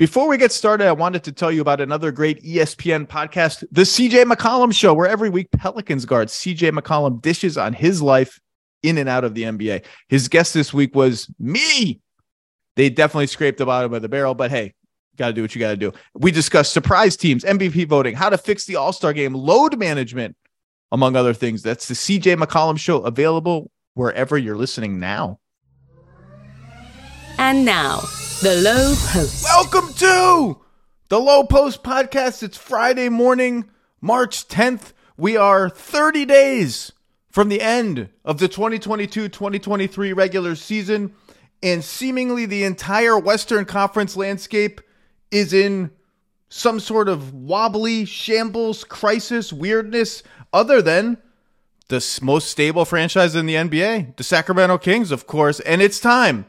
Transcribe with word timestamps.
Before 0.00 0.28
we 0.28 0.38
get 0.38 0.50
started, 0.50 0.86
I 0.86 0.92
wanted 0.92 1.24
to 1.24 1.32
tell 1.32 1.52
you 1.52 1.60
about 1.60 1.78
another 1.78 2.10
great 2.10 2.42
ESPN 2.42 3.06
podcast, 3.06 3.66
The 3.70 3.82
CJ 3.82 4.24
McCollum 4.24 4.74
Show, 4.74 4.94
where 4.94 5.06
every 5.06 5.28
week 5.28 5.50
Pelicans 5.50 6.06
guard 6.06 6.28
CJ 6.28 6.72
McCollum 6.72 7.20
dishes 7.20 7.58
on 7.58 7.74
his 7.74 8.00
life 8.00 8.40
in 8.82 8.96
and 8.96 9.10
out 9.10 9.24
of 9.24 9.34
the 9.34 9.42
NBA. 9.42 9.84
His 10.08 10.26
guest 10.28 10.54
this 10.54 10.72
week 10.72 10.94
was 10.94 11.30
me. 11.38 12.00
They 12.76 12.88
definitely 12.88 13.26
scraped 13.26 13.58
the 13.58 13.66
bottom 13.66 13.92
of 13.92 14.00
the 14.00 14.08
barrel, 14.08 14.34
but 14.34 14.50
hey, 14.50 14.72
got 15.18 15.26
to 15.26 15.32
do 15.34 15.42
what 15.42 15.54
you 15.54 15.58
got 15.58 15.72
to 15.72 15.76
do. 15.76 15.92
We 16.14 16.30
discussed 16.30 16.72
surprise 16.72 17.14
teams, 17.14 17.44
MVP 17.44 17.86
voting, 17.86 18.14
how 18.14 18.30
to 18.30 18.38
fix 18.38 18.64
the 18.64 18.76
All 18.76 18.94
Star 18.94 19.12
game, 19.12 19.34
load 19.34 19.78
management, 19.78 20.34
among 20.92 21.14
other 21.14 21.34
things. 21.34 21.62
That's 21.62 21.88
the 21.88 21.94
CJ 21.94 22.42
McCollum 22.42 22.78
Show, 22.78 23.02
available 23.02 23.70
wherever 23.92 24.38
you're 24.38 24.56
listening 24.56 24.98
now. 24.98 25.40
And 27.36 27.66
now, 27.66 28.00
the 28.42 28.56
Low 28.56 28.94
Post. 29.08 29.44
Welcome 29.44 29.92
to 29.94 30.58
the 31.10 31.20
Low 31.20 31.44
Post 31.44 31.82
Podcast. 31.82 32.42
It's 32.42 32.56
Friday 32.56 33.10
morning, 33.10 33.68
March 34.00 34.48
10th. 34.48 34.94
We 35.18 35.36
are 35.36 35.68
30 35.68 36.24
days 36.24 36.90
from 37.28 37.50
the 37.50 37.60
end 37.60 38.08
of 38.24 38.38
the 38.38 38.48
2022 38.48 39.28
2023 39.28 40.14
regular 40.14 40.54
season, 40.54 41.12
and 41.62 41.84
seemingly 41.84 42.46
the 42.46 42.64
entire 42.64 43.18
Western 43.18 43.66
Conference 43.66 44.16
landscape 44.16 44.80
is 45.30 45.52
in 45.52 45.90
some 46.48 46.80
sort 46.80 47.10
of 47.10 47.34
wobbly 47.34 48.06
shambles, 48.06 48.84
crisis, 48.84 49.52
weirdness, 49.52 50.22
other 50.50 50.80
than 50.80 51.18
the 51.88 52.18
most 52.22 52.48
stable 52.48 52.86
franchise 52.86 53.34
in 53.34 53.44
the 53.44 53.56
NBA, 53.56 54.16
the 54.16 54.24
Sacramento 54.24 54.78
Kings, 54.78 55.12
of 55.12 55.26
course. 55.26 55.60
And 55.60 55.82
it's 55.82 56.00
time 56.00 56.46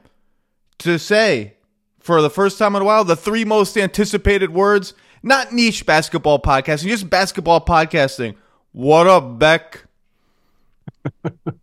to 0.77 0.97
say 0.97 1.55
for 2.01 2.21
the 2.21 2.29
first 2.29 2.57
time 2.57 2.75
in 2.75 2.81
a 2.81 2.85
while 2.85 3.03
the 3.03 3.15
three 3.15 3.45
most 3.45 3.77
anticipated 3.77 4.53
words, 4.53 4.93
not 5.23 5.53
niche 5.53 5.85
basketball 5.85 6.39
podcasting, 6.39 6.87
just 6.87 7.09
basketball 7.09 7.63
podcasting. 7.63 8.35
What 8.71 9.07
up, 9.07 9.39
Beck? 9.39 9.85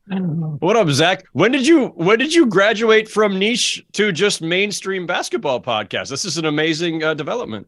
what 0.09 0.77
up, 0.77 0.89
Zach? 0.89 1.25
When 1.33 1.53
did 1.53 1.67
you 1.67 1.89
when 1.89 2.19
did 2.19 2.35
you 2.35 2.47
graduate 2.47 3.09
from 3.09 3.39
niche 3.39 3.85
to 3.93 4.13
just 4.13 4.43
mainstream 4.43 5.07
basketball 5.07 5.61
podcast? 5.61 6.09
This 6.11 6.25
is 6.25 6.39
an 6.39 6.45
amazing 6.45 7.03
uh, 7.03 7.15
development 7.15 7.67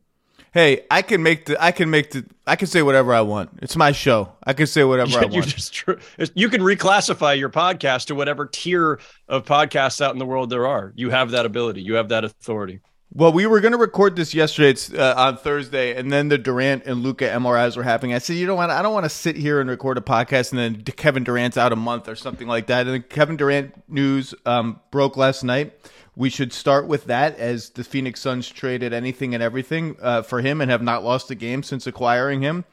hey, 0.52 0.84
I 0.90 1.02
can 1.02 1.22
make 1.22 1.46
the, 1.46 1.62
I 1.62 1.72
can 1.72 1.90
make 1.90 2.10
the, 2.10 2.26
I 2.46 2.56
can 2.56 2.66
say 2.66 2.82
whatever 2.82 3.14
I 3.14 3.20
want. 3.20 3.50
It's 3.62 3.76
my 3.76 3.92
show. 3.92 4.32
I 4.44 4.52
can 4.52 4.66
say 4.66 4.84
whatever 4.84 5.18
I 5.18 5.22
want. 5.22 5.34
You 5.34 5.42
just 5.42 5.72
tr- 5.72 5.92
you 6.34 6.48
can 6.48 6.60
reclassify 6.60 7.38
your 7.38 7.50
podcast 7.50 8.06
to 8.06 8.14
whatever 8.14 8.46
tier 8.46 8.98
of 9.28 9.44
podcasts 9.44 10.00
out 10.00 10.12
in 10.12 10.18
the 10.18 10.26
world 10.26 10.50
there 10.50 10.66
are. 10.66 10.92
You 10.96 11.10
have 11.10 11.30
that 11.32 11.46
ability. 11.46 11.82
You 11.82 11.94
have 11.94 12.08
that 12.08 12.24
authority. 12.24 12.80
Well, 13.12 13.32
we 13.32 13.44
were 13.46 13.60
going 13.60 13.72
to 13.72 13.78
record 13.78 14.14
this 14.14 14.34
yesterday 14.34 14.70
it's, 14.70 14.92
uh, 14.92 15.14
on 15.16 15.36
Thursday, 15.36 15.96
and 15.96 16.12
then 16.12 16.28
the 16.28 16.38
Durant 16.38 16.84
and 16.86 17.02
Luka 17.02 17.26
MRIs 17.26 17.76
were 17.76 17.82
happening. 17.82 18.14
I 18.14 18.18
said, 18.18 18.36
you 18.36 18.46
know 18.46 18.54
what? 18.54 18.70
I 18.70 18.82
don't 18.82 18.94
want 18.94 19.04
to 19.04 19.10
sit 19.10 19.34
here 19.34 19.60
and 19.60 19.68
record 19.68 19.98
a 19.98 20.00
podcast, 20.00 20.52
and 20.52 20.58
then 20.60 20.82
Kevin 20.82 21.24
Durant's 21.24 21.56
out 21.56 21.72
a 21.72 21.76
month 21.76 22.08
or 22.08 22.14
something 22.14 22.46
like 22.46 22.68
that. 22.68 22.86
And 22.86 22.94
the 22.94 23.00
Kevin 23.00 23.36
Durant 23.36 23.74
news 23.88 24.32
um, 24.46 24.78
broke 24.92 25.16
last 25.16 25.42
night 25.42 25.72
we 26.16 26.28
should 26.28 26.52
start 26.52 26.86
with 26.86 27.04
that 27.04 27.38
as 27.38 27.70
the 27.70 27.84
Phoenix 27.84 28.20
Suns 28.20 28.48
traded 28.48 28.92
anything 28.92 29.32
and 29.32 29.42
everything 29.42 29.96
uh, 30.02 30.20
for 30.20 30.40
him 30.40 30.60
and 30.60 30.70
have 30.70 30.82
not 30.82 31.04
lost 31.04 31.30
a 31.30 31.34
game 31.34 31.62
since 31.62 31.86
acquiring 31.86 32.42
him. 32.42 32.64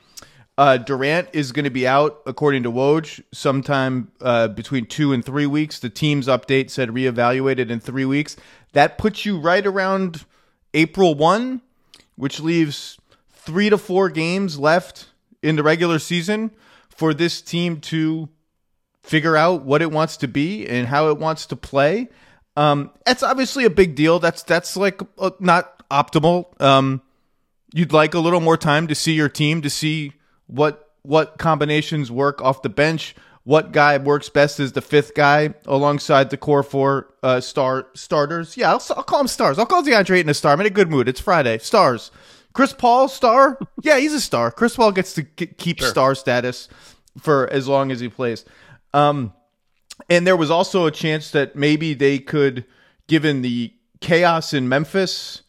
Uh, 0.58 0.76
Durant 0.76 1.30
is 1.34 1.52
going 1.52 1.66
to 1.66 1.70
be 1.70 1.88
out, 1.88 2.20
according 2.26 2.64
to 2.64 2.72
Woj, 2.72 3.24
sometime 3.32 4.12
uh, 4.22 4.48
between 4.48 4.88
two 4.88 5.14
and 5.14 5.24
three 5.24 5.46
weeks. 5.46 5.78
The 5.78 5.90
team's 5.90 6.28
update 6.28 6.72
said 6.72 6.90
reevaluated 6.90 7.70
in 7.70 7.80
three 7.80 8.06
weeks. 8.06 8.36
That 8.74 8.98
puts 8.98 9.26
you 9.26 9.40
right 9.40 9.66
around 9.66 10.26
April 10.74 11.16
1, 11.16 11.62
which 12.16 12.40
leaves 12.40 12.98
three 13.32 13.70
to 13.70 13.78
four 13.78 14.10
games 14.10 14.60
left 14.60 15.08
in 15.42 15.56
the 15.56 15.64
regular 15.64 16.00
season 16.00 16.52
for 16.90 17.14
this 17.14 17.42
team 17.42 17.80
to 17.80 18.30
figure 19.04 19.38
out 19.38 19.64
what 19.64 19.82
it 19.82 19.92
wants 19.92 20.18
to 20.18 20.28
be 20.28 20.68
and 20.68 20.88
how 20.88 21.10
it 21.10 21.18
wants 21.18 21.46
to 21.46 21.56
play. 21.56 22.10
Um, 22.58 22.92
that's 23.06 23.24
obviously 23.24 23.64
a 23.66 23.70
big 23.70 23.96
deal. 23.96 24.20
That's 24.20 24.44
that's 24.44 24.76
like 24.76 25.02
uh, 25.18 25.32
not 25.40 25.88
optimal. 25.90 26.60
Um, 26.62 27.02
you'd 27.74 27.94
like 27.94 28.14
a 28.14 28.20
little 28.20 28.42
more 28.42 28.58
time 28.58 28.88
to 28.88 28.96
see 28.96 29.14
your 29.14 29.30
team 29.30 29.62
to 29.62 29.70
see 29.70 30.14
what 30.48 30.92
what 31.04 31.38
combinations 31.38 32.12
work 32.12 32.42
off 32.42 32.64
the 32.64 32.70
bench. 32.70 33.16
What 33.48 33.72
guy 33.72 33.98
works 33.98 34.28
best 34.28 34.60
as 34.60 34.74
the 34.74 34.82
fifth 34.82 35.16
guy 35.16 35.54
alongside 35.66 36.32
the 36.32 36.36
core 36.36 36.64
four 36.64 37.14
uh, 37.24 37.40
star 37.40 37.88
starters? 37.94 38.58
Yeah, 38.58 38.72
I'll, 38.72 38.84
I'll 38.90 39.04
call 39.04 39.22
him 39.22 39.30
stars. 39.30 39.58
I'll 39.58 39.66
call 39.66 39.84
DeAndre 39.84 40.18
Ayton 40.18 40.30
a 40.30 40.34
star. 40.34 40.52
I'm 40.52 40.60
in 40.60 40.66
a 40.66 40.70
good 40.70 40.90
mood. 40.90 41.08
It's 41.08 41.22
Friday. 41.22 41.58
Stars. 41.60 42.12
Chris 42.52 42.74
Paul 42.74 43.08
star? 43.08 43.58
Yeah, 43.82 44.00
he's 44.00 44.14
a 44.14 44.20
star. 44.20 44.52
Chris 44.52 44.76
Paul 44.76 44.92
gets 44.92 45.14
to 45.14 45.24
keep 45.24 45.80
sure. 45.80 45.88
star 45.88 46.14
status 46.14 46.68
for 47.22 47.48
as 47.50 47.70
long 47.70 47.90
as 47.90 48.02
he 48.02 48.10
plays. 48.10 48.44
Um, 48.94 49.32
and 50.10 50.28
there 50.28 50.36
was 50.36 50.52
also 50.52 50.86
a 50.86 50.92
chance 50.92 51.32
that 51.32 51.56
maybe 51.56 51.94
they 51.94 52.20
could, 52.20 52.66
given 53.08 53.44
the 53.44 53.74
chaos 54.02 54.54
in 54.54 54.68
Memphis 54.68 55.44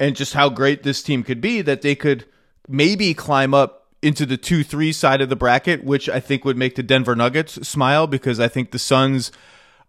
and 0.00 0.16
just 0.16 0.34
how 0.34 0.48
great 0.48 0.82
this 0.82 1.04
team 1.04 1.22
could 1.22 1.40
be, 1.40 1.62
that 1.62 1.82
they 1.82 1.94
could 1.94 2.24
maybe 2.66 3.14
climb 3.14 3.54
up 3.54 3.83
into 4.04 4.26
the 4.26 4.36
2 4.36 4.62
3 4.62 4.92
side 4.92 5.20
of 5.20 5.28
the 5.28 5.36
bracket, 5.36 5.82
which 5.82 6.08
I 6.08 6.20
think 6.20 6.44
would 6.44 6.56
make 6.56 6.74
the 6.74 6.82
Denver 6.82 7.16
Nuggets 7.16 7.66
smile 7.66 8.06
because 8.06 8.38
I 8.38 8.48
think 8.48 8.70
the 8.70 8.78
Suns. 8.78 9.32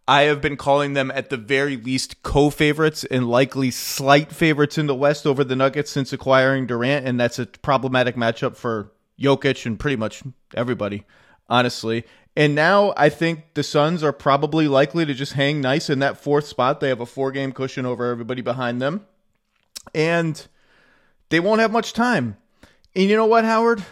I 0.07 0.23
have 0.23 0.39
been 0.39 0.55
calling 0.55 0.93
them 0.93 1.11
at 1.15 1.31
the 1.31 1.37
very 1.37 1.77
least 1.77 2.21
co 2.21 2.51
favorites 2.51 3.03
and 3.05 3.27
likely 3.27 3.71
slight 3.71 4.31
favorites 4.31 4.77
in 4.77 4.85
the 4.85 4.93
West 4.93 5.25
over 5.25 5.43
the 5.43 5.55
Nuggets 5.55 5.89
since 5.89 6.13
acquiring 6.13 6.67
Durant. 6.67 7.07
And 7.07 7.19
that's 7.19 7.39
a 7.39 7.47
problematic 7.47 8.15
matchup 8.15 8.55
for 8.55 8.91
Jokic 9.19 9.65
and 9.65 9.79
pretty 9.79 9.95
much 9.95 10.21
everybody, 10.53 11.05
honestly. 11.49 12.05
And 12.35 12.53
now 12.53 12.93
I 12.95 13.09
think 13.09 13.55
the 13.55 13.63
Suns 13.63 14.03
are 14.03 14.13
probably 14.13 14.67
likely 14.67 15.05
to 15.05 15.13
just 15.13 15.33
hang 15.33 15.59
nice 15.59 15.89
in 15.89 15.99
that 15.99 16.17
fourth 16.17 16.45
spot. 16.45 16.81
They 16.81 16.89
have 16.89 17.01
a 17.01 17.05
four 17.07 17.31
game 17.31 17.51
cushion 17.51 17.85
over 17.85 18.11
everybody 18.11 18.43
behind 18.43 18.79
them. 18.79 19.07
And 19.93 20.45
they 21.29 21.39
won't 21.39 21.61
have 21.61 21.71
much 21.71 21.93
time. 21.93 22.37
And 22.95 23.09
you 23.09 23.15
know 23.15 23.25
what, 23.25 23.43
Howard? 23.43 23.83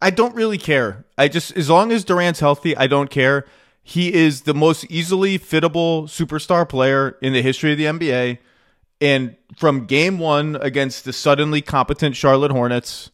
I 0.00 0.10
don't 0.10 0.34
really 0.34 0.58
care. 0.58 1.04
I 1.16 1.28
just, 1.28 1.56
as 1.56 1.70
long 1.70 1.92
as 1.92 2.04
Durant's 2.04 2.40
healthy, 2.40 2.76
I 2.76 2.86
don't 2.86 3.10
care. 3.10 3.46
He 3.82 4.12
is 4.12 4.42
the 4.42 4.54
most 4.54 4.84
easily 4.90 5.38
fittable 5.38 6.04
superstar 6.04 6.68
player 6.68 7.16
in 7.22 7.32
the 7.32 7.42
history 7.42 7.72
of 7.72 7.78
the 7.78 7.84
NBA. 7.84 8.38
And 9.00 9.36
from 9.56 9.86
game 9.86 10.18
one 10.18 10.56
against 10.56 11.04
the 11.04 11.12
suddenly 11.12 11.62
competent 11.62 12.16
Charlotte 12.16 12.50
Hornets, 12.50 13.10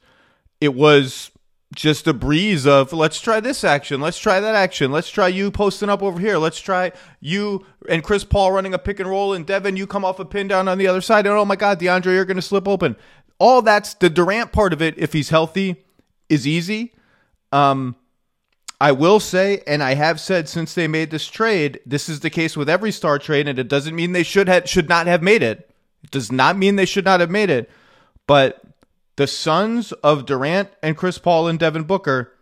it 0.60 0.74
was 0.74 1.30
just 1.74 2.06
a 2.06 2.12
breeze 2.12 2.66
of 2.66 2.92
let's 2.92 3.20
try 3.20 3.40
this 3.40 3.64
action, 3.64 4.00
let's 4.00 4.18
try 4.18 4.40
that 4.40 4.54
action, 4.54 4.92
let's 4.92 5.08
try 5.08 5.26
you 5.28 5.50
posting 5.50 5.88
up 5.88 6.02
over 6.02 6.20
here, 6.20 6.36
let's 6.36 6.60
try 6.60 6.92
you 7.20 7.64
and 7.88 8.04
Chris 8.04 8.24
Paul 8.24 8.52
running 8.52 8.74
a 8.74 8.78
pick 8.78 9.00
and 9.00 9.08
roll, 9.08 9.32
and 9.32 9.46
Devin, 9.46 9.76
you 9.76 9.86
come 9.86 10.04
off 10.04 10.20
a 10.20 10.24
pin 10.24 10.48
down 10.48 10.68
on 10.68 10.78
the 10.78 10.86
other 10.86 11.00
side, 11.00 11.26
and 11.26 11.34
oh 11.34 11.44
my 11.44 11.56
God, 11.56 11.80
DeAndre, 11.80 12.14
you're 12.14 12.24
going 12.24 12.36
to 12.36 12.42
slip 12.42 12.68
open. 12.68 12.96
All 13.38 13.62
that's 13.62 13.94
the 13.94 14.10
Durant 14.10 14.52
part 14.52 14.72
of 14.72 14.80
it. 14.80 14.94
If 14.98 15.12
he's 15.12 15.30
healthy, 15.30 15.82
is 16.32 16.46
easy. 16.46 16.92
Um, 17.52 17.96
I 18.80 18.92
will 18.92 19.20
say, 19.20 19.62
and 19.66 19.82
I 19.82 19.94
have 19.94 20.18
said 20.18 20.48
since 20.48 20.74
they 20.74 20.88
made 20.88 21.10
this 21.10 21.26
trade, 21.26 21.80
this 21.86 22.08
is 22.08 22.20
the 22.20 22.30
case 22.30 22.56
with 22.56 22.68
every 22.68 22.90
star 22.90 23.18
trade, 23.18 23.46
and 23.46 23.58
it 23.58 23.68
doesn't 23.68 23.94
mean 23.94 24.12
they 24.12 24.22
should 24.22 24.48
have 24.48 24.68
should 24.68 24.88
not 24.88 25.06
have 25.06 25.22
made 25.22 25.42
it. 25.42 25.70
It 26.02 26.10
does 26.10 26.32
not 26.32 26.56
mean 26.56 26.76
they 26.76 26.86
should 26.86 27.04
not 27.04 27.20
have 27.20 27.30
made 27.30 27.50
it, 27.50 27.70
but 28.26 28.62
the 29.16 29.26
Suns 29.26 29.92
of 29.92 30.26
Durant 30.26 30.70
and 30.82 30.96
Chris 30.96 31.18
Paul 31.18 31.46
and 31.46 31.58
Devin 31.58 31.84
Booker, 31.84 32.32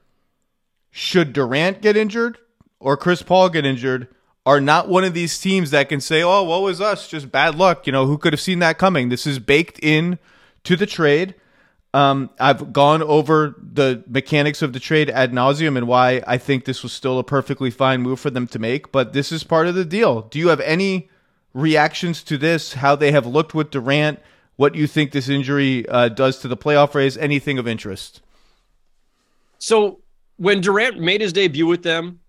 should 0.90 1.32
Durant 1.32 1.82
get 1.82 1.96
injured 1.96 2.38
or 2.78 2.96
Chris 2.96 3.22
Paul 3.22 3.48
get 3.48 3.66
injured, 3.66 4.08
are 4.46 4.60
not 4.60 4.88
one 4.88 5.04
of 5.04 5.14
these 5.14 5.38
teams 5.38 5.70
that 5.70 5.88
can 5.88 6.00
say, 6.00 6.22
oh, 6.22 6.42
what 6.42 6.62
was 6.62 6.80
us? 6.80 7.06
Just 7.06 7.30
bad 7.30 7.54
luck. 7.54 7.86
You 7.86 7.92
know, 7.92 8.06
who 8.06 8.16
could 8.16 8.32
have 8.32 8.40
seen 8.40 8.60
that 8.60 8.78
coming? 8.78 9.08
This 9.08 9.26
is 9.26 9.38
baked 9.38 9.78
in 9.82 10.18
to 10.64 10.76
the 10.76 10.86
trade. 10.86 11.34
Um, 11.92 12.30
I've 12.38 12.72
gone 12.72 13.02
over 13.02 13.56
the 13.58 14.04
mechanics 14.06 14.62
of 14.62 14.72
the 14.72 14.80
trade 14.80 15.10
ad 15.10 15.32
nauseum 15.32 15.76
and 15.76 15.88
why 15.88 16.22
I 16.26 16.38
think 16.38 16.64
this 16.64 16.82
was 16.84 16.92
still 16.92 17.18
a 17.18 17.24
perfectly 17.24 17.70
fine 17.70 18.00
move 18.00 18.20
for 18.20 18.30
them 18.30 18.46
to 18.48 18.58
make, 18.60 18.92
but 18.92 19.12
this 19.12 19.32
is 19.32 19.42
part 19.42 19.66
of 19.66 19.74
the 19.74 19.84
deal. 19.84 20.22
Do 20.22 20.38
you 20.38 20.48
have 20.48 20.60
any 20.60 21.08
reactions 21.52 22.22
to 22.24 22.38
this? 22.38 22.74
How 22.74 22.94
they 22.94 23.10
have 23.10 23.26
looked 23.26 23.54
with 23.54 23.70
Durant? 23.70 24.20
what 24.60 24.74
you 24.74 24.86
think 24.86 25.12
this 25.12 25.30
injury 25.30 25.88
uh, 25.88 26.10
does 26.10 26.38
to 26.40 26.46
the 26.46 26.54
playoff 26.54 26.94
race, 26.94 27.16
anything 27.16 27.58
of 27.58 27.66
interest. 27.66 28.20
So 29.58 30.00
when 30.36 30.60
Durant 30.60 31.00
made 31.00 31.22
his 31.22 31.32
debut 31.32 31.64
with 31.64 31.82
them 31.82 32.20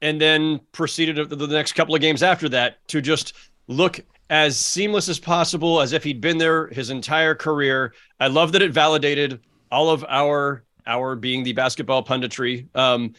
and 0.00 0.18
then 0.18 0.60
proceeded 0.72 1.28
the 1.28 1.46
next 1.48 1.74
couple 1.74 1.94
of 1.94 2.00
games 2.00 2.22
after 2.22 2.48
that 2.48 2.78
to 2.88 3.02
just 3.02 3.34
look 3.68 4.00
as 4.28 4.58
seamless 4.58 5.08
as 5.08 5.18
possible, 5.18 5.80
as 5.80 5.92
if 5.92 6.02
he'd 6.04 6.20
been 6.20 6.38
there 6.38 6.66
his 6.68 6.90
entire 6.90 7.34
career. 7.34 7.94
I 8.18 8.28
love 8.28 8.52
that 8.52 8.62
it 8.62 8.72
validated 8.72 9.40
all 9.70 9.90
of 9.90 10.04
our 10.08 10.64
our 10.86 11.16
being 11.16 11.42
the 11.42 11.52
basketball 11.52 12.04
punditry. 12.04 12.68
Um, 12.76 13.14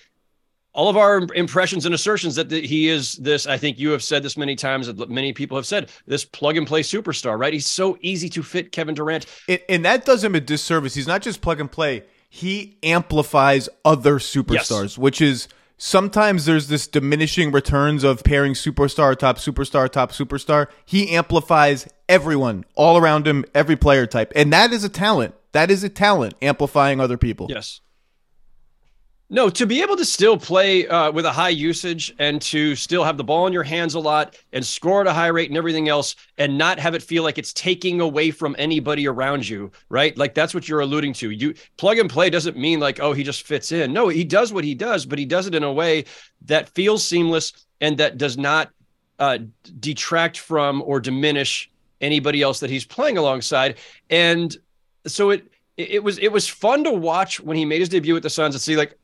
all 0.74 0.90
of 0.90 0.98
our 0.98 1.28
impressions 1.34 1.88
and 1.88 1.96
assertions 1.96 2.36
that 2.36 2.50
the, 2.50 2.66
he 2.66 2.88
is 2.88 3.14
this. 3.14 3.48
I 3.48 3.58
think 3.58 3.80
you 3.80 3.90
have 3.90 4.04
said 4.04 4.22
this 4.22 4.38
many 4.38 4.56
times. 4.56 4.88
That 4.88 5.10
many 5.10 5.34
people 5.34 5.58
have 5.58 5.66
said 5.66 5.90
this 6.06 6.24
plug 6.24 6.56
and 6.56 6.68
play 6.68 6.82
superstar. 6.82 7.38
Right? 7.38 7.54
He's 7.54 7.66
so 7.66 7.98
easy 8.02 8.30
to 8.30 8.44
fit 8.44 8.72
Kevin 8.72 8.96
Durant. 8.96 9.26
It, 9.48 9.66
and 9.70 9.84
that 9.86 10.06
does 10.06 10.24
him 10.24 10.36
a 10.36 10.40
disservice. 10.40 10.94
He's 10.94 11.08
not 11.08 11.22
just 11.22 11.42
plug 11.42 11.60
and 11.60 11.72
play. 11.72 12.04
He 12.30 12.78
amplifies 12.84 13.70
other 13.86 14.20
superstars, 14.20 14.84
yes. 14.84 14.98
which 14.98 15.22
is 15.22 15.48
sometimes 15.78 16.46
there's 16.46 16.68
this 16.68 16.88
diminishing 16.88 17.52
returns 17.52 18.04
of 18.04 18.24
pairing 18.24 18.54
superstar, 18.54 19.16
top 19.16 19.38
superstar, 19.38 19.90
top 19.90 20.12
superstar. 20.12 20.68
He 20.86 21.16
amplifies 21.16 21.88
everyone 22.10 22.66
all 22.76 22.98
around 22.98 23.28
him, 23.28 23.46
every 23.54 23.76
player 23.76 24.06
type. 24.06 24.32
And 24.36 24.52
that 24.54 24.74
is 24.74 24.84
a 24.84 24.90
talent. 24.90 25.36
That 25.54 25.72
is 25.72 25.84
a 25.84 25.90
talent, 25.90 26.36
amplifying 26.42 27.00
other 27.00 27.18
people. 27.18 27.48
Yes. 27.50 27.82
No, 29.30 29.50
to 29.50 29.66
be 29.66 29.82
able 29.82 29.98
to 29.98 30.06
still 30.06 30.38
play 30.38 30.88
uh, 30.88 31.12
with 31.12 31.26
a 31.26 31.32
high 31.32 31.50
usage 31.50 32.16
and 32.18 32.42
to 32.44 32.78
still 32.78 33.04
have 33.04 33.18
the 33.18 33.26
ball 33.26 33.46
in 33.46 33.52
your 33.52 33.64
hands 33.64 33.94
a 33.94 34.00
lot 34.00 34.38
and 34.54 34.66
score 34.66 35.02
at 35.02 35.08
a 35.08 35.12
high 35.12 35.28
rate 35.28 35.50
and 35.50 35.58
everything 35.58 35.90
else, 35.90 36.16
and 36.38 36.58
not 36.58 36.80
have 36.80 36.96
it 36.96 37.04
feel 37.04 37.24
like 37.24 37.38
it's 37.38 37.52
taking 37.52 38.00
away 38.00 38.32
from 38.32 38.56
anybody 38.58 39.06
around 39.06 39.48
you, 39.48 39.70
right? 39.90 40.18
Like 40.18 40.34
that's 40.34 40.54
what 40.54 40.70
you're 40.70 40.80
alluding 40.80 41.12
to. 41.14 41.32
You 41.32 41.56
plug 41.76 41.98
and 41.98 42.10
play 42.10 42.30
doesn't 42.30 42.56
mean 42.56 42.80
like, 42.80 43.02
oh, 43.02 43.12
he 43.12 43.24
just 43.24 43.46
fits 43.46 43.74
in. 43.74 43.92
No, 43.92 44.08
he 44.08 44.24
does 44.24 44.54
what 44.54 44.64
he 44.64 44.74
does, 44.74 45.06
but 45.06 45.20
he 45.20 45.26
does 45.26 45.46
it 45.46 45.56
in 45.56 45.64
a 45.64 45.74
way 45.74 46.06
that 46.46 46.70
feels 46.70 47.04
seamless 47.04 47.52
and 47.82 47.98
that 47.98 48.18
does 48.18 48.38
not 48.38 48.72
uh, 49.20 49.40
detract 49.82 50.40
from 50.40 50.82
or 50.84 51.02
diminish 51.02 51.70
anybody 52.00 52.42
else 52.42 52.62
that 52.62 52.70
he's 52.70 52.86
playing 52.86 53.18
alongside. 53.18 53.76
And 54.10 54.56
so 55.06 55.32
it 55.32 55.52
it 55.76 56.02
was 56.02 56.18
it 56.20 56.32
was 56.32 56.48
fun 56.48 56.86
to 56.86 56.92
watch 56.92 57.42
when 57.42 57.58
he 57.58 57.66
made 57.66 57.80
his 57.80 57.90
debut 57.90 58.14
with 58.14 58.24
the 58.24 58.30
Suns 58.30 58.56
and 58.56 58.62
see 58.62 58.78
like 58.78 58.98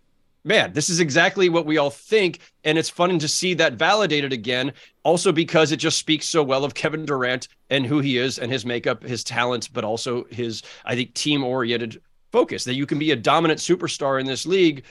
man, 0.43 0.73
this 0.73 0.89
is 0.89 0.99
exactly 0.99 1.49
what 1.49 1.65
we 1.65 1.77
all 1.77 1.89
think. 1.89 2.39
And 2.63 2.77
it's 2.77 2.89
fun 2.89 3.17
to 3.19 3.27
see 3.27 3.53
that 3.55 3.73
validated 3.73 4.33
again. 4.33 4.73
Also, 5.03 5.31
because 5.31 5.71
it 5.71 5.77
just 5.77 5.97
speaks 5.97 6.25
so 6.25 6.43
well 6.43 6.63
of 6.63 6.73
Kevin 6.73 7.05
Durant 7.05 7.47
and 7.69 7.85
who 7.85 7.99
he 7.99 8.17
is 8.17 8.39
and 8.39 8.51
his 8.51 8.65
makeup, 8.65 9.03
his 9.03 9.23
talent, 9.23 9.69
but 9.73 9.83
also 9.83 10.25
his, 10.25 10.63
I 10.85 10.95
think, 10.95 11.13
team 11.13 11.43
oriented 11.43 12.01
focus 12.31 12.63
that 12.63 12.75
you 12.75 12.85
can 12.85 12.99
be 12.99 13.11
a 13.11 13.15
dominant 13.15 13.59
superstar 13.59 14.19
in 14.19 14.25
this 14.25 14.45
league 14.45 14.83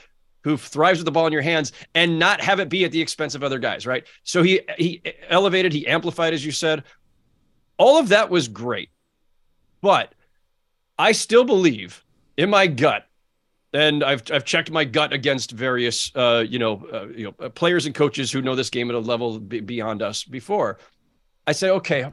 who 0.43 0.57
thrives 0.57 0.99
with 0.99 1.05
the 1.05 1.11
ball 1.11 1.27
in 1.27 1.33
your 1.33 1.41
hands 1.41 1.71
and 1.95 2.19
not 2.19 2.41
have 2.41 2.59
it 2.59 2.69
be 2.69 2.85
at 2.85 2.91
the 2.91 3.01
expense 3.01 3.35
of 3.35 3.43
other 3.43 3.59
guys, 3.59 3.87
right? 3.87 4.05
So 4.23 4.43
he 4.43 4.61
he 4.77 5.01
elevated, 5.29 5.71
he 5.73 5.87
amplified, 5.87 6.33
as 6.33 6.45
you 6.45 6.51
said. 6.51 6.83
All 7.77 7.97
of 7.97 8.09
that 8.09 8.29
was 8.29 8.47
great. 8.47 8.89
But 9.81 10.13
I 10.97 11.11
still 11.11 11.43
believe 11.43 12.03
in 12.37 12.49
my 12.49 12.67
gut 12.67 13.07
and 13.73 14.03
I've 14.03 14.23
I've 14.31 14.45
checked 14.45 14.71
my 14.71 14.85
gut 14.85 15.13
against 15.13 15.51
various 15.51 16.11
uh, 16.15 16.45
you 16.47 16.59
know 16.59 16.85
uh, 16.91 17.07
you 17.07 17.25
know 17.25 17.49
players 17.49 17.85
and 17.85 17.95
coaches 17.95 18.31
who 18.31 18.41
know 18.41 18.55
this 18.55 18.69
game 18.69 18.89
at 18.89 18.95
a 18.95 18.99
level 18.99 19.39
b- 19.39 19.59
beyond 19.59 20.01
us 20.01 20.23
before. 20.23 20.79
I 21.45 21.51
say, 21.51 21.69
okay, 21.71 22.11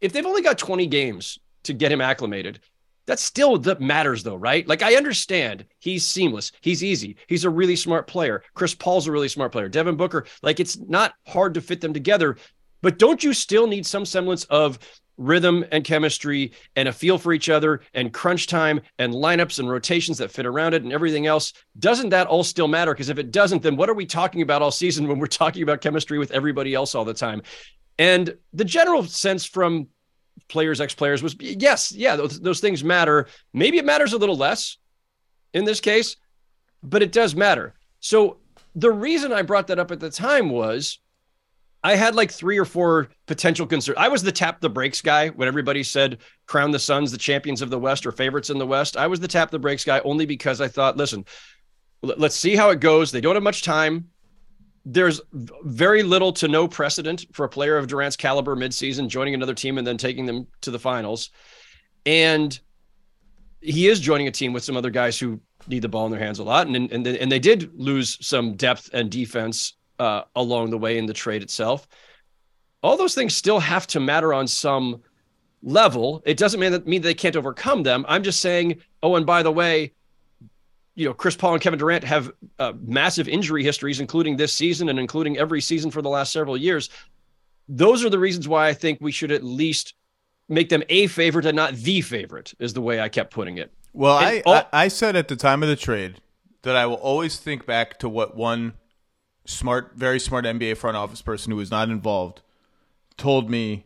if 0.00 0.12
they've 0.12 0.26
only 0.26 0.42
got 0.42 0.58
20 0.58 0.86
games 0.86 1.38
to 1.64 1.72
get 1.72 1.92
him 1.92 2.00
acclimated, 2.00 2.60
that 3.06 3.18
still 3.18 3.58
that 3.58 3.80
matters 3.80 4.22
though, 4.22 4.36
right? 4.36 4.66
Like 4.66 4.82
I 4.82 4.94
understand 4.94 5.66
he's 5.78 6.06
seamless, 6.06 6.52
he's 6.60 6.82
easy, 6.82 7.16
he's 7.26 7.44
a 7.44 7.50
really 7.50 7.76
smart 7.76 8.06
player. 8.06 8.42
Chris 8.54 8.74
Paul's 8.74 9.06
a 9.06 9.12
really 9.12 9.28
smart 9.28 9.52
player. 9.52 9.68
Devin 9.68 9.96
Booker, 9.96 10.26
like 10.42 10.60
it's 10.60 10.78
not 10.78 11.14
hard 11.26 11.54
to 11.54 11.60
fit 11.60 11.80
them 11.80 11.92
together, 11.92 12.36
but 12.82 12.98
don't 12.98 13.22
you 13.22 13.32
still 13.32 13.66
need 13.66 13.86
some 13.86 14.06
semblance 14.06 14.44
of 14.44 14.78
rhythm 15.20 15.64
and 15.70 15.84
chemistry 15.84 16.52
and 16.76 16.88
a 16.88 16.92
feel 16.92 17.18
for 17.18 17.32
each 17.32 17.50
other 17.50 17.82
and 17.92 18.12
crunch 18.12 18.46
time 18.46 18.80
and 18.98 19.12
lineups 19.12 19.58
and 19.58 19.70
rotations 19.70 20.16
that 20.18 20.30
fit 20.30 20.46
around 20.46 20.72
it 20.72 20.82
and 20.82 20.92
everything 20.92 21.26
else. 21.26 21.52
Doesn't 21.78 22.08
that 22.08 22.26
all 22.26 22.42
still 22.42 22.66
matter? 22.66 22.94
Because 22.94 23.10
if 23.10 23.18
it 23.18 23.30
doesn't, 23.30 23.62
then 23.62 23.76
what 23.76 23.90
are 23.90 23.94
we 23.94 24.06
talking 24.06 24.40
about 24.40 24.62
all 24.62 24.70
season 24.70 25.06
when 25.06 25.18
we're 25.18 25.26
talking 25.26 25.62
about 25.62 25.82
chemistry 25.82 26.18
with 26.18 26.30
everybody 26.30 26.74
else 26.74 26.94
all 26.94 27.04
the 27.04 27.14
time? 27.14 27.42
And 27.98 28.34
the 28.54 28.64
general 28.64 29.04
sense 29.04 29.44
from 29.44 29.88
players, 30.48 30.80
ex 30.80 30.94
players 30.94 31.22
was 31.22 31.36
yes, 31.38 31.92
yeah, 31.92 32.16
those, 32.16 32.40
those 32.40 32.60
things 32.60 32.82
matter. 32.82 33.26
Maybe 33.52 33.76
it 33.76 33.84
matters 33.84 34.14
a 34.14 34.18
little 34.18 34.38
less 34.38 34.78
in 35.52 35.66
this 35.66 35.80
case, 35.80 36.16
but 36.82 37.02
it 37.02 37.12
does 37.12 37.36
matter. 37.36 37.74
So 38.00 38.38
the 38.74 38.90
reason 38.90 39.34
I 39.34 39.42
brought 39.42 39.66
that 39.66 39.78
up 39.78 39.90
at 39.90 40.00
the 40.00 40.10
time 40.10 40.48
was 40.48 40.98
I 41.82 41.96
had 41.96 42.14
like 42.14 42.30
three 42.30 42.58
or 42.58 42.64
four 42.64 43.08
potential 43.26 43.66
concerns. 43.66 43.96
I 43.98 44.08
was 44.08 44.22
the 44.22 44.32
tap 44.32 44.60
the 44.60 44.68
brakes 44.68 45.00
guy 45.00 45.28
when 45.28 45.48
everybody 45.48 45.82
said 45.82 46.18
crown 46.46 46.70
the 46.70 46.78
Suns 46.78 47.10
the 47.10 47.18
champions 47.18 47.62
of 47.62 47.70
the 47.70 47.78
West 47.78 48.04
or 48.04 48.12
favorites 48.12 48.50
in 48.50 48.58
the 48.58 48.66
West. 48.66 48.96
I 48.96 49.06
was 49.06 49.20
the 49.20 49.28
tap 49.28 49.50
the 49.50 49.58
brakes 49.58 49.84
guy 49.84 50.00
only 50.00 50.26
because 50.26 50.60
I 50.60 50.68
thought, 50.68 50.98
listen, 50.98 51.24
let's 52.02 52.36
see 52.36 52.54
how 52.54 52.70
it 52.70 52.80
goes. 52.80 53.10
They 53.10 53.20
don't 53.20 53.34
have 53.34 53.42
much 53.42 53.62
time. 53.62 54.08
There's 54.84 55.20
very 55.32 56.02
little 56.02 56.32
to 56.34 56.48
no 56.48 56.68
precedent 56.68 57.26
for 57.32 57.44
a 57.44 57.48
player 57.48 57.76
of 57.76 57.86
Durant's 57.86 58.16
caliber 58.16 58.56
midseason 58.56 59.08
joining 59.08 59.34
another 59.34 59.54
team 59.54 59.78
and 59.78 59.86
then 59.86 59.96
taking 59.96 60.26
them 60.26 60.46
to 60.62 60.70
the 60.70 60.78
finals. 60.78 61.30
And 62.04 62.58
he 63.60 63.88
is 63.88 64.00
joining 64.00 64.26
a 64.26 64.30
team 64.30 64.52
with 64.52 64.64
some 64.64 64.76
other 64.76 64.90
guys 64.90 65.18
who 65.18 65.40
need 65.66 65.82
the 65.82 65.88
ball 65.88 66.06
in 66.06 66.12
their 66.12 66.20
hands 66.20 66.38
a 66.38 66.44
lot. 66.44 66.66
And, 66.66 66.90
and, 66.90 67.06
and 67.06 67.32
they 67.32 67.38
did 67.38 67.70
lose 67.74 68.18
some 68.26 68.54
depth 68.54 68.90
and 68.92 69.10
defense 69.10 69.74
uh, 70.00 70.24
along 70.34 70.70
the 70.70 70.78
way 70.78 70.98
in 70.98 71.06
the 71.06 71.12
trade 71.12 71.42
itself. 71.42 71.86
All 72.82 72.96
those 72.96 73.14
things 73.14 73.36
still 73.36 73.60
have 73.60 73.86
to 73.88 74.00
matter 74.00 74.32
on 74.32 74.48
some 74.48 75.02
level. 75.62 76.22
It 76.24 76.38
doesn't 76.38 76.58
mean 76.58 76.72
that 76.72 76.86
mean 76.86 77.02
they 77.02 77.14
can't 77.14 77.36
overcome 77.36 77.82
them. 77.82 78.06
I'm 78.08 78.22
just 78.22 78.40
saying. 78.40 78.80
Oh, 79.02 79.16
and 79.16 79.26
by 79.26 79.42
the 79.42 79.52
way, 79.52 79.92
you 80.94 81.06
know, 81.06 81.12
Chris 81.12 81.36
Paul 81.36 81.52
and 81.52 81.62
Kevin 81.62 81.78
Durant 81.78 82.04
have 82.04 82.32
uh, 82.58 82.72
massive 82.80 83.28
injury 83.28 83.62
histories, 83.62 84.00
including 84.00 84.36
this 84.36 84.52
season 84.52 84.88
and 84.88 84.98
including 84.98 85.36
every 85.36 85.60
season 85.60 85.90
for 85.90 86.00
the 86.00 86.08
last 86.08 86.32
several 86.32 86.56
years. 86.56 86.88
Those 87.68 88.02
are 88.04 88.10
the 88.10 88.18
reasons 88.18 88.48
why 88.48 88.68
I 88.68 88.74
think 88.74 88.98
we 89.00 89.12
should 89.12 89.30
at 89.30 89.44
least 89.44 89.94
make 90.48 90.70
them 90.70 90.82
a 90.88 91.06
favorite 91.06 91.44
and 91.44 91.54
not 91.54 91.74
the 91.74 92.00
favorite. 92.00 92.54
Is 92.58 92.72
the 92.72 92.80
way 92.80 93.00
I 93.00 93.10
kept 93.10 93.32
putting 93.32 93.58
it. 93.58 93.70
Well, 93.92 94.16
I, 94.16 94.42
all- 94.46 94.54
I 94.54 94.66
I 94.72 94.88
said 94.88 95.14
at 95.16 95.28
the 95.28 95.36
time 95.36 95.62
of 95.62 95.68
the 95.68 95.76
trade 95.76 96.22
that 96.62 96.76
I 96.76 96.86
will 96.86 96.96
always 96.96 97.38
think 97.38 97.66
back 97.66 97.98
to 97.98 98.08
what 98.08 98.34
one 98.36 98.74
smart, 99.50 99.92
very 99.94 100.20
smart 100.20 100.44
NBA 100.44 100.76
front 100.76 100.96
office 100.96 101.22
person 101.22 101.50
who 101.50 101.56
was 101.56 101.70
not 101.70 101.88
involved, 101.88 102.40
told 103.16 103.50
me 103.50 103.84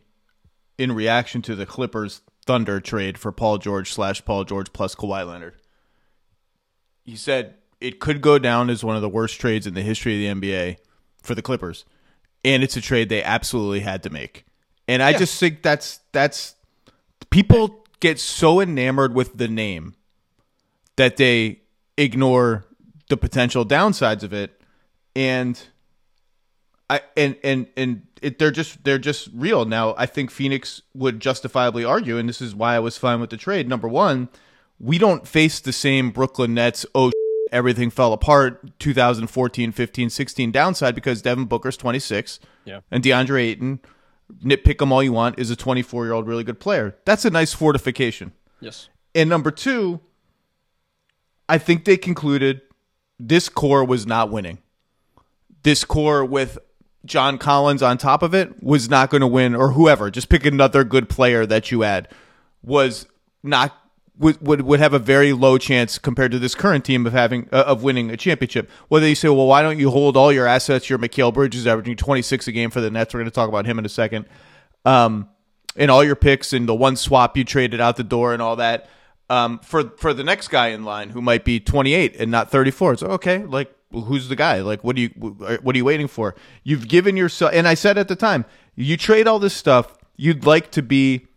in 0.77 0.91
reaction 0.91 1.41
to 1.43 1.55
the 1.55 1.65
Clippers 1.65 2.21
Thunder 2.45 2.79
trade 2.79 3.17
for 3.17 3.31
Paul 3.31 3.57
George 3.57 3.91
slash 3.91 4.23
Paul 4.23 4.43
George 4.43 4.71
plus 4.71 4.95
Kawhi 4.95 5.27
Leonard. 5.27 5.55
He 7.03 7.15
said 7.15 7.55
it 7.81 7.99
could 7.99 8.21
go 8.21 8.39
down 8.39 8.69
as 8.69 8.83
one 8.83 8.95
of 8.95 9.01
the 9.01 9.09
worst 9.09 9.39
trades 9.39 9.67
in 9.67 9.73
the 9.73 9.81
history 9.81 10.27
of 10.27 10.41
the 10.41 10.47
NBA 10.47 10.77
for 11.21 11.35
the 11.35 11.41
Clippers, 11.41 11.85
and 12.43 12.63
it's 12.63 12.77
a 12.77 12.81
trade 12.81 13.09
they 13.09 13.23
absolutely 13.23 13.81
had 13.81 14.03
to 14.03 14.09
make. 14.09 14.45
And 14.87 15.01
I 15.01 15.11
yeah. 15.11 15.17
just 15.17 15.39
think 15.39 15.63
that's 15.63 15.99
that's 16.11 16.55
people 17.29 17.85
get 17.99 18.19
so 18.19 18.59
enamored 18.61 19.13
with 19.13 19.37
the 19.37 19.47
name 19.47 19.95
that 20.95 21.17
they 21.17 21.61
ignore 21.97 22.65
the 23.09 23.17
potential 23.17 23.65
downsides 23.65 24.23
of 24.23 24.33
it 24.33 24.54
and 25.15 25.61
I 26.89 27.01
and 27.17 27.35
and 27.43 27.67
and 27.75 28.07
it, 28.21 28.37
they're 28.37 28.51
just 28.51 28.83
they're 28.83 28.99
just 28.99 29.29
real 29.33 29.65
now. 29.65 29.95
I 29.97 30.05
think 30.05 30.29
Phoenix 30.29 30.81
would 30.93 31.19
justifiably 31.19 31.83
argue, 31.83 32.17
and 32.17 32.29
this 32.29 32.41
is 32.41 32.53
why 32.53 32.75
I 32.75 32.79
was 32.79 32.97
fine 32.97 33.19
with 33.19 33.29
the 33.29 33.37
trade. 33.37 33.67
Number 33.67 33.87
one, 33.87 34.29
we 34.79 34.97
don't 34.97 35.27
face 35.27 35.59
the 35.59 35.73
same 35.73 36.11
Brooklyn 36.11 36.53
Nets. 36.53 36.85
Oh, 36.93 37.11
everything 37.51 37.89
fell 37.89 38.13
apart 38.13 38.77
2014, 38.79 39.71
15, 39.71 40.09
16 40.09 40.51
downside 40.51 40.93
because 40.93 41.21
Devin 41.21 41.45
Booker's 41.45 41.77
26, 41.77 42.39
yeah, 42.65 42.81
and 42.91 43.03
DeAndre 43.03 43.41
Ayton, 43.41 43.79
nitpick 44.43 44.77
them 44.77 44.91
all 44.91 45.01
you 45.01 45.13
want, 45.13 45.39
is 45.39 45.49
a 45.49 45.55
24 45.55 46.05
year 46.05 46.13
old 46.13 46.27
really 46.27 46.43
good 46.43 46.59
player. 46.59 46.95
That's 47.05 47.25
a 47.25 47.31
nice 47.31 47.53
fortification. 47.53 48.33
Yes. 48.59 48.89
And 49.15 49.29
number 49.29 49.49
two, 49.49 50.01
I 51.49 51.57
think 51.57 51.85
they 51.85 51.97
concluded 51.97 52.61
this 53.17 53.49
core 53.49 53.83
was 53.83 54.05
not 54.05 54.29
winning 54.29 54.59
this 55.65 55.83
core 55.83 56.23
with 56.23 56.59
John 57.05 57.37
Collins 57.39 57.81
on 57.81 57.97
top 57.97 58.21
of 58.23 58.33
it 58.33 58.63
was 58.63 58.87
not 58.87 59.09
going 59.09 59.21
to 59.21 59.27
win, 59.27 59.55
or 59.55 59.71
whoever, 59.71 60.11
just 60.11 60.29
pick 60.29 60.45
another 60.45 60.83
good 60.83 61.09
player 61.09 61.45
that 61.45 61.71
you 61.71 61.83
add, 61.83 62.07
was 62.63 63.07
not 63.43 63.75
would, 64.17 64.39
would 64.45 64.61
would 64.61 64.79
have 64.79 64.93
a 64.93 64.99
very 64.99 65.33
low 65.33 65.57
chance 65.57 65.97
compared 65.97 66.31
to 66.31 66.39
this 66.39 66.55
current 66.55 66.85
team 66.85 67.05
of 67.05 67.13
having 67.13 67.49
uh, 67.51 67.63
of 67.67 67.83
winning 67.83 68.11
a 68.11 68.17
championship. 68.17 68.69
Whether 68.87 69.07
you 69.07 69.15
say, 69.15 69.27
well, 69.27 69.47
why 69.47 69.63
don't 69.63 69.79
you 69.79 69.89
hold 69.89 70.15
all 70.15 70.31
your 70.31 70.47
assets? 70.47 70.89
Your 70.89 70.99
Mikal 70.99 71.33
Bridges 71.33 71.67
averaging 71.67 71.97
26 71.97 72.47
a 72.47 72.51
game 72.51 72.69
for 72.69 72.79
the 72.79 72.91
Nets. 72.91 73.13
We're 73.13 73.19
going 73.21 73.31
to 73.31 73.35
talk 73.35 73.49
about 73.49 73.65
him 73.65 73.79
in 73.79 73.85
a 73.85 73.89
second. 73.89 74.25
Um, 74.85 75.29
and 75.75 75.91
all 75.91 76.03
your 76.03 76.15
picks 76.15 76.53
and 76.53 76.69
the 76.69 76.75
one 76.75 76.95
swap 76.95 77.35
you 77.35 77.43
traded 77.43 77.81
out 77.81 77.97
the 77.97 78.03
door 78.03 78.33
and 78.33 78.41
all 78.41 78.55
that. 78.57 78.87
Um, 79.29 79.59
for 79.59 79.89
for 79.97 80.13
the 80.13 80.23
next 80.23 80.49
guy 80.49 80.67
in 80.67 80.85
line 80.85 81.09
who 81.09 81.21
might 81.21 81.43
be 81.43 81.59
28 81.59 82.15
and 82.17 82.29
not 82.29 82.51
34. 82.51 82.93
It's 82.93 83.03
okay. 83.03 83.39
Like 83.39 83.74
who's 84.01 84.29
the 84.29 84.35
guy? 84.35 84.61
Like, 84.61 84.83
what 84.83 84.95
do 84.95 85.01
you 85.01 85.09
what 85.09 85.75
are 85.75 85.77
you 85.77 85.85
waiting 85.85 86.07
for? 86.07 86.35
You've 86.63 86.87
given 86.87 87.17
yourself, 87.17 87.51
and 87.53 87.67
I 87.67 87.73
said 87.73 87.97
at 87.97 88.07
the 88.07 88.15
time, 88.15 88.45
you 88.75 88.97
trade 88.97 89.27
all 89.27 89.39
this 89.39 89.53
stuff. 89.53 89.97
You'd 90.17 90.45
like 90.45 90.71
to 90.71 90.81
be 90.81 91.27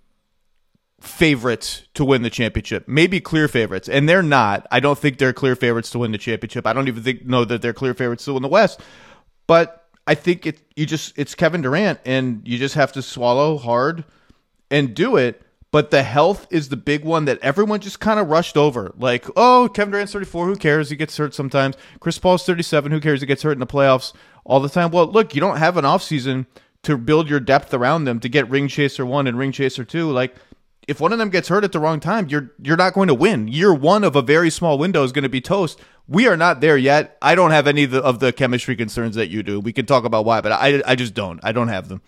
favorites 1.01 1.85
to 1.95 2.05
win 2.05 2.23
the 2.23 2.31
championship, 2.31 2.89
maybe 2.89 3.21
clear 3.21 3.49
favorites, 3.49 3.89
and 3.89 4.09
they're 4.09 4.23
not. 4.23 4.67
I 4.71 4.81
don't 4.81 4.99
think 4.99 5.19
they're 5.19 5.33
clear 5.33 5.55
favorites 5.55 5.91
to 5.91 5.99
win 5.99 6.13
the 6.13 6.19
championship. 6.19 6.67
I 6.67 6.73
don't 6.73 6.89
even 6.89 7.03
think 7.03 7.25
know 7.25 7.45
that 7.45 7.63
they're 7.63 7.73
clear 7.73 7.95
favorites 7.95 8.25
to 8.25 8.35
win 8.35 8.43
the 8.43 8.49
West. 8.49 8.81
But 9.47 9.87
I 10.07 10.15
think 10.15 10.47
it 10.47 10.61
you 10.77 10.87
just 10.87 11.17
it's 11.17 11.35
Kevin 11.35 11.63
Durant, 11.63 12.01
and 12.05 12.43
you 12.47 12.59
just 12.59 12.75
have 12.75 12.93
to 12.93 13.03
swallow 13.03 13.59
hard 13.59 14.05
and 14.71 14.95
do 14.95 15.17
it. 15.17 15.43
But 15.71 15.91
the 15.91 16.03
health 16.03 16.47
is 16.51 16.71
the 16.71 16.77
big 16.77 17.05
one 17.05 17.27
that 17.27 17.39
everyone 17.43 17.81
just 17.81 18.01
kind 18.01 18.19
of 18.19 18.29
rushed 18.29 18.57
over. 18.57 18.95
Like, 18.97 19.27
oh, 19.37 19.69
Kevin 19.75 19.93
Durant's 19.93 20.13
34. 20.15 20.47
Who 20.47 20.57
cares? 20.57 20.89
He 20.89 20.97
gets 20.97 21.17
hurt 21.17 21.35
sometimes. 21.35 21.77
Chris 22.01 22.19
Paul's 22.19 22.47
37. 22.47 22.91
Who 22.91 23.01
cares? 23.01 23.21
He 23.21 23.27
gets 23.27 23.43
hurt 23.43 23.53
in 23.53 23.59
the 23.59 23.67
playoffs 23.67 24.15
all 24.45 24.61
the 24.61 24.71
time. 24.71 24.91
Well, 24.91 25.07
look, 25.07 25.35
you 25.35 25.41
don't 25.43 25.59
have 25.59 25.77
an 25.77 25.85
offseason 25.85 26.47
to 26.85 26.97
build 26.97 27.29
your 27.29 27.41
depth 27.41 27.75
around 27.75 28.05
them 28.05 28.19
to 28.21 28.29
get 28.29 28.49
ring 28.49 28.69
chaser 28.69 29.05
one 29.05 29.27
and 29.27 29.37
ring 29.37 29.53
chaser 29.53 29.85
two. 29.85 30.11
Like, 30.11 30.35
if 30.89 31.01
one 31.01 31.13
of 31.13 31.19
them 31.19 31.29
gets 31.29 31.49
hurt 31.49 31.65
at 31.65 31.73
the 31.73 31.81
wrong 31.81 32.01
time, 32.01 32.29
you're 32.29 32.51
you're 32.63 32.79
not 32.79 32.95
going 32.95 33.09
to 33.09 33.15
win. 33.15 33.47
Year 33.47 33.75
one 33.75 34.05
of 34.05 34.17
a 34.17 34.23
very 34.23 34.49
small 34.49 34.79
window 34.79 35.05
is 35.05 35.13
going 35.13 35.25
to 35.25 35.29
be 35.29 35.43
toast. 35.43 35.79
We 36.07 36.27
are 36.27 36.37
not 36.37 36.63
there 36.63 36.79
yet. 36.79 37.19
I 37.21 37.35
don't 37.35 37.51
have 37.51 37.67
any 37.67 37.85
of 37.85 37.91
the, 37.91 38.03
of 38.03 38.21
the 38.21 38.33
chemistry 38.33 38.75
concerns 38.75 39.15
that 39.17 39.29
you 39.29 39.43
do. 39.43 39.61
We 39.61 39.75
can 39.75 39.85
talk 39.85 40.05
about 40.05 40.25
why, 40.25 40.41
but 40.41 40.53
I 40.53 40.83
I 40.87 40.95
just 40.95 41.13
don't. 41.13 41.41
I 41.43 41.53
don't 41.53 41.69
have 41.69 41.89
them. 41.89 42.01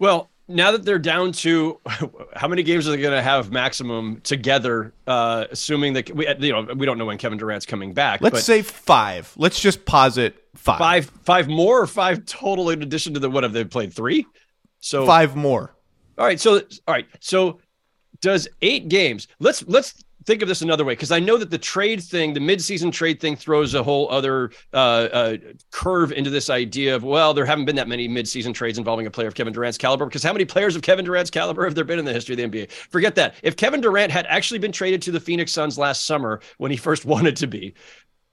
Well, 0.00 0.30
now 0.48 0.72
that 0.72 0.84
they're 0.84 0.98
down 0.98 1.32
to 1.32 1.78
how 2.34 2.48
many 2.48 2.62
games 2.62 2.88
are 2.88 2.92
they 2.92 3.02
going 3.02 3.14
to 3.14 3.22
have 3.22 3.52
maximum 3.52 4.20
together? 4.22 4.94
Uh, 5.06 5.44
assuming 5.50 5.92
that 5.92 6.14
we, 6.14 6.26
you 6.40 6.52
know, 6.52 6.74
we 6.74 6.86
don't 6.86 6.98
know 6.98 7.04
when 7.04 7.18
Kevin 7.18 7.38
Durant's 7.38 7.66
coming 7.66 7.92
back. 7.92 8.20
Let's 8.20 8.44
say 8.44 8.62
five. 8.62 9.32
Let's 9.36 9.60
just 9.60 9.84
posit 9.84 10.42
five. 10.54 10.78
Five, 10.78 11.04
five 11.22 11.48
more, 11.48 11.80
or 11.80 11.86
five 11.86 12.24
total 12.24 12.70
in 12.70 12.82
addition 12.82 13.14
to 13.14 13.20
the 13.20 13.30
what 13.30 13.44
have 13.44 13.52
they 13.52 13.64
played 13.64 13.92
three? 13.92 14.26
So 14.80 15.06
five 15.06 15.36
more. 15.36 15.74
All 16.16 16.24
right. 16.24 16.40
So 16.40 16.56
all 16.56 16.94
right. 16.94 17.06
So 17.20 17.60
does 18.20 18.48
eight 18.62 18.88
games? 18.88 19.28
Let's 19.38 19.62
let's 19.66 20.02
think 20.28 20.42
of 20.42 20.48
this 20.48 20.60
another 20.60 20.84
way 20.84 20.92
because 20.92 21.10
I 21.10 21.20
know 21.20 21.38
that 21.38 21.50
the 21.50 21.58
trade 21.58 22.02
thing, 22.02 22.34
the 22.34 22.40
midseason 22.40 22.92
trade 22.92 23.18
thing, 23.18 23.34
throws 23.34 23.74
a 23.74 23.82
whole 23.82 24.10
other 24.10 24.50
uh, 24.74 24.76
uh, 24.76 25.36
curve 25.70 26.12
into 26.12 26.28
this 26.28 26.50
idea 26.50 26.94
of 26.94 27.02
well, 27.02 27.32
there 27.32 27.46
haven't 27.46 27.64
been 27.64 27.76
that 27.76 27.88
many 27.88 28.06
midseason 28.06 28.52
trades 28.52 28.76
involving 28.76 29.06
a 29.06 29.10
player 29.10 29.26
of 29.26 29.34
Kevin 29.34 29.54
Durant's 29.54 29.78
caliber. 29.78 30.04
Because 30.04 30.22
how 30.22 30.34
many 30.34 30.44
players 30.44 30.76
of 30.76 30.82
Kevin 30.82 31.06
Durant's 31.06 31.30
caliber 31.30 31.64
have 31.64 31.74
there 31.74 31.82
been 31.82 31.98
in 31.98 32.04
the 32.04 32.12
history 32.12 32.34
of 32.34 32.52
the 32.52 32.60
NBA? 32.60 32.70
Forget 32.70 33.14
that. 33.14 33.36
If 33.42 33.56
Kevin 33.56 33.80
Durant 33.80 34.12
had 34.12 34.26
actually 34.26 34.58
been 34.58 34.70
traded 34.70 35.00
to 35.02 35.10
the 35.10 35.18
Phoenix 35.18 35.50
Suns 35.50 35.78
last 35.78 36.04
summer 36.04 36.40
when 36.58 36.70
he 36.70 36.76
first 36.76 37.04
wanted 37.06 37.34
to 37.36 37.46
be, 37.46 37.72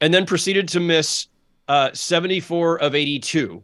and 0.01 0.13
then 0.13 0.25
proceeded 0.25 0.67
to 0.67 0.81
miss 0.81 1.29
uh, 1.69 1.91
74 1.93 2.81
of 2.81 2.93
82, 2.93 3.63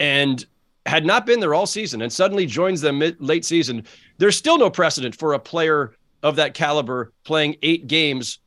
and 0.00 0.46
had 0.86 1.04
not 1.04 1.26
been 1.26 1.38
there 1.38 1.52
all 1.52 1.66
season 1.66 2.00
and 2.00 2.10
suddenly 2.10 2.46
joins 2.46 2.80
them 2.80 3.00
mid, 3.00 3.20
late 3.20 3.44
season, 3.44 3.84
there's 4.16 4.38
still 4.38 4.56
no 4.56 4.70
precedent 4.70 5.14
for 5.14 5.34
a 5.34 5.38
player 5.38 5.92
of 6.22 6.36
that 6.36 6.54
caliber 6.54 7.12
playing 7.24 7.56
eight 7.62 7.86
games 7.86 8.38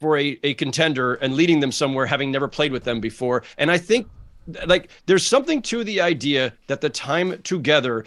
for 0.00 0.18
a, 0.18 0.38
a 0.42 0.54
contender 0.54 1.14
and 1.14 1.34
leading 1.34 1.60
them 1.60 1.72
somewhere 1.72 2.06
having 2.06 2.30
never 2.30 2.48
played 2.48 2.72
with 2.72 2.84
them 2.84 3.00
before. 3.00 3.44
And 3.58 3.70
I 3.70 3.78
think 3.78 4.08
like 4.66 4.90
there's 5.06 5.24
something 5.24 5.62
to 5.62 5.84
the 5.84 6.00
idea 6.00 6.52
that 6.66 6.80
the 6.80 6.90
time 6.90 7.40
together 7.42 8.04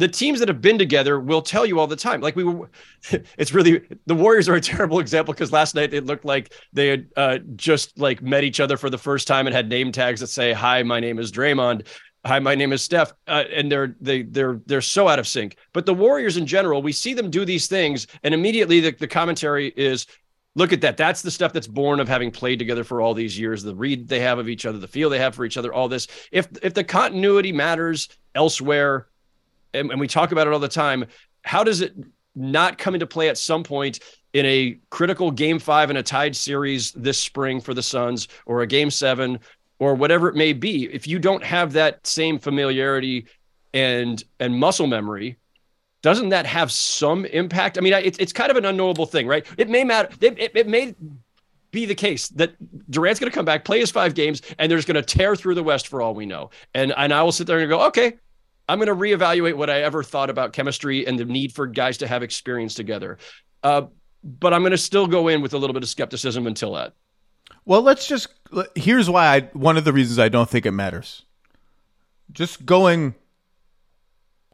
the 0.00 0.08
teams 0.08 0.38
that 0.38 0.48
have 0.48 0.62
been 0.62 0.78
together 0.78 1.20
will 1.20 1.42
tell 1.42 1.66
you 1.66 1.78
all 1.78 1.86
the 1.86 1.94
time. 1.94 2.22
Like 2.22 2.34
we 2.34 2.42
were, 2.42 2.70
it's 3.38 3.52
really 3.52 3.82
the 4.06 4.14
Warriors 4.14 4.48
are 4.48 4.54
a 4.54 4.60
terrible 4.60 4.98
example 4.98 5.34
because 5.34 5.52
last 5.52 5.74
night 5.74 5.92
it 5.92 6.06
looked 6.06 6.24
like 6.24 6.54
they 6.72 6.88
had 6.88 7.08
uh, 7.16 7.38
just 7.54 7.98
like 7.98 8.22
met 8.22 8.42
each 8.42 8.60
other 8.60 8.78
for 8.78 8.88
the 8.88 8.98
first 8.98 9.28
time 9.28 9.46
and 9.46 9.54
had 9.54 9.68
name 9.68 9.92
tags 9.92 10.20
that 10.20 10.28
say, 10.28 10.52
"Hi, 10.52 10.82
my 10.82 11.00
name 11.00 11.18
is 11.18 11.30
Draymond." 11.30 11.86
Hi, 12.26 12.38
my 12.38 12.54
name 12.54 12.72
is 12.74 12.82
Steph, 12.82 13.14
uh, 13.28 13.44
and 13.50 13.72
they're 13.72 13.96
they 13.98 14.22
they're 14.22 14.60
they're 14.66 14.82
so 14.82 15.08
out 15.08 15.18
of 15.18 15.26
sync. 15.26 15.56
But 15.72 15.86
the 15.86 15.94
Warriors 15.94 16.36
in 16.36 16.46
general, 16.46 16.82
we 16.82 16.92
see 16.92 17.14
them 17.14 17.30
do 17.30 17.46
these 17.46 17.66
things, 17.66 18.06
and 18.22 18.34
immediately 18.34 18.80
the, 18.80 18.90
the 18.90 19.08
commentary 19.08 19.68
is, 19.74 20.06
"Look 20.54 20.74
at 20.74 20.82
that! 20.82 20.98
That's 20.98 21.22
the 21.22 21.30
stuff 21.30 21.54
that's 21.54 21.66
born 21.66 21.98
of 21.98 22.08
having 22.08 22.30
played 22.30 22.58
together 22.58 22.84
for 22.84 23.00
all 23.00 23.14
these 23.14 23.38
years. 23.38 23.62
The 23.62 23.74
read 23.74 24.06
they 24.06 24.20
have 24.20 24.38
of 24.38 24.50
each 24.50 24.66
other, 24.66 24.76
the 24.76 24.86
feel 24.86 25.08
they 25.08 25.18
have 25.18 25.34
for 25.34 25.46
each 25.46 25.56
other, 25.56 25.72
all 25.72 25.88
this. 25.88 26.08
If 26.30 26.48
if 26.62 26.74
the 26.74 26.84
continuity 26.84 27.52
matters 27.52 28.10
elsewhere, 28.34 29.06
and, 29.72 29.90
and 29.90 29.98
we 29.98 30.06
talk 30.06 30.30
about 30.30 30.46
it 30.46 30.52
all 30.52 30.58
the 30.58 30.68
time, 30.68 31.06
how 31.42 31.64
does 31.64 31.80
it 31.80 31.94
not 32.34 32.76
come 32.76 32.94
into 32.94 33.06
play 33.06 33.30
at 33.30 33.38
some 33.38 33.62
point 33.62 34.00
in 34.34 34.44
a 34.46 34.78
critical 34.90 35.30
game 35.30 35.58
five 35.58 35.90
in 35.90 35.96
a 35.96 36.02
tied 36.02 36.36
series 36.36 36.92
this 36.92 37.18
spring 37.18 37.60
for 37.60 37.74
the 37.74 37.82
Suns 37.82 38.28
or 38.46 38.60
a 38.60 38.66
game 38.66 38.90
seven 38.90 39.40
or 39.80 39.94
whatever 39.94 40.28
it 40.28 40.36
may 40.36 40.52
be 40.52 40.84
if 40.92 41.08
you 41.08 41.18
don't 41.18 41.42
have 41.42 41.72
that 41.72 42.06
same 42.06 42.38
familiarity 42.38 43.26
and 43.74 44.22
and 44.38 44.56
muscle 44.56 44.86
memory 44.86 45.36
doesn't 46.02 46.30
that 46.30 46.46
have 46.46 46.72
some 46.72 47.26
impact? 47.26 47.76
I 47.76 47.82
mean 47.82 47.92
it's, 47.92 48.16
it's 48.18 48.32
kind 48.32 48.50
of 48.50 48.56
an 48.56 48.64
unknowable 48.64 49.06
thing 49.06 49.26
right? 49.26 49.44
It 49.58 49.68
may 49.68 49.82
matter 49.82 50.08
it, 50.20 50.38
it, 50.38 50.52
it 50.54 50.68
may 50.68 50.94
be 51.72 51.86
the 51.86 51.94
case 51.94 52.28
that 52.30 52.54
durant's 52.90 53.20
going 53.20 53.30
to 53.30 53.34
come 53.34 53.44
back 53.44 53.64
play 53.64 53.80
his 53.80 53.90
five 53.90 54.14
games 54.14 54.42
and 54.58 54.70
they're 54.70 54.78
just 54.78 54.88
going 54.88 55.02
to 55.02 55.02
tear 55.02 55.34
through 55.34 55.54
the 55.54 55.62
west 55.62 55.88
for 55.88 56.00
all 56.00 56.14
we 56.14 56.26
know. 56.26 56.50
And 56.74 56.92
and 56.96 57.12
i 57.12 57.22
will 57.22 57.32
sit 57.32 57.46
there 57.46 57.58
and 57.58 57.68
go 57.68 57.80
okay 57.86 58.14
i'm 58.68 58.78
going 58.78 58.88
to 58.88 58.94
reevaluate 58.94 59.54
what 59.54 59.70
i 59.70 59.80
ever 59.80 60.02
thought 60.02 60.30
about 60.30 60.52
chemistry 60.52 61.06
and 61.06 61.18
the 61.18 61.24
need 61.24 61.52
for 61.52 61.66
guys 61.66 61.98
to 61.98 62.06
have 62.06 62.22
experience 62.22 62.74
together. 62.74 63.18
Uh, 63.62 63.82
but 64.22 64.52
i'm 64.52 64.62
going 64.62 64.72
to 64.72 64.78
still 64.78 65.06
go 65.06 65.28
in 65.28 65.40
with 65.42 65.54
a 65.54 65.58
little 65.58 65.74
bit 65.74 65.82
of 65.82 65.88
skepticism 65.88 66.46
until 66.46 66.74
that 66.74 66.92
well, 67.64 67.82
let's 67.82 68.06
just. 68.06 68.28
Here's 68.74 69.08
why 69.08 69.26
I. 69.26 69.40
One 69.52 69.76
of 69.76 69.84
the 69.84 69.92
reasons 69.92 70.18
I 70.18 70.28
don't 70.28 70.48
think 70.48 70.66
it 70.66 70.72
matters. 70.72 71.24
Just 72.32 72.66
going. 72.66 73.14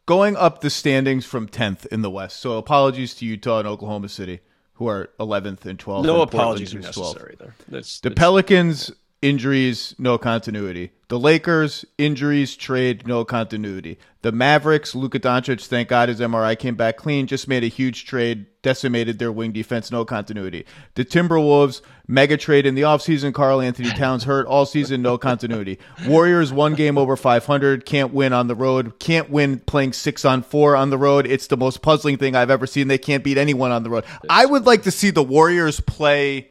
Going 0.07 0.37
up 0.37 0.61
the 0.61 0.71
standings 0.71 1.27
from 1.27 1.49
10th 1.49 1.85
in 1.87 2.03
the 2.03 2.11
West. 2.11 2.39
So 2.39 2.59
apologies 2.59 3.15
to 3.15 3.25
Utah 3.25 3.59
and 3.59 3.67
Oklahoma 3.67 4.09
City, 4.09 4.39
who 4.75 4.87
are 4.87 5.11
11th 5.19 5.67
and 5.67 5.81
12th. 5.81 6.05
No 6.05 6.23
and 6.23 6.33
apologies 6.33 6.73
are 6.77 6.79
necessary 6.79 7.35
12th. 7.35 7.39
there. 7.39 7.55
That's, 7.69 8.01
the 8.01 8.11
that's... 8.11 8.19
Pelicans 8.21 8.93
injuries, 9.23 9.95
no 9.99 10.19
continuity. 10.19 10.93
The 11.09 11.19
Lakers, 11.19 11.85
injuries, 11.99 12.57
trade, 12.57 13.07
no 13.07 13.25
continuity. 13.25 13.97
The 14.23 14.33
Mavericks, 14.33 14.95
Luka 14.95 15.21
Doncic, 15.21 15.65
thank 15.67 15.89
God 15.89 16.09
his 16.09 16.19
MRI 16.19 16.59
came 16.59 16.75
back 16.75 16.97
clean, 16.97 17.29
just 17.29 17.47
made 17.47 17.63
a 17.63 17.69
huge 17.69 18.07
trade, 18.07 18.47
decimated 18.63 19.21
their 19.21 19.31
wing 19.31 19.53
defense, 19.53 19.93
no 19.93 20.05
continuity. 20.05 20.67
The 20.95 21.05
Timberwolves, 21.05 21.81
mega 22.09 22.37
trade 22.37 22.67
in 22.67 22.75
the 22.75 22.83
offseason, 22.83 23.33
Karl-Anthony 23.33 23.91
Towns 23.91 24.25
hurt 24.25 24.49
all 24.49 24.67
season, 24.67 25.01
no 25.01 25.17
continuity. 25.17 25.79
Warriors, 26.09 26.53
one 26.53 26.75
game 26.75 26.99
over 26.99 27.17
500, 27.17 27.87
can't 27.87 28.13
win 28.13 28.33
on 28.33 28.49
the 28.49 28.57
road, 28.57 28.99
can't 28.99 29.31
win 29.31 29.61
playing 29.61 29.93
six 29.93 30.25
on 30.25 30.43
four 30.43 30.75
on 30.75 30.91
the 30.91 30.99
road. 30.99 31.25
It's 31.25 31.47
the 31.47 31.57
most 31.57 31.83
puzzling 31.83 32.17
thing 32.17 32.35
I've 32.35 32.51
ever 32.51 32.67
seen. 32.67 32.89
They 32.89 32.99
can't 32.99 33.23
beat 33.23 33.39
anyone 33.39 33.71
on 33.71 33.85
the 33.85 33.91
road. 33.91 34.05
I 34.29 34.45
would 34.45 34.67
like 34.67 34.83
to 34.83 34.91
see 34.91 35.11
the 35.11 35.23
Warriors 35.23 35.79
play 35.79 36.51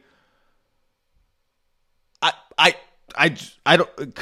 I 2.58 2.74
I 3.16 3.36
I 3.64 3.76
don't. 3.78 4.18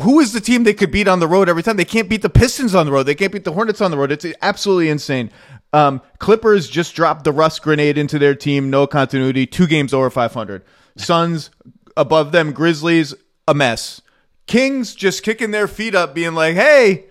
Who 0.00 0.20
is 0.20 0.32
the 0.32 0.40
team 0.40 0.64
they 0.64 0.74
could 0.74 0.90
beat 0.90 1.08
on 1.08 1.20
the 1.20 1.28
road 1.28 1.48
every 1.48 1.62
time? 1.62 1.76
They 1.76 1.84
can't 1.84 2.08
beat 2.08 2.22
the 2.22 2.30
Pistons 2.30 2.74
on 2.74 2.86
the 2.86 2.92
road. 2.92 3.04
They 3.04 3.14
can't 3.14 3.32
beat 3.32 3.44
the 3.44 3.52
Hornets 3.52 3.80
on 3.80 3.90
the 3.90 3.96
road. 3.96 4.12
It's 4.12 4.26
absolutely 4.42 4.88
insane. 4.88 5.30
Um, 5.72 6.00
Clippers 6.18 6.68
just 6.68 6.94
dropped 6.94 7.24
the 7.24 7.32
Russ 7.32 7.58
grenade 7.58 7.98
into 7.98 8.18
their 8.18 8.34
team. 8.34 8.70
No 8.70 8.86
continuity. 8.86 9.46
Two 9.46 9.66
games 9.66 9.92
over 9.92 10.08
500. 10.08 10.62
Suns 10.96 11.50
above 11.96 12.32
them. 12.32 12.52
Grizzlies 12.52 13.14
a 13.48 13.54
mess. 13.54 14.00
Kings 14.46 14.94
just 14.94 15.22
kicking 15.22 15.50
their 15.50 15.66
feet 15.66 15.94
up, 15.94 16.14
being 16.14 16.34
like, 16.34 16.54
"Hey, 16.54 17.06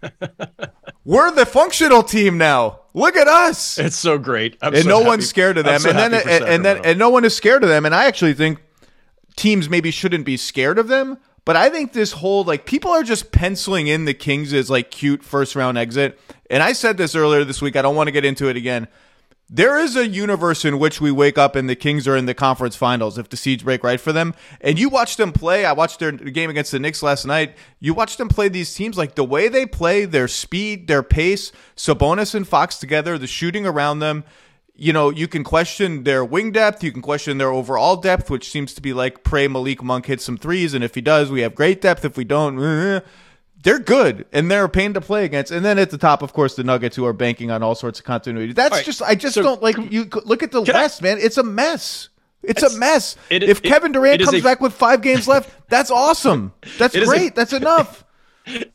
we're 1.04 1.30
the 1.32 1.44
functional 1.44 2.02
team 2.02 2.38
now. 2.38 2.80
Look 2.94 3.16
at 3.16 3.26
us." 3.26 3.78
It's 3.78 3.96
so 3.96 4.16
great, 4.16 4.56
I'm 4.62 4.74
and 4.74 4.84
so 4.84 4.88
no 4.88 4.96
happy. 4.98 5.08
one's 5.08 5.28
scared 5.28 5.58
of 5.58 5.64
them. 5.64 5.80
So 5.80 5.90
and 5.90 5.98
then 5.98 6.14
and, 6.14 6.44
and 6.44 6.64
then 6.64 6.80
and 6.84 6.98
no 6.98 7.10
one 7.10 7.24
is 7.24 7.34
scared 7.36 7.62
of 7.64 7.68
them. 7.68 7.84
And 7.84 7.94
I 7.94 8.04
actually 8.06 8.34
think 8.34 8.60
teams 9.38 9.70
maybe 9.70 9.90
shouldn't 9.90 10.26
be 10.26 10.36
scared 10.36 10.78
of 10.78 10.88
them. 10.88 11.18
But 11.44 11.56
I 11.56 11.70
think 11.70 11.94
this 11.94 12.12
whole 12.12 12.44
like 12.44 12.66
people 12.66 12.90
are 12.90 13.02
just 13.02 13.32
penciling 13.32 13.86
in 13.86 14.04
the 14.04 14.12
Kings 14.12 14.52
as 14.52 14.68
like 14.68 14.90
cute 14.90 15.22
first 15.24 15.56
round 15.56 15.78
exit. 15.78 16.20
And 16.50 16.62
I 16.62 16.74
said 16.74 16.98
this 16.98 17.14
earlier 17.14 17.44
this 17.44 17.62
week. 17.62 17.76
I 17.76 17.82
don't 17.82 17.96
want 17.96 18.08
to 18.08 18.12
get 18.12 18.26
into 18.26 18.48
it 18.48 18.56
again. 18.56 18.88
There 19.50 19.78
is 19.78 19.96
a 19.96 20.06
universe 20.06 20.66
in 20.66 20.78
which 20.78 21.00
we 21.00 21.10
wake 21.10 21.38
up 21.38 21.56
and 21.56 21.70
the 21.70 21.74
Kings 21.74 22.06
are 22.06 22.18
in 22.18 22.26
the 22.26 22.34
conference 22.34 22.76
finals 22.76 23.16
if 23.16 23.30
the 23.30 23.38
seeds 23.38 23.62
break 23.62 23.82
right 23.82 23.98
for 23.98 24.12
them. 24.12 24.34
And 24.60 24.78
you 24.78 24.90
watch 24.90 25.16
them 25.16 25.32
play. 25.32 25.64
I 25.64 25.72
watched 25.72 26.00
their 26.00 26.12
game 26.12 26.50
against 26.50 26.70
the 26.70 26.78
Knicks 26.78 27.02
last 27.02 27.24
night. 27.24 27.56
You 27.80 27.94
watch 27.94 28.18
them 28.18 28.28
play 28.28 28.50
these 28.50 28.74
teams 28.74 28.98
like 28.98 29.14
the 29.14 29.24
way 29.24 29.48
they 29.48 29.64
play, 29.64 30.04
their 30.04 30.28
speed, 30.28 30.86
their 30.86 31.02
pace, 31.02 31.50
Sabonis 31.76 32.34
and 32.34 32.46
Fox 32.46 32.76
together, 32.76 33.16
the 33.16 33.26
shooting 33.26 33.64
around 33.64 34.00
them 34.00 34.24
you 34.78 34.92
know, 34.92 35.10
you 35.10 35.26
can 35.26 35.42
question 35.42 36.04
their 36.04 36.24
wing 36.24 36.52
depth. 36.52 36.84
You 36.84 36.92
can 36.92 37.02
question 37.02 37.38
their 37.38 37.50
overall 37.50 37.96
depth, 37.96 38.30
which 38.30 38.48
seems 38.48 38.72
to 38.74 38.80
be 38.80 38.92
like 38.92 39.24
pray 39.24 39.48
Malik 39.48 39.82
Monk 39.82 40.06
hits 40.06 40.24
some 40.24 40.38
threes. 40.38 40.72
And 40.72 40.84
if 40.84 40.94
he 40.94 41.00
does, 41.00 41.30
we 41.30 41.40
have 41.40 41.56
great 41.56 41.80
depth. 41.80 42.04
If 42.04 42.16
we 42.16 42.22
don't, 42.22 42.62
eh, 42.62 43.00
they're 43.64 43.80
good 43.80 44.24
and 44.32 44.48
they're 44.48 44.64
a 44.64 44.68
pain 44.68 44.94
to 44.94 45.00
play 45.00 45.24
against. 45.24 45.50
And 45.50 45.64
then 45.64 45.80
at 45.80 45.90
the 45.90 45.98
top, 45.98 46.22
of 46.22 46.32
course, 46.32 46.54
the 46.54 46.62
Nuggets 46.62 46.94
who 46.94 47.04
are 47.04 47.12
banking 47.12 47.50
on 47.50 47.60
all 47.62 47.74
sorts 47.74 47.98
of 47.98 48.06
continuity. 48.06 48.52
That's 48.52 48.72
right. 48.72 48.84
just, 48.84 49.02
I 49.02 49.16
just 49.16 49.34
so, 49.34 49.42
don't 49.42 49.60
like 49.60 49.76
you 49.90 50.08
look 50.24 50.44
at 50.44 50.52
the 50.52 50.62
West, 50.62 51.02
I, 51.02 51.06
man. 51.06 51.18
It's 51.18 51.38
a 51.38 51.42
mess. 51.42 52.08
It's, 52.44 52.62
it's 52.62 52.74
a 52.74 52.78
mess. 52.78 53.16
It, 53.30 53.42
if 53.42 53.58
it, 53.58 53.64
Kevin 53.64 53.90
Durant 53.90 54.22
comes 54.22 54.38
a, 54.38 54.42
back 54.42 54.60
with 54.60 54.72
five 54.72 55.02
games 55.02 55.26
left, 55.26 55.52
that's 55.68 55.90
awesome. 55.90 56.52
That's 56.78 56.96
great. 56.96 57.32
A, 57.32 57.34
that's 57.34 57.52
enough. 57.52 58.04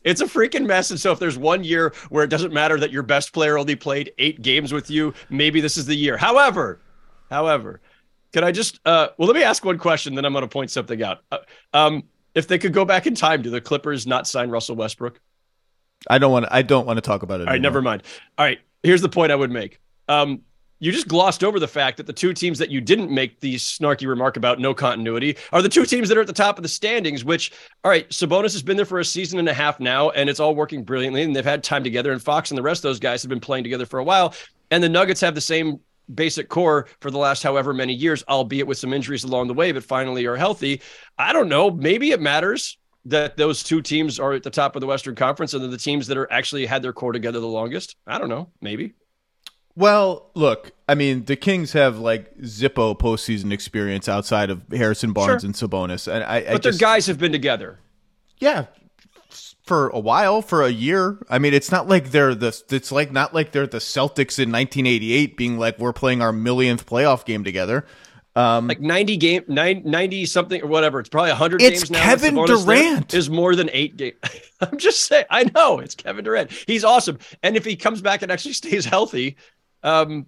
it's 0.04 0.20
a 0.20 0.26
freaking 0.26 0.66
mess. 0.66 0.90
And 0.90 1.00
so 1.00 1.12
if 1.12 1.18
there's 1.18 1.38
one 1.38 1.64
year 1.64 1.92
where 2.08 2.24
it 2.24 2.28
doesn't 2.28 2.52
matter 2.52 2.78
that 2.78 2.90
your 2.90 3.02
best 3.02 3.32
player 3.32 3.58
only 3.58 3.76
played 3.76 4.12
eight 4.18 4.42
games 4.42 4.72
with 4.72 4.90
you, 4.90 5.14
maybe 5.30 5.60
this 5.60 5.76
is 5.76 5.86
the 5.86 5.94
year. 5.94 6.16
However, 6.16 6.80
however, 7.30 7.80
can 8.32 8.44
I 8.44 8.52
just 8.52 8.80
uh 8.84 9.08
well 9.18 9.28
let 9.28 9.36
me 9.36 9.42
ask 9.42 9.64
one 9.64 9.78
question, 9.78 10.14
then 10.14 10.24
I'm 10.24 10.32
gonna 10.32 10.48
point 10.48 10.70
something 10.70 11.02
out. 11.02 11.22
Uh, 11.30 11.38
um 11.72 12.04
if 12.34 12.48
they 12.48 12.58
could 12.58 12.72
go 12.72 12.84
back 12.84 13.06
in 13.06 13.14
time, 13.14 13.42
do 13.42 13.50
the 13.50 13.60
Clippers 13.60 14.06
not 14.06 14.26
sign 14.26 14.50
Russell 14.50 14.76
Westbrook? 14.76 15.20
I 16.08 16.18
don't 16.18 16.32
want. 16.32 16.46
I 16.50 16.62
don't 16.62 16.86
want 16.86 16.96
to 16.96 17.00
talk 17.00 17.22
about 17.22 17.40
it. 17.40 17.46
All 17.46 17.52
right, 17.52 17.60
never 17.60 17.80
mind. 17.80 18.02
All 18.36 18.44
right, 18.44 18.58
here's 18.82 19.00
the 19.00 19.08
point 19.08 19.32
I 19.32 19.36
would 19.36 19.50
make. 19.50 19.80
Um, 20.08 20.42
you 20.84 20.92
just 20.92 21.08
glossed 21.08 21.42
over 21.42 21.58
the 21.58 21.66
fact 21.66 21.96
that 21.96 22.06
the 22.06 22.12
two 22.12 22.34
teams 22.34 22.58
that 22.58 22.68
you 22.68 22.78
didn't 22.78 23.10
make 23.10 23.40
the 23.40 23.54
snarky 23.54 24.06
remark 24.06 24.36
about 24.36 24.60
no 24.60 24.74
continuity 24.74 25.34
are 25.50 25.62
the 25.62 25.68
two 25.70 25.86
teams 25.86 26.10
that 26.10 26.18
are 26.18 26.20
at 26.20 26.26
the 26.26 26.32
top 26.34 26.58
of 26.58 26.62
the 26.62 26.68
standings. 26.68 27.24
Which, 27.24 27.52
all 27.82 27.90
right, 27.90 28.06
Sabonis 28.10 28.52
has 28.52 28.62
been 28.62 28.76
there 28.76 28.84
for 28.84 28.98
a 28.98 29.04
season 29.04 29.38
and 29.38 29.48
a 29.48 29.54
half 29.54 29.80
now, 29.80 30.10
and 30.10 30.28
it's 30.28 30.40
all 30.40 30.54
working 30.54 30.84
brilliantly, 30.84 31.22
and 31.22 31.34
they've 31.34 31.42
had 31.42 31.64
time 31.64 31.84
together. 31.84 32.12
And 32.12 32.22
Fox 32.22 32.50
and 32.50 32.58
the 32.58 32.62
rest 32.62 32.80
of 32.80 32.90
those 32.90 33.00
guys 33.00 33.22
have 33.22 33.30
been 33.30 33.40
playing 33.40 33.64
together 33.64 33.86
for 33.86 33.98
a 33.98 34.04
while. 34.04 34.34
And 34.70 34.84
the 34.84 34.90
Nuggets 34.90 35.22
have 35.22 35.34
the 35.34 35.40
same 35.40 35.80
basic 36.12 36.50
core 36.50 36.86
for 37.00 37.10
the 37.10 37.16
last 37.16 37.42
however 37.42 37.72
many 37.72 37.94
years, 37.94 38.22
albeit 38.28 38.66
with 38.66 38.76
some 38.76 38.92
injuries 38.92 39.24
along 39.24 39.46
the 39.46 39.54
way, 39.54 39.72
but 39.72 39.84
finally 39.84 40.26
are 40.26 40.36
healthy. 40.36 40.82
I 41.16 41.32
don't 41.32 41.48
know. 41.48 41.70
Maybe 41.70 42.10
it 42.10 42.20
matters 42.20 42.76
that 43.06 43.38
those 43.38 43.62
two 43.62 43.80
teams 43.80 44.20
are 44.20 44.34
at 44.34 44.42
the 44.42 44.50
top 44.50 44.76
of 44.76 44.80
the 44.80 44.86
Western 44.86 45.14
Conference 45.14 45.54
and 45.54 45.62
they're 45.62 45.70
the 45.70 45.78
teams 45.78 46.06
that 46.08 46.18
are 46.18 46.30
actually 46.30 46.66
had 46.66 46.82
their 46.82 46.92
core 46.92 47.12
together 47.12 47.40
the 47.40 47.46
longest. 47.46 47.96
I 48.06 48.18
don't 48.18 48.28
know. 48.28 48.50
Maybe. 48.60 48.92
Well, 49.76 50.30
look, 50.34 50.70
I 50.88 50.94
mean, 50.94 51.24
the 51.24 51.34
Kings 51.36 51.72
have 51.72 51.98
like 51.98 52.36
Zippo 52.38 52.96
postseason 52.96 53.52
experience 53.52 54.08
outside 54.08 54.50
of 54.50 54.62
Harrison 54.70 55.12
Barnes 55.12 55.42
Sure. 55.42 55.46
and 55.48 55.54
Sabonis, 55.54 56.06
and 56.12 56.22
I, 56.22 56.36
I 56.36 56.52
But 56.52 56.62
just, 56.62 56.78
their 56.78 56.86
guys 56.88 57.06
have 57.06 57.18
been 57.18 57.32
together. 57.32 57.80
yeah, 58.38 58.66
for 59.64 59.88
a 59.88 59.98
while, 59.98 60.42
for 60.42 60.62
a 60.62 60.68
year. 60.70 61.18
I 61.28 61.38
mean, 61.38 61.54
it's 61.54 61.72
not 61.72 61.88
like 61.88 62.10
they're 62.10 62.34
the. 62.36 62.56
It's 62.70 62.92
like 62.92 63.10
not 63.10 63.34
like 63.34 63.50
they're 63.52 63.66
the 63.66 63.78
Celtics 63.78 64.38
in 64.38 64.52
1988, 64.52 65.36
being 65.36 65.58
like 65.58 65.78
we're 65.78 65.92
playing 65.92 66.22
our 66.22 66.32
millionth 66.32 66.86
playoff 66.86 67.24
game 67.24 67.42
together. 67.42 67.84
Um, 68.36 68.66
Like 68.66 68.80
90 68.80 69.16
game, 69.16 69.44
nine, 69.46 69.82
90 69.84 70.26
something 70.26 70.60
or 70.60 70.66
whatever. 70.66 70.98
It's 70.98 71.08
probably 71.08 71.30
100 71.30 71.62
It's 71.62 71.82
games 71.84 71.90
now. 71.92 72.02
Kevin 72.02 72.34
Sabonis 72.34 72.66
there, 72.66 72.76
Durant. 72.90 73.14
Is 73.14 73.30
more 73.30 73.54
than 73.54 73.70
eight 73.72 73.96
games. 73.96 74.16
I'm 74.60 74.76
just 74.76 75.02
saying. 75.04 75.24
I 75.30 75.44
know 75.54 75.78
it's 75.78 75.94
Kevin 75.94 76.24
Durant. 76.24 76.50
He's 76.66 76.82
awesome. 76.84 77.18
And 77.44 77.56
if 77.56 77.64
he 77.64 77.76
comes 77.76 78.02
back 78.02 78.22
and 78.22 78.32
actually 78.32 78.52
stays 78.54 78.84
healthy, 78.84 79.36
um, 79.84 80.26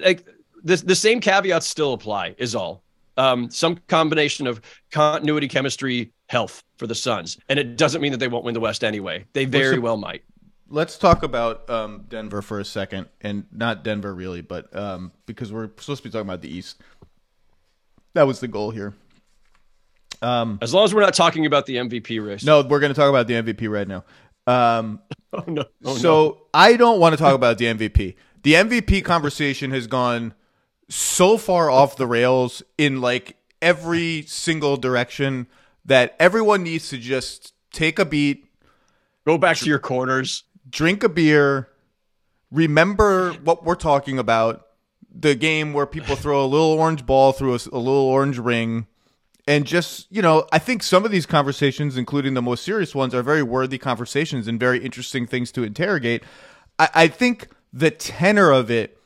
like 0.00 0.24
the, 0.62 0.76
the 0.76 0.94
same 0.94 1.20
caveats 1.20 1.66
still 1.66 1.92
apply, 1.94 2.36
is 2.38 2.54
all. 2.54 2.84
Um, 3.16 3.50
some 3.50 3.76
combination 3.88 4.46
of 4.46 4.60
continuity, 4.90 5.48
chemistry, 5.48 6.12
health 6.28 6.62
for 6.78 6.86
the 6.86 6.94
Suns. 6.94 7.36
And 7.48 7.58
it 7.58 7.76
doesn't 7.76 8.00
mean 8.00 8.12
that 8.12 8.18
they 8.18 8.28
won't 8.28 8.44
win 8.44 8.54
the 8.54 8.60
West 8.60 8.84
anyway. 8.84 9.26
They 9.34 9.44
very 9.44 9.78
well 9.78 9.96
might. 9.98 10.22
let's 10.70 10.96
talk 10.96 11.22
about 11.22 11.68
um, 11.68 12.06
Denver 12.08 12.40
for 12.40 12.58
a 12.60 12.64
second, 12.64 13.08
and 13.20 13.44
not 13.52 13.84
Denver 13.84 14.14
really, 14.14 14.40
but 14.40 14.74
um, 14.74 15.12
because 15.26 15.52
we're 15.52 15.68
supposed 15.76 16.02
to 16.02 16.08
be 16.08 16.12
talking 16.12 16.26
about 16.26 16.40
the 16.40 16.48
East. 16.54 16.80
That 18.14 18.26
was 18.26 18.40
the 18.40 18.48
goal 18.48 18.70
here. 18.70 18.94
Um, 20.22 20.58
As 20.62 20.72
long 20.72 20.84
as 20.84 20.94
we're 20.94 21.02
not 21.02 21.14
talking 21.14 21.46
about 21.46 21.66
the 21.66 21.76
MVP 21.76 22.24
race. 22.24 22.44
no, 22.44 22.62
we're 22.62 22.80
going 22.80 22.94
to 22.94 22.98
talk 22.98 23.10
about 23.10 23.26
the 23.26 23.34
MVP 23.34 23.68
right 23.70 23.88
now. 23.88 24.04
Um, 24.46 25.00
Oh, 25.34 25.44
no. 25.46 25.64
Oh, 25.84 25.96
so 25.96 26.42
I 26.52 26.76
don't 26.76 27.00
want 27.00 27.14
to 27.14 27.16
talk 27.16 27.34
about 27.34 27.56
the 27.56 27.64
MVP. 27.64 28.16
The 28.42 28.54
MVP 28.54 29.04
conversation 29.04 29.70
has 29.70 29.86
gone 29.86 30.34
so 30.88 31.38
far 31.38 31.70
off 31.70 31.96
the 31.96 32.06
rails 32.06 32.62
in 32.76 33.00
like 33.00 33.36
every 33.60 34.22
single 34.22 34.76
direction 34.76 35.46
that 35.84 36.16
everyone 36.18 36.62
needs 36.62 36.88
to 36.90 36.98
just 36.98 37.54
take 37.72 37.98
a 37.98 38.04
beat. 38.04 38.46
Go 39.24 39.38
back 39.38 39.56
to 39.58 39.66
your 39.66 39.78
corners. 39.78 40.44
drink 40.68 41.02
a 41.02 41.08
beer, 41.08 41.68
remember 42.50 43.32
what 43.32 43.64
we're 43.64 43.74
talking 43.74 44.18
about 44.18 44.66
the 45.14 45.34
game 45.34 45.72
where 45.72 45.86
people 45.86 46.16
throw 46.16 46.44
a 46.44 46.46
little 46.46 46.72
orange 46.72 47.04
ball 47.04 47.32
through 47.32 47.54
a 47.54 47.78
little 47.78 48.08
orange 48.08 48.38
ring. 48.38 48.86
And 49.46 49.66
just, 49.66 50.06
you 50.10 50.22
know, 50.22 50.46
I 50.52 50.58
think 50.58 50.82
some 50.82 51.04
of 51.04 51.10
these 51.10 51.26
conversations, 51.26 51.96
including 51.96 52.34
the 52.34 52.42
most 52.42 52.64
serious 52.64 52.94
ones, 52.94 53.14
are 53.14 53.22
very 53.22 53.42
worthy 53.42 53.76
conversations 53.76 54.46
and 54.46 54.58
very 54.58 54.78
interesting 54.78 55.26
things 55.26 55.50
to 55.52 55.64
interrogate. 55.64 56.22
I, 56.78 56.88
I 56.94 57.08
think 57.08 57.48
the 57.72 57.90
tenor 57.90 58.50
of 58.50 58.70
it 58.70 58.98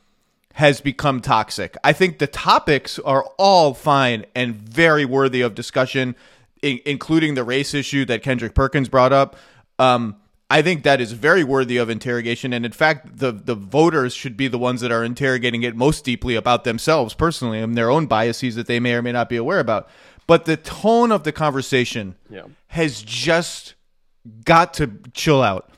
has 0.53 0.81
become 0.81 1.21
toxic. 1.21 1.77
I 1.83 1.93
think 1.93 2.17
the 2.17 2.27
topics 2.27 2.97
are 2.99 3.23
all 3.37 3.73
fine 3.73 4.25
and 4.35 4.55
very 4.55 5.05
worthy 5.05 5.41
of 5.41 5.53
discussion, 5.53 6.15
in, 6.61 6.79
including 6.85 7.35
the 7.35 7.43
race 7.43 7.73
issue 7.73 8.05
that 8.05 8.23
Kendrick 8.23 8.55
Perkins 8.55 8.89
brought 8.89 9.13
up. 9.13 9.35
Um, 9.77 10.15
I 10.49 10.61
think 10.61 10.83
that 10.83 10.99
is 11.01 11.11
very 11.11 11.43
worthy 11.43 11.77
of 11.77 11.89
interrogation, 11.89 12.53
and 12.53 12.65
in 12.65 12.71
fact, 12.71 13.19
the 13.19 13.31
the 13.33 13.53
voters 13.53 14.13
should 14.13 14.37
be 14.37 14.47
the 14.47 14.57
ones 14.57 14.79
that 14.81 14.91
are 14.91 15.03
interrogating 15.03 15.61
it 15.63 15.75
most 15.75 16.05
deeply 16.05 16.35
about 16.35 16.63
themselves 16.63 17.13
personally 17.13 17.59
and 17.59 17.77
their 17.77 17.89
own 17.91 18.07
biases 18.07 18.55
that 18.55 18.65
they 18.65 18.79
may 18.79 18.93
or 18.93 19.01
may 19.01 19.11
not 19.11 19.27
be 19.29 19.35
aware 19.35 19.59
about. 19.59 19.89
But 20.25 20.45
the 20.45 20.57
tone 20.57 21.11
of 21.11 21.23
the 21.23 21.31
conversation 21.33 22.15
Yeah. 22.29 22.43
has 22.67 23.01
just 23.01 23.75
got 24.45 24.73
to 24.75 24.91
chill 25.13 25.41
out. 25.43 25.69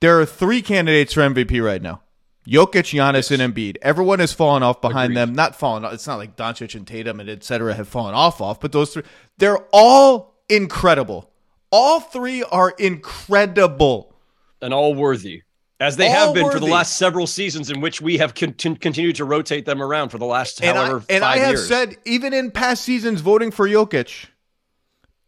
There 0.00 0.20
are 0.20 0.26
three 0.26 0.62
candidates 0.62 1.14
for 1.14 1.20
MVP 1.20 1.64
right 1.64 1.80
now. 1.82 2.02
Jokic, 2.46 2.94
Giannis, 2.94 3.30
and 3.36 3.54
Embiid. 3.54 3.76
Everyone 3.82 4.20
has 4.20 4.32
fallen 4.32 4.62
off 4.62 4.80
behind 4.80 5.12
Agreed. 5.12 5.16
them. 5.16 5.34
Not 5.34 5.56
fallen 5.56 5.84
off. 5.84 5.92
It's 5.94 6.06
not 6.06 6.16
like 6.18 6.36
Doncic 6.36 6.74
and 6.76 6.86
Tatum 6.86 7.18
and 7.18 7.28
et 7.28 7.42
cetera 7.42 7.74
have 7.74 7.88
fallen 7.88 8.14
off 8.14 8.40
off, 8.40 8.60
but 8.60 8.70
those 8.72 8.92
three, 8.94 9.02
they're 9.38 9.58
all 9.72 10.34
incredible. 10.48 11.30
All 11.72 11.98
three 12.00 12.44
are 12.44 12.70
incredible. 12.78 14.14
and 14.62 14.72
all 14.72 14.94
worthy, 14.94 15.42
as 15.80 15.96
they 15.96 16.06
All 16.06 16.26
have 16.26 16.34
been 16.34 16.50
for 16.50 16.60
the 16.60 16.66
last 16.66 16.96
several 16.96 17.26
seasons, 17.26 17.68
in 17.70 17.80
which 17.80 18.00
we 18.00 18.18
have 18.18 18.34
con- 18.34 18.52
continued 18.54 19.16
to 19.16 19.24
rotate 19.24 19.66
them 19.66 19.82
around 19.82 20.10
for 20.10 20.18
the 20.18 20.24
last 20.24 20.62
And 20.62 20.76
however 20.76 21.02
I, 21.10 21.12
and 21.14 21.24
I 21.24 21.38
have 21.38 21.54
years. 21.54 21.68
said, 21.68 21.96
even 22.04 22.32
in 22.32 22.50
past 22.52 22.84
seasons, 22.84 23.20
voting 23.22 23.50
for 23.50 23.68
Jokic, 23.68 24.26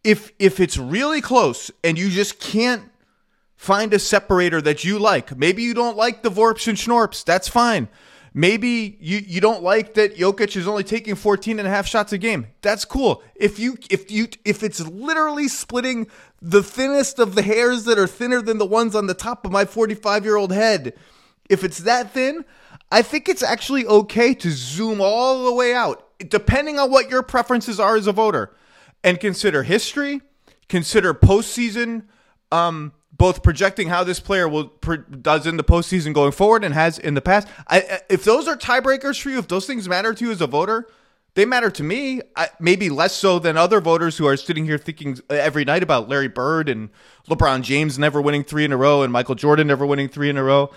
if 0.05 0.31
if 0.39 0.61
it's 0.61 0.79
really 0.79 1.21
close 1.21 1.71
and 1.83 1.99
you 1.99 2.09
just 2.11 2.39
can't 2.39 2.91
find 3.59 3.93
a 3.93 3.99
separator 3.99 4.63
that 4.63 4.85
you 4.85 4.99
like, 4.99 5.37
maybe 5.37 5.63
you 5.63 5.75
don't 5.75 5.97
like 5.97 6.23
the 6.23 6.31
Vorps 6.31 6.69
and 6.69 6.79
Schnorps, 6.79 7.25
that's 7.25 7.49
fine. 7.49 7.89
Maybe 8.33 8.97
you, 9.01 9.19
you 9.19 9.41
don't 9.41 9.65
like 9.65 9.95
that 9.95 10.17
Jokic 10.17 10.57
is 10.57 10.69
only 10.69 10.85
taking 10.85 11.17
14 11.17 11.59
and 11.59 11.67
a 11.67 11.71
half 11.71 11.89
shots 11.89 12.13
a 12.13 12.19
game. 12.19 12.47
That's 12.63 12.85
cool. 12.85 13.23
If 13.35 13.59
you 13.59 13.77
if 13.91 14.13
you 14.13 14.29
if 14.45 14.63
it's 14.63 14.81
literally 14.87 15.49
splitting 15.49 16.07
the 16.41 16.63
thinnest 16.63 17.19
of 17.19 17.35
the 17.35 17.43
hairs 17.43 17.85
that 17.85 17.99
are 17.99 18.07
thinner 18.07 18.41
than 18.41 18.59
the 18.59 18.67
ones 18.67 18.95
on 18.95 19.07
the 19.07 19.15
top 19.15 19.45
of 19.45 19.51
my 19.51 19.65
45-year-old 19.65 20.53
head, 20.53 20.95
if 21.49 21.65
it's 21.65 21.79
that 21.79 22.13
thin, 22.13 22.45
I 22.93 23.03
think 23.03 23.29
it's 23.29 23.43
actually 23.43 23.87
okay 23.87 24.35
to 24.35 24.51
zoom 24.53 25.01
all 25.01 25.45
the 25.45 25.53
way 25.53 25.75
out, 25.75 26.07
depending 26.29 26.79
on 26.79 26.93
what 26.93 27.11
your 27.11 27.25
preferences 27.25 27.81
are 27.81 27.97
as 27.97 28.07
a 28.07 28.13
voter, 28.13 28.55
and 29.03 29.19
consider 29.19 29.65
history, 29.65 30.21
consider 30.69 31.13
postseason, 31.13 32.05
um, 32.53 32.93
both 33.19 33.43
projecting 33.43 33.89
how 33.89 34.05
this 34.05 34.21
player 34.21 34.49
will 34.49 34.73
does 35.21 35.47
in 35.47 35.57
the 35.57 35.65
postseason 35.65 36.15
going 36.15 36.33
forward 36.33 36.65
and 36.65 36.73
has 36.73 36.99
in 36.99 37.15
the 37.15 37.21
past. 37.21 37.49
I, 37.67 38.01
if 38.09 38.25
those 38.25 38.47
are 38.49 38.57
tiebreakers 38.57 39.21
for 39.21 39.31
you, 39.31 39.39
if 39.39 39.49
those 39.49 39.67
things 39.67 39.89
matter 39.89 40.15
to 40.15 40.25
you 40.25 40.31
as 40.31 40.41
a 40.41 40.47
voter, 40.47 40.89
they 41.35 41.45
matter 41.45 41.71
to 41.71 41.83
me. 41.83 42.23
I, 42.37 42.49
maybe 42.61 42.91
less 42.91 43.15
so 43.15 43.39
than 43.39 43.57
other 43.57 43.81
voters 43.81 44.17
who 44.19 44.27
are 44.27 44.37
sitting 44.37 44.65
here 44.65 44.79
thinking 44.79 45.19
uh, 45.29 45.35
every 45.35 45.65
night 45.65 45.83
about 45.83 46.09
Larry 46.09 46.29
Bird 46.29 46.69
and 46.69 46.91
LeBron 47.29 47.63
James 47.63 47.99
never 47.99 48.23
winning 48.23 48.45
three 48.45 48.65
in 48.65 48.73
a 48.73 48.77
row 48.77 49.03
and 49.03 49.13
Michael 49.13 49.35
Jordan 49.35 49.67
never 49.67 49.85
winning 49.85 50.09
three 50.09 50.31
in 50.31 50.37
a 50.37 50.45
row. 50.45 50.71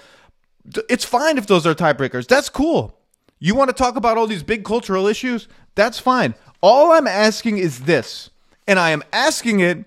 It's 0.89 1.05
fine 1.05 1.37
if 1.37 1.47
those 1.47 1.65
are 1.65 1.75
tiebreakers. 1.75 2.27
That's 2.27 2.49
cool. 2.49 2.97
You 3.39 3.55
want 3.55 3.69
to 3.69 3.75
talk 3.75 3.95
about 3.95 4.17
all 4.17 4.27
these 4.27 4.43
big 4.43 4.63
cultural 4.63 5.07
issues? 5.07 5.47
That's 5.75 5.99
fine. 5.99 6.35
All 6.61 6.91
I'm 6.91 7.07
asking 7.07 7.57
is 7.57 7.81
this, 7.81 8.29
and 8.67 8.77
I 8.77 8.91
am 8.91 9.03
asking 9.11 9.61
it. 9.61 9.85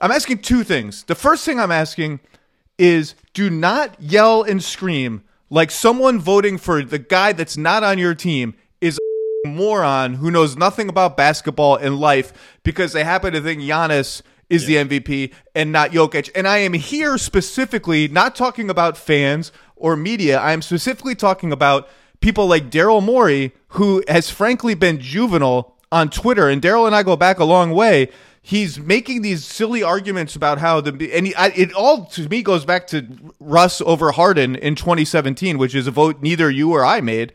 I'm 0.00 0.10
asking 0.10 0.38
two 0.38 0.64
things. 0.64 1.04
The 1.04 1.14
first 1.14 1.44
thing 1.44 1.58
I'm 1.58 1.72
asking 1.72 2.20
is 2.78 3.14
do 3.34 3.50
not 3.50 4.00
yell 4.00 4.42
and 4.42 4.62
scream 4.62 5.22
like 5.50 5.70
someone 5.70 6.18
voting 6.18 6.58
for 6.58 6.82
the 6.82 6.98
guy 6.98 7.32
that's 7.32 7.56
not 7.56 7.82
on 7.82 7.98
your 7.98 8.14
team 8.14 8.54
is 8.80 8.98
a 9.44 9.48
moron 9.48 10.14
who 10.14 10.30
knows 10.30 10.56
nothing 10.56 10.88
about 10.88 11.16
basketball 11.16 11.76
and 11.76 11.98
life 11.98 12.32
because 12.62 12.92
they 12.92 13.04
happen 13.04 13.32
to 13.32 13.40
think 13.40 13.62
Giannis 13.62 14.22
is 14.50 14.66
the 14.66 14.76
MVP 14.76 15.32
and 15.54 15.72
not 15.72 15.90
Jokic. 15.90 16.30
And 16.34 16.46
I 16.46 16.58
am 16.58 16.72
here 16.74 17.18
specifically 17.18 18.08
not 18.08 18.34
talking 18.34 18.70
about 18.70 18.96
fans 18.96 19.52
or 19.76 19.96
media. 19.96 20.38
I 20.38 20.52
am 20.52 20.62
specifically 20.62 21.14
talking 21.14 21.52
about 21.52 21.88
people 22.20 22.46
like 22.46 22.70
Daryl 22.70 23.02
Morey, 23.02 23.52
who 23.68 24.02
has 24.08 24.30
frankly 24.30 24.74
been 24.74 25.00
juvenile 25.00 25.76
on 25.90 26.10
Twitter. 26.10 26.48
And 26.48 26.60
Daryl 26.60 26.86
and 26.86 26.94
I 26.94 27.02
go 27.02 27.16
back 27.16 27.38
a 27.38 27.44
long 27.44 27.72
way. 27.72 28.10
He's 28.40 28.78
making 28.78 29.22
these 29.22 29.44
silly 29.44 29.82
arguments 29.82 30.34
about 30.36 30.58
how 30.58 30.80
the 30.80 30.90
and 31.14 31.26
he, 31.26 31.34
I, 31.34 31.48
it 31.48 31.72
all 31.72 32.06
to 32.06 32.28
me 32.28 32.42
goes 32.42 32.64
back 32.64 32.86
to 32.88 33.06
Russ 33.40 33.80
over 33.82 34.12
Harden 34.12 34.56
in 34.56 34.74
2017, 34.74 35.58
which 35.58 35.74
is 35.74 35.86
a 35.86 35.90
vote 35.90 36.22
neither 36.22 36.50
you 36.50 36.72
or 36.72 36.84
I 36.84 37.00
made 37.00 37.32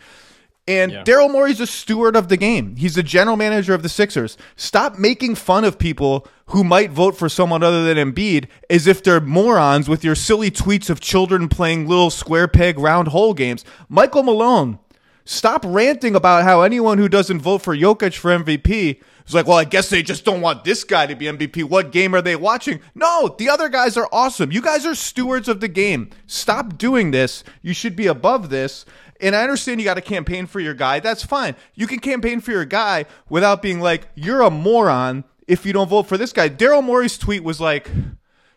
And 0.66 0.94
Yeah. 0.94 1.04
Daryl 1.04 1.30
Morey's 1.30 1.60
a 1.60 1.68
steward 1.68 2.16
of 2.16 2.30
the 2.30 2.38
game. 2.38 2.78
He's 2.78 2.96
the 2.96 3.04
general 3.04 3.36
manager 3.36 3.74
of 3.74 3.84
the 3.84 3.90
Sixers. 3.90 4.38
Stop 4.56 4.98
making 4.98 5.36
fun 5.36 5.66
of 5.66 5.78
people 5.78 6.26
who 6.48 6.64
might 6.64 6.90
vote 6.92 7.18
for 7.18 7.28
someone 7.28 7.64
other 7.64 7.84
than 7.84 7.98
Embiid 7.98 8.48
as 8.70 8.88
if 8.88 9.04
they're 9.04 9.20
morons 9.20 9.90
with 9.90 10.04
your 10.06 10.16
silly 10.16 10.50
tweets 10.50 10.90
of 10.90 11.02
children 11.02 11.50
playing 11.50 11.86
little 11.88 12.10
square 12.10 12.48
peg 12.48 12.80
round 12.80 13.10
hole 13.10 13.34
games. 13.34 13.66
Michael 13.90 14.24
Malone, 14.24 14.80
stop 15.26 15.64
ranting 15.66 16.16
about 16.16 16.44
how 16.44 16.62
anyone 16.62 16.98
who 16.98 17.10
doesn't 17.10 17.42
vote 17.42 17.62
for 17.62 17.76
Jokic 17.76 18.16
for 18.16 18.32
MVP 18.32 19.02
is 19.28 19.34
like, 19.34 19.48
well, 19.48 19.58
I 19.58 19.64
guess 19.64 19.90
they 19.90 20.04
just 20.04 20.26
don't 20.26 20.42
want 20.42 20.64
this 20.64 20.84
guy 20.84 21.06
to 21.06 21.16
be 21.16 21.26
MVP. 21.26 21.64
What 21.64 21.92
game 21.92 22.14
are 22.14 22.22
they 22.22 22.36
watching? 22.36 22.82
No, 22.96 23.36
the 23.38 23.50
other 23.50 23.70
guys 23.70 23.98
are 23.98 24.10
awesome. 24.12 24.52
You 24.52 24.62
guys 24.62 24.86
are 24.86 24.96
stewards 24.96 25.48
of 25.48 25.60
the 25.60 25.68
game. 25.68 26.10
Stop 26.28 26.78
doing 26.78 27.12
this. 27.12 27.44
You 27.62 27.74
should 27.74 27.96
be 27.96 28.08
above 28.08 28.50
this. 28.50 28.86
And 29.22 29.36
I 29.36 29.44
understand 29.44 29.80
you 29.80 29.86
got 29.86 29.94
to 29.94 30.02
campaign 30.02 30.48
for 30.48 30.60
your 30.60 30.74
guy. 30.74 31.00
That's 31.00 31.24
fine. 31.24 31.56
You 31.76 31.88
can 31.88 32.00
campaign 32.00 32.42
for 32.42 32.52
your 32.52 32.66
guy 32.66 33.06
without 33.30 33.62
being 33.62 33.80
like, 33.80 34.08
you're 34.16 34.42
a 34.42 34.50
moron 34.50 35.24
if 35.48 35.66
you 35.66 35.74
don't 35.74 35.90
vote 35.90 36.08
for 36.08 36.18
this 36.18 36.34
guy. 36.34 36.50
Daryl 36.50 36.84
Morey's 36.84 37.18
tweet 37.18 37.44
was 37.44 37.62
like, 37.62 37.90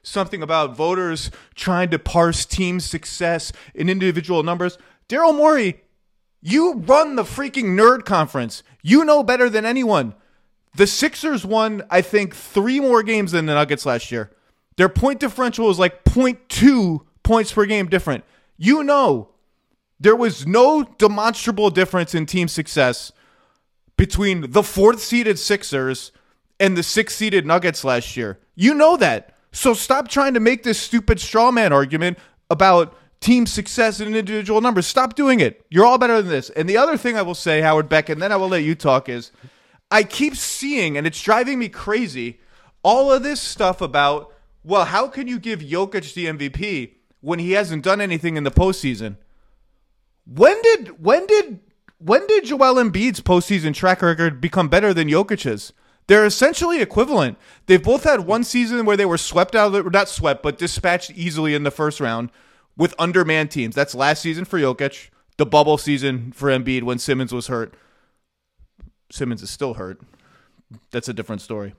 something 0.07 0.41
about 0.43 0.77
voters 0.77 1.31
trying 1.55 1.91
to 1.91 1.99
parse 1.99 2.45
team 2.45 2.79
success 2.81 3.53
in 3.75 3.89
individual 3.89 4.43
numbers. 4.43 4.79
Daryl 5.09 5.37
Morey, 5.37 5.83
you 6.41 6.75
run 6.75 7.17
the 7.17 7.25
freaking 7.25 7.77
nerd 7.77 8.05
conference. 8.05 8.63
You 8.83 9.05
know 9.05 9.23
better 9.23 9.51
than 9.51 9.65
anyone. 9.67 10.15
The 10.77 10.87
Sixers 10.87 11.45
won, 11.45 11.83
I 11.91 12.03
think, 12.03 12.35
three 12.35 12.81
more 12.81 13.03
games 13.03 13.33
than 13.33 13.47
the 13.47 13.55
Nuggets 13.55 13.87
last 13.87 14.13
year. 14.13 14.31
Their 14.77 14.91
point 14.91 15.21
differential 15.21 15.67
was 15.67 15.79
like 15.79 16.05
0.2 16.05 17.01
points 17.23 17.53
per 17.53 17.65
game 17.65 17.89
different. 17.89 18.25
You 18.59 18.85
know, 18.85 19.31
there 19.99 20.15
was 20.15 20.47
no 20.47 20.85
demonstrable 20.99 21.71
difference 21.71 22.15
in 22.15 22.27
team 22.27 22.47
success 22.47 23.11
between 23.97 24.51
the 24.51 24.63
fourth 24.63 25.01
seeded 25.01 25.39
Sixers 25.39 26.13
and 26.61 26.77
the 26.77 26.83
sixth 26.83 27.17
seeded 27.17 27.47
Nuggets 27.47 27.83
last 27.83 28.15
year. 28.15 28.39
You 28.55 28.75
know 28.75 28.99
that. 28.99 29.35
So 29.53 29.73
stop 29.73 30.09
trying 30.09 30.35
to 30.35 30.41
make 30.41 30.63
this 30.63 30.79
stupid 30.79 31.21
straw 31.21 31.51
man 31.51 31.73
argument 31.73 32.19
about 32.51 32.95
team 33.21 33.47
success 33.47 34.01
and 34.01 34.15
individual 34.15 34.61
numbers. 34.61 34.87
Stop 34.87 35.15
doing 35.15 35.41
it. 35.41 35.65
You're 35.71 35.87
all 35.87 35.97
better 35.97 36.21
than 36.21 36.31
this. 36.31 36.51
And 36.51 36.69
the 36.69 36.77
other 36.77 36.99
thing 36.99 37.17
I 37.17 37.23
will 37.23 37.35
say, 37.35 37.63
Howard 37.63 37.89
Beck, 37.89 38.11
and 38.11 38.21
then 38.21 38.31
I 38.31 38.37
will 38.37 38.49
let 38.49 38.63
you 38.63 38.75
talk, 38.75 39.09
is 39.09 39.33
I 39.91 40.03
keep 40.03 40.37
seeing, 40.37 40.97
and 40.97 41.07
it's 41.07 41.21
driving 41.21 41.59
me 41.59 41.69
crazy, 41.69 42.41
all 42.83 43.13
of 43.13 43.23
this 43.23 43.41
stuff 43.41 43.81
about, 43.81 44.33
well, 44.65 44.85
how 44.85 45.09
can 45.09 45.29
you 45.29 45.39
give 45.39 45.61
Jokic 45.61 46.15
the 46.15 46.27
MVP 46.27 46.95
when 47.21 47.39
he 47.39 47.53
hasn't 47.53 47.85
done 47.85 48.01
anything 48.01 48.37
in 48.37 48.45
the 48.45 48.51
postseason? 48.51 49.17
When 50.27 50.61
did 50.63 51.03
when 51.03 51.27
did 51.27 51.61
when 51.99 52.27
did 52.27 52.47
Joel 52.47 52.83
Embiid's 52.83 53.21
postseason 53.21 53.73
track 53.73 54.03
record 54.03 54.41
become 54.41 54.69
better 54.69 54.93
than 54.93 55.09
Jokic's? 55.09 55.73
They're 56.09 56.27
essentially 56.27 56.81
equivalent. 56.81 57.39
They've 57.67 57.83
both 57.83 58.05
had 58.05 58.21
one 58.21 58.45
season 58.45 58.87
where 58.87 58.97
they 58.97 59.07
were 59.07 59.19
swept 59.19 59.57
out, 59.57 59.75
of 59.75 59.85
the, 59.85 59.91
not 59.91 60.09
swept, 60.09 60.43
but 60.43 60.59
dispatched 60.59 61.11
easily 61.13 61.55
in 61.55 61.65
the 61.65 61.71
first 61.71 62.01
round 62.01 62.31
with 62.77 62.95
undermanned 62.99 63.51
teams. 63.51 63.75
That's 63.75 63.95
last 63.95 64.23
season 64.23 64.45
for 64.45 64.59
Jokic, 64.59 65.09
the 65.37 65.47
bubble 65.47 65.79
season 65.79 66.33
for 66.33 66.49
Embiid 66.49 66.85
when 66.85 66.99
Simmons 66.99 67.33
was 67.33 67.49
hurt. 67.49 67.75
Simmons 69.11 69.43
is 69.43 69.51
still 69.51 69.75
hurt. 69.75 70.01
That's 70.91 71.09
a 71.09 71.13
different 71.13 71.43
story. 71.43 71.75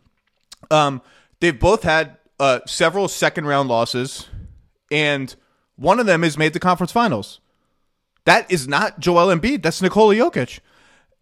Um, 0.71 1.01
they've 1.39 1.57
both 1.57 1.83
had 1.83 2.17
uh, 2.39 2.59
several 2.65 3.07
second 3.07 3.45
round 3.45 3.69
losses, 3.69 4.27
and 4.91 5.33
one 5.75 5.99
of 5.99 6.05
them 6.05 6.23
has 6.23 6.37
made 6.37 6.53
the 6.53 6.59
conference 6.59 6.91
finals. 6.91 7.39
That 8.25 8.49
is 8.51 8.67
not 8.67 8.99
Joel 8.99 9.33
Embiid. 9.35 9.63
That's 9.63 9.81
Nikola 9.81 10.15
Jokic. 10.15 10.59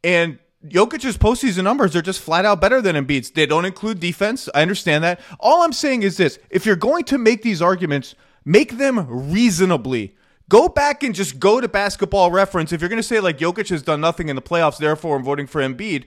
And 0.04 0.39
Jokic's 0.68 1.18
postseason 1.18 1.63
numbers 1.63 1.96
are 1.96 2.02
just 2.02 2.20
flat 2.20 2.46
out 2.46 2.60
better 2.60 2.82
than 2.82 2.96
Embiid's. 2.96 3.32
They 3.32 3.46
don't 3.46 3.65
include 3.65 4.00
defense. 4.00 4.50
I 4.56 4.62
understand 4.62 5.04
that. 5.04 5.20
All 5.39 5.63
I'm 5.63 5.74
saying 5.74 6.04
is 6.04 6.18
this 6.18 6.39
if 6.50 6.65
you're 6.65 6.76
going 6.76 7.04
to 7.06 7.18
make 7.18 7.44
these 7.44 7.62
arguments, 7.62 8.15
make 8.44 8.78
them 8.78 9.06
reasonably. 9.32 10.15
Go 10.47 10.69
back 10.69 11.01
and 11.03 11.15
just 11.15 11.39
go 11.39 11.60
to 11.60 11.67
basketball 11.67 12.29
reference. 12.31 12.71
If 12.71 12.81
you're 12.81 12.89
going 12.89 13.01
to 13.01 13.03
say 13.03 13.19
like 13.19 13.38
Jokic 13.39 13.69
has 13.69 13.81
done 13.81 14.01
nothing 14.01 14.29
in 14.29 14.36
the 14.36 14.41
playoffs, 14.41 14.77
therefore 14.77 15.15
I'm 15.17 15.23
voting 15.23 15.47
for 15.47 15.62
Embiid, 15.62 16.05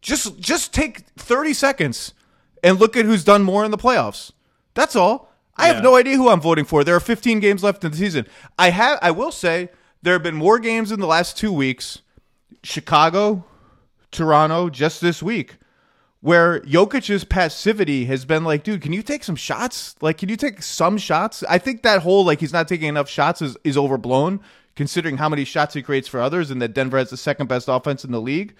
just 0.00 0.38
just 0.38 0.72
take 0.72 1.00
30 1.16 1.52
seconds 1.52 2.14
and 2.62 2.78
look 2.78 2.96
at 2.96 3.04
who's 3.04 3.24
done 3.24 3.42
more 3.42 3.64
in 3.64 3.70
the 3.70 3.78
playoffs. 3.78 4.32
That's 4.74 4.94
all. 4.94 5.32
I 5.56 5.66
Yeah. 5.68 5.74
have 5.74 5.82
no 5.82 5.96
idea 5.96 6.16
who 6.16 6.28
I'm 6.28 6.40
voting 6.40 6.64
for. 6.64 6.84
There 6.84 6.94
are 6.94 7.00
15 7.00 7.40
games 7.40 7.62
left 7.64 7.84
in 7.84 7.90
the 7.90 7.96
season. 7.96 8.26
I 8.58 8.70
have 8.70 8.98
I 9.02 9.10
will 9.10 9.32
say 9.32 9.70
there 10.02 10.12
have 10.14 10.22
been 10.22 10.36
more 10.36 10.58
games 10.58 10.92
in 10.92 11.00
the 11.00 11.06
last 11.06 11.36
2 11.36 11.52
weeks. 11.52 11.98
Chicago, 12.62 13.44
Toronto 14.12 14.70
just 14.70 15.00
this 15.00 15.22
week 15.22 15.56
where 16.20 16.60
Jokic's 16.60 17.24
passivity 17.24 18.04
has 18.04 18.24
been 18.24 18.44
like, 18.44 18.62
dude, 18.62 18.82
can 18.82 18.92
you 18.92 19.02
take 19.02 19.24
some 19.24 19.36
shots? 19.36 19.96
Like, 20.00 20.18
can 20.18 20.28
you 20.28 20.36
take 20.36 20.62
some 20.62 20.98
shots? 20.98 21.42
I 21.48 21.58
think 21.58 21.82
that 21.82 22.02
whole 22.02 22.24
like 22.24 22.40
he's 22.40 22.52
not 22.52 22.68
taking 22.68 22.88
enough 22.88 23.08
shots 23.08 23.40
is, 23.40 23.56
is 23.64 23.76
overblown 23.76 24.40
considering 24.76 25.16
how 25.16 25.28
many 25.28 25.44
shots 25.44 25.74
he 25.74 25.82
creates 25.82 26.08
for 26.08 26.20
others 26.20 26.50
and 26.50 26.60
that 26.62 26.74
Denver 26.74 26.98
has 26.98 27.10
the 27.10 27.16
second 27.16 27.48
best 27.48 27.68
offense 27.68 28.04
in 28.04 28.12
the 28.12 28.20
league. 28.20 28.54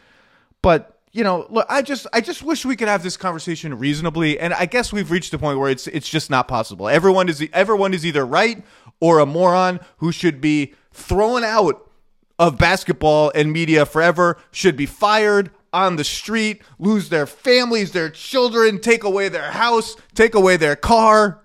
But 0.62 0.96
you 1.12 1.24
know, 1.24 1.46
look, 1.50 1.66
I 1.68 1.82
just 1.82 2.06
I 2.12 2.20
just 2.20 2.42
wish 2.42 2.64
we 2.64 2.76
could 2.76 2.88
have 2.88 3.02
this 3.02 3.16
conversation 3.16 3.76
reasonably, 3.78 4.38
and 4.38 4.54
I 4.54 4.66
guess 4.66 4.92
we've 4.92 5.10
reached 5.10 5.34
a 5.34 5.38
point 5.38 5.58
where 5.58 5.70
it's 5.70 5.86
it's 5.88 6.08
just 6.08 6.30
not 6.30 6.46
possible. 6.46 6.88
Everyone 6.88 7.28
is 7.28 7.46
everyone 7.52 7.92
is 7.94 8.06
either 8.06 8.24
right 8.24 8.62
or 9.00 9.18
a 9.18 9.26
moron 9.26 9.80
who 9.98 10.12
should 10.12 10.40
be 10.40 10.74
thrown 10.92 11.42
out 11.42 11.90
of 12.38 12.56
basketball 12.56 13.32
and 13.34 13.52
media 13.52 13.84
forever, 13.84 14.38
should 14.52 14.76
be 14.76 14.86
fired 14.86 15.50
on 15.72 15.96
the 15.96 16.04
street, 16.04 16.62
lose 16.78 17.09
their 17.09 17.26
families, 17.26 17.92
their 17.92 18.11
children, 18.11 18.80
take 18.80 19.04
away 19.04 19.28
their 19.28 19.50
house, 19.50 19.96
take 20.14 20.35
away 20.35 20.56
their 20.56 20.76
car. 20.76 21.40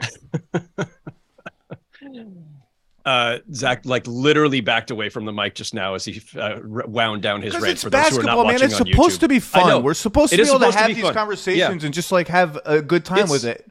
Uh, 3.04 3.38
Zach 3.52 3.84
like 3.84 4.06
literally 4.06 4.60
backed 4.60 4.92
away 4.92 5.08
from 5.08 5.24
the 5.24 5.32
mic 5.32 5.56
just 5.56 5.74
now 5.74 5.94
as 5.94 6.04
he 6.04 6.22
uh, 6.38 6.60
wound 6.62 7.20
down 7.20 7.42
his 7.42 7.52
rant 7.54 7.66
it's 7.66 7.82
for 7.82 7.90
those 7.90 8.10
who 8.10 8.20
are 8.20 8.22
not 8.22 8.36
basketball, 8.36 8.44
man. 8.44 8.52
watching 8.54 8.64
It's 8.66 8.80
on 8.80 8.86
supposed 8.86 9.16
YouTube. 9.16 9.20
to 9.22 9.28
be 9.28 9.38
fun. 9.40 9.82
We're 9.82 9.94
supposed 9.94 10.30
to 10.30 10.36
be 10.36 10.42
able 10.44 10.52
to 10.60 10.66
supposed 10.66 10.76
to 10.76 10.82
have 10.84 10.94
these 10.94 11.04
fun. 11.04 11.14
conversations 11.14 11.58
Yeah. 11.82 11.84
and 11.84 11.92
just 11.92 12.12
like 12.12 12.28
have 12.28 12.60
a 12.64 12.80
good 12.80 13.04
time 13.04 13.18
It's- 13.18 13.30
with 13.32 13.44
it. 13.44 13.68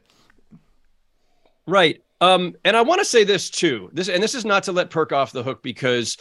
Right. 1.66 2.02
Um, 2.20 2.56
and 2.62 2.76
I 2.76 2.82
want 2.82 2.98
to 2.98 3.06
say 3.06 3.24
this 3.24 3.48
too. 3.48 3.88
This 3.94 4.10
and 4.10 4.22
this 4.22 4.34
is 4.34 4.44
not 4.44 4.64
to 4.64 4.72
let 4.72 4.90
Perk 4.90 5.12
off 5.12 5.32
the 5.32 5.42
hook 5.42 5.62
because 5.62 6.18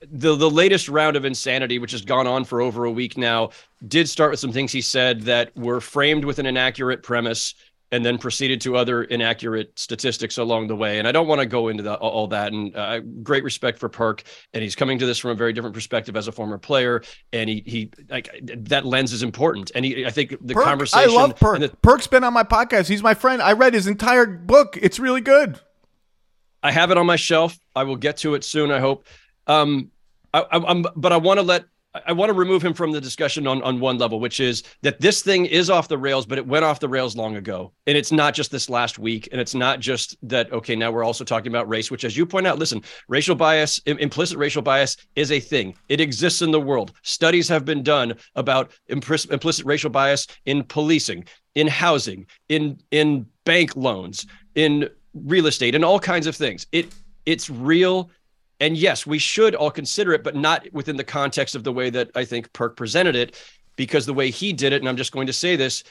the 0.00 0.36
the 0.36 0.50
latest 0.50 0.88
round 0.88 1.16
of 1.16 1.24
insanity, 1.24 1.78
which 1.78 1.92
has 1.92 2.04
gone 2.04 2.26
on 2.26 2.44
for 2.44 2.60
over 2.60 2.84
a 2.84 2.90
week 2.90 3.16
now, 3.16 3.50
did 3.86 4.08
start 4.08 4.30
with 4.30 4.40
some 4.40 4.52
things 4.52 4.72
he 4.72 4.80
said 4.80 5.22
that 5.22 5.56
were 5.56 5.80
framed 5.80 6.24
with 6.24 6.38
an 6.38 6.46
inaccurate 6.46 7.02
premise 7.02 7.54
and 7.92 8.04
then 8.04 8.18
proceeded 8.18 8.60
to 8.60 8.76
other 8.76 9.04
inaccurate 9.04 9.78
statistics 9.78 10.38
along 10.38 10.66
the 10.66 10.74
way. 10.74 10.98
And 10.98 11.06
I 11.06 11.12
don't 11.12 11.28
want 11.28 11.40
to 11.40 11.46
go 11.46 11.68
into 11.68 11.84
the, 11.84 11.94
all 11.94 12.26
that. 12.28 12.52
And 12.52 12.74
uh, 12.74 12.98
great 13.22 13.44
respect 13.44 13.78
for 13.78 13.88
Perk, 13.88 14.24
and 14.52 14.62
he's 14.62 14.74
coming 14.74 14.98
to 14.98 15.06
this 15.06 15.18
from 15.18 15.30
a 15.30 15.34
very 15.34 15.52
different 15.52 15.72
perspective 15.72 16.16
as 16.16 16.26
a 16.26 16.32
former 16.32 16.58
player. 16.58 17.02
And 17.32 17.48
he 17.48 17.62
he 17.64 17.90
like 18.10 18.28
that 18.42 18.84
lens 18.84 19.12
is 19.12 19.22
important. 19.22 19.70
And 19.74 19.84
he, 19.84 20.04
I 20.04 20.10
think 20.10 20.36
the 20.40 20.54
Perk, 20.54 20.64
conversation. 20.64 21.10
I 21.10 21.12
love 21.12 21.36
Perk. 21.36 21.60
the- 21.60 21.68
Perk's 21.82 22.06
been 22.06 22.24
on 22.24 22.32
my 22.32 22.44
podcast. 22.44 22.88
He's 22.88 23.02
my 23.02 23.14
friend. 23.14 23.40
I 23.40 23.52
read 23.52 23.72
his 23.72 23.86
entire 23.86 24.26
book. 24.26 24.76
It's 24.80 24.98
really 24.98 25.20
good. 25.20 25.60
I 26.62 26.72
have 26.72 26.90
it 26.90 26.98
on 26.98 27.06
my 27.06 27.16
shelf. 27.16 27.56
I 27.76 27.84
will 27.84 27.96
get 27.96 28.16
to 28.18 28.34
it 28.34 28.42
soon. 28.42 28.72
I 28.72 28.80
hope. 28.80 29.06
Um, 29.46 29.90
I, 30.34 30.44
I'm, 30.50 30.84
but 30.96 31.12
I 31.12 31.16
want 31.16 31.38
to 31.38 31.42
let. 31.42 31.64
I 32.06 32.12
want 32.12 32.28
to 32.28 32.34
remove 32.34 32.62
him 32.62 32.74
from 32.74 32.92
the 32.92 33.00
discussion 33.00 33.46
on, 33.46 33.62
on 33.62 33.80
one 33.80 33.96
level, 33.96 34.20
which 34.20 34.38
is 34.38 34.64
that 34.82 35.00
this 35.00 35.22
thing 35.22 35.46
is 35.46 35.70
off 35.70 35.88
the 35.88 35.96
rails, 35.96 36.26
but 36.26 36.36
it 36.36 36.46
went 36.46 36.62
off 36.62 36.78
the 36.78 36.90
rails 36.90 37.16
long 37.16 37.36
ago. 37.36 37.72
And 37.86 37.96
it's 37.96 38.12
not 38.12 38.34
just 38.34 38.50
this 38.50 38.68
last 38.68 38.98
week. 38.98 39.30
And 39.32 39.40
it's 39.40 39.54
not 39.54 39.80
just 39.80 40.14
that, 40.28 40.52
okay, 40.52 40.76
now 40.76 40.90
we're 40.90 41.04
also 41.04 41.24
talking 41.24 41.50
about 41.50 41.70
race, 41.70 41.90
which, 41.90 42.04
as 42.04 42.14
you 42.14 42.26
point 42.26 42.46
out, 42.46 42.58
listen, 42.58 42.82
racial 43.08 43.34
bias, 43.34 43.80
im- 43.86 43.96
implicit 43.96 44.36
racial 44.36 44.60
bias 44.60 44.98
is 45.14 45.32
a 45.32 45.40
thing. 45.40 45.74
It 45.88 46.02
exists 46.02 46.42
in 46.42 46.50
the 46.50 46.60
world. 46.60 46.92
Studies 47.00 47.48
have 47.48 47.64
been 47.64 47.82
done 47.82 48.12
about 48.34 48.72
implicit 48.88 49.64
racial 49.64 49.88
bias 49.88 50.26
in 50.44 50.64
policing, 50.64 51.24
in 51.54 51.66
housing, 51.66 52.26
in, 52.50 52.78
in 52.90 53.24
bank 53.44 53.74
loans, 53.74 54.26
in 54.54 54.90
real 55.14 55.46
estate, 55.46 55.74
and 55.74 55.82
all 55.82 55.98
kinds 55.98 56.26
of 56.26 56.36
things. 56.36 56.66
It 56.72 56.92
It's 57.24 57.48
real. 57.48 58.10
And 58.60 58.76
yes, 58.76 59.06
we 59.06 59.18
should 59.18 59.54
all 59.54 59.70
consider 59.70 60.12
it, 60.12 60.24
but 60.24 60.34
not 60.34 60.66
within 60.72 60.96
the 60.96 61.04
context 61.04 61.54
of 61.54 61.64
the 61.64 61.72
way 61.72 61.90
that 61.90 62.10
I 62.14 62.24
think 62.24 62.52
Perk 62.52 62.76
presented 62.76 63.14
it, 63.14 63.40
because 63.76 64.06
the 64.06 64.14
way 64.14 64.30
he 64.30 64.52
did 64.52 64.72
it, 64.72 64.80
and 64.80 64.88
I'm 64.88 64.96
just 64.96 65.12
going 65.12 65.26
to 65.26 65.32
say 65.32 65.56
this, 65.56 65.84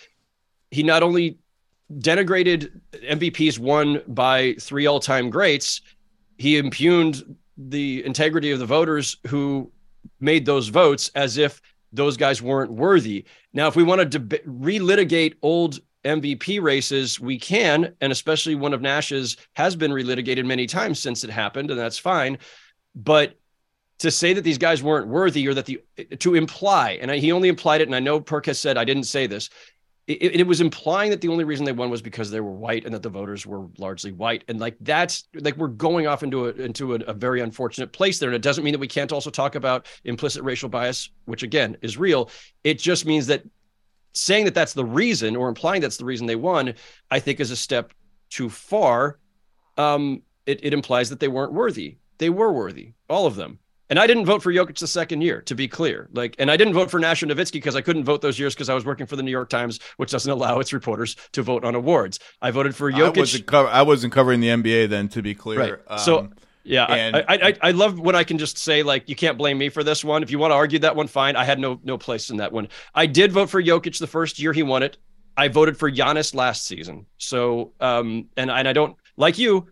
he 0.71 0.82
not 0.82 1.04
only 1.04 1.38
denigrated 1.93 2.82
MVPs 2.93 3.60
won 3.60 4.01
by 4.08 4.56
three 4.60 4.88
all 4.88 4.99
time 4.99 5.30
greats, 5.30 5.82
he 6.38 6.58
impugned 6.58 7.36
the 7.58 8.04
integrity 8.06 8.51
of 8.51 8.60
the 8.60 8.65
voters 8.65 9.17
who 9.28 9.71
made 10.19 10.45
those 10.45 10.67
votes 10.67 11.10
as 11.15 11.38
if 11.38 11.62
those 11.93 12.17
guys 12.17 12.41
weren't 12.41 12.71
worthy. 12.71 13.25
Now, 13.54 13.67
if 13.67 13.75
we 13.75 13.84
want 13.84 13.99
to 13.99 14.19
deb- 14.19 14.43
relitigate 14.45 15.36
old 15.41 15.80
MVP 16.05 16.61
races, 16.61 17.19
we 17.19 17.39
can, 17.39 17.93
and 17.99 18.11
especially 18.11 18.55
one 18.55 18.73
of 18.73 18.81
Nash's 18.81 19.37
has 19.55 19.75
been 19.75 19.91
relitigated 19.91 20.45
many 20.45 20.67
times 20.67 20.99
since 20.99 21.23
it 21.23 21.29
happened, 21.29 21.71
and 21.71 21.79
that's 21.79 21.97
fine. 21.97 22.37
But 22.95 23.35
to 23.99 24.11
say 24.11 24.33
that 24.33 24.41
these 24.41 24.57
guys 24.57 24.83
weren't 24.83 25.07
worthy 25.07 25.47
or 25.47 25.53
that 25.53 25.65
the 25.65 25.81
to 26.19 26.35
imply, 26.35 26.99
and 27.01 27.11
I, 27.11 27.17
he 27.17 27.31
only 27.31 27.49
implied 27.49 27.81
it, 27.81 27.87
and 27.87 27.95
I 27.95 27.99
know 27.99 28.19
Perk 28.19 28.45
has 28.45 28.59
said 28.59 28.77
I 28.77 28.85
didn't 28.85 29.03
say 29.03 29.27
this. 29.27 29.49
It, 30.07 30.41
it, 30.41 30.45
was 30.45 30.61
implying 30.61 31.09
that 31.09 31.21
the 31.21 31.29
only 31.29 31.45
reason 31.45 31.65
they 31.65 31.71
won 31.71 31.89
was 31.89 32.03
because 32.03 32.29
they 32.29 32.39
were 32.39 32.51
white 32.51 32.85
and 32.85 32.93
that 32.93 33.01
the 33.01 33.09
voters 33.09 33.47
were 33.47 33.65
largely 33.79 34.11
white, 34.11 34.43
and 34.47 34.59
like 34.59 34.77
that's 34.81 35.27
like 35.33 35.57
we're 35.57 35.67
going 35.67 36.05
off 36.05 36.21
into 36.21 36.45
a 36.45 36.51
into 36.51 36.93
a, 36.93 36.99
a 37.07 37.13
very 37.13 37.41
unfortunate 37.41 37.91
place 37.91 38.19
there. 38.19 38.29
And 38.29 38.35
it 38.35 38.43
doesn't 38.43 38.63
mean 38.63 38.73
that 38.73 38.79
we 38.79 38.87
can't 38.87 39.11
also 39.11 39.31
talk 39.31 39.55
about 39.55 39.87
implicit 40.03 40.43
racial 40.43 40.69
bias, 40.69 41.09
which 41.25 41.41
again 41.41 41.75
is 41.81 41.97
real. 41.97 42.29
It 42.63 42.77
just 42.77 43.07
means 43.07 43.25
that 43.27 43.45
saying 44.15 44.45
that 44.45 44.54
that's 44.54 44.73
the 44.73 44.86
reason 44.86 45.36
or 45.36 45.49
implying 45.49 45.82
that's 45.82 45.97
the 45.97 46.06
reason 46.06 46.25
they 46.25 46.36
won, 46.36 46.73
I 47.12 47.19
think 47.19 47.39
is 47.39 47.51
a 47.51 47.56
step 47.56 47.93
too 48.30 48.49
far. 48.49 49.19
Um, 49.78 50.23
it, 50.45 50.60
it 50.63 50.73
implies 50.73 51.10
that 51.10 51.19
they 51.19 51.28
weren't 51.28 51.54
worthy. 51.54 51.97
They 52.17 52.30
were 52.30 52.51
worthy, 52.51 52.93
all 53.10 53.25
of 53.25 53.36
them. 53.36 53.60
And 53.88 53.99
I 53.99 54.08
didn't 54.08 54.25
vote 54.25 54.41
for 54.41 54.51
Jokic 54.51 54.80
the 54.80 54.88
second 54.88 55.21
year, 55.21 55.41
to 55.43 55.54
be 55.54 55.67
clear. 55.67 56.10
Like, 56.12 56.36
and 56.39 56.49
I 56.49 56.58
didn't 56.58 56.73
vote 56.73 56.89
for 56.89 56.99
Nash 56.99 57.21
and 57.21 57.32
Nowitzki 57.32 57.54
because 57.54 57.75
I 57.75 57.82
couldn't 57.82 58.04
vote 58.04 58.21
those 58.21 58.39
years 58.39 58.56
because 58.56 58.67
I 58.67 58.73
was 58.73 58.84
working 58.84 59.06
for 59.06 59.15
the 59.15 59.21
New 59.21 59.32
York 59.32 59.49
Times, 59.49 59.80
which 59.97 60.10
doesn't 60.10 60.32
allow 60.32 60.60
its 60.60 60.73
reporters 60.73 61.15
to 61.34 61.43
vote 61.43 61.63
on 61.63 61.75
awards. 61.75 62.19
I 62.41 62.49
voted 62.49 62.75
for 62.75 62.91
Jokic. 62.91 63.17
I 63.17 63.19
wasn't, 63.19 63.45
co- 63.45 63.67
I 63.67 63.82
wasn't 63.84 64.13
covering 64.13 64.39
the 64.39 64.47
NBA 64.47 64.89
then, 64.89 65.08
to 65.10 65.21
be 65.21 65.36
clear. 65.36 65.60
Right. 65.60 65.80
Um, 65.88 65.99
so, 65.99 66.30
yeah, 66.65 66.86
and- 66.86 67.15
I, 67.15 67.23
I, 67.30 67.58
I 67.62 67.71
love 67.71 67.99
when 67.99 68.15
I 68.15 68.23
can 68.23 68.38
just 68.38 68.58
say 68.58 68.84
like 68.84 69.08
you 69.08 69.15
can't 69.15 69.38
blame 69.38 69.58
me 69.58 69.69
for 69.69 69.84
this 69.84 70.04
one. 70.04 70.23
If 70.23 70.32
you 70.32 70.39
want 70.39 70.51
to 70.51 70.56
argue 70.56 70.80
that 70.80 70.95
one, 70.95 71.08
fine. 71.08 71.36
I 71.36 71.45
had 71.45 71.60
no 71.60 71.80
no 71.84 71.97
place 71.97 72.30
in 72.30 72.38
that 72.38 72.51
one. 72.51 72.67
I 72.93 73.06
did 73.06 73.32
vote 73.32 73.49
for 73.49 73.62
Jokic 73.62 73.97
the 73.99 74.08
first 74.08 74.39
year 74.39 74.51
he 74.51 74.63
won 74.63 74.84
it. 74.84 74.97
I 75.38 75.47
voted 75.47 75.78
for 75.78 75.91
Giannis 75.91 76.34
last 76.34 76.65
season. 76.65 77.06
So, 77.17 77.73
um, 77.80 78.30
and 78.36 78.49
and 78.49 78.67
I 78.67 78.73
don't 78.73 78.97
like 79.17 79.38
you. 79.38 79.67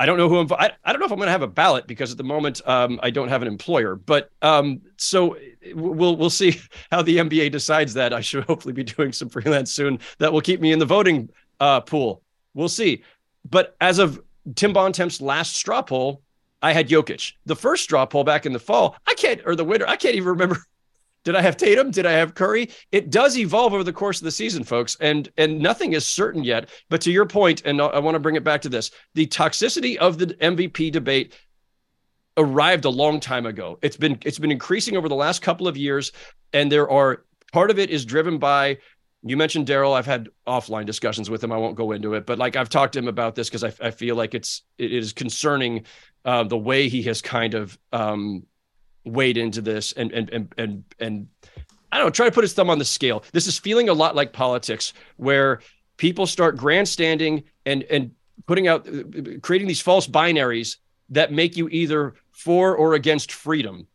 I 0.00 0.06
don't 0.06 0.16
know 0.16 0.28
who 0.28 0.38
I'm. 0.38 0.52
I, 0.52 0.72
I 0.84 0.92
don't 0.92 1.00
know 1.00 1.06
if 1.06 1.12
I'm 1.12 1.18
going 1.18 1.26
to 1.26 1.32
have 1.32 1.42
a 1.42 1.48
ballot 1.48 1.86
because 1.86 2.12
at 2.12 2.18
the 2.18 2.24
moment 2.24 2.60
um, 2.68 3.00
I 3.02 3.10
don't 3.10 3.28
have 3.28 3.42
an 3.42 3.48
employer. 3.48 3.96
But 3.96 4.30
um, 4.42 4.82
so 4.96 5.36
we'll 5.74 6.16
we'll 6.16 6.30
see 6.30 6.60
how 6.90 7.02
the 7.02 7.16
NBA 7.16 7.50
decides 7.50 7.94
that. 7.94 8.12
I 8.12 8.20
should 8.20 8.44
hopefully 8.48 8.74
be 8.74 8.84
doing 8.84 9.12
some 9.12 9.28
freelance 9.28 9.72
soon 9.72 9.98
that 10.18 10.32
will 10.32 10.40
keep 10.40 10.60
me 10.60 10.72
in 10.72 10.78
the 10.78 10.86
voting 10.86 11.30
uh, 11.58 11.80
pool. 11.80 12.22
We'll 12.54 12.68
see. 12.68 13.02
But 13.48 13.76
as 13.80 13.98
of 13.98 14.20
Tim 14.54 14.72
Bontemps' 14.72 15.20
last 15.20 15.54
straw 15.54 15.82
poll, 15.82 16.22
I 16.62 16.72
had 16.72 16.88
Jokic. 16.88 17.32
The 17.46 17.56
first 17.56 17.84
straw 17.84 18.06
poll 18.06 18.24
back 18.24 18.46
in 18.46 18.52
the 18.52 18.58
fall, 18.58 18.96
I 19.06 19.14
can't, 19.14 19.40
or 19.44 19.54
the 19.54 19.64
winter, 19.64 19.86
I 19.88 19.96
can't 19.96 20.14
even 20.14 20.28
remember 20.28 20.58
did 21.24 21.36
I 21.36 21.42
have 21.42 21.56
Tatum? 21.56 21.90
Did 21.90 22.06
I 22.06 22.12
have 22.12 22.34
Curry? 22.34 22.70
It 22.90 23.10
does 23.10 23.36
evolve 23.36 23.74
over 23.74 23.84
the 23.84 23.92
course 23.92 24.18
of 24.18 24.24
the 24.24 24.30
season, 24.30 24.64
folks, 24.64 24.96
and 25.00 25.28
and 25.36 25.60
nothing 25.60 25.92
is 25.92 26.06
certain 26.06 26.42
yet. 26.44 26.70
But 26.88 27.00
to 27.02 27.12
your 27.12 27.26
point, 27.26 27.62
and 27.64 27.80
I 27.82 27.98
want 27.98 28.14
to 28.14 28.20
bring 28.20 28.36
it 28.36 28.44
back 28.44 28.62
to 28.62 28.68
this: 28.68 28.90
the 29.14 29.26
toxicity 29.26 29.96
of 29.96 30.18
the 30.18 30.26
MVP 30.26 30.90
debate 30.90 31.34
arrived 32.38 32.84
a 32.84 32.90
long 32.90 33.20
time 33.20 33.46
ago. 33.46 33.78
It's 33.82 33.96
been 33.96 34.18
it's 34.24 34.38
been 34.38 34.50
increasing 34.50 34.96
over 34.96 35.08
the 35.08 35.14
last 35.14 35.42
couple 35.42 35.68
of 35.68 35.76
years, 35.76 36.12
and 36.52 36.72
there 36.72 36.88
are 36.90 37.24
part 37.52 37.70
of 37.70 37.78
it 37.78 37.90
is 37.90 38.04
driven 38.04 38.38
by. 38.38 38.78
You 39.28 39.36
mentioned 39.36 39.66
Daryl. 39.66 39.94
I've 39.94 40.06
had 40.06 40.28
offline 40.46 40.86
discussions 40.86 41.28
with 41.28 41.42
him. 41.42 41.52
I 41.52 41.56
won't 41.56 41.76
go 41.76 41.92
into 41.92 42.14
it, 42.14 42.26
but 42.26 42.38
like 42.38 42.56
I've 42.56 42.68
talked 42.68 42.94
to 42.94 42.98
him 42.98 43.08
about 43.08 43.34
this 43.34 43.48
because 43.48 43.64
I, 43.64 43.72
I 43.80 43.90
feel 43.90 44.16
like 44.16 44.34
it's 44.34 44.62
it 44.78 44.92
is 44.92 45.12
concerning 45.12 45.84
uh, 46.24 46.44
the 46.44 46.56
way 46.56 46.88
he 46.88 47.02
has 47.02 47.20
kind 47.20 47.54
of 47.54 47.78
um, 47.92 48.44
wade 49.04 49.36
into 49.36 49.60
this 49.60 49.92
and 49.92 50.12
and 50.12 50.30
and 50.30 50.54
and 50.56 50.84
and 50.98 51.28
I 51.90 51.98
don't 51.98 52.06
know, 52.06 52.10
try 52.10 52.26
to 52.26 52.32
put 52.32 52.44
his 52.44 52.52
thumb 52.52 52.70
on 52.70 52.78
the 52.78 52.84
scale. 52.84 53.24
This 53.32 53.46
is 53.46 53.58
feeling 53.58 53.88
a 53.88 53.94
lot 53.94 54.14
like 54.14 54.32
politics 54.32 54.92
where 55.16 55.60
people 55.96 56.26
start 56.26 56.56
grandstanding 56.56 57.44
and 57.66 57.82
and 57.84 58.12
putting 58.46 58.68
out 58.68 58.88
creating 59.42 59.68
these 59.68 59.80
false 59.80 60.06
binaries 60.06 60.76
that 61.10 61.32
make 61.32 61.56
you 61.56 61.68
either 61.70 62.14
for 62.30 62.76
or 62.76 62.94
against 62.94 63.32
freedom 63.32 63.86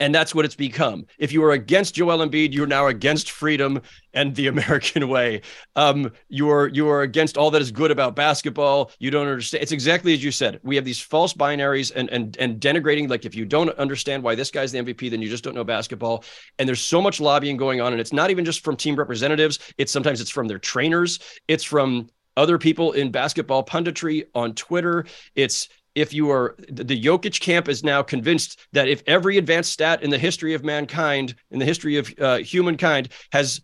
and 0.00 0.14
that's 0.14 0.34
what 0.34 0.46
it's 0.46 0.56
become. 0.56 1.06
If 1.18 1.30
you 1.30 1.44
are 1.44 1.52
against 1.52 1.94
Joel 1.94 2.26
Embiid, 2.26 2.54
you're 2.54 2.66
now 2.66 2.86
against 2.86 3.30
freedom 3.30 3.80
and 4.14 4.34
the 4.34 4.46
American 4.54 5.08
way. 5.08 5.42
Um, 5.76 6.10
you 6.28 6.50
are 6.50 6.68
you 6.68 6.88
are 6.88 7.02
against 7.02 7.36
all 7.36 7.50
that 7.52 7.62
is 7.62 7.70
good 7.70 7.90
about 7.90 8.16
basketball. 8.16 8.90
You 8.98 9.10
don't 9.10 9.28
understand. 9.28 9.62
It's 9.62 9.72
exactly 9.72 10.14
as 10.14 10.24
you 10.24 10.32
said. 10.32 10.58
We 10.62 10.74
have 10.76 10.84
these 10.84 11.00
false 11.00 11.34
binaries 11.34 11.92
and 11.94 12.08
and 12.10 12.36
and 12.38 12.58
denigrating. 12.60 13.08
Like 13.08 13.24
if 13.24 13.34
you 13.34 13.44
don't 13.44 13.70
understand 13.78 14.22
why 14.22 14.34
this 14.34 14.50
guy's 14.50 14.72
the 14.72 14.78
MVP, 14.78 15.10
then 15.10 15.22
you 15.22 15.28
just 15.28 15.44
don't 15.44 15.54
know 15.54 15.64
basketball. 15.64 16.24
And 16.58 16.66
there's 16.66 16.80
so 16.80 17.00
much 17.00 17.20
lobbying 17.20 17.58
going 17.58 17.80
on, 17.80 17.92
and 17.92 18.00
it's 18.00 18.12
not 18.12 18.30
even 18.30 18.44
just 18.44 18.64
from 18.64 18.76
team 18.76 18.96
representatives. 18.96 19.58
It's 19.76 19.92
sometimes 19.92 20.20
it's 20.20 20.30
from 20.30 20.48
their 20.48 20.58
trainers. 20.58 21.18
It's 21.46 21.64
from 21.64 22.08
other 22.36 22.58
people 22.58 22.92
in 22.92 23.10
basketball 23.10 23.64
punditry 23.64 24.24
on 24.34 24.54
Twitter. 24.54 25.04
It's 25.34 25.68
if 25.94 26.12
you 26.12 26.30
are 26.30 26.56
the 26.68 27.00
Jokic 27.00 27.40
camp 27.40 27.68
is 27.68 27.82
now 27.82 28.02
convinced 28.02 28.60
that 28.72 28.88
if 28.88 29.02
every 29.06 29.38
advanced 29.38 29.72
stat 29.72 30.02
in 30.02 30.10
the 30.10 30.18
history 30.18 30.54
of 30.54 30.64
mankind, 30.64 31.34
in 31.50 31.58
the 31.58 31.64
history 31.64 31.96
of 31.96 32.12
uh, 32.20 32.38
humankind, 32.38 33.08
has 33.32 33.60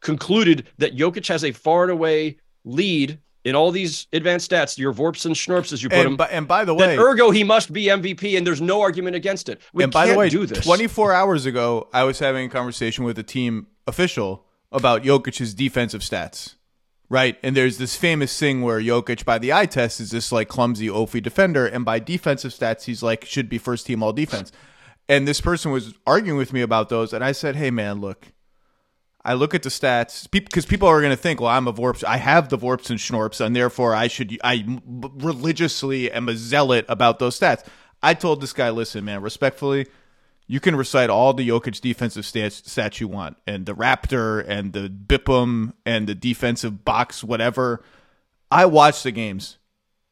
concluded 0.00 0.66
that 0.78 0.96
Jokic 0.96 1.26
has 1.28 1.44
a 1.44 1.52
far 1.52 1.82
and 1.82 1.92
away 1.92 2.36
lead 2.64 3.18
in 3.44 3.54
all 3.54 3.70
these 3.70 4.06
advanced 4.12 4.50
stats, 4.50 4.76
your 4.76 4.92
Vorps 4.92 5.24
and 5.24 5.34
Schnurps, 5.34 5.72
as 5.72 5.82
you 5.82 5.88
put 5.88 5.98
and 5.98 6.06
them. 6.08 6.16
By, 6.16 6.28
and 6.28 6.46
by 6.46 6.64
the 6.64 6.74
way, 6.74 6.96
ergo 6.96 7.30
he 7.30 7.42
must 7.42 7.72
be 7.72 7.84
MVP, 7.86 8.36
and 8.36 8.46
there's 8.46 8.60
no 8.60 8.82
argument 8.82 9.16
against 9.16 9.48
it. 9.48 9.60
We 9.72 9.84
and 9.84 9.92
by 9.92 10.06
the 10.06 10.16
way, 10.16 10.28
do 10.28 10.44
this. 10.44 10.64
24 10.64 11.14
hours 11.14 11.46
ago, 11.46 11.88
I 11.92 12.04
was 12.04 12.18
having 12.18 12.46
a 12.46 12.50
conversation 12.50 13.04
with 13.04 13.18
a 13.18 13.22
team 13.22 13.68
official 13.86 14.44
about 14.70 15.02
Jokic's 15.02 15.54
defensive 15.54 16.02
stats 16.02 16.56
right? 17.10 17.36
And 17.42 17.54
there's 17.54 17.76
this 17.76 17.96
famous 17.96 18.38
thing 18.38 18.62
where 18.62 18.80
Jokic, 18.80 19.26
by 19.26 19.36
the 19.36 19.52
eye 19.52 19.66
test, 19.66 20.00
is 20.00 20.12
this 20.12 20.32
like 20.32 20.48
clumsy, 20.48 20.88
oafy 20.88 21.22
defender, 21.22 21.66
and 21.66 21.84
by 21.84 21.98
defensive 21.98 22.52
stats, 22.52 22.84
he's 22.84 23.02
like 23.02 23.26
should 23.26 23.50
be 23.50 23.58
first 23.58 23.84
team 23.86 24.02
all 24.02 24.14
defense. 24.14 24.50
And 25.08 25.28
this 25.28 25.40
person 25.40 25.72
was 25.72 25.92
arguing 26.06 26.38
with 26.38 26.52
me 26.52 26.62
about 26.62 26.88
those, 26.88 27.12
and 27.12 27.22
I 27.22 27.32
said, 27.32 27.56
"Hey, 27.56 27.70
man, 27.70 28.00
look." 28.00 28.28
I 29.22 29.34
look 29.34 29.54
at 29.54 29.62
the 29.62 29.68
stats 29.68 30.30
because 30.30 30.64
people 30.64 30.88
are 30.88 31.00
going 31.00 31.12
to 31.12 31.16
think, 31.16 31.42
well, 31.42 31.50
I'm 31.50 31.68
a 31.68 31.74
Vorps. 31.74 32.02
I 32.04 32.16
have 32.16 32.48
the 32.48 32.56
Vorps 32.56 32.88
and 32.88 32.98
Schnorps, 32.98 33.44
and 33.44 33.54
therefore 33.54 33.94
I 33.94 34.06
should. 34.06 34.38
I 34.42 34.64
religiously 34.86 36.10
am 36.10 36.30
a 36.30 36.34
zealot 36.34 36.86
about 36.88 37.18
those 37.18 37.38
stats. 37.38 37.62
I 38.02 38.14
told 38.14 38.40
this 38.40 38.54
guy, 38.54 38.70
listen, 38.70 39.04
man, 39.04 39.20
respectfully, 39.20 39.88
you 40.50 40.58
can 40.58 40.74
recite 40.74 41.10
all 41.10 41.32
the 41.32 41.48
Jokic 41.48 41.80
defensive 41.80 42.24
stats, 42.24 42.62
stats 42.62 42.98
you 42.98 43.06
want, 43.06 43.36
and 43.46 43.66
the 43.66 43.72
Raptor 43.72 44.44
and 44.48 44.72
the 44.72 44.88
BIPM 44.88 45.74
and 45.86 46.08
the 46.08 46.14
defensive 46.16 46.84
box, 46.84 47.22
whatever. 47.22 47.84
I 48.50 48.64
watch 48.64 49.04
the 49.04 49.12
games. 49.12 49.58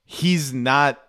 He's 0.05 0.55
not 0.55 1.03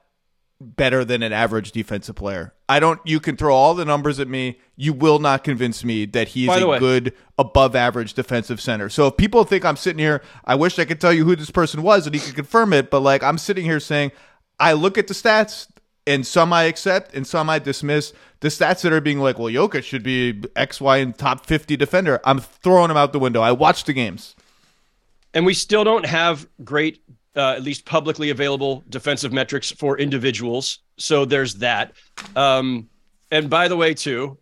better 0.60 1.06
than 1.06 1.22
an 1.22 1.32
average 1.32 1.72
defensive 1.72 2.16
player. 2.16 2.56
I 2.68 2.80
don't. 2.80 3.00
You 3.06 3.20
can 3.20 3.38
throw 3.38 3.54
all 3.54 3.76
the 3.76 3.86
numbers 3.86 4.20
at 4.20 4.28
me. 4.28 4.60
You 4.76 4.94
will 4.94 5.20
not 5.20 5.44
convince 5.44 5.84
me 5.84 6.08
that 6.08 6.30
he's 6.30 6.50
a 6.50 6.66
way, 6.66 6.80
good, 6.80 7.14
above 7.38 7.76
average 7.76 8.16
defensive 8.16 8.60
center. 8.60 8.90
So 8.90 9.06
if 9.06 9.18
people 9.18 9.44
think 9.44 9.64
I'm 9.64 9.78
sitting 9.78 10.00
here, 10.00 10.24
I 10.44 10.56
wish 10.56 10.80
I 10.80 10.86
could 10.86 11.00
tell 11.00 11.14
you 11.14 11.24
who 11.24 11.36
this 11.36 11.52
person 11.52 11.84
was 11.84 12.08
and 12.08 12.16
he 12.16 12.20
could 12.20 12.36
confirm 12.36 12.74
it. 12.74 12.90
But 12.90 13.02
like 13.02 13.22
I'm 13.22 13.38
sitting 13.38 13.64
here 13.64 13.80
saying, 13.80 14.12
I 14.60 14.74
look 14.74 14.98
at 14.98 15.06
the 15.06 15.14
stats 15.14 15.68
and 16.10 16.26
some 16.26 16.52
I 16.52 16.64
accept 16.64 17.14
and 17.14 17.26
some 17.26 17.50
I 17.50 17.60
dismiss. 17.60 18.14
The 18.40 18.48
stats 18.48 18.82
that 18.82 18.92
are 18.92 19.00
being 19.00 19.20
like, 19.20 19.38
well, 19.38 19.50
Jokic 19.50 19.84
should 19.84 20.02
be 20.02 20.42
X, 20.56 20.82
Y, 20.82 20.98
and 20.98 21.16
top 21.16 21.46
50 21.46 21.78
defender, 21.78 22.20
I'm 22.24 22.40
throwing 22.40 22.88
them 22.88 22.98
out 22.98 23.14
the 23.14 23.20
window. 23.20 23.42
I 23.42 23.52
watch 23.52 23.84
the 23.84 23.94
games. 23.94 24.36
And 25.34 25.46
we 25.46 25.54
still 25.54 25.84
don't 25.84 26.06
have 26.06 26.48
great, 26.64 27.04
uh, 27.36 27.52
at 27.52 27.64
least 27.64 27.86
publicly 27.86 28.32
available 28.32 28.84
defensive 28.90 29.32
metrics 29.32 29.72
for 29.72 30.00
individuals. 30.00 30.80
So 30.98 31.26
there's 31.26 31.56
that. 31.56 31.94
Um, 32.36 32.90
and 33.30 33.48
by 33.50 33.68
the 33.68 33.78
way, 33.78 33.94
too, 33.94 34.40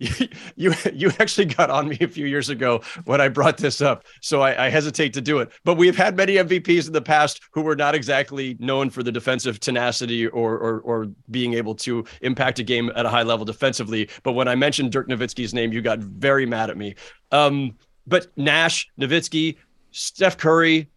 you 0.56 0.72
you 0.92 1.10
actually 1.18 1.46
got 1.46 1.70
on 1.70 1.88
me 1.88 1.98
a 2.00 2.06
few 2.06 2.26
years 2.26 2.48
ago 2.48 2.80
when 3.04 3.20
I 3.20 3.28
brought 3.28 3.56
this 3.56 3.80
up, 3.80 4.04
so 4.20 4.42
I, 4.42 4.66
I, 4.66 4.68
hesitate 4.68 5.12
to 5.14 5.20
do 5.20 5.40
it. 5.40 5.50
But 5.64 5.74
we've 5.74 5.96
had 5.96 6.16
many 6.16 6.34
MVPs 6.34 6.86
in 6.86 6.92
the 6.92 7.02
past 7.02 7.40
who 7.50 7.62
were 7.62 7.74
not 7.74 7.96
exactly 7.96 8.56
known 8.60 8.90
for 8.90 9.02
the 9.02 9.10
defensive 9.10 9.58
tenacity 9.58 10.28
or 10.28 10.56
or, 10.56 10.80
or 10.80 11.06
being 11.32 11.54
able 11.54 11.74
to 11.76 12.04
impact 12.22 12.60
a 12.60 12.62
game 12.62 12.92
at 12.94 13.06
a 13.06 13.08
high 13.08 13.24
level 13.24 13.44
defensively. 13.44 14.08
But 14.22 14.34
when 14.34 14.46
I 14.46 14.54
mentioned 14.54 14.92
Dirk 14.92 15.08
Nowitzki's 15.08 15.52
name, 15.52 15.72
you 15.72 15.82
got 15.82 15.98
very 15.98 16.46
mad 16.46 16.70
at 16.70 16.76
me. 16.76 16.94
Um, 17.32 17.76
but 18.06 18.28
Nash, 18.36 18.88
Nowitzki, 19.00 19.56
Steph 19.90 20.36
Curry, 20.36 20.88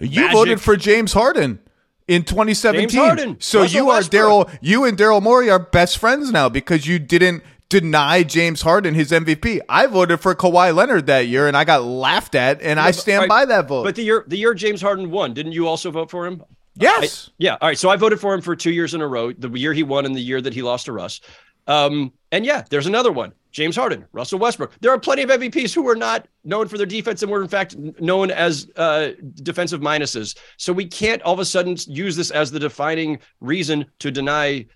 you 0.00 0.20
Magic. 0.20 0.32
voted 0.32 0.60
for 0.60 0.76
James 0.76 1.14
Harden 1.14 1.60
in 2.08 2.24
2017. 2.24 3.38
So 3.40 3.60
Russell 3.60 3.76
you 3.76 3.90
are 3.90 4.00
Daryl. 4.00 4.58
You 4.60 4.84
and 4.84 4.98
Daryl 4.98 5.22
Morey 5.22 5.48
are 5.50 5.58
best 5.58 5.98
friends 5.98 6.30
now 6.30 6.48
because 6.48 6.86
you 6.86 6.98
didn't 6.98 7.42
deny 7.68 8.22
James 8.22 8.62
Harden 8.62 8.94
his 8.94 9.10
MVP. 9.10 9.60
I 9.68 9.86
voted 9.86 10.20
for 10.20 10.34
Kawhi 10.34 10.74
Leonard 10.74 11.06
that 11.06 11.26
year, 11.26 11.46
and 11.46 11.56
I 11.56 11.64
got 11.64 11.84
laughed 11.84 12.34
at, 12.34 12.62
and 12.62 12.80
I 12.80 12.90
stand 12.92 13.22
right, 13.22 13.28
by 13.28 13.44
that 13.46 13.68
vote. 13.68 13.84
But 13.84 13.96
the 13.96 14.02
year 14.02 14.24
the 14.26 14.36
year 14.36 14.54
James 14.54 14.80
Harden 14.80 15.10
won, 15.10 15.34
didn't 15.34 15.52
you 15.52 15.66
also 15.66 15.90
vote 15.90 16.10
for 16.10 16.26
him? 16.26 16.42
Yes. 16.76 17.28
I, 17.28 17.32
yeah. 17.38 17.56
All 17.60 17.68
right. 17.68 17.78
So 17.78 17.90
I 17.90 17.96
voted 17.96 18.20
for 18.20 18.32
him 18.34 18.40
for 18.40 18.54
two 18.54 18.70
years 18.70 18.94
in 18.94 19.00
a 19.00 19.06
row. 19.06 19.32
The 19.32 19.50
year 19.50 19.72
he 19.72 19.82
won 19.82 20.06
and 20.06 20.14
the 20.14 20.20
year 20.20 20.40
that 20.40 20.54
he 20.54 20.62
lost 20.62 20.86
to 20.86 20.92
Russ. 20.92 21.20
Um, 21.66 22.12
and 22.32 22.46
yeah, 22.46 22.64
there's 22.70 22.86
another 22.86 23.12
one. 23.12 23.32
James 23.50 23.76
Harden, 23.76 24.06
Russell 24.12 24.38
Westbrook. 24.38 24.72
There 24.80 24.92
are 24.92 24.98
plenty 24.98 25.22
of 25.22 25.30
MVPs 25.30 25.74
who 25.74 25.82
were 25.82 25.96
not 25.96 26.28
known 26.44 26.68
for 26.68 26.76
their 26.76 26.86
defense 26.86 27.22
and 27.22 27.30
were 27.32 27.42
in 27.42 27.48
fact 27.48 27.76
known 27.76 28.30
as 28.30 28.70
uh, 28.76 29.12
defensive 29.42 29.80
minuses. 29.80 30.36
So 30.56 30.72
we 30.72 30.86
can't 30.86 31.20
all 31.22 31.34
of 31.34 31.40
a 31.40 31.44
sudden 31.44 31.76
use 31.86 32.14
this 32.14 32.30
as 32.30 32.50
the 32.50 32.60
defining 32.60 33.18
reason 33.40 33.86
to 33.98 34.10
deny 34.10 34.66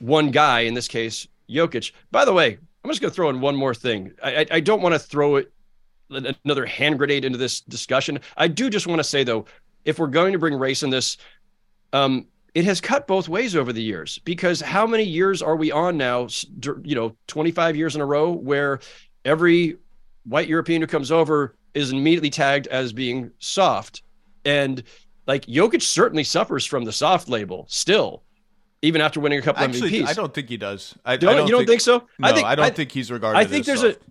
one 0.00 0.30
guy, 0.30 0.60
in 0.60 0.74
this 0.74 0.88
case, 0.88 1.26
Jokic. 1.48 1.92
By 2.10 2.24
the 2.24 2.32
way, 2.32 2.58
I'm 2.82 2.90
just 2.90 3.00
going 3.00 3.10
to 3.10 3.14
throw 3.14 3.30
in 3.30 3.40
one 3.40 3.56
more 3.56 3.74
thing. 3.74 4.12
I, 4.22 4.36
I, 4.36 4.46
I 4.52 4.60
don't 4.60 4.82
want 4.82 4.94
to 4.94 4.98
throw 4.98 5.36
it 5.36 5.52
another 6.10 6.66
hand 6.66 6.98
grenade 6.98 7.24
into 7.24 7.38
this 7.38 7.60
discussion. 7.60 8.20
I 8.36 8.48
do 8.48 8.70
just 8.70 8.86
want 8.86 8.98
to 8.98 9.04
say 9.04 9.24
though, 9.24 9.46
if 9.84 9.98
we're 9.98 10.06
going 10.06 10.32
to 10.32 10.38
bring 10.38 10.54
race 10.54 10.82
in 10.82 10.90
this, 10.90 11.16
um, 11.92 12.26
it 12.54 12.64
has 12.64 12.80
cut 12.80 13.06
both 13.06 13.28
ways 13.28 13.56
over 13.56 13.72
the 13.72 13.82
years 13.82 14.18
because 14.20 14.60
how 14.60 14.86
many 14.86 15.02
years 15.02 15.42
are 15.42 15.56
we 15.56 15.72
on 15.72 15.96
now? 15.96 16.28
You 16.84 16.94
know, 16.94 17.16
25 17.26 17.76
years 17.76 17.96
in 17.96 18.00
a 18.00 18.06
row 18.06 18.30
where 18.30 18.80
every 19.24 19.76
white 20.24 20.48
European 20.48 20.80
who 20.80 20.86
comes 20.86 21.10
over 21.10 21.56
is 21.74 21.90
immediately 21.90 22.30
tagged 22.30 22.66
as 22.68 22.92
being 22.92 23.30
soft. 23.40 24.02
And 24.44 24.82
like 25.26 25.46
Jokic 25.46 25.82
certainly 25.82 26.24
suffers 26.24 26.64
from 26.64 26.84
the 26.84 26.92
soft 26.92 27.28
label 27.28 27.66
still, 27.68 28.22
even 28.84 29.00
after 29.00 29.20
winning 29.20 29.38
a 29.38 29.42
couple 29.42 29.64
Actually, 29.64 29.90
MVPs. 29.90 30.08
I 30.08 30.12
don't 30.12 30.32
think 30.32 30.48
he 30.48 30.56
does. 30.56 30.94
I, 31.04 31.16
don't, 31.16 31.30
I 31.30 31.36
don't 31.36 31.46
you 31.46 31.52
don't 31.52 31.60
think, 31.60 31.68
think, 31.68 31.80
so? 31.80 32.06
No, 32.18 32.28
I 32.28 32.32
think 32.32 32.46
I 32.46 32.54
don't 32.54 32.76
think 32.76 32.92
he's 32.92 33.10
regarded. 33.10 33.38
I 33.38 33.44
think 33.44 33.62
as 33.62 33.80
there's 33.80 33.94
soft. 33.94 34.06
a 34.06 34.10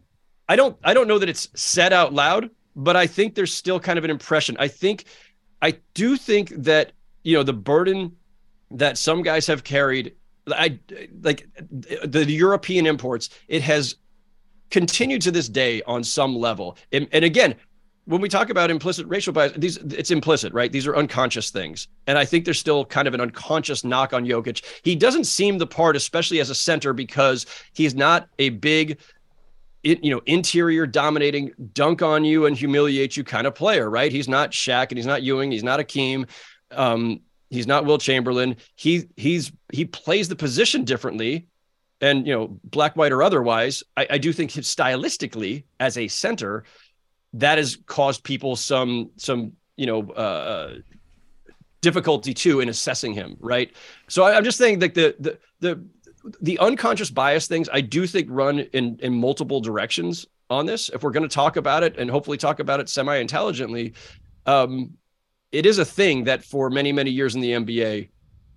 I 0.50 0.56
don't 0.56 0.78
I 0.84 0.94
don't 0.94 1.08
know 1.08 1.20
that 1.20 1.30
it's 1.30 1.48
said 1.56 1.94
out 1.94 2.14
loud, 2.14 2.50
but 2.76 2.96
I 2.96 3.08
think 3.08 3.36
there's 3.36 3.54
still 3.54 3.80
kind 3.80 3.98
of 3.98 4.04
an 4.04 4.12
impression. 4.12 4.58
I 4.60 4.68
think 4.68 5.06
I 5.62 5.78
do 5.94 6.18
think 6.18 6.50
that 6.58 6.92
you 7.24 7.38
know 7.38 7.44
the 7.44 7.54
burden 7.54 8.18
that 8.72 8.98
some 8.98 9.22
guys 9.22 9.48
have 9.48 9.64
carried 9.64 10.16
I 10.48 10.80
like 11.22 11.48
the 11.70 12.26
European 12.28 12.86
imports 12.86 13.30
it 13.48 13.62
has 13.62 13.96
continued 14.74 15.22
to 15.22 15.32
this 15.32 15.48
day 15.48 15.84
on 15.84 16.04
some 16.04 16.36
level. 16.36 16.78
And, 16.92 17.08
and 17.12 17.24
again, 17.24 17.56
when 18.06 18.20
we 18.20 18.28
talk 18.28 18.50
about 18.50 18.70
implicit 18.70 19.08
racial 19.08 19.32
bias, 19.32 19.54
these 19.56 19.78
it's 19.78 20.12
implicit, 20.12 20.54
right? 20.54 20.72
These 20.72 20.88
are 20.88 20.96
unconscious 20.96 21.52
things. 21.52 21.88
And 22.08 22.18
I 22.18 22.26
think 22.26 22.44
there's 22.44 22.60
still 22.60 22.84
kind 22.86 23.08
of 23.08 23.14
an 23.14 23.22
unconscious 23.22 23.84
knock 23.84 24.14
on 24.14 24.26
Jokic. 24.26 24.64
He 24.84 24.96
doesn't 24.96 25.24
seem 25.24 25.58
the 25.58 25.68
part, 25.68 25.96
especially 25.96 26.40
as 26.40 26.50
a 26.50 26.56
center, 26.56 26.92
because 26.94 27.46
he's 27.74 27.96
not 27.96 28.28
a 28.40 28.50
big 28.50 29.00
you 29.84 30.12
know, 30.12 30.22
interior 30.26 30.88
dominating, 30.88 31.52
dunk 31.74 32.02
on 32.02 32.24
you 32.24 32.46
and 32.46 32.58
humiliate 32.58 33.18
you 33.18 33.24
kind 33.24 33.46
of 33.46 33.54
player, 33.54 33.90
right? 33.90 34.12
He's 34.12 34.30
not 34.30 34.52
Shaq 34.52 34.90
and 34.90 34.98
he's 34.98 35.06
not 35.06 35.24
Ewing, 35.24 35.52
he's 35.52 35.64
not 35.64 35.80
Hakeem, 35.80 36.26
um, 36.72 37.20
he's 37.50 37.68
not 37.68 37.86
Wilt 37.86 38.02
Chamberlain. 38.02 38.56
He 38.76 39.10
he's 39.18 39.52
he 39.72 39.86
plays 39.86 40.30
the 40.30 40.38
position 40.38 40.86
differently, 40.86 41.48
and 42.00 42.26
you 42.26 42.34
know, 42.34 42.60
black, 42.64 42.96
white, 42.96 43.12
or 43.12 43.22
otherwise. 43.22 43.84
I, 43.98 44.08
I 44.12 44.18
do 44.20 44.32
think 44.32 44.52
stylistically 44.52 45.66
as 45.82 45.98
a 45.98 46.08
center, 46.08 46.64
that 47.34 47.58
has 47.58 47.78
caused 47.86 48.24
people 48.24 48.56
some 48.56 49.12
some 49.18 49.54
you 49.76 49.86
know 49.86 50.10
uh, 50.12 50.76
difficulty 51.82 52.34
too 52.34 52.60
in 52.60 52.70
assessing 52.70 53.14
him, 53.14 53.38
right? 53.40 53.72
So 54.08 54.24
I, 54.24 54.36
I'm 54.36 54.44
just 54.44 54.58
saying 54.58 54.80
that 54.80 54.94
the 54.94 55.16
the 55.20 55.40
the 55.60 55.84
the 56.42 56.60
unconscious 56.60 57.10
bias 57.10 57.48
things 57.48 57.68
I 57.72 57.82
do 57.82 58.08
think 58.08 58.28
run 58.30 58.60
in 58.60 58.98
in 59.02 59.14
multiple 59.14 59.60
directions 59.60 60.26
on 60.50 60.66
this. 60.66 60.90
If 60.90 61.04
we're 61.04 61.12
going 61.12 61.28
to 61.28 61.34
talk 61.34 61.58
about 61.58 61.84
it 61.84 61.98
and 61.98 62.10
hopefully 62.10 62.38
talk 62.38 62.60
about 62.60 62.80
it 62.80 62.90
semi 62.90 63.18
intelligently, 63.18 63.94
um, 64.46 64.92
it 65.52 65.66
is 65.66 65.80
a 65.80 65.86
thing 65.86 66.24
that 66.26 66.44
for 66.44 66.70
many 66.70 66.92
many 66.92 67.12
years 67.12 67.36
in 67.36 67.42
the 67.42 67.52
NBA, 67.52 68.10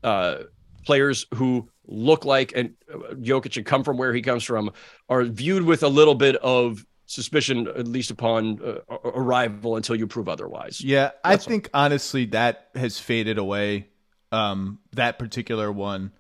uh, 0.05 0.37
players 0.85 1.27
who 1.35 1.69
look 1.87 2.25
like 2.25 2.53
and 2.55 2.75
uh, 2.93 3.15
Jokic 3.15 3.57
and 3.57 3.67
come 3.67 3.85
from 3.85 3.97
where 3.97 4.13
he 4.13 4.23
comes 4.23 4.45
from 4.45 4.71
are 5.09 5.25
viewed 5.25 5.63
with 5.63 5.83
a 5.83 5.89
little 5.89 6.15
bit 6.15 6.37
of 6.37 6.85
suspicion, 7.07 7.69
at 7.69 7.89
least 7.89 8.11
upon 8.11 8.61
uh, 8.63 8.97
arrival, 9.05 9.77
until 9.77 9.97
you 9.97 10.07
prove 10.07 10.29
otherwise. 10.29 10.83
Yeah, 10.83 11.13
I 11.25 11.37
think 11.37 11.71
honestly 11.73 12.27
that 12.27 12.69
has 12.75 12.99
faded 12.99 13.39
away. 13.39 13.89
Um, 14.33 14.81
that 14.93 15.19
particular 15.19 15.71
one. 15.71 16.13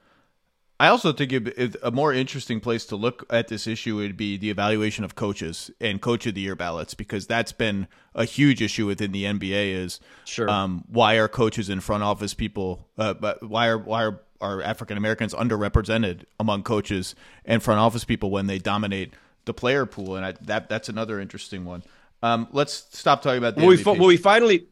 I 0.78 0.88
also 0.88 1.12
think 1.12 1.32
it, 1.32 1.76
a 1.82 1.90
more 1.90 2.12
interesting 2.12 2.60
place 2.60 2.84
to 2.86 2.96
look 2.96 3.24
at 3.30 3.48
this 3.48 3.66
issue 3.66 3.96
would 3.96 4.16
be 4.16 4.36
the 4.36 4.50
evaluation 4.50 5.04
of 5.04 5.14
coaches 5.14 5.70
and 5.80 6.02
coach 6.02 6.26
of 6.26 6.34
the 6.34 6.42
year 6.42 6.54
ballots 6.54 6.92
because 6.92 7.26
that's 7.26 7.52
been 7.52 7.88
a 8.14 8.26
huge 8.26 8.60
issue 8.60 8.86
within 8.86 9.10
the 9.12 9.24
NBA. 9.24 9.72
Is 9.72 10.00
sure 10.26 10.48
um, 10.50 10.84
why 10.88 11.14
are 11.14 11.28
coaches 11.28 11.70
and 11.70 11.82
front 11.82 12.02
office 12.02 12.34
people, 12.34 12.86
uh, 12.98 13.14
but 13.14 13.42
why 13.48 13.68
are 13.68 13.78
why 13.78 14.04
are, 14.04 14.20
are 14.40 14.62
African 14.62 14.98
Americans 14.98 15.32
underrepresented 15.32 16.24
among 16.38 16.62
coaches 16.62 17.14
and 17.46 17.62
front 17.62 17.80
office 17.80 18.04
people 18.04 18.30
when 18.30 18.46
they 18.46 18.58
dominate 18.58 19.14
the 19.46 19.54
player 19.54 19.86
pool? 19.86 20.16
And 20.16 20.26
I, 20.26 20.34
that 20.42 20.68
that's 20.68 20.88
another 20.88 21.18
interesting 21.18 21.64
one. 21.64 21.82
Um, 22.22 22.48
let's 22.52 22.86
stop 22.90 23.22
talking 23.22 23.38
about 23.38 23.56
the 23.56 23.62
well, 23.62 23.76
we, 23.76 23.82
well, 23.82 24.08
we 24.08 24.16
finally 24.16 24.68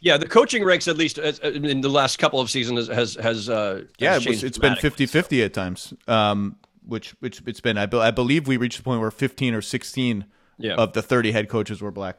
yeah, 0.00 0.16
the 0.16 0.26
coaching 0.26 0.64
ranks 0.64 0.88
at 0.88 0.96
least 0.96 1.18
in 1.18 1.80
the 1.80 1.88
last 1.88 2.18
couple 2.18 2.40
of 2.40 2.50
seasons 2.50 2.88
has 2.88 3.14
has 3.14 3.48
uh, 3.48 3.84
yeah, 3.98 4.14
has 4.14 4.42
it's 4.42 4.58
been 4.58 4.74
50-50 4.74 5.44
at 5.44 5.54
times. 5.54 5.94
Um, 6.08 6.56
which 6.86 7.10
which 7.20 7.42
it's 7.46 7.60
been. 7.60 7.78
I, 7.78 7.86
be, 7.86 7.98
I 7.98 8.10
believe 8.10 8.48
we 8.48 8.56
reached 8.56 8.78
the 8.78 8.82
point 8.82 9.00
where 9.00 9.10
fifteen 9.10 9.54
or 9.54 9.62
sixteen 9.62 10.24
yeah. 10.58 10.74
of 10.74 10.92
the 10.92 11.02
thirty 11.02 11.32
head 11.32 11.48
coaches 11.48 11.80
were 11.80 11.90
black. 11.90 12.18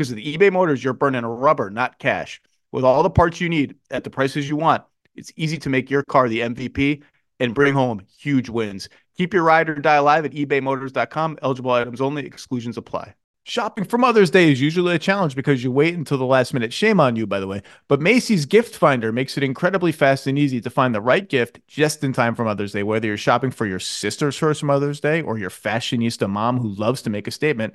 Because 0.00 0.14
with 0.14 0.24
eBay 0.24 0.50
Motors, 0.50 0.82
you're 0.82 0.94
burning 0.94 1.26
rubber, 1.26 1.68
not 1.68 1.98
cash. 1.98 2.40
With 2.72 2.84
all 2.84 3.02
the 3.02 3.10
parts 3.10 3.38
you 3.38 3.50
need 3.50 3.74
at 3.90 4.02
the 4.02 4.08
prices 4.08 4.48
you 4.48 4.56
want, 4.56 4.82
it's 5.14 5.30
easy 5.36 5.58
to 5.58 5.68
make 5.68 5.90
your 5.90 6.02
car 6.04 6.26
the 6.26 6.40
MVP 6.40 7.02
and 7.38 7.54
bring 7.54 7.74
home 7.74 8.06
huge 8.18 8.48
wins. 8.48 8.88
Keep 9.18 9.34
your 9.34 9.42
ride 9.42 9.68
or 9.68 9.74
die 9.74 9.96
alive 9.96 10.24
at 10.24 10.32
ebaymotors.com. 10.32 11.38
Eligible 11.42 11.72
items 11.72 12.00
only, 12.00 12.24
exclusions 12.24 12.78
apply. 12.78 13.14
Shopping 13.44 13.84
for 13.84 13.98
Mother's 13.98 14.30
Day 14.30 14.50
is 14.50 14.58
usually 14.58 14.94
a 14.94 14.98
challenge 14.98 15.36
because 15.36 15.62
you 15.62 15.70
wait 15.70 15.94
until 15.94 16.16
the 16.16 16.24
last 16.24 16.54
minute. 16.54 16.72
Shame 16.72 16.98
on 16.98 17.16
you, 17.16 17.26
by 17.26 17.38
the 17.38 17.46
way. 17.46 17.60
But 17.86 18.00
Macy's 18.00 18.46
Gift 18.46 18.74
Finder 18.74 19.12
makes 19.12 19.36
it 19.36 19.44
incredibly 19.44 19.92
fast 19.92 20.26
and 20.26 20.38
easy 20.38 20.62
to 20.62 20.70
find 20.70 20.94
the 20.94 21.02
right 21.02 21.28
gift 21.28 21.60
just 21.66 22.02
in 22.02 22.14
time 22.14 22.34
for 22.34 22.44
Mother's 22.44 22.72
Day. 22.72 22.84
Whether 22.84 23.08
you're 23.08 23.18
shopping 23.18 23.50
for 23.50 23.66
your 23.66 23.80
sister's 23.80 24.38
first 24.38 24.64
Mother's 24.64 25.00
Day 25.00 25.20
or 25.20 25.36
your 25.36 25.50
fashionista 25.50 26.26
mom 26.26 26.58
who 26.58 26.68
loves 26.68 27.02
to 27.02 27.10
make 27.10 27.28
a 27.28 27.30
statement, 27.30 27.74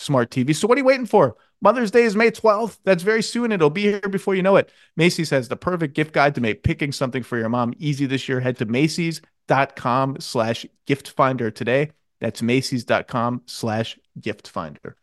smart 0.00 0.30
TV. 0.30 0.54
So 0.54 0.66
what 0.66 0.76
are 0.76 0.80
you 0.80 0.84
waiting 0.84 1.06
for? 1.06 1.36
Mother's 1.62 1.90
Day 1.90 2.04
is 2.04 2.16
May 2.16 2.30
12th. 2.30 2.78
That's 2.84 3.02
very 3.02 3.22
soon. 3.22 3.52
It'll 3.52 3.70
be 3.70 3.82
here 3.82 4.00
before 4.00 4.34
you 4.34 4.42
know 4.42 4.56
it. 4.56 4.72
Macy's 4.96 5.30
has 5.30 5.48
the 5.48 5.56
perfect 5.56 5.94
gift 5.94 6.12
guide 6.12 6.34
to 6.34 6.40
make 6.40 6.62
picking 6.62 6.90
something 6.90 7.22
for 7.22 7.38
your 7.38 7.50
mom 7.50 7.74
easy 7.78 8.06
this 8.06 8.28
year. 8.28 8.40
Head 8.40 8.56
to 8.58 8.64
Macy's.com 8.64 10.16
slash 10.20 10.64
gift 10.86 11.10
finder 11.10 11.50
today. 11.50 11.90
That's 12.20 12.40
Macy's.com 12.40 13.42
slash 13.46 13.98
gift 14.18 14.48
finder. 14.48 14.96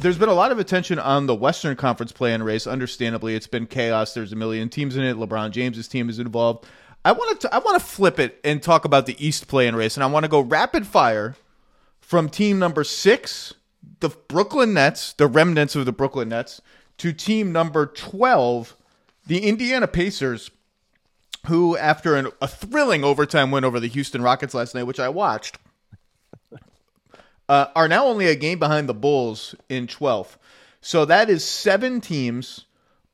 There's 0.00 0.18
been 0.18 0.28
a 0.28 0.34
lot 0.34 0.52
of 0.52 0.58
attention 0.58 0.98
on 0.98 1.26
the 1.26 1.34
Western 1.34 1.74
Conference 1.74 2.12
play-in 2.12 2.42
race. 2.42 2.66
Understandably, 2.66 3.34
it's 3.34 3.46
been 3.46 3.66
chaos. 3.66 4.14
There's 4.14 4.32
a 4.32 4.36
million 4.36 4.68
teams 4.68 4.96
in 4.96 5.02
it. 5.02 5.16
LeBron 5.16 5.50
James's 5.50 5.88
team 5.88 6.08
is 6.08 6.18
involved. 6.18 6.66
I 7.06 7.12
want 7.12 7.40
to 7.40 7.54
I 7.54 7.58
want 7.58 7.80
to 7.80 7.86
flip 7.86 8.18
it 8.18 8.40
and 8.42 8.60
talk 8.60 8.84
about 8.84 9.06
the 9.06 9.14
East 9.24 9.46
play-in 9.46 9.76
race, 9.76 9.96
and 9.96 10.02
I 10.02 10.08
want 10.08 10.24
to 10.24 10.28
go 10.28 10.40
rapid 10.40 10.88
fire 10.88 11.36
from 12.00 12.28
team 12.28 12.58
number 12.58 12.82
six, 12.82 13.54
the 14.00 14.08
Brooklyn 14.08 14.74
Nets, 14.74 15.12
the 15.12 15.28
remnants 15.28 15.76
of 15.76 15.86
the 15.86 15.92
Brooklyn 15.92 16.30
Nets, 16.30 16.60
to 16.98 17.12
team 17.12 17.52
number 17.52 17.86
twelve, 17.86 18.76
the 19.24 19.38
Indiana 19.46 19.86
Pacers, 19.86 20.50
who 21.46 21.76
after 21.76 22.16
an, 22.16 22.32
a 22.42 22.48
thrilling 22.48 23.04
overtime 23.04 23.52
win 23.52 23.64
over 23.64 23.78
the 23.78 23.86
Houston 23.86 24.20
Rockets 24.20 24.52
last 24.52 24.74
night, 24.74 24.82
which 24.82 24.98
I 24.98 25.08
watched 25.08 25.58
uh, 27.48 27.66
are 27.76 27.86
now 27.86 28.06
only 28.06 28.26
a 28.26 28.34
game 28.34 28.58
behind 28.58 28.88
the 28.88 28.94
Bulls 28.94 29.54
in 29.68 29.86
12th. 29.86 30.38
So 30.80 31.04
that 31.04 31.30
is 31.30 31.44
seven 31.44 32.00
teams. 32.00 32.65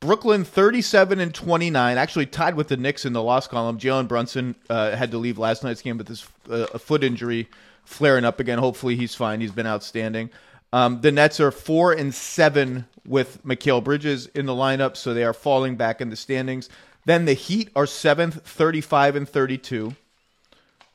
Brooklyn 0.03 0.43
37 0.43 1.21
and 1.21 1.33
29, 1.33 1.97
actually 1.97 2.25
tied 2.25 2.55
with 2.55 2.67
the 2.67 2.75
Knicks 2.75 3.05
in 3.05 3.13
the 3.13 3.23
loss 3.23 3.47
column. 3.47 3.79
Jalen 3.79 4.09
Brunson 4.09 4.53
uh, 4.69 4.97
had 4.97 5.11
to 5.11 5.17
leave 5.17 5.37
last 5.37 5.63
night's 5.63 5.81
game 5.81 5.97
with 5.97 6.07
this 6.07 6.27
uh, 6.49 6.67
a 6.73 6.77
foot 6.77 7.05
injury 7.05 7.47
flaring 7.85 8.25
up 8.25 8.41
again. 8.41 8.59
Hopefully 8.59 8.97
he's 8.97 9.15
fine. 9.15 9.39
He's 9.39 9.53
been 9.53 9.65
outstanding. 9.65 10.29
Um, 10.73 10.99
the 10.99 11.13
Nets 11.13 11.39
are 11.39 11.51
four 11.51 11.93
and 11.93 12.13
seven 12.13 12.85
with 13.07 13.41
Mikal 13.45 13.81
Bridges 13.81 14.27
in 14.35 14.45
the 14.45 14.51
lineup, 14.51 14.97
so 14.97 15.13
they 15.13 15.23
are 15.23 15.33
falling 15.33 15.77
back 15.77 16.01
in 16.01 16.09
the 16.09 16.17
standings. 16.17 16.67
Then 17.05 17.23
the 17.23 17.33
Heat 17.33 17.69
are 17.73 17.87
seventh, 17.87 18.45
35 18.45 19.15
and 19.15 19.29
32. 19.29 19.95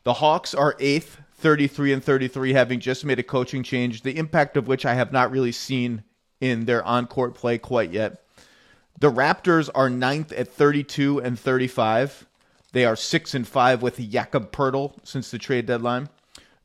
The 0.04 0.12
Hawks 0.12 0.52
are 0.52 0.76
eighth, 0.80 1.18
33 1.36 1.94
and 1.94 2.04
33, 2.04 2.52
having 2.52 2.78
just 2.78 3.06
made 3.06 3.18
a 3.18 3.22
coaching 3.22 3.62
change, 3.62 4.02
the 4.02 4.18
impact 4.18 4.58
of 4.58 4.68
which 4.68 4.84
I 4.84 4.92
have 4.92 5.12
not 5.12 5.30
really 5.30 5.52
seen 5.52 6.02
in 6.42 6.66
their 6.66 6.84
on 6.84 7.06
court 7.06 7.34
play 7.34 7.56
quite 7.56 7.90
yet. 7.90 8.22
The 9.00 9.12
Raptors 9.12 9.70
are 9.74 9.88
ninth 9.88 10.32
at 10.32 10.48
32 10.48 11.20
and 11.20 11.38
35. 11.38 12.26
They 12.72 12.84
are 12.84 12.96
six 12.96 13.34
and 13.34 13.46
five 13.46 13.80
with 13.80 13.98
Jakob 13.98 14.50
Poeltl 14.50 14.94
since 15.04 15.30
the 15.30 15.38
trade 15.38 15.66
deadline. 15.66 16.08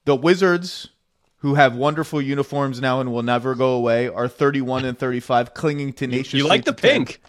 The 0.06 0.16
Wizards, 0.16 0.90
who 1.38 1.54
have 1.56 1.76
wonderful 1.76 2.22
uniforms 2.22 2.82
now 2.82 3.00
and 3.00 3.14
will 3.14 3.24
never 3.24 3.56
go 3.56 3.74
away, 3.74 4.08
are 4.08 4.28
31 4.28 4.86
and 4.86 4.98
35, 4.98 5.54
clinging 5.54 5.94
tenaciously. 5.94 6.40
You 6.40 6.48
like 6.48 6.66
the 6.66 6.74
to 6.74 6.82
10. 6.82 6.92
pink? 6.92 7.22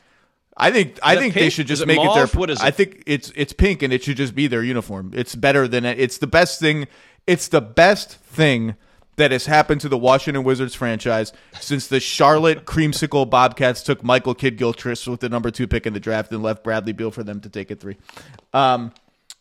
I 0.56 0.70
think 0.70 0.98
I 1.02 1.16
it 1.16 1.18
think 1.18 1.34
they 1.34 1.50
should 1.50 1.66
just 1.66 1.82
it 1.82 1.86
make 1.86 1.98
it 1.98 2.14
their. 2.14 2.26
What 2.28 2.48
is 2.48 2.60
I 2.60 2.70
think 2.70 3.02
it's 3.06 3.32
it's 3.34 3.52
pink 3.52 3.82
and 3.82 3.92
it 3.92 4.04
should 4.04 4.16
just 4.16 4.34
be 4.34 4.46
their 4.46 4.62
uniform. 4.62 5.10
It's 5.14 5.34
better 5.34 5.66
than 5.66 5.84
it's 5.84 6.18
the 6.18 6.28
best 6.28 6.60
thing. 6.60 6.86
It's 7.26 7.48
the 7.48 7.60
best 7.60 8.16
thing 8.16 8.76
that 9.16 9.30
has 9.30 9.46
happened 9.46 9.80
to 9.82 9.88
the 9.88 9.98
Washington 9.98 10.44
Wizards 10.44 10.74
franchise 10.74 11.32
since 11.60 11.86
the 11.86 12.00
Charlotte 12.00 12.64
Creamsicle 12.64 13.28
Bobcats 13.28 13.82
took 13.82 14.02
Michael 14.02 14.34
Kidd 14.34 14.56
Gilchrist 14.56 15.06
with 15.06 15.20
the 15.20 15.28
number 15.28 15.50
two 15.50 15.66
pick 15.66 15.86
in 15.86 15.92
the 15.92 16.00
draft 16.00 16.32
and 16.32 16.42
left 16.42 16.64
Bradley 16.64 16.92
Beal 16.92 17.10
for 17.10 17.22
them 17.22 17.40
to 17.40 17.48
take 17.48 17.70
at 17.70 17.80
three. 17.80 17.96
Um, 18.52 18.92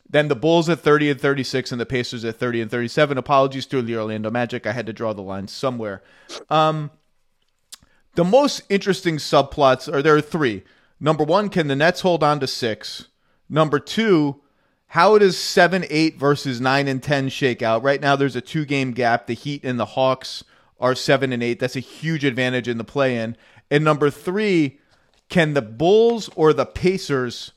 then 0.09 0.27
the 0.27 0.35
Bulls 0.35 0.69
at 0.69 0.79
30 0.79 1.11
and 1.11 1.19
36 1.19 1.71
and 1.71 1.81
the 1.81 1.87
Pacers 1.87 2.23
at 2.23 2.37
30 2.37 2.61
and 2.61 2.71
37. 2.71 3.17
Apologies 3.17 3.65
to 3.65 3.81
the 3.81 3.97
Orlando 3.97 4.29
Magic. 4.29 4.67
I 4.67 4.71
had 4.71 4.85
to 4.85 4.93
draw 4.93 5.11
the 5.13 5.23
line 5.23 5.47
somewhere. 5.47 6.03
Um, 6.51 6.91
the 8.13 8.23
most 8.23 8.61
interesting 8.69 9.17
subplots 9.17 9.91
are 9.91 10.03
there 10.03 10.15
are 10.15 10.21
three. 10.21 10.63
Number 10.99 11.23
one, 11.23 11.49
can 11.49 11.67
the 11.67 11.75
Nets 11.75 12.01
hold 12.01 12.23
on 12.23 12.39
to 12.41 12.47
six? 12.47 13.07
Number 13.49 13.79
two, 13.79 14.42
how 14.93 15.17
does 15.17 15.39
seven, 15.39 15.83
eight 15.89 16.19
versus 16.19 16.61
nine 16.61 16.87
and 16.87 17.01
ten 17.01 17.27
shake 17.27 17.63
out? 17.63 17.81
Right 17.81 17.99
now, 17.99 18.15
there's 18.15 18.35
a 18.35 18.41
two 18.41 18.63
game 18.63 18.91
gap. 18.91 19.25
The 19.25 19.33
Heat 19.33 19.65
and 19.65 19.79
the 19.79 19.85
Hawks 19.87 20.43
are 20.79 20.93
seven 20.93 21.33
and 21.33 21.41
eight. 21.41 21.59
That's 21.59 21.75
a 21.75 21.79
huge 21.79 22.23
advantage 22.23 22.67
in 22.67 22.77
the 22.77 22.83
play 22.83 23.17
in. 23.17 23.35
And 23.71 23.83
number 23.83 24.11
three, 24.11 24.77
can 25.29 25.55
the 25.55 25.63
Bulls 25.63 26.29
or 26.35 26.53
the 26.53 26.67
Pacers 26.67 27.53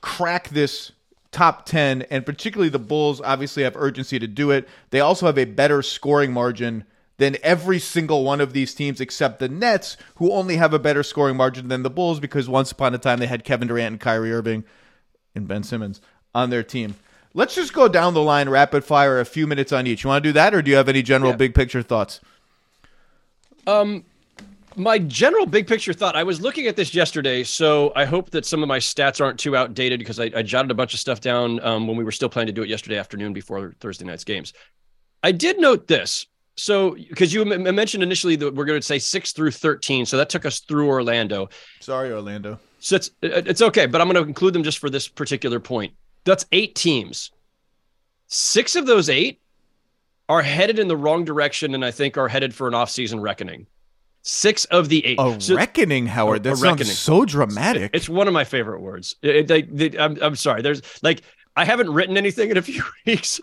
crack 0.00 0.48
this 0.48 0.90
top 1.30 1.64
10? 1.64 2.02
And 2.10 2.26
particularly 2.26 2.70
the 2.70 2.80
Bulls 2.80 3.20
obviously 3.20 3.62
have 3.62 3.76
urgency 3.76 4.18
to 4.18 4.26
do 4.26 4.50
it. 4.50 4.68
They 4.90 4.98
also 4.98 5.26
have 5.26 5.38
a 5.38 5.44
better 5.44 5.82
scoring 5.82 6.32
margin 6.32 6.82
than 7.18 7.36
every 7.44 7.78
single 7.78 8.24
one 8.24 8.40
of 8.40 8.52
these 8.52 8.74
teams 8.74 9.00
except 9.00 9.38
the 9.38 9.48
Nets, 9.48 9.96
who 10.16 10.32
only 10.32 10.56
have 10.56 10.74
a 10.74 10.78
better 10.80 11.04
scoring 11.04 11.36
margin 11.36 11.68
than 11.68 11.84
the 11.84 11.88
Bulls 11.88 12.18
because 12.18 12.48
once 12.48 12.72
upon 12.72 12.96
a 12.96 12.98
time 12.98 13.20
they 13.20 13.28
had 13.28 13.44
Kevin 13.44 13.68
Durant 13.68 13.92
and 13.92 14.00
Kyrie 14.00 14.32
Irving 14.32 14.64
and 15.36 15.46
Ben 15.46 15.62
Simmons 15.62 16.00
on 16.34 16.50
their 16.50 16.62
team. 16.62 16.94
Let's 17.32 17.54
just 17.54 17.72
go 17.72 17.86
down 17.88 18.14
the 18.14 18.22
line 18.22 18.48
rapid 18.48 18.84
fire, 18.84 19.20
a 19.20 19.24
few 19.24 19.46
minutes 19.46 19.72
on 19.72 19.86
each. 19.86 20.02
You 20.04 20.08
want 20.08 20.22
to 20.24 20.28
do 20.28 20.32
that, 20.32 20.52
or 20.54 20.62
do 20.62 20.70
you 20.70 20.76
have 20.76 20.88
any 20.88 21.02
general 21.02 21.30
Yeah. 21.30 21.36
big 21.36 21.54
picture 21.54 21.82
thoughts? 21.82 22.20
Um, 23.66 24.04
my 24.76 24.98
general 24.98 25.46
big 25.46 25.66
picture 25.66 25.92
thought 25.92 26.16
I 26.16 26.22
was 26.24 26.40
looking 26.40 26.66
at 26.66 26.76
this 26.76 26.94
yesterday, 26.94 27.42
so 27.44 27.92
I 27.94 28.04
hope 28.04 28.30
that 28.30 28.46
some 28.46 28.62
of 28.62 28.68
my 28.68 28.78
stats 28.78 29.20
aren't 29.20 29.38
too 29.38 29.56
outdated 29.56 29.98
because 29.98 30.18
I, 30.18 30.30
I 30.34 30.42
jotted 30.42 30.70
a 30.70 30.74
bunch 30.74 30.94
of 30.94 31.00
stuff 31.00 31.20
down 31.20 31.62
um, 31.64 31.86
when 31.86 31.96
we 31.96 32.04
were 32.04 32.12
still 32.12 32.28
planning 32.28 32.48
to 32.48 32.52
do 32.52 32.62
it 32.62 32.68
yesterday 32.68 32.96
afternoon 32.98 33.32
before 33.32 33.74
Thursday 33.80 34.04
night's 34.04 34.24
games. 34.24 34.52
I 35.22 35.32
did 35.32 35.58
note 35.60 35.86
this. 35.86 36.26
So, 36.56 36.90
because 37.08 37.32
you 37.32 37.42
m- 37.50 37.74
mentioned 37.74 38.02
initially 38.02 38.36
that 38.36 38.54
we're 38.54 38.64
going 38.64 38.80
to 38.80 38.86
say 38.86 38.98
six 38.98 39.32
through 39.32 39.52
13. 39.52 40.04
So 40.04 40.16
that 40.18 40.28
took 40.28 40.44
us 40.44 40.60
through 40.60 40.88
Orlando. 40.88 41.48
Sorry, 41.80 42.12
Orlando. 42.12 42.58
So 42.80 42.96
it's, 42.96 43.10
it's 43.22 43.62
okay, 43.62 43.86
but 43.86 44.00
I'm 44.00 44.08
going 44.10 44.22
to 44.22 44.28
include 44.28 44.52
them 44.54 44.62
just 44.62 44.78
for 44.78 44.90
this 44.90 45.08
particular 45.08 45.58
point. 45.60 45.94
That's 46.24 46.46
eight 46.52 46.74
teams. 46.74 47.30
Six 48.28 48.76
of 48.76 48.86
those 48.86 49.08
eight 49.08 49.40
are 50.28 50.42
headed 50.42 50.78
in 50.78 50.88
the 50.88 50.96
wrong 50.96 51.24
direction 51.24 51.74
and 51.74 51.84
I 51.84 51.90
think 51.90 52.16
are 52.16 52.28
headed 52.28 52.54
for 52.54 52.68
an 52.68 52.74
off-season 52.74 53.20
reckoning. 53.20 53.66
Six 54.22 54.64
of 54.66 54.88
the 54.88 55.04
eight. 55.06 55.18
A 55.18 55.40
So- 55.40 55.56
reckoning, 55.56 56.06
Howard. 56.06 56.42
That 56.44 56.50
sounds 56.50 56.62
reckoning. 56.62 56.86
so 56.92 57.24
dramatic. 57.24 57.90
It's 57.94 58.08
one 58.08 58.28
of 58.28 58.34
my 58.34 58.44
favorite 58.44 58.80
words. 58.80 59.16
It, 59.22 59.48
they- 59.48 59.62
they- 59.62 59.98
I'm, 59.98 60.16
I'm 60.22 60.36
sorry. 60.36 60.62
There's 60.62 60.82
like 61.02 61.22
I 61.56 61.64
haven't 61.64 61.90
written 61.92 62.16
anything 62.16 62.50
in 62.50 62.56
a 62.56 62.62
few 62.62 62.82
weeks. 63.06 63.40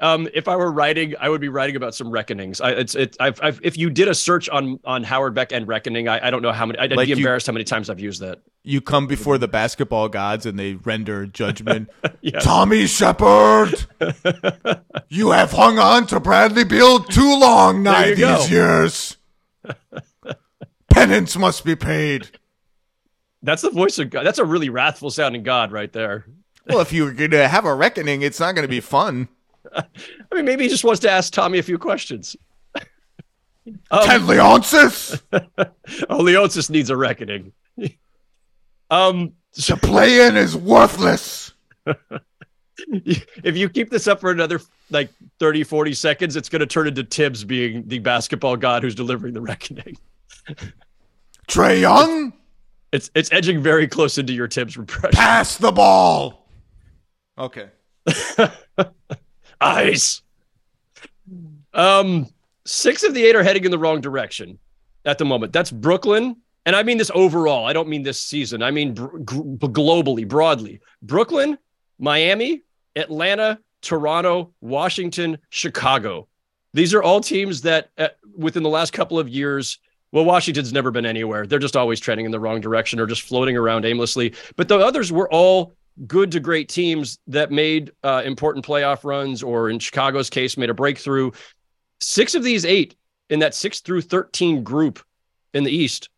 Um, 0.00 0.28
if 0.32 0.46
I 0.48 0.54
were 0.56 0.70
writing, 0.70 1.14
I 1.20 1.28
would 1.28 1.40
be 1.40 1.48
writing 1.48 1.74
about 1.76 1.94
some 1.94 2.08
reckonings. 2.10 2.60
I, 2.60 2.70
it's 2.70 2.94
it. 2.94 3.16
I've, 3.20 3.40
I've 3.42 3.60
if 3.62 3.76
you 3.76 3.90
did 3.90 4.08
a 4.08 4.14
search 4.14 4.48
on 4.48 4.78
on 4.84 5.02
Howard 5.02 5.34
Beck 5.34 5.50
and 5.52 5.66
reckoning, 5.66 6.08
I, 6.08 6.28
I 6.28 6.30
don't 6.30 6.42
know 6.42 6.52
how 6.52 6.64
many. 6.64 6.78
I'd 6.78 6.92
Like 6.92 7.06
be 7.06 7.10
you- 7.10 7.16
embarrassed 7.16 7.46
how 7.48 7.52
many 7.52 7.64
times 7.64 7.90
I've 7.90 7.98
used 8.00 8.20
that. 8.22 8.38
you 8.62 8.80
come 8.80 9.06
before 9.08 9.36
the 9.36 9.48
basketball 9.48 10.08
gods 10.08 10.46
and 10.46 10.58
they 10.58 10.74
render 10.74 11.26
judgment. 11.26 11.90
Tommy 12.40 12.86
Sheppard, 12.86 13.84
you 15.08 15.30
have 15.32 15.50
hung 15.50 15.78
on 15.78 16.06
to 16.06 16.20
Bradley 16.20 16.64
Beal 16.64 17.00
too 17.00 17.38
long 17.38 17.82
now 17.82 18.00
There 18.00 18.10
you 18.10 18.16
go. 18.16 18.38
these 18.38 18.50
years. 18.50 19.16
Penance 20.90 21.36
must 21.36 21.64
be 21.64 21.76
paid. 21.76 22.28
That's 23.42 23.62
the 23.62 23.70
voice 23.70 23.98
of 23.98 24.10
God. 24.10 24.24
That's 24.24 24.38
a 24.38 24.44
really 24.44 24.68
wrathful 24.68 25.10
sounding 25.10 25.42
God 25.42 25.72
right 25.72 25.92
there. 25.92 26.26
Well, 26.70 26.80
if 26.80 26.92
you're 26.92 27.12
going 27.12 27.32
to 27.32 27.48
have 27.48 27.64
a 27.64 27.74
reckoning, 27.74 28.22
it's 28.22 28.40
not 28.40 28.54
going 28.54 28.64
to 28.64 28.68
be 28.68 28.80
fun. 28.80 29.28
I 29.74 29.84
mean, 30.34 30.44
maybe 30.44 30.64
he 30.64 30.68
just 30.68 30.84
wants 30.84 31.00
to 31.00 31.10
ask 31.10 31.32
Tommy 31.32 31.58
a 31.58 31.62
few 31.62 31.78
questions. 31.78 32.36
Um, 33.66 33.72
Ted 34.04 34.22
Leonsis 34.22 35.20
oh, 36.08 36.18
Leonsis 36.18 36.70
needs 36.70 36.90
a 36.90 36.96
reckoning. 36.96 37.52
um, 38.90 39.32
to 39.54 39.76
play 39.76 40.26
in 40.26 40.36
is 40.36 40.56
worthless. 40.56 41.52
if 42.86 43.56
you 43.56 43.68
keep 43.68 43.90
this 43.90 44.06
up 44.06 44.20
for 44.20 44.30
another 44.30 44.60
like 44.90 45.10
30 45.38 45.64
40 45.64 45.92
seconds 45.92 46.36
it's 46.36 46.48
going 46.48 46.60
to 46.60 46.66
turn 46.66 46.86
into 46.86 47.04
tibbs 47.04 47.44
being 47.44 47.86
the 47.86 47.98
basketball 47.98 48.56
god 48.56 48.82
who's 48.82 48.94
delivering 48.94 49.34
the 49.34 49.40
reckoning 49.40 49.96
Trae 51.48 51.80
Young, 51.80 52.32
it's 52.92 53.10
it's 53.14 53.30
edging 53.32 53.60
very 53.62 53.88
close 53.88 54.18
into 54.18 54.32
your 54.32 54.48
tibbs 54.48 54.76
repression 54.76 55.16
pass 55.16 55.56
the 55.56 55.72
ball. 55.72 56.39
Okay. 57.38 57.68
ice. 59.60 60.22
Um 61.72 62.26
six 62.66 63.02
of 63.02 63.14
the 63.14 63.24
eight 63.24 63.36
are 63.36 63.42
heading 63.42 63.64
in 63.64 63.70
the 63.70 63.78
wrong 63.78 64.00
direction 64.00 64.58
at 65.04 65.18
the 65.18 65.24
moment. 65.24 65.52
That's 65.52 65.70
brooklyn 65.70 66.36
and 66.66 66.76
i 66.76 66.82
mean 66.82 66.98
this 66.98 67.10
overall. 67.14 67.66
I 67.66 67.72
don't 67.72 67.88
mean 67.88 68.02
this 68.02 68.18
season. 68.18 68.62
I 68.62 68.70
mean 68.70 68.94
br- 68.94 69.18
globally 69.18 70.26
broadly. 70.26 70.80
Brooklyn 71.02 71.58
miami 71.98 72.62
atlanta 72.96 73.58
toronto 73.82 74.52
washington 74.60 75.38
chicago. 75.50 76.28
These 76.72 76.94
are 76.94 77.02
all 77.02 77.20
teams 77.20 77.62
that 77.62 77.90
uh, 77.98 78.08
within 78.36 78.62
the 78.62 78.68
last 78.68 78.92
couple 78.92 79.18
of 79.18 79.28
years 79.28 79.78
well 80.12 80.24
washington's 80.24 80.72
never 80.72 80.90
been 80.90 81.06
anywhere. 81.06 81.46
They're 81.46 81.58
just 81.58 81.76
always 81.76 82.00
trending 82.00 82.26
in 82.26 82.32
the 82.32 82.40
wrong 82.40 82.60
direction 82.60 82.98
or 82.98 83.06
just 83.06 83.22
floating 83.22 83.56
around 83.56 83.84
aimlessly. 83.84 84.34
But 84.56 84.68
the 84.68 84.78
others 84.78 85.12
were 85.12 85.30
all 85.30 85.74
good 86.06 86.32
to 86.32 86.40
great 86.40 86.68
teams 86.68 87.18
that 87.26 87.50
made 87.50 87.92
uh, 88.02 88.22
important 88.24 88.64
playoff 88.64 89.04
runs 89.04 89.42
or 89.42 89.70
in 89.70 89.78
chicago's 89.78 90.30
case 90.30 90.56
made 90.56 90.70
a 90.70 90.74
breakthrough 90.74 91.30
six 92.00 92.34
of 92.34 92.42
these 92.42 92.64
eight 92.64 92.96
in 93.28 93.40
that 93.40 93.54
six 93.54 93.80
through 93.80 94.00
13 94.00 94.62
group 94.62 95.00
in 95.52 95.64
the 95.64 95.70
east 95.70 96.08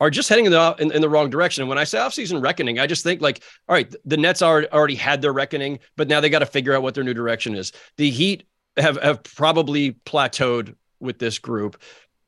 are 0.00 0.10
just 0.10 0.28
heading 0.28 0.46
in 0.46 0.52
the 0.52 0.76
in, 0.78 0.92
in 0.92 1.00
the 1.00 1.08
wrong 1.08 1.30
direction. 1.30 1.62
And 1.62 1.68
when 1.68 1.78
I 1.78 1.84
say 1.84 1.98
offseason 1.98 2.42
reckoning, 2.42 2.78
I 2.78 2.86
just 2.86 3.02
think 3.02 3.20
like, 3.20 3.42
all 3.68 3.74
right, 3.74 3.92
the 4.04 4.16
Nets 4.16 4.42
are 4.42 4.66
already 4.72 4.94
had 4.94 5.22
their 5.22 5.32
reckoning, 5.32 5.78
but 5.96 6.08
now 6.08 6.20
they 6.20 6.28
got 6.28 6.40
to 6.40 6.46
figure 6.46 6.74
out 6.74 6.82
what 6.82 6.94
their 6.94 7.04
new 7.04 7.14
direction 7.14 7.54
is. 7.54 7.72
The 7.96 8.10
Heat 8.10 8.44
have 8.76 9.00
have 9.02 9.22
probably 9.22 9.92
plateaued 9.92 10.74
with 11.00 11.18
this 11.18 11.38
group. 11.38 11.80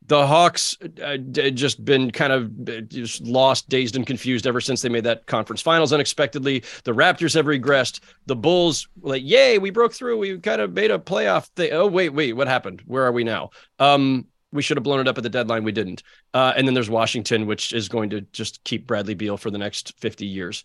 The 0.09 0.27
Hawks 0.27 0.77
uh, 1.05 1.19
just 1.19 1.85
been 1.85 2.11
kind 2.11 2.33
of 2.33 2.69
uh, 2.69 2.81
just 2.81 3.23
lost, 3.23 3.69
dazed, 3.69 3.95
and 3.95 4.07
confused 4.07 4.47
ever 4.47 4.61
since 4.61 4.83
they 4.83 4.89
made 4.89 5.05
that 5.05 5.27
conference 5.27 5.63
finals 5.63 5.93
unexpectedly. 5.93 6.65
The 6.85 6.95
Raptors 6.95 7.35
have 7.35 7.45
regressed. 7.47 8.01
The 8.27 8.37
Bulls, 8.37 8.89
like, 9.03 9.23
yay, 9.25 9.59
we 9.59 9.71
broke 9.71 9.93
through. 9.93 10.19
We 10.19 10.39
kind 10.39 10.61
of 10.61 10.73
made 10.73 10.91
a 10.91 10.99
playoff 10.99 11.47
thing. 11.49 11.73
Oh, 11.73 11.87
wait, 11.87 12.11
wait, 12.11 12.33
what 12.33 12.49
happened? 12.49 12.83
Where 12.87 13.05
are 13.05 13.13
we 13.13 13.23
now? 13.23 13.51
Um, 13.79 14.27
we 14.51 14.63
should 14.63 14.79
have 14.79 14.85
blown 14.85 15.01
it 15.01 15.09
up 15.09 15.19
at 15.19 15.23
the 15.23 15.31
deadline. 15.31 15.63
We 15.63 15.73
didn't. 15.73 16.03
Uh, 16.33 16.55
and 16.57 16.67
then 16.67 16.73
there's 16.73 16.89
Washington, 16.89 17.47
which 17.47 17.75
is 17.75 17.89
going 17.89 18.11
to 18.11 18.23
just 18.33 18.65
keep 18.65 18.87
Bradley 18.87 19.15
Beal 19.15 19.37
for 19.37 19.51
the 19.51 19.59
next 19.59 19.99
50 20.01 20.25
years 20.25 20.65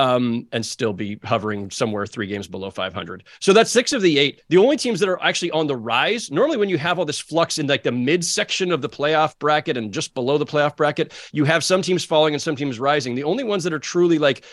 um, 0.00 0.46
and 0.52 0.64
still 0.64 0.94
be 0.94 1.20
hovering 1.24 1.70
somewhere 1.70 2.06
three 2.06 2.26
games 2.26 2.48
below 2.48 2.70
500. 2.70 3.22
So 3.38 3.52
that's 3.52 3.70
six 3.70 3.92
of 3.92 4.00
the 4.00 4.18
eight. 4.18 4.40
The 4.48 4.56
only 4.56 4.78
teams 4.78 4.98
that 5.00 5.10
are 5.10 5.22
actually 5.22 5.50
on 5.50 5.66
the 5.66 5.76
rise. 5.76 6.30
Normally, 6.30 6.56
when 6.56 6.70
you 6.70 6.78
have 6.78 6.98
all 6.98 7.04
this 7.04 7.18
flux 7.18 7.58
in 7.58 7.66
like 7.66 7.82
the 7.82 7.92
midsection 7.92 8.72
of 8.72 8.80
the 8.80 8.88
playoff 8.88 9.38
bracket 9.38 9.76
and 9.76 9.92
just 9.92 10.14
below 10.14 10.38
the 10.38 10.46
playoff 10.46 10.74
bracket, 10.74 11.12
you 11.32 11.44
have 11.44 11.62
some 11.62 11.82
teams 11.82 12.02
falling 12.02 12.32
and 12.32 12.40
some 12.40 12.56
teams 12.56 12.80
rising. 12.80 13.14
The 13.14 13.24
only 13.24 13.44
ones 13.44 13.62
that 13.64 13.74
are 13.74 13.78
truly 13.78 14.18
like 14.18 14.46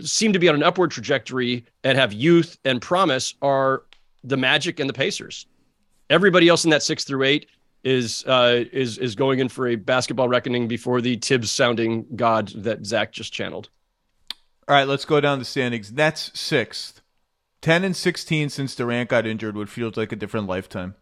seem 0.00 0.32
to 0.32 0.40
be 0.40 0.48
on 0.48 0.56
an 0.56 0.64
upward 0.64 0.90
trajectory 0.90 1.64
and 1.84 1.96
have 1.96 2.12
youth 2.12 2.58
and 2.64 2.82
promise 2.82 3.36
are 3.40 3.84
the 4.24 4.36
Magic 4.36 4.80
and 4.80 4.88
the 4.88 4.94
Pacers. 4.94 5.46
Everybody 6.10 6.48
else 6.48 6.64
in 6.64 6.70
that 6.70 6.82
six 6.82 7.04
through 7.04 7.22
eight 7.22 7.46
is 7.84 8.24
uh, 8.26 8.64
is 8.72 8.98
is 8.98 9.14
going 9.14 9.38
in 9.38 9.48
for 9.48 9.68
a 9.68 9.76
basketball 9.76 10.28
reckoning 10.28 10.66
before 10.66 11.00
the 11.00 11.16
Tibbs 11.16 11.52
sounding 11.52 12.06
god 12.16 12.48
that 12.56 12.84
Zach 12.84 13.12
just 13.12 13.32
channeled. 13.32 13.70
All 14.68 14.74
right, 14.74 14.86
let's 14.86 15.06
go 15.06 15.18
down 15.18 15.38
the 15.38 15.46
standings. 15.46 15.90
Nets 15.90 16.30
sixth, 16.38 17.00
ten 17.62 17.84
and 17.84 17.96
sixteen 17.96 18.50
since 18.50 18.74
Durant 18.74 19.08
got 19.08 19.26
injured, 19.26 19.56
would 19.56 19.70
feels 19.70 19.96
like 19.96 20.12
a 20.12 20.16
different 20.16 20.46
lifetime. 20.46 20.94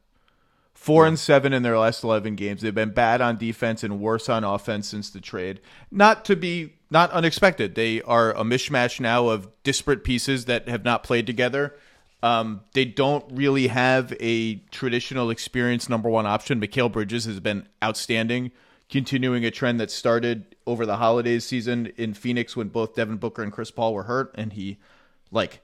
Four 0.73 1.05
and 1.05 1.19
seven 1.19 1.53
in 1.53 1.65
their 1.65 1.77
last 1.77 2.05
eleven 2.05 2.37
games. 2.37 2.63
They've 2.63 2.73
been 2.73 2.91
bad 2.91 3.21
on 3.21 3.39
defense 3.39 3.83
and 3.83 4.01
worse 4.01 4.29
on 4.29 4.45
offense 4.45 4.87
since 4.87 5.11
the 5.11 5.21
trade. 5.21 5.61
Not 5.91 6.25
to 6.27 6.37
be 6.37 6.75
not 6.93 7.11
unexpected. 7.11 7.75
They 7.75 8.03
are 8.03 8.31
a 8.33 8.45
mishmash 8.45 9.01
now 9.01 9.29
of 9.29 9.49
disparate 9.65 10.05
pieces 10.05 10.45
that 10.45 10.69
have 10.69 10.85
not 10.85 11.03
played 11.03 11.27
together. 11.27 11.75
Um, 12.23 12.61
they 12.73 12.85
don't 12.85 13.25
really 13.33 13.67
have 13.67 14.15
a 14.21 14.57
traditional 14.71 15.29
experienced 15.29 15.91
number 15.91 16.09
one 16.09 16.27
option. 16.27 16.61
Mikal 16.61 16.93
Bridges 16.93 17.25
has 17.25 17.41
been 17.41 17.67
outstanding, 17.83 18.53
continuing 18.89 19.45
a 19.45 19.51
trend 19.51 19.81
that 19.81 19.91
started 19.91 20.56
over 20.67 20.85
the 20.85 20.97
holidays 20.97 21.45
season 21.45 21.93
in 21.97 22.15
Phoenix 22.15 22.57
when 22.57 22.69
both 22.69 22.95
Devin 22.95 23.17
Booker 23.17 23.43
and 23.43 23.53
Chris 23.53 23.71
Paul 23.71 23.95
were 23.95 24.05
hurt, 24.05 24.35
and 24.37 24.53
he 24.53 24.79
like 25.31 25.61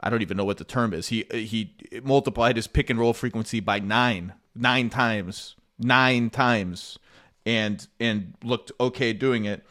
I 0.00 0.10
don't 0.10 0.22
even 0.22 0.36
know 0.36 0.44
what 0.44 0.58
the 0.58 0.64
term 0.64 0.92
is. 0.92 1.08
He 1.08 1.24
he 1.32 1.74
multiplied 2.02 2.56
his 2.56 2.66
pick 2.66 2.90
and 2.90 2.98
roll 2.98 3.14
frequency 3.14 3.60
by 3.60 3.78
nine, 3.78 4.34
nine 4.54 4.90
times, 4.90 5.56
nine 5.78 6.30
times, 6.30 6.98
and 7.46 7.86
and 7.98 8.34
looked 8.44 8.70
okay 8.78 9.12
doing 9.12 9.44
it. 9.44 9.64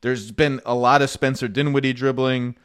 There's 0.00 0.30
been 0.30 0.60
a 0.64 0.74
lot 0.74 1.02
of 1.02 1.10
Spencer 1.10 1.48
Dinwiddie 1.48 1.92
dribbling. 1.92 2.56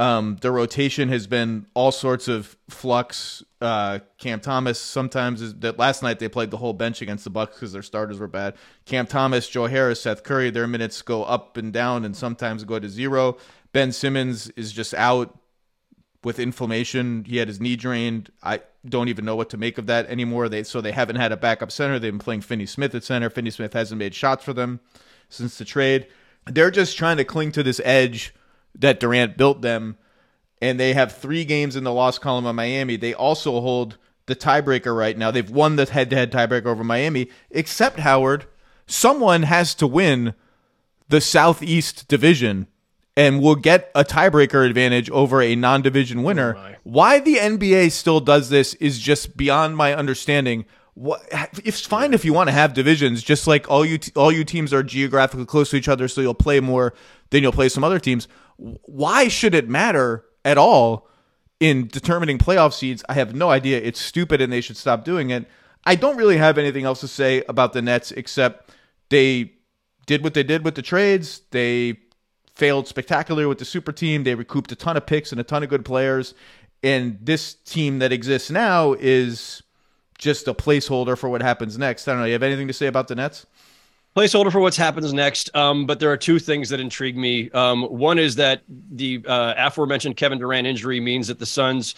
Um, 0.00 0.38
the 0.40 0.50
rotation 0.50 1.10
has 1.10 1.26
been 1.26 1.66
all 1.74 1.92
sorts 1.92 2.26
of 2.26 2.56
flux. 2.70 3.42
Uh, 3.60 3.98
Cam 4.16 4.40
Thomas 4.40 4.80
sometimes 4.80 5.42
is 5.42 5.54
that 5.56 5.78
last 5.78 6.02
night 6.02 6.18
they 6.18 6.28
played 6.28 6.50
the 6.50 6.56
whole 6.56 6.72
bench 6.72 7.02
against 7.02 7.24
the 7.24 7.28
Bucks 7.28 7.56
because 7.56 7.74
their 7.74 7.82
starters 7.82 8.18
were 8.18 8.26
bad. 8.26 8.54
Cam 8.86 9.06
Thomas, 9.06 9.46
Joe 9.46 9.66
Harris, 9.66 10.00
Seth 10.00 10.22
Curry, 10.22 10.48
their 10.48 10.66
minutes 10.66 11.02
go 11.02 11.24
up 11.24 11.58
and 11.58 11.70
down 11.70 12.06
and 12.06 12.16
sometimes 12.16 12.64
go 12.64 12.78
to 12.78 12.88
zero. 12.88 13.36
Ben 13.74 13.92
Simmons 13.92 14.48
is 14.56 14.72
just 14.72 14.94
out 14.94 15.38
with 16.24 16.38
inflammation. 16.38 17.26
He 17.26 17.36
had 17.36 17.48
his 17.48 17.60
knee 17.60 17.76
drained. 17.76 18.32
I 18.42 18.62
don't 18.88 19.08
even 19.08 19.26
know 19.26 19.36
what 19.36 19.50
to 19.50 19.58
make 19.58 19.76
of 19.76 19.84
that 19.88 20.06
anymore. 20.06 20.48
They 20.48 20.62
so 20.62 20.80
they 20.80 20.92
haven't 20.92 21.16
had 21.16 21.30
a 21.30 21.36
backup 21.36 21.70
center. 21.70 21.98
They've 21.98 22.10
been 22.10 22.20
playing 22.20 22.40
Finney 22.40 22.64
Smith 22.64 22.94
at 22.94 23.04
center. 23.04 23.28
Finney 23.28 23.50
Smith 23.50 23.74
hasn't 23.74 23.98
made 23.98 24.14
shots 24.14 24.44
for 24.44 24.54
them 24.54 24.80
since 25.28 25.58
the 25.58 25.66
trade. 25.66 26.06
They're 26.46 26.70
just 26.70 26.96
trying 26.96 27.18
to 27.18 27.24
cling 27.24 27.52
to 27.52 27.62
this 27.62 27.82
edge 27.84 28.32
that 28.74 29.00
Durant 29.00 29.36
built 29.36 29.62
them, 29.62 29.96
and 30.60 30.78
they 30.78 30.92
have 30.92 31.12
three 31.12 31.44
games 31.44 31.76
in 31.76 31.84
the 31.84 31.92
loss 31.92 32.18
column 32.18 32.46
of 32.46 32.54
Miami. 32.54 32.96
They 32.96 33.14
also 33.14 33.60
hold 33.60 33.98
the 34.26 34.36
tiebreaker 34.36 34.96
right 34.96 35.16
now. 35.18 35.30
They've 35.30 35.50
won 35.50 35.76
the 35.76 35.86
head-to-head 35.86 36.30
tiebreaker 36.32 36.66
over 36.66 36.84
Miami, 36.84 37.28
except 37.50 38.00
Howard. 38.00 38.46
Someone 38.86 39.44
has 39.44 39.74
to 39.76 39.86
win 39.86 40.34
the 41.08 41.20
Southeast 41.20 42.08
Division 42.08 42.68
and 43.16 43.42
will 43.42 43.56
get 43.56 43.90
a 43.94 44.04
tiebreaker 44.04 44.64
advantage 44.64 45.10
over 45.10 45.42
a 45.42 45.56
non-division 45.56 46.20
oh 46.20 46.22
winner. 46.22 46.56
Oh 46.56 46.74
Why 46.84 47.18
the 47.18 47.36
NBA 47.36 47.90
still 47.92 48.20
does 48.20 48.50
this 48.50 48.74
is 48.74 48.98
just 48.98 49.36
beyond 49.36 49.76
my 49.76 49.94
understanding. 49.94 50.64
What 50.94 51.22
it's 51.64 51.84
fine 51.84 52.14
if 52.14 52.24
you 52.24 52.32
want 52.32 52.48
to 52.48 52.52
have 52.52 52.74
divisions, 52.74 53.22
just 53.22 53.46
like 53.46 53.70
all 53.70 53.84
you 53.84 53.98
t- 53.98 54.12
all 54.16 54.32
you 54.32 54.44
teams 54.44 54.72
are 54.72 54.82
geographically 54.82 55.46
close 55.46 55.70
to 55.70 55.76
each 55.76 55.88
other, 55.88 56.08
so 56.08 56.20
you'll 56.20 56.34
play 56.34 56.60
more 56.60 56.94
than 57.30 57.42
you'll 57.42 57.52
play 57.52 57.68
some 57.68 57.84
other 57.84 57.98
teams. 57.98 58.28
Why 58.60 59.28
should 59.28 59.54
it 59.54 59.68
matter 59.68 60.24
at 60.44 60.58
all 60.58 61.08
in 61.58 61.88
determining 61.88 62.38
playoff 62.38 62.72
seeds? 62.72 63.02
I 63.08 63.14
have 63.14 63.34
no 63.34 63.50
idea. 63.50 63.80
It's 63.80 64.00
stupid, 64.00 64.40
and 64.40 64.52
they 64.52 64.60
should 64.60 64.76
stop 64.76 65.04
doing 65.04 65.30
it. 65.30 65.46
I 65.84 65.94
don't 65.94 66.16
really 66.16 66.36
have 66.36 66.58
anything 66.58 66.84
else 66.84 67.00
to 67.00 67.08
say 67.08 67.42
about 67.48 67.72
the 67.72 67.80
Nets 67.80 68.12
except 68.12 68.70
they 69.08 69.52
did 70.06 70.22
what 70.22 70.34
they 70.34 70.42
did 70.42 70.64
with 70.64 70.74
the 70.74 70.82
trades. 70.82 71.42
They 71.50 71.98
failed 72.54 72.86
spectacularly 72.86 73.46
with 73.46 73.58
the 73.58 73.64
super 73.64 73.92
team. 73.92 74.24
They 74.24 74.34
recouped 74.34 74.70
a 74.72 74.76
ton 74.76 74.96
of 74.96 75.06
picks 75.06 75.32
and 75.32 75.40
a 75.40 75.44
ton 75.44 75.62
of 75.62 75.70
good 75.70 75.84
players. 75.84 76.34
And 76.82 77.18
this 77.20 77.54
team 77.54 77.98
that 78.00 78.12
exists 78.12 78.50
now 78.50 78.94
is 78.98 79.62
just 80.18 80.48
a 80.48 80.54
placeholder 80.54 81.16
for 81.16 81.30
what 81.30 81.40
happens 81.40 81.78
next. 81.78 82.06
I 82.06 82.12
don't 82.12 82.20
know. 82.20 82.26
You 82.26 82.34
have 82.34 82.42
anything 82.42 82.68
to 82.68 82.74
say 82.74 82.86
about 82.86 83.08
the 83.08 83.14
Nets? 83.14 83.46
Placeholder 84.16 84.50
for 84.50 84.60
what 84.60 84.74
happens 84.74 85.12
next. 85.12 85.54
Um, 85.54 85.86
but 85.86 86.00
there 86.00 86.10
are 86.10 86.16
two 86.16 86.38
things 86.38 86.68
that 86.70 86.80
intrigue 86.80 87.16
me. 87.16 87.50
Um, 87.50 87.84
one 87.84 88.18
is 88.18 88.34
that 88.36 88.62
the 88.68 89.24
uh, 89.26 89.54
aforementioned 89.56 90.16
Kevin 90.16 90.38
Durant 90.38 90.66
injury 90.66 90.98
means 90.98 91.28
that 91.28 91.38
the 91.38 91.46
Suns 91.46 91.94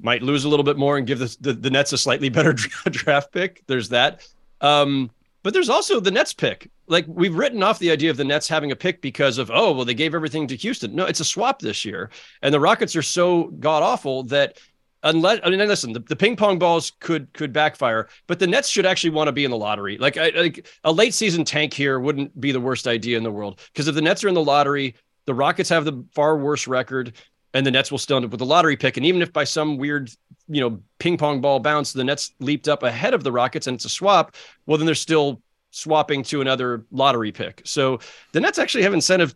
might 0.00 0.22
lose 0.22 0.44
a 0.44 0.48
little 0.48 0.64
bit 0.64 0.76
more 0.76 0.98
and 0.98 1.06
give 1.06 1.18
the, 1.18 1.34
the, 1.40 1.52
the 1.54 1.70
Nets 1.70 1.92
a 1.92 1.98
slightly 1.98 2.28
better 2.28 2.52
draft 2.90 3.32
pick. 3.32 3.62
There's 3.66 3.88
that. 3.88 4.26
Um, 4.60 5.10
but 5.42 5.54
there's 5.54 5.68
also 5.68 6.00
the 6.00 6.10
Nets 6.10 6.34
pick. 6.34 6.68
Like 6.88 7.04
we've 7.08 7.34
written 7.34 7.62
off 7.62 7.78
the 7.78 7.90
idea 7.90 8.10
of 8.10 8.16
the 8.16 8.24
Nets 8.24 8.48
having 8.48 8.72
a 8.72 8.76
pick 8.76 9.00
because 9.00 9.38
of 9.38 9.50
oh 9.52 9.72
well 9.72 9.84
they 9.84 9.94
gave 9.94 10.14
everything 10.14 10.48
to 10.48 10.56
Houston. 10.56 10.94
No, 10.94 11.04
it's 11.04 11.20
a 11.20 11.24
swap 11.24 11.60
this 11.60 11.84
year, 11.84 12.10
and 12.42 12.52
the 12.52 12.60
Rockets 12.60 12.96
are 12.96 13.02
so 13.02 13.44
god 13.60 13.82
awful 13.82 14.24
that 14.24 14.60
unless 15.06 15.40
I 15.42 15.50
mean 15.50 15.58
listen, 15.66 15.92
the, 15.92 16.00
the, 16.00 16.16
ping 16.16 16.36
pong 16.36 16.58
balls 16.58 16.92
could 17.00 17.32
could 17.32 17.52
backfire, 17.52 18.08
but 18.26 18.38
the 18.38 18.46
Nets 18.46 18.68
should 18.68 18.86
actually 18.86 19.10
want 19.10 19.28
to 19.28 19.32
be 19.32 19.44
in 19.44 19.50
the 19.50 19.56
lottery. 19.56 19.96
Like 19.98 20.16
I, 20.16 20.30
like 20.30 20.66
a 20.84 20.92
late 20.92 21.14
season 21.14 21.44
tank 21.44 21.72
here 21.72 21.98
wouldn't 22.00 22.38
be 22.40 22.52
the 22.52 22.60
worst 22.60 22.86
idea 22.86 23.16
in 23.16 23.22
the 23.22 23.30
world 23.30 23.60
because 23.72 23.88
if 23.88 23.94
the 23.94 24.02
Nets 24.02 24.24
are 24.24 24.28
in 24.28 24.34
the 24.34 24.44
lottery, 24.44 24.94
the 25.26 25.34
Rockets 25.34 25.68
have 25.70 25.84
the 25.84 26.04
far 26.12 26.36
worse 26.36 26.66
record 26.66 27.14
and 27.54 27.64
the 27.64 27.70
Nets 27.70 27.90
will 27.90 27.98
still 27.98 28.16
end 28.16 28.26
up 28.26 28.32
with 28.32 28.40
a 28.42 28.44
lottery 28.44 28.76
pick. 28.76 28.96
And 28.96 29.06
even 29.06 29.22
if 29.22 29.32
by 29.32 29.44
some 29.44 29.78
weird, 29.78 30.10
you 30.46 30.60
know, 30.60 30.80
ping 30.98 31.16
pong 31.16 31.40
ball 31.40 31.58
bounce, 31.58 31.92
the 31.92 32.04
Nets 32.04 32.32
leaped 32.38 32.68
up 32.68 32.82
ahead 32.82 33.14
of 33.14 33.24
the 33.24 33.32
Rockets 33.32 33.66
and 33.66 33.76
it's 33.76 33.86
a 33.86 33.88
swap, 33.88 34.36
well, 34.66 34.76
then 34.76 34.84
they're 34.84 34.94
still 34.94 35.40
swapping 35.70 36.22
to 36.24 36.40
another 36.42 36.84
lottery 36.90 37.32
pick. 37.32 37.62
So 37.64 38.00
the 38.32 38.40
Nets 38.40 38.58
actually 38.58 38.84
have 38.84 38.92
incentive 38.92 39.34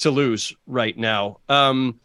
to 0.00 0.10
lose 0.10 0.52
right 0.66 0.96
now. 0.98 1.38
Um, 1.48 2.00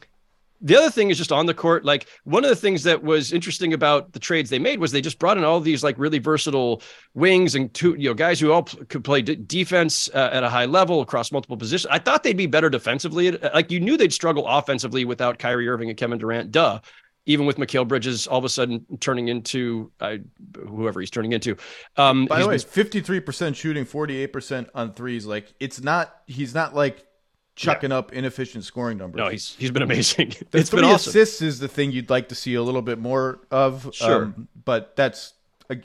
the 0.61 0.75
other 0.75 0.89
thing 0.89 1.09
is 1.09 1.17
just 1.17 1.31
on 1.31 1.45
the 1.45 1.53
court. 1.53 1.85
Like 1.85 2.07
one 2.23 2.43
of 2.43 2.49
the 2.49 2.55
things 2.55 2.83
that 2.83 3.03
was 3.03 3.31
interesting 3.31 3.73
about 3.73 4.13
the 4.13 4.19
trades 4.19 4.49
they 4.49 4.59
made 4.59 4.79
was 4.79 4.91
they 4.91 5.01
just 5.01 5.19
brought 5.19 5.37
in 5.37 5.43
all 5.43 5.59
these 5.59 5.83
like 5.83 5.97
really 5.97 6.19
versatile 6.19 6.81
wings 7.13 7.55
and 7.55 7.73
two, 7.73 7.95
you 7.95 8.09
know, 8.09 8.13
guys 8.13 8.39
who 8.39 8.51
all 8.51 8.63
p- 8.63 8.77
could 8.85 9.03
play 9.03 9.21
d- 9.21 9.35
defense 9.35 10.09
uh, 10.13 10.29
at 10.31 10.43
a 10.43 10.49
high 10.49 10.65
level 10.65 11.01
across 11.01 11.31
multiple 11.31 11.57
positions. 11.57 11.91
I 11.91 11.99
thought 11.99 12.23
they'd 12.23 12.37
be 12.37 12.47
better 12.47 12.69
defensively. 12.69 13.31
Like 13.31 13.71
you 13.71 13.79
knew 13.79 13.97
they'd 13.97 14.13
struggle 14.13 14.47
offensively 14.47 15.05
without 15.05 15.39
Kyrie 15.39 15.67
Irving 15.67 15.89
and 15.89 15.97
Kevin 15.97 16.17
Durant. 16.17 16.51
Duh. 16.51 16.79
Even 17.29 17.45
with 17.45 17.57
Mikal 17.57 17.85
Bridges, 17.85 18.25
all 18.25 18.37
of 18.37 18.45
a 18.45 18.49
sudden 18.49 18.85
turning 19.01 19.27
into 19.27 19.91
uh, 19.99 20.15
whoever 20.65 21.01
he's 21.01 21.09
turning 21.09 21.33
into. 21.33 21.57
Um, 21.97 22.25
By 22.25 22.39
the 22.39 22.47
way, 22.47 22.57
fifty-three 22.57 23.19
percent 23.19 23.57
shooting, 23.57 23.83
forty-eight 23.83 24.31
percent 24.31 24.69
on 24.73 24.93
threes. 24.93 25.25
Like 25.25 25.53
it's 25.59 25.81
not. 25.81 26.21
He's 26.25 26.55
not 26.55 26.73
like 26.73 27.05
chucking 27.57 27.89
yeah. 27.89 27.97
up 27.97 28.13
inefficient 28.13 28.63
scoring 28.63 28.97
numbers. 28.97 29.17
No, 29.17 29.27
he's 29.27 29.55
he's 29.59 29.71
been 29.71 29.81
amazing. 29.81 30.33
The 30.51 30.59
it's 30.59 30.69
three 30.69 30.81
been 30.81 30.91
awesome. 30.91 31.09
assists 31.09 31.41
is 31.41 31.59
the 31.59 31.67
thing 31.67 31.91
you'd 31.91 32.09
like 32.09 32.29
to 32.29 32.35
see 32.35 32.53
a 32.53 32.61
little 32.61 32.81
bit 32.81 32.99
more 32.99 33.39
of. 33.51 33.89
Sure, 33.93 34.25
um, 34.25 34.47
but 34.63 34.95
that's 34.95 35.33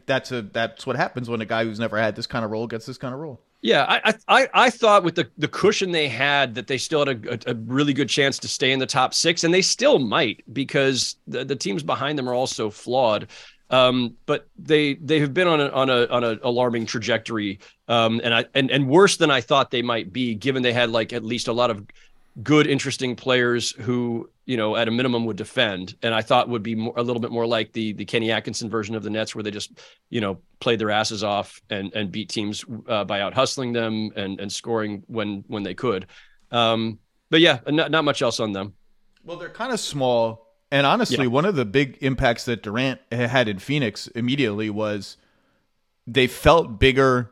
that's 0.06 0.30
a 0.30 0.42
that's 0.42 0.86
what 0.86 0.94
happens 0.94 1.28
when 1.28 1.40
a 1.40 1.46
guy 1.46 1.64
who's 1.64 1.80
never 1.80 1.98
had 1.98 2.14
this 2.14 2.28
kind 2.28 2.44
of 2.44 2.52
role 2.52 2.68
gets 2.68 2.86
this 2.86 2.98
kind 2.98 3.12
of 3.12 3.18
role. 3.18 3.40
Yeah, 3.62 3.86
I 3.88 4.14
I 4.28 4.48
I 4.52 4.70
thought 4.70 5.04
with 5.04 5.14
the 5.14 5.28
the 5.38 5.48
cushion 5.48 5.92
they 5.92 6.08
had 6.08 6.54
that 6.56 6.66
they 6.66 6.78
still 6.78 7.06
had 7.06 7.24
a, 7.24 7.50
a, 7.50 7.54
really 7.54 7.92
good 7.92 8.08
chance 8.08 8.38
to 8.40 8.48
stay 8.48 8.72
in 8.72 8.78
the 8.78 8.86
top 8.86 9.14
six, 9.14 9.44
and 9.44 9.54
they 9.54 9.62
still 9.62 10.00
might 10.00 10.42
because 10.52 11.16
the, 11.28 11.44
the 11.44 11.56
teams 11.56 11.82
behind 11.82 12.18
them 12.18 12.28
are 12.28 12.34
also 12.34 12.70
flawed. 12.70 13.28
Um, 13.72 14.16
but 14.26 14.48
they 14.58 14.94
they 14.94 15.18
have 15.20 15.32
been 15.32 15.48
on 15.48 15.60
a 15.60 15.68
on 15.70 15.88
a 15.88 16.06
on 16.06 16.22
a 16.22 16.38
alarming 16.42 16.84
trajectory, 16.84 17.58
um, 17.88 18.20
and 18.22 18.34
I 18.34 18.44
and 18.54 18.70
and 18.70 18.86
worse 18.86 19.16
than 19.16 19.30
I 19.30 19.40
thought 19.40 19.70
they 19.70 19.80
might 19.80 20.12
be, 20.12 20.34
given 20.34 20.62
they 20.62 20.74
had 20.74 20.90
like 20.90 21.14
at 21.14 21.24
least 21.24 21.48
a 21.48 21.54
lot 21.54 21.70
of 21.70 21.86
good, 22.42 22.66
interesting 22.66 23.16
players 23.16 23.70
who 23.72 24.28
you 24.44 24.58
know 24.58 24.76
at 24.76 24.88
a 24.88 24.90
minimum 24.90 25.24
would 25.24 25.38
defend, 25.38 25.96
and 26.02 26.14
I 26.14 26.20
thought 26.20 26.50
would 26.50 26.62
be 26.62 26.74
more, 26.74 26.92
a 26.98 27.02
little 27.02 27.20
bit 27.20 27.30
more 27.30 27.46
like 27.46 27.72
the 27.72 27.94
the 27.94 28.04
Kenny 28.04 28.30
Atkinson 28.30 28.68
version 28.68 28.94
of 28.94 29.02
the 29.02 29.10
Nets, 29.10 29.34
where 29.34 29.42
they 29.42 29.50
just 29.50 29.80
you 30.10 30.20
know 30.20 30.38
played 30.60 30.78
their 30.78 30.90
asses 30.90 31.24
off 31.24 31.62
and 31.70 31.94
and 31.94 32.12
beat 32.12 32.28
teams 32.28 32.66
uh, 32.88 33.04
by 33.04 33.22
out 33.22 33.32
hustling 33.32 33.72
them 33.72 34.10
and 34.16 34.38
and 34.38 34.52
scoring 34.52 35.02
when 35.06 35.44
when 35.46 35.62
they 35.62 35.74
could. 35.74 36.08
Um, 36.50 36.98
but 37.30 37.40
yeah, 37.40 37.60
not 37.68 37.90
not 37.90 38.04
much 38.04 38.20
else 38.20 38.38
on 38.38 38.52
them. 38.52 38.74
Well, 39.24 39.38
they're 39.38 39.48
kind 39.48 39.72
of 39.72 39.80
small 39.80 40.51
and 40.72 40.86
honestly, 40.86 41.24
yeah. 41.24 41.26
one 41.26 41.44
of 41.44 41.54
the 41.54 41.66
big 41.66 41.98
impacts 42.00 42.46
that 42.46 42.62
Durant 42.62 42.98
had 43.12 43.46
in 43.46 43.58
Phoenix 43.58 44.06
immediately 44.08 44.70
was 44.70 45.18
they 46.06 46.26
felt 46.26 46.80
bigger 46.80 47.30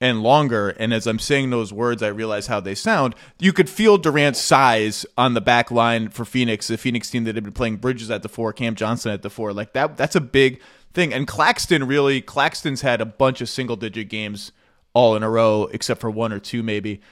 and 0.00 0.22
longer. 0.22 0.70
And 0.70 0.94
as 0.94 1.06
I'm 1.06 1.18
saying 1.18 1.50
those 1.50 1.74
words, 1.74 2.02
I 2.02 2.08
realize 2.08 2.46
how 2.46 2.58
they 2.58 2.74
sound. 2.74 3.14
You 3.38 3.52
could 3.52 3.68
feel 3.68 3.98
Durant's 3.98 4.40
size 4.40 5.04
on 5.18 5.34
the 5.34 5.42
back 5.42 5.70
line 5.70 6.08
for 6.08 6.24
Phoenix, 6.24 6.68
the 6.68 6.78
Phoenix 6.78 7.10
team 7.10 7.24
that 7.24 7.34
had 7.34 7.44
been 7.44 7.52
playing 7.52 7.76
Bridges 7.76 8.10
at 8.10 8.22
the 8.22 8.30
four, 8.30 8.50
Cam 8.54 8.74
Johnson 8.74 9.12
at 9.12 9.20
the 9.20 9.28
four. 9.28 9.52
Like 9.52 9.74
that, 9.74 9.98
that's 9.98 10.16
a 10.16 10.20
big 10.20 10.62
thing. 10.94 11.12
And 11.12 11.28
Claxton 11.28 11.86
really, 11.86 12.22
Claxton's 12.22 12.80
had 12.80 13.02
a 13.02 13.06
bunch 13.06 13.42
of 13.42 13.50
single 13.50 13.76
digit 13.76 14.08
games 14.08 14.52
all 14.94 15.16
in 15.16 15.22
a 15.22 15.28
row, 15.28 15.68
except 15.70 16.00
for 16.00 16.10
one 16.10 16.32
or 16.32 16.40
two 16.40 16.62
maybe. 16.62 17.02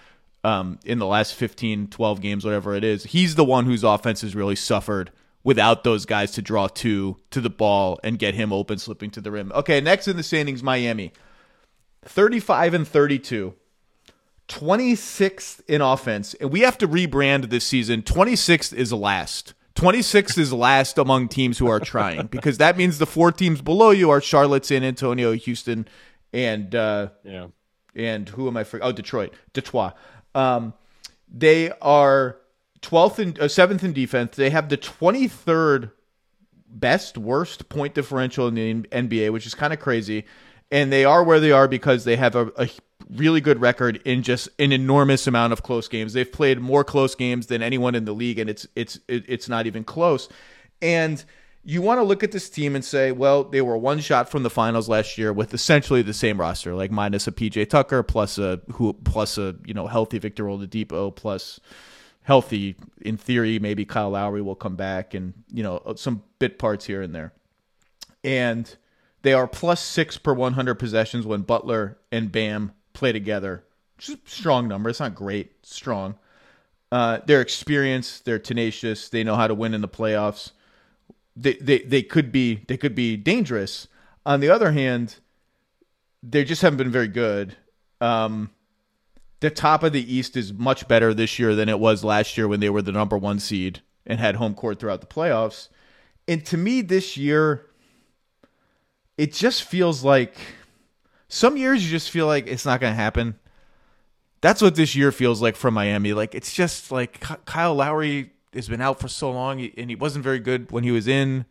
Um, 0.44 0.78
in 0.86 0.98
the 0.98 1.06
last 1.06 1.34
15, 1.34 1.88
12 1.88 2.20
games, 2.22 2.44
whatever 2.44 2.74
it 2.74 2.84
is, 2.84 3.04
he's 3.04 3.34
the 3.34 3.44
one 3.44 3.66
whose 3.66 3.84
offense 3.84 4.22
has 4.22 4.34
really 4.34 4.56
suffered 4.56 5.10
without 5.44 5.84
those 5.84 6.04
guys 6.06 6.32
to 6.32 6.42
draw 6.42 6.66
two 6.68 7.16
to 7.30 7.40
the 7.40 7.50
ball 7.50 7.98
and 8.04 8.18
get 8.18 8.34
him 8.34 8.52
open 8.52 8.78
slipping 8.78 9.10
to 9.10 9.20
the 9.20 9.30
rim. 9.30 9.50
Okay, 9.54 9.80
next 9.80 10.08
in 10.08 10.16
the 10.16 10.22
standings, 10.22 10.62
Miami. 10.62 11.12
35 12.04 12.74
and 12.74 12.86
32. 12.88 13.54
26th 14.48 15.60
in 15.68 15.80
offense. 15.80 16.34
And 16.34 16.50
we 16.50 16.60
have 16.60 16.78
to 16.78 16.88
rebrand 16.88 17.50
this 17.50 17.66
season. 17.66 18.02
26th 18.02 18.72
is 18.72 18.92
last. 18.92 19.54
26th 19.74 20.38
is 20.38 20.52
last 20.52 20.98
among 20.98 21.28
teams 21.28 21.58
who 21.58 21.68
are 21.68 21.78
trying 21.80 22.26
because 22.30 22.58
that 22.58 22.76
means 22.76 22.98
the 22.98 23.06
four 23.06 23.30
teams 23.30 23.60
below 23.62 23.90
you 23.90 24.10
are 24.10 24.20
Charlotte, 24.20 24.64
San 24.64 24.82
Antonio, 24.82 25.32
Houston, 25.32 25.86
and 26.32 26.74
uh, 26.74 27.10
Yeah. 27.22 27.48
and 27.94 28.28
who 28.30 28.48
am 28.48 28.56
I 28.56 28.64
for? 28.64 28.82
Oh, 28.82 28.90
Detroit, 28.90 29.34
Detroit. 29.52 29.92
Um, 30.34 30.74
they 31.32 31.70
are 31.80 32.38
12th 32.82 33.18
and 33.18 33.38
uh, 33.40 33.44
7th 33.44 33.82
in 33.82 33.92
defense. 33.92 34.36
They 34.36 34.50
have 34.50 34.68
the 34.68 34.78
23rd 34.78 35.92
best 36.70 37.16
worst 37.16 37.68
point 37.68 37.94
differential 37.94 38.46
in 38.48 38.54
the 38.54 38.74
NBA, 38.88 39.32
which 39.32 39.46
is 39.46 39.54
kind 39.54 39.72
of 39.72 39.80
crazy. 39.80 40.24
And 40.70 40.92
they 40.92 41.04
are 41.04 41.24
where 41.24 41.40
they 41.40 41.52
are 41.52 41.66
because 41.66 42.04
they 42.04 42.16
have 42.16 42.34
a, 42.34 42.52
a 42.56 42.68
really 43.10 43.40
good 43.40 43.60
record 43.60 44.00
in 44.04 44.22
just 44.22 44.48
an 44.58 44.72
enormous 44.72 45.26
amount 45.26 45.52
of 45.52 45.62
close 45.62 45.88
games. 45.88 46.12
They've 46.12 46.30
played 46.30 46.60
more 46.60 46.84
close 46.84 47.14
games 47.14 47.46
than 47.46 47.62
anyone 47.62 47.94
in 47.94 48.04
the 48.04 48.12
league, 48.12 48.38
and 48.38 48.50
it's 48.50 48.66
it's 48.76 49.00
it's 49.08 49.48
not 49.48 49.66
even 49.66 49.84
close. 49.84 50.28
And 50.82 51.24
you 51.64 51.82
want 51.82 51.98
to 51.98 52.02
look 52.02 52.22
at 52.22 52.32
this 52.32 52.48
team 52.48 52.74
and 52.74 52.84
say, 52.84 53.12
well, 53.12 53.44
they 53.44 53.60
were 53.60 53.76
one 53.76 54.00
shot 54.00 54.30
from 54.30 54.42
the 54.42 54.50
finals 54.50 54.88
last 54.88 55.18
year 55.18 55.32
with 55.32 55.52
essentially 55.52 56.02
the 56.02 56.14
same 56.14 56.40
roster, 56.40 56.74
like 56.74 56.90
minus 56.90 57.26
a 57.26 57.32
PJ 57.32 57.68
Tucker 57.68 58.02
plus 58.02 58.38
a 58.38 58.60
who 58.72 58.92
plus 58.92 59.38
a 59.38 59.56
you 59.64 59.74
know 59.74 59.86
healthy 59.86 60.18
Victor 60.18 60.44
Oladipo 60.44 61.14
plus 61.14 61.60
healthy 62.28 62.76
in 63.00 63.16
theory 63.16 63.58
maybe 63.58 63.86
Kyle 63.86 64.10
Lowry 64.10 64.42
will 64.42 64.54
come 64.54 64.76
back 64.76 65.14
and 65.14 65.32
you 65.50 65.62
know 65.62 65.80
some 65.96 66.22
bit 66.38 66.58
parts 66.58 66.84
here 66.84 67.00
and 67.00 67.14
there. 67.14 67.32
And 68.22 68.76
they 69.22 69.32
are 69.32 69.48
plus 69.48 69.80
6 69.80 70.18
per 70.18 70.34
100 70.34 70.74
possessions 70.74 71.24
when 71.24 71.40
Butler 71.40 71.96
and 72.12 72.30
Bam 72.30 72.72
play 72.92 73.12
together. 73.12 73.64
A 74.06 74.18
strong 74.26 74.68
number. 74.68 74.90
It's 74.90 75.00
not 75.00 75.14
great, 75.14 75.64
strong. 75.66 76.16
Uh, 76.92 77.20
they're 77.24 77.40
experienced, 77.40 78.26
they're 78.26 78.38
tenacious, 78.38 79.08
they 79.08 79.24
know 79.24 79.34
how 79.34 79.46
to 79.46 79.54
win 79.54 79.72
in 79.72 79.80
the 79.80 79.88
playoffs. 79.88 80.52
They, 81.34 81.54
they 81.54 81.78
they 81.78 82.02
could 82.02 82.30
be 82.30 82.62
they 82.68 82.76
could 82.76 82.94
be 82.94 83.16
dangerous. 83.16 83.88
On 84.26 84.40
the 84.40 84.50
other 84.50 84.72
hand, 84.72 85.16
they 86.22 86.44
just 86.44 86.60
haven't 86.60 86.76
been 86.76 86.90
very 86.90 87.08
good. 87.08 87.56
Um, 88.02 88.50
the 89.40 89.50
top 89.50 89.82
of 89.82 89.92
the 89.92 90.12
East 90.14 90.36
is 90.36 90.52
much 90.52 90.88
better 90.88 91.14
this 91.14 91.38
year 91.38 91.54
than 91.54 91.68
it 91.68 91.78
was 91.78 92.02
last 92.02 92.36
year 92.36 92.48
when 92.48 92.60
they 92.60 92.70
were 92.70 92.82
the 92.82 92.92
number 92.92 93.16
one 93.16 93.38
seed 93.38 93.82
and 94.06 94.18
had 94.18 94.36
home 94.36 94.54
court 94.54 94.80
throughout 94.80 95.00
the 95.00 95.06
playoffs. 95.06 95.68
And 96.26 96.44
to 96.46 96.56
me, 96.56 96.80
this 96.80 97.16
year, 97.16 97.66
it 99.16 99.32
just 99.32 99.64
feels 99.64 100.02
like 100.02 100.36
some 101.28 101.56
years 101.56 101.84
you 101.84 101.90
just 101.90 102.10
feel 102.10 102.26
like 102.26 102.46
it's 102.46 102.66
not 102.66 102.80
going 102.80 102.92
to 102.92 102.96
happen. 102.96 103.38
That's 104.40 104.62
what 104.62 104.76
this 104.76 104.94
year 104.94 105.12
feels 105.12 105.42
like 105.42 105.56
for 105.56 105.70
Miami. 105.70 106.12
Like 106.12 106.34
it's 106.34 106.52
just 106.52 106.90
like 106.90 107.20
Kyle 107.44 107.74
Lowry 107.74 108.32
has 108.54 108.68
been 108.68 108.80
out 108.80 109.00
for 109.00 109.08
so 109.08 109.30
long 109.30 109.60
and 109.60 109.90
he 109.90 109.96
wasn't 109.96 110.24
very 110.24 110.38
good 110.38 110.70
when 110.70 110.84
he 110.84 110.90
was 110.90 111.08
in. 111.08 111.44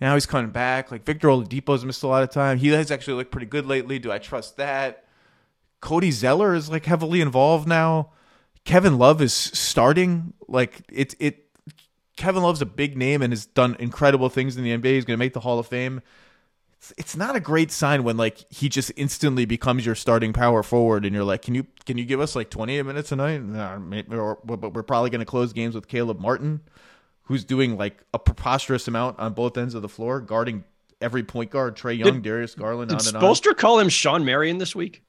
Now 0.00 0.14
he's 0.14 0.26
coming 0.26 0.50
back. 0.50 0.90
Like 0.90 1.04
Victor 1.04 1.28
Oladipo's 1.28 1.84
missed 1.84 2.02
a 2.02 2.06
lot 2.06 2.22
of 2.22 2.30
time. 2.30 2.58
He 2.58 2.68
has 2.68 2.90
actually 2.90 3.14
looked 3.14 3.30
pretty 3.30 3.46
good 3.46 3.66
lately. 3.66 3.98
Do 3.98 4.10
I 4.10 4.18
trust 4.18 4.56
that? 4.56 5.01
Cody 5.82 6.12
Zeller 6.12 6.54
is 6.54 6.70
like 6.70 6.86
heavily 6.86 7.20
involved 7.20 7.68
now. 7.68 8.12
Kevin 8.64 8.96
Love 8.96 9.20
is 9.20 9.34
starting. 9.34 10.32
Like 10.48 10.80
it 10.90 11.14
it 11.18 11.50
Kevin 12.16 12.42
Love's 12.42 12.62
a 12.62 12.66
big 12.66 12.96
name 12.96 13.20
and 13.20 13.32
has 13.32 13.44
done 13.44 13.76
incredible 13.78 14.30
things 14.30 14.56
in 14.56 14.64
the 14.64 14.70
NBA. 14.70 14.94
He's 14.94 15.04
going 15.04 15.16
to 15.16 15.18
make 15.18 15.34
the 15.34 15.40
Hall 15.40 15.58
of 15.58 15.66
Fame. 15.66 16.00
It's, 16.78 16.92
it's 16.96 17.16
not 17.16 17.34
a 17.34 17.40
great 17.40 17.72
sign 17.72 18.04
when 18.04 18.16
like 18.16 18.44
he 18.48 18.68
just 18.68 18.92
instantly 18.96 19.44
becomes 19.44 19.84
your 19.84 19.96
starting 19.96 20.32
power 20.32 20.62
forward 20.62 21.04
and 21.04 21.14
you're 21.14 21.24
like, 21.24 21.42
"Can 21.42 21.54
you 21.56 21.66
can 21.84 21.98
you 21.98 22.04
give 22.04 22.20
us 22.20 22.36
like 22.36 22.48
28 22.48 22.82
minutes 22.86 23.08
tonight?" 23.08 23.42
Nah, 23.42 23.78
maybe, 23.78 24.16
or, 24.16 24.38
but 24.44 24.72
we're 24.72 24.84
probably 24.84 25.10
going 25.10 25.18
to 25.20 25.26
close 25.26 25.52
games 25.52 25.74
with 25.74 25.88
Caleb 25.88 26.20
Martin, 26.20 26.60
who's 27.24 27.44
doing 27.44 27.76
like 27.76 28.04
a 28.14 28.20
preposterous 28.20 28.86
amount 28.86 29.18
on 29.18 29.32
both 29.32 29.58
ends 29.58 29.74
of 29.74 29.82
the 29.82 29.88
floor, 29.88 30.20
guarding 30.20 30.62
every 31.00 31.24
point 31.24 31.50
guard, 31.50 31.76
Trae 31.76 31.98
Young, 31.98 32.14
Did- 32.14 32.22
Darius 32.22 32.54
Garland, 32.54 32.90
Did 32.90 33.00
on 33.00 33.06
and 33.08 33.16
on. 33.16 33.22
Spoelstra 33.22 33.56
call 33.56 33.80
him 33.80 33.88
Shawn 33.88 34.24
Marion 34.24 34.58
this 34.58 34.76
week? 34.76 35.02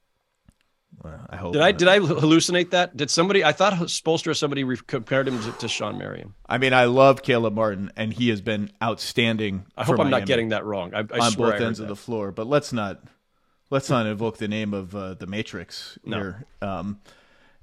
Well, 1.04 1.20
I 1.28 1.36
hope. 1.36 1.52
Did 1.52 1.60
I 1.60 1.70
not. 1.70 1.78
did 1.78 1.88
I 1.88 1.98
hallucinate 1.98 2.70
that? 2.70 2.96
Did 2.96 3.10
somebody? 3.10 3.44
I 3.44 3.52
thought 3.52 3.74
Spoelstra 3.74 4.28
or 4.28 4.34
somebody 4.34 4.64
re- 4.64 4.78
compared 4.86 5.28
him 5.28 5.38
to, 5.42 5.52
to 5.52 5.68
Shawn 5.68 5.98
Marion. 5.98 6.32
I 6.48 6.56
mean, 6.56 6.72
I 6.72 6.86
love 6.86 7.22
Caleb 7.22 7.54
Martin, 7.54 7.92
and 7.94 8.12
he 8.12 8.30
has 8.30 8.40
been 8.40 8.70
outstanding. 8.82 9.66
I 9.76 9.84
hope 9.84 10.00
I'm 10.00 10.08
not 10.10 10.24
getting 10.24 10.48
that 10.48 10.64
wrong. 10.64 10.94
I, 10.94 11.00
I 11.00 11.26
on 11.26 11.34
both 11.34 11.60
ends 11.60 11.78
of 11.78 11.88
the 11.88 11.96
floor. 11.96 12.32
But 12.32 12.46
let's 12.46 12.72
not 12.72 13.02
let's 13.70 13.90
not 13.90 14.06
invoke 14.06 14.38
the 14.38 14.48
name 14.48 14.72
of 14.72 14.96
uh, 14.96 15.14
the 15.14 15.26
Matrix 15.26 15.98
No. 16.06 16.16
here. 16.16 16.44
Um, 16.62 17.00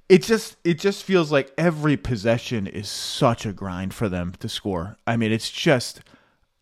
it 0.08 0.22
just 0.22 0.56
it 0.62 0.78
just 0.78 1.02
feels 1.02 1.32
like 1.32 1.52
every 1.58 1.96
possession 1.96 2.68
is 2.68 2.88
such 2.88 3.44
a 3.44 3.52
grind 3.52 3.92
for 3.92 4.08
them 4.08 4.34
to 4.38 4.48
score. 4.48 4.96
I 5.04 5.16
mean, 5.16 5.32
it's 5.32 5.50
just 5.50 6.00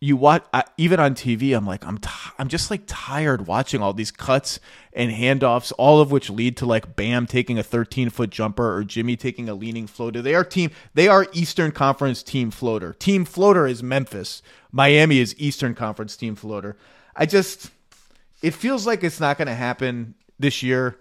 you 0.03 0.17
watch 0.17 0.43
I, 0.51 0.63
even 0.77 0.99
on 0.99 1.13
TV. 1.13 1.55
I'm 1.55 1.65
like 1.65 1.85
I'm 1.85 1.99
t- 1.99 2.09
I'm 2.39 2.47
just 2.47 2.71
like 2.71 2.81
tired 2.87 3.45
watching 3.45 3.81
all 3.81 3.93
these 3.93 4.09
cuts 4.09 4.59
and 4.93 5.11
handoffs, 5.11 5.71
all 5.77 6.01
of 6.01 6.11
which 6.11 6.29
lead 6.29 6.57
to 6.57 6.65
like 6.65 6.95
Bam 6.95 7.27
taking 7.27 7.59
a 7.59 7.63
13 7.63 8.09
foot 8.09 8.31
jumper 8.31 8.75
or 8.75 8.83
Jimmy 8.83 9.15
taking 9.15 9.47
a 9.47 9.53
leaning 9.53 9.85
floater. 9.85 10.21
They 10.21 10.33
are 10.33 10.43
team. 10.43 10.71
They 10.95 11.07
are 11.07 11.27
Eastern 11.33 11.71
Conference 11.71 12.23
team 12.23 12.49
floater. 12.49 12.93
Team 12.93 13.23
floater 13.23 13.67
is 13.67 13.83
Memphis. 13.83 14.41
Miami 14.71 15.19
is 15.19 15.35
Eastern 15.37 15.75
Conference 15.75 16.17
team 16.17 16.35
floater. 16.35 16.75
I 17.15 17.27
just 17.27 17.69
it 18.41 18.55
feels 18.55 18.87
like 18.87 19.03
it's 19.03 19.19
not 19.19 19.37
going 19.37 19.47
to 19.47 19.53
happen 19.53 20.15
this 20.39 20.63
year. 20.63 20.97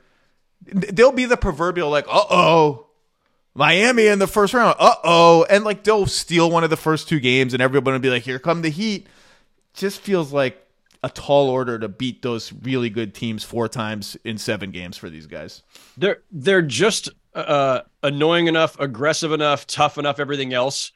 They'll 0.66 1.10
be 1.10 1.24
the 1.24 1.38
proverbial 1.38 1.88
like, 1.88 2.06
uh 2.06 2.24
oh, 2.28 2.89
Miami 3.54 4.06
in 4.06 4.18
the 4.18 4.26
first 4.26 4.54
round, 4.54 4.76
uh 4.78 4.94
oh, 5.02 5.44
and 5.50 5.64
like 5.64 5.84
they'll 5.84 6.06
steal 6.06 6.50
one 6.50 6.64
of 6.64 6.70
the 6.70 6.76
first 6.76 7.08
two 7.08 7.20
games, 7.20 7.52
and 7.52 7.62
everybody 7.62 7.94
will 7.94 8.00
be 8.00 8.10
like, 8.10 8.22
here 8.22 8.38
come 8.38 8.62
the 8.62 8.68
Heat. 8.68 9.06
Just 9.74 10.00
feels 10.00 10.32
like 10.32 10.66
a 11.02 11.08
tall 11.08 11.48
order 11.48 11.78
to 11.78 11.88
beat 11.88 12.22
those 12.22 12.52
really 12.52 12.90
good 12.90 13.14
teams 13.14 13.42
four 13.42 13.68
times 13.68 14.16
in 14.24 14.36
seven 14.38 14.70
games 14.70 14.96
for 14.96 15.08
these 15.08 15.26
guys. 15.26 15.62
They're 15.96 16.22
they're 16.30 16.62
just 16.62 17.08
uh, 17.34 17.80
annoying 18.02 18.46
enough, 18.46 18.78
aggressive 18.78 19.32
enough, 19.32 19.66
tough 19.66 19.98
enough, 19.98 20.18
everything 20.20 20.52
else 20.52 20.92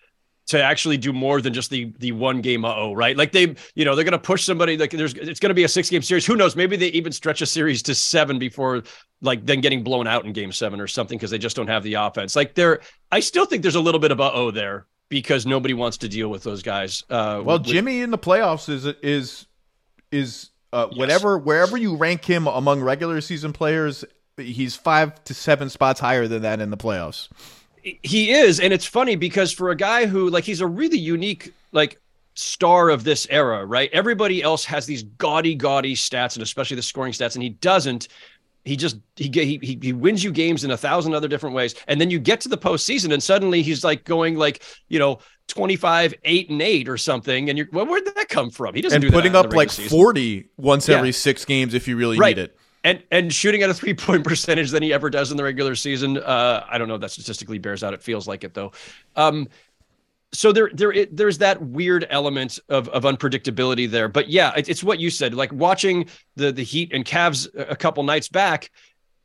to 0.46 0.62
actually 0.62 0.98
do 0.98 1.12
more 1.12 1.40
than 1.40 1.55
just 1.55 1.70
the 1.70 1.92
the 2.00 2.12
one 2.12 2.40
game 2.42 2.64
uh 2.64 2.74
oh 2.76 2.92
right? 2.92 3.16
Like 3.16 3.32
they 3.32 3.55
you 3.74 3.84
know 3.84 3.94
they're 3.94 4.05
going 4.05 4.12
to 4.12 4.18
push 4.18 4.44
somebody 4.44 4.76
like 4.76 4.90
there's 4.90 5.14
it's 5.14 5.40
going 5.40 5.50
to 5.50 5.55
be 5.55 5.64
a 5.64 5.68
six 5.68 5.88
game 5.88 6.02
series. 6.02 6.26
Who 6.26 6.36
knows? 6.36 6.55
Maybe 6.55 6.76
they 6.76 6.88
even 6.88 7.12
stretch 7.12 7.40
a 7.40 7.46
series 7.46 7.82
to 7.84 7.94
seven 7.94 8.38
before 8.38 8.82
like 9.25 9.45
then 9.47 9.61
getting 9.61 9.83
blown 9.83 10.07
out 10.07 10.25
in 10.25 10.33
game 10.33 10.53
seven 10.53 10.81
or 10.81 10.87
something 10.87 11.18
because 11.18 11.31
they 11.31 11.39
just 11.39 11.57
don't 11.57 11.66
have 11.68 11.83
the 11.83 11.95
offense 11.95 12.37
like 12.37 12.55
they're 12.55 12.81
i 13.11 13.18
still 13.20 13.47
think 13.47 13.62
there's 13.62 13.75
a 13.75 13.81
little 13.81 13.99
bit 14.01 14.11
of 14.12 14.20
uh 14.20 14.31
oh 14.33 14.51
there 14.51 14.87
because 15.09 15.45
nobody 15.47 15.75
wants 15.75 15.97
to 15.97 16.09
deal 16.09 16.29
with 16.29 16.43
those 16.43 16.62
guys 16.62 17.03
uh 17.11 17.43
Well, 17.45 17.59
with- 17.59 17.66
Jimmy 17.66 18.01
in 18.03 18.11
the 18.11 18.18
playoffs 18.18 18.68
is 18.68 18.87
is 19.03 19.47
is 20.12 20.51
uh, 20.72 20.89
Yes. 20.91 20.99
whatever 20.99 21.39
wherever 21.39 21.77
you 21.77 21.97
rank 21.97 22.25
him 22.25 22.47
among 22.49 22.81
regular 22.81 23.20
season 23.20 23.53
players, 23.53 24.05
he's 24.37 24.75
five 24.75 25.22
to 25.25 25.33
seven 25.35 25.70
spots 25.70 26.01
higher 26.01 26.27
than 26.27 26.43
that 26.43 26.61
in 26.61 26.70
the 26.70 26.77
playoffs. 26.77 27.29
he 28.03 28.33
is 28.33 28.59
and 28.61 28.72
it's 28.72 28.87
funny 28.87 29.14
because 29.16 29.53
for 29.53 29.70
a 29.70 29.77
guy 29.77 30.07
who 30.07 30.29
like 30.31 30.45
he's 30.45 30.61
a 30.61 30.66
really 30.66 30.99
unique 30.99 31.53
like 31.72 32.01
star 32.37 32.89
of 32.91 33.05
this 33.05 33.27
era 33.31 33.64
right 33.64 33.89
everybody 33.93 34.43
else 34.43 34.64
has 34.64 34.87
these 34.87 35.05
gaudy 35.05 35.55
gaudy 35.55 35.95
stats 35.95 36.35
and 36.35 36.43
especially 36.43 36.75
the 36.75 36.83
scoring 36.83 37.12
stats 37.12 37.35
and 37.37 37.43
he 37.45 37.51
doesn't 37.51 38.09
he 38.64 38.76
just 38.76 38.96
he 39.16 39.30
he 39.32 39.78
he, 39.82 39.92
wins 39.92 40.24
you 40.24 40.32
games 40.32 40.64
in 40.64 40.70
a 40.70 40.76
thousand 40.76 41.14
other 41.14 41.28
different 41.28 41.54
ways 41.54 41.74
and 41.88 42.00
then 42.00 42.10
you 42.10 42.18
get 42.18 42.40
to 42.40 42.48
the 42.48 42.56
postseason 42.58 43.12
and 43.12 43.22
suddenly 43.22 43.60
he's 43.62 43.84
like 43.84 44.04
going 44.04 44.36
like 44.36 44.62
you 44.88 44.98
know 44.98 45.18
25 45.48 46.14
8 46.24 46.50
and 46.50 46.62
8 46.62 46.88
or 46.88 46.96
something 46.96 47.48
and 47.50 47.58
you're 47.58 47.68
well 47.72 47.86
where'd 47.86 48.06
that 48.06 48.28
come 48.28 48.50
from 48.50 48.74
he 48.74 48.80
doesn't 48.80 48.96
And 48.96 49.02
do 49.02 49.10
that 49.10 49.14
putting 49.16 49.32
in 49.32 49.36
up 49.36 49.52
like 49.52 49.70
season. 49.70 49.90
40 49.90 50.48
once 50.56 50.88
Yeah. 50.88 50.96
every 50.96 51.12
six 51.12 51.44
games 51.44 51.74
if 51.74 51.86
you 51.86 51.96
really 51.96 52.18
Right. 52.18 52.36
need 52.36 52.44
it. 52.44 52.56
and 52.82 53.02
and 53.10 53.32
shooting 53.32 53.62
at 53.62 53.68
a 53.70 53.74
three 53.74 53.94
point 53.94 54.24
percentage 54.30 54.70
than 54.70 54.82
he 54.82 54.92
ever 54.92 55.10
does 55.10 55.30
in 55.30 55.36
the 55.36 55.44
regular 55.44 55.74
season. 55.74 56.16
Uh, 56.18 56.64
I 56.68 56.78
don't 56.78 56.88
know 56.88 56.94
if 56.94 57.00
that 57.02 57.10
statistically 57.10 57.58
bears 57.58 57.84
out. 57.84 57.92
It 57.94 58.02
feels 58.02 58.26
like 58.26 58.44
it 58.44 58.54
though. 58.54 58.72
Um, 59.16 59.48
so 60.35 60.53
there 60.53 60.70
there 60.74 60.93
it, 60.93 61.16
there's 61.16 61.39
that 61.39 61.62
weird 61.62 62.07
element 62.11 62.59
of 62.68 62.89
of 62.91 63.05
unpredictability 63.05 63.89
there. 63.89 64.09
But 64.09 64.28
yeah, 64.28 64.53
it, 64.57 64.68
it's 64.68 64.85
what 64.85 65.01
you 65.01 65.09
said. 65.09 65.32
Like 65.35 65.53
watching 65.53 66.07
the 66.37 66.53
the 66.53 66.64
Heat 66.64 66.93
and 66.93 67.05
Cavs 67.05 67.49
a 67.57 67.76
couple 67.76 68.03
nights 68.03 68.28
back. 68.28 68.70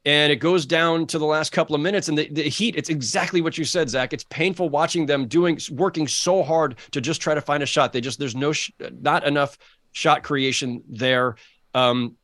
And 0.06 0.32
it 0.32 0.38
goes 0.38 0.66
down 0.66 1.08
to 1.08 1.20
the 1.20 1.26
last 1.26 1.52
couple 1.52 1.76
of 1.76 1.82
minutes, 1.82 2.08
and 2.08 2.18
the, 2.18 2.30
the 2.30 2.44
Heat. 2.44 2.78
It's 2.78 2.90
exactly 2.90 3.42
what 3.42 3.58
you 3.58 3.66
said, 3.66 3.90
Zach. 3.90 4.14
It's 4.14 4.24
painful 4.24 4.70
watching 4.70 5.06
them 5.06 5.28
doing, 5.28 5.60
working 5.72 6.08
so 6.08 6.42
hard 6.42 6.78
to 6.92 7.02
just 7.02 7.22
try 7.22 7.34
to 7.34 7.42
find 7.42 7.62
a 7.62 7.66
shot. 7.66 7.92
They 7.92 8.00
just 8.00 8.18
there's 8.18 8.36
no, 8.36 8.54
sh- 8.54 8.72
not 9.02 9.28
enough 9.28 9.58
shot 9.92 10.24
creation 10.24 10.84
there. 10.88 11.36
Um, 11.74 12.16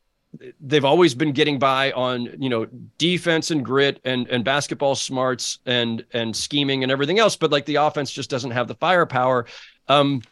they've 0.60 0.84
always 0.84 1.14
been 1.14 1.32
getting 1.32 1.58
by 1.58 1.92
on 1.92 2.28
you 2.38 2.48
know 2.48 2.66
defense 2.98 3.50
and 3.50 3.64
grit 3.64 4.00
and 4.04 4.28
and 4.28 4.44
basketball 4.44 4.94
smarts 4.94 5.58
and 5.66 6.04
and 6.12 6.34
scheming 6.34 6.82
and 6.82 6.92
everything 6.92 7.18
else 7.18 7.36
but 7.36 7.50
like 7.50 7.64
the 7.66 7.76
offense 7.76 8.10
just 8.10 8.30
doesn't 8.30 8.52
have 8.52 8.68
the 8.68 8.74
firepower 8.74 9.46
um 9.88 10.22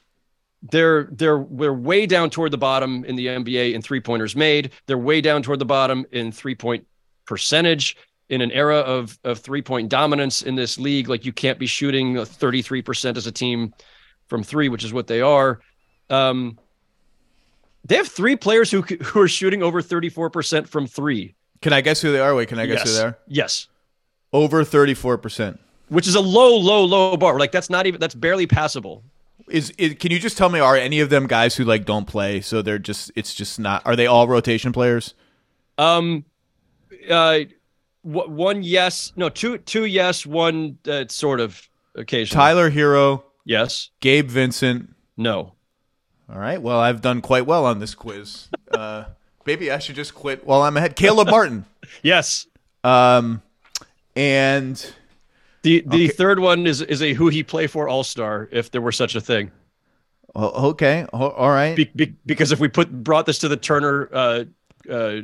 they're 0.71 1.09
they're 1.13 1.45
they're 1.51 1.75
way 1.75 2.07
down 2.07 2.31
toward 2.31 2.51
the 2.51 2.59
bottom 2.59 3.05
in 3.05 3.17
the 3.17 3.27
NBA 3.27 3.75
in 3.75 3.83
three 3.83 4.01
pointers 4.01 4.35
made. 4.35 4.73
They're 4.87 4.99
way 4.99 5.21
down 5.21 5.43
toward 5.43 5.59
the 5.59 5.67
bottom 5.67 6.07
in 6.11 6.33
three 6.33 6.55
point 6.55 6.87
percentage 7.27 7.97
in 8.31 8.41
an 8.41 8.51
era 8.51 8.79
of 8.79 9.19
of 9.25 9.39
three 9.39 9.63
point 9.63 9.91
dominance 9.91 10.43
in 10.43 10.55
this 10.55 10.79
league. 10.79 11.09
Like 11.09 11.25
you 11.25 11.33
can't 11.33 11.59
be 11.59 11.67
shooting 11.67 12.25
33 12.25 12.81
percent 12.83 13.17
as 13.17 13.27
a 13.27 13.33
team 13.33 13.75
from 14.27 14.43
three, 14.43 14.71
which 14.71 14.85
is 14.85 14.93
what 14.93 15.07
they 15.07 15.21
are. 15.21 15.61
Um, 16.09 16.59
they 17.85 17.97
have 17.97 18.09
three 18.09 18.37
players 18.37 18.71
who 18.71 18.83
who 18.83 19.21
are 19.21 19.29
shooting 19.29 19.63
over 19.63 19.83
34 19.83 20.31
percent 20.31 20.69
from 20.69 20.87
three. 20.87 21.35
Can 21.63 21.73
I 21.73 21.81
guess 21.81 22.01
who 22.01 22.13
they 22.13 22.21
are? 22.21 22.35
Wait, 22.35 22.49
can 22.49 22.59
I 22.59 22.67
guess 22.67 22.81
yes. 22.81 22.89
who 22.89 22.95
they 22.95 23.05
are? 23.09 23.19
Yes. 23.27 23.69
Over 24.33 24.65
34%. 24.65 25.59
Which 25.89 26.07
is 26.07 26.15
a 26.15 26.21
low, 26.21 26.57
low, 26.57 26.85
low 26.85 27.17
bar. 27.17 27.39
Like 27.39 27.53
that's 27.53 27.71
not 27.71 27.87
even 27.87 28.01
that's 28.01 28.15
barely 28.15 28.47
passable. 28.47 29.03
Is, 29.49 29.71
is 29.79 29.95
can 29.95 30.11
you 30.11 30.19
just 30.19 30.37
tell 30.37 30.49
me 30.49 30.59
are 30.61 30.77
any 30.77 31.01
of 31.01 31.11
them 31.11 31.27
guys 31.27 31.55
who 31.55 31.65
like 31.65 31.85
don't 31.85 32.07
play 32.07 32.41
so 32.41 32.63
they're 32.63 32.79
just 32.79 33.13
it's 33.15 33.35
just 33.35 33.59
not 33.59 33.83
are 33.87 33.97
they 33.97 34.07
all 34.07 34.27
rotation 34.29 34.73
players? 34.73 35.15
Um 35.79 36.25
uh 37.09 37.41
one 38.03 38.63
yes, 38.63 39.13
no, 39.17 39.29
two 39.29 39.59
two 39.59 39.85
yes, 39.85 40.27
one 40.27 40.79
uh, 40.87 41.05
sort 41.09 41.41
of 41.41 41.69
occasion. 41.95 42.35
Tyler 42.35 42.71
Herro, 42.71 43.23
Yes. 43.45 43.91
Gabe 44.01 44.29
Vincent. 44.29 44.95
No. 45.17 45.54
All 46.31 46.39
right. 46.39 46.61
Well, 46.61 46.79
I've 46.81 47.01
done 47.01 47.21
quite 47.21 47.47
well 47.47 47.67
on 47.67 47.79
this 47.81 47.95
quiz. 47.95 48.49
Uh, 48.71 49.05
maybe 49.47 49.71
I 49.71 49.79
should 49.79 49.97
just 49.97 50.15
quit 50.15 50.47
while 50.47 50.63
I'm 50.63 50.77
ahead. 50.77 50.97
Caleb 50.97 51.29
Martin. 51.31 51.65
Yes. 52.03 52.47
Um, 52.83 53.43
and 54.17 54.75
The 55.63 55.85
the 55.87 56.09
third 56.09 56.39
one 56.41 56.67
is 56.67 56.81
is 56.81 57.03
a 57.03 57.13
who 57.13 57.29
he 57.29 57.43
play 57.43 57.67
for 57.67 57.89
all 57.89 58.03
star 58.05 58.49
if 58.53 58.71
there 58.71 58.81
were 58.81 58.91
such 58.93 59.15
a 59.15 59.21
thing. 59.21 59.51
oh, 60.35 60.71
okay, 60.71 61.07
oh, 61.13 61.29
all 61.29 61.51
right. 61.51 61.77
Be, 61.77 61.85
be, 61.95 62.15
because 62.25 62.53
if 62.53 62.59
we 62.61 62.69
put 62.69 62.91
brought 63.05 63.27
this 63.27 63.39
to 63.41 63.49
the 63.49 63.57
Turner 63.59 64.09
uh, 64.13 64.45
uh, 64.91 65.21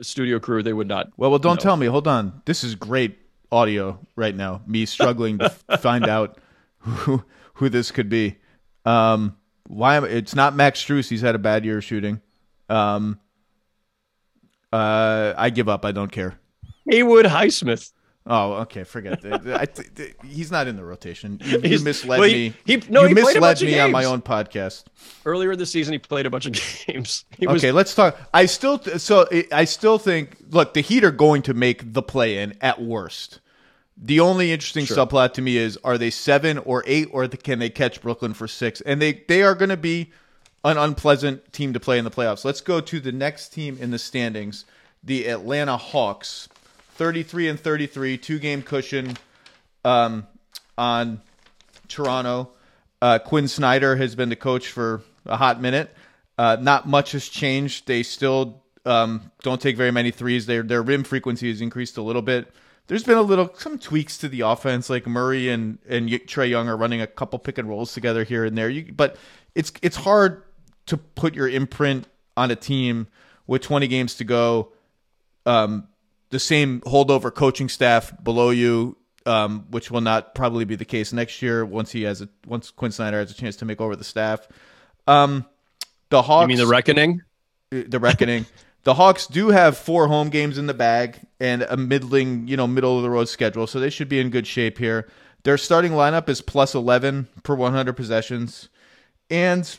studio 0.00 0.38
crew, 0.40 0.62
they 0.62 0.72
would 0.72 0.88
not. 0.88 1.10
Well, 1.16 1.30
well, 1.30 1.38
don't 1.38 1.56
No. 1.60 1.62
tell 1.62 1.76
me. 1.76 1.86
Hold 1.86 2.08
on. 2.08 2.42
This 2.46 2.64
is 2.64 2.74
great 2.74 3.16
audio 3.52 3.98
right 4.16 4.34
now. 4.34 4.62
Me 4.66 4.86
struggling 4.86 5.38
to 5.38 5.50
find 5.78 6.06
out 6.08 6.38
who 6.78 7.22
who 7.54 7.68
this 7.68 7.90
could 7.92 8.08
be. 8.08 8.38
Um, 8.84 9.36
why? 9.66 9.96
Am, 9.96 10.04
it's 10.04 10.34
not 10.34 10.54
Max 10.54 10.82
Strus. 10.84 11.08
He's 11.08 11.20
had 11.20 11.34
a 11.34 11.38
bad 11.38 11.64
year 11.64 11.80
shooting. 11.80 12.20
Um, 12.68 13.18
uh, 14.72 15.34
I 15.36 15.50
give 15.50 15.68
up. 15.68 15.84
I 15.84 15.92
don't 15.92 16.10
care. 16.10 16.38
Haywood 16.88 17.26
Highsmith. 17.26 17.92
Oh, 18.24 18.52
okay. 18.62 18.84
Forget 18.84 19.24
it. 19.24 19.32
I 19.46 19.66
th- 19.66 19.94
th- 19.94 20.14
he's 20.24 20.50
not 20.52 20.68
in 20.68 20.76
the 20.76 20.84
rotation. 20.84 21.40
You, 21.44 21.58
you 21.60 21.80
misled 21.80 22.20
well, 22.20 22.28
he- 22.28 22.50
me. 22.50 22.54
he- 22.64 22.82
no, 22.88 23.02
you 23.02 23.08
he 23.08 23.14
misled 23.14 23.60
me 23.60 23.78
on 23.80 23.90
my 23.90 24.04
own 24.04 24.22
podcast. 24.22 24.84
Earlier 25.26 25.56
this 25.56 25.70
season, 25.72 25.92
he 25.92 25.98
played 25.98 26.24
a 26.26 26.30
bunch 26.30 26.46
of 26.46 26.52
games. 26.86 27.24
He 27.36 27.46
was, 27.46 27.62
Okay, 27.62 27.72
let's 27.72 27.94
talk. 27.94 28.16
I 28.32 28.46
still 28.46 28.78
th- 28.78 28.98
so 29.00 29.28
I 29.50 29.64
still 29.64 29.98
think 29.98 30.36
look, 30.50 30.72
the 30.74 30.80
Heat 30.82 31.02
are 31.04 31.10
going 31.10 31.42
to 31.42 31.54
make 31.54 31.92
the 31.92 32.02
play 32.02 32.38
in 32.38 32.54
at 32.60 32.80
worst. 32.80 33.40
The 34.04 34.18
only 34.18 34.50
interesting 34.50 34.84
subplot 34.84 35.34
to 35.34 35.42
me 35.42 35.56
is 35.56 35.78
are 35.84 35.96
they 35.96 36.10
7 36.10 36.58
or 36.58 36.82
8 36.86 37.08
or 37.12 37.28
can 37.28 37.60
they 37.60 37.70
catch 37.70 38.02
Brooklyn 38.02 38.34
for 38.34 38.48
6? 38.48 38.80
And 38.80 39.00
they 39.00 39.22
they 39.28 39.44
are 39.44 39.54
going 39.54 39.68
to 39.68 39.76
be 39.76 40.10
an 40.64 40.76
unpleasant 40.76 41.52
team 41.52 41.72
to 41.72 41.80
play 41.80 41.98
in 41.98 42.04
the 42.04 42.10
playoffs. 42.10 42.44
Let's 42.44 42.60
go 42.60 42.80
to 42.80 43.00
the 43.00 43.12
next 43.12 43.50
team 43.50 43.78
in 43.80 43.92
the 43.92 43.98
standings, 43.98 44.64
the 45.04 45.26
Atlanta 45.28 45.76
Hawks. 45.76 46.48
33 46.94 47.48
and 47.48 47.60
33, 47.60 48.18
two 48.18 48.38
game 48.38 48.62
cushion 48.62 49.16
um, 49.84 50.26
on 50.76 51.20
Toronto. 51.88 52.50
Uh, 53.00 53.18
Quin 53.18 53.48
Snyder 53.48 53.96
has 53.96 54.14
been 54.14 54.28
the 54.28 54.36
coach 54.36 54.68
for 54.68 55.02
a 55.26 55.36
hot 55.36 55.60
minute. 55.60 55.94
Uh, 56.36 56.56
not 56.60 56.86
much 56.86 57.12
has 57.12 57.28
changed. 57.28 57.86
They 57.86 58.02
still 58.02 58.62
um, 58.84 59.30
don't 59.42 59.60
take 59.60 59.76
very 59.76 59.90
many 59.90 60.10
threes. 60.10 60.46
Their 60.46 60.62
their 60.62 60.82
rim 60.82 61.04
frequency 61.04 61.48
has 61.48 61.60
increased 61.60 61.96
a 61.98 62.02
little 62.02 62.22
bit. 62.22 62.52
There's 62.92 63.04
been 63.04 63.16
a 63.16 63.22
little 63.22 63.50
some 63.56 63.78
tweaks 63.78 64.18
to 64.18 64.28
the 64.28 64.42
offense, 64.42 64.90
like 64.90 65.06
Murray 65.06 65.48
and 65.48 65.78
and 65.88 66.10
Trae 66.10 66.50
Young 66.50 66.68
are 66.68 66.76
running 66.76 67.00
a 67.00 67.06
couple 67.06 67.38
pick 67.38 67.56
and 67.56 67.66
rolls 67.66 67.94
together 67.94 68.22
here 68.22 68.44
and 68.44 68.58
there. 68.58 68.68
You, 68.68 68.92
but 68.92 69.16
it's 69.54 69.72
it's 69.80 69.96
hard 69.96 70.42
to 70.88 70.98
put 70.98 71.34
your 71.34 71.48
imprint 71.48 72.06
on 72.36 72.50
a 72.50 72.54
team 72.54 73.06
with 73.46 73.62
20 73.62 73.88
games 73.88 74.16
to 74.16 74.24
go. 74.24 74.72
Um, 75.46 75.88
the 76.28 76.38
same 76.38 76.82
holdover 76.82 77.34
coaching 77.34 77.70
staff 77.70 78.12
below 78.22 78.50
you, 78.50 78.98
um, 79.24 79.64
which 79.70 79.90
will 79.90 80.02
not 80.02 80.34
probably 80.34 80.66
be 80.66 80.76
the 80.76 80.84
case 80.84 81.14
next 81.14 81.40
year 81.40 81.64
once 81.64 81.92
he 81.92 82.02
has 82.02 82.20
a 82.20 82.28
once 82.46 82.70
Quin 82.70 82.92
Snyder 82.92 83.20
has 83.20 83.30
a 83.30 83.34
chance 83.34 83.56
to 83.56 83.64
make 83.64 83.80
over 83.80 83.96
the 83.96 84.04
staff. 84.04 84.46
Um, 85.06 85.46
the 86.10 86.20
Hawks, 86.20 86.42
you 86.42 86.48
mean 86.48 86.58
the 86.58 86.66
reckoning? 86.66 87.22
the 87.70 87.98
reckoning. 87.98 88.44
the 88.84 88.94
Hawks 88.94 89.26
do 89.26 89.48
have 89.48 89.76
four 89.76 90.08
home 90.08 90.28
games 90.28 90.58
in 90.58 90.66
the 90.66 90.74
bag 90.74 91.20
and 91.38 91.62
a 91.62 91.76
middling, 91.76 92.48
you 92.48 92.56
know, 92.56 92.66
middle 92.66 92.96
of 92.96 93.02
the 93.02 93.10
road 93.10 93.28
schedule, 93.28 93.66
so 93.66 93.78
they 93.78 93.90
should 93.90 94.08
be 94.08 94.18
in 94.18 94.30
good 94.30 94.46
shape 94.46 94.78
here. 94.78 95.08
Their 95.44 95.58
starting 95.58 95.92
lineup 95.92 96.28
is 96.28 96.40
plus 96.40 96.74
eleven 96.74 97.28
per 97.42 97.54
one 97.54 97.72
hundred 97.72 97.94
possessions, 97.94 98.68
and 99.30 99.76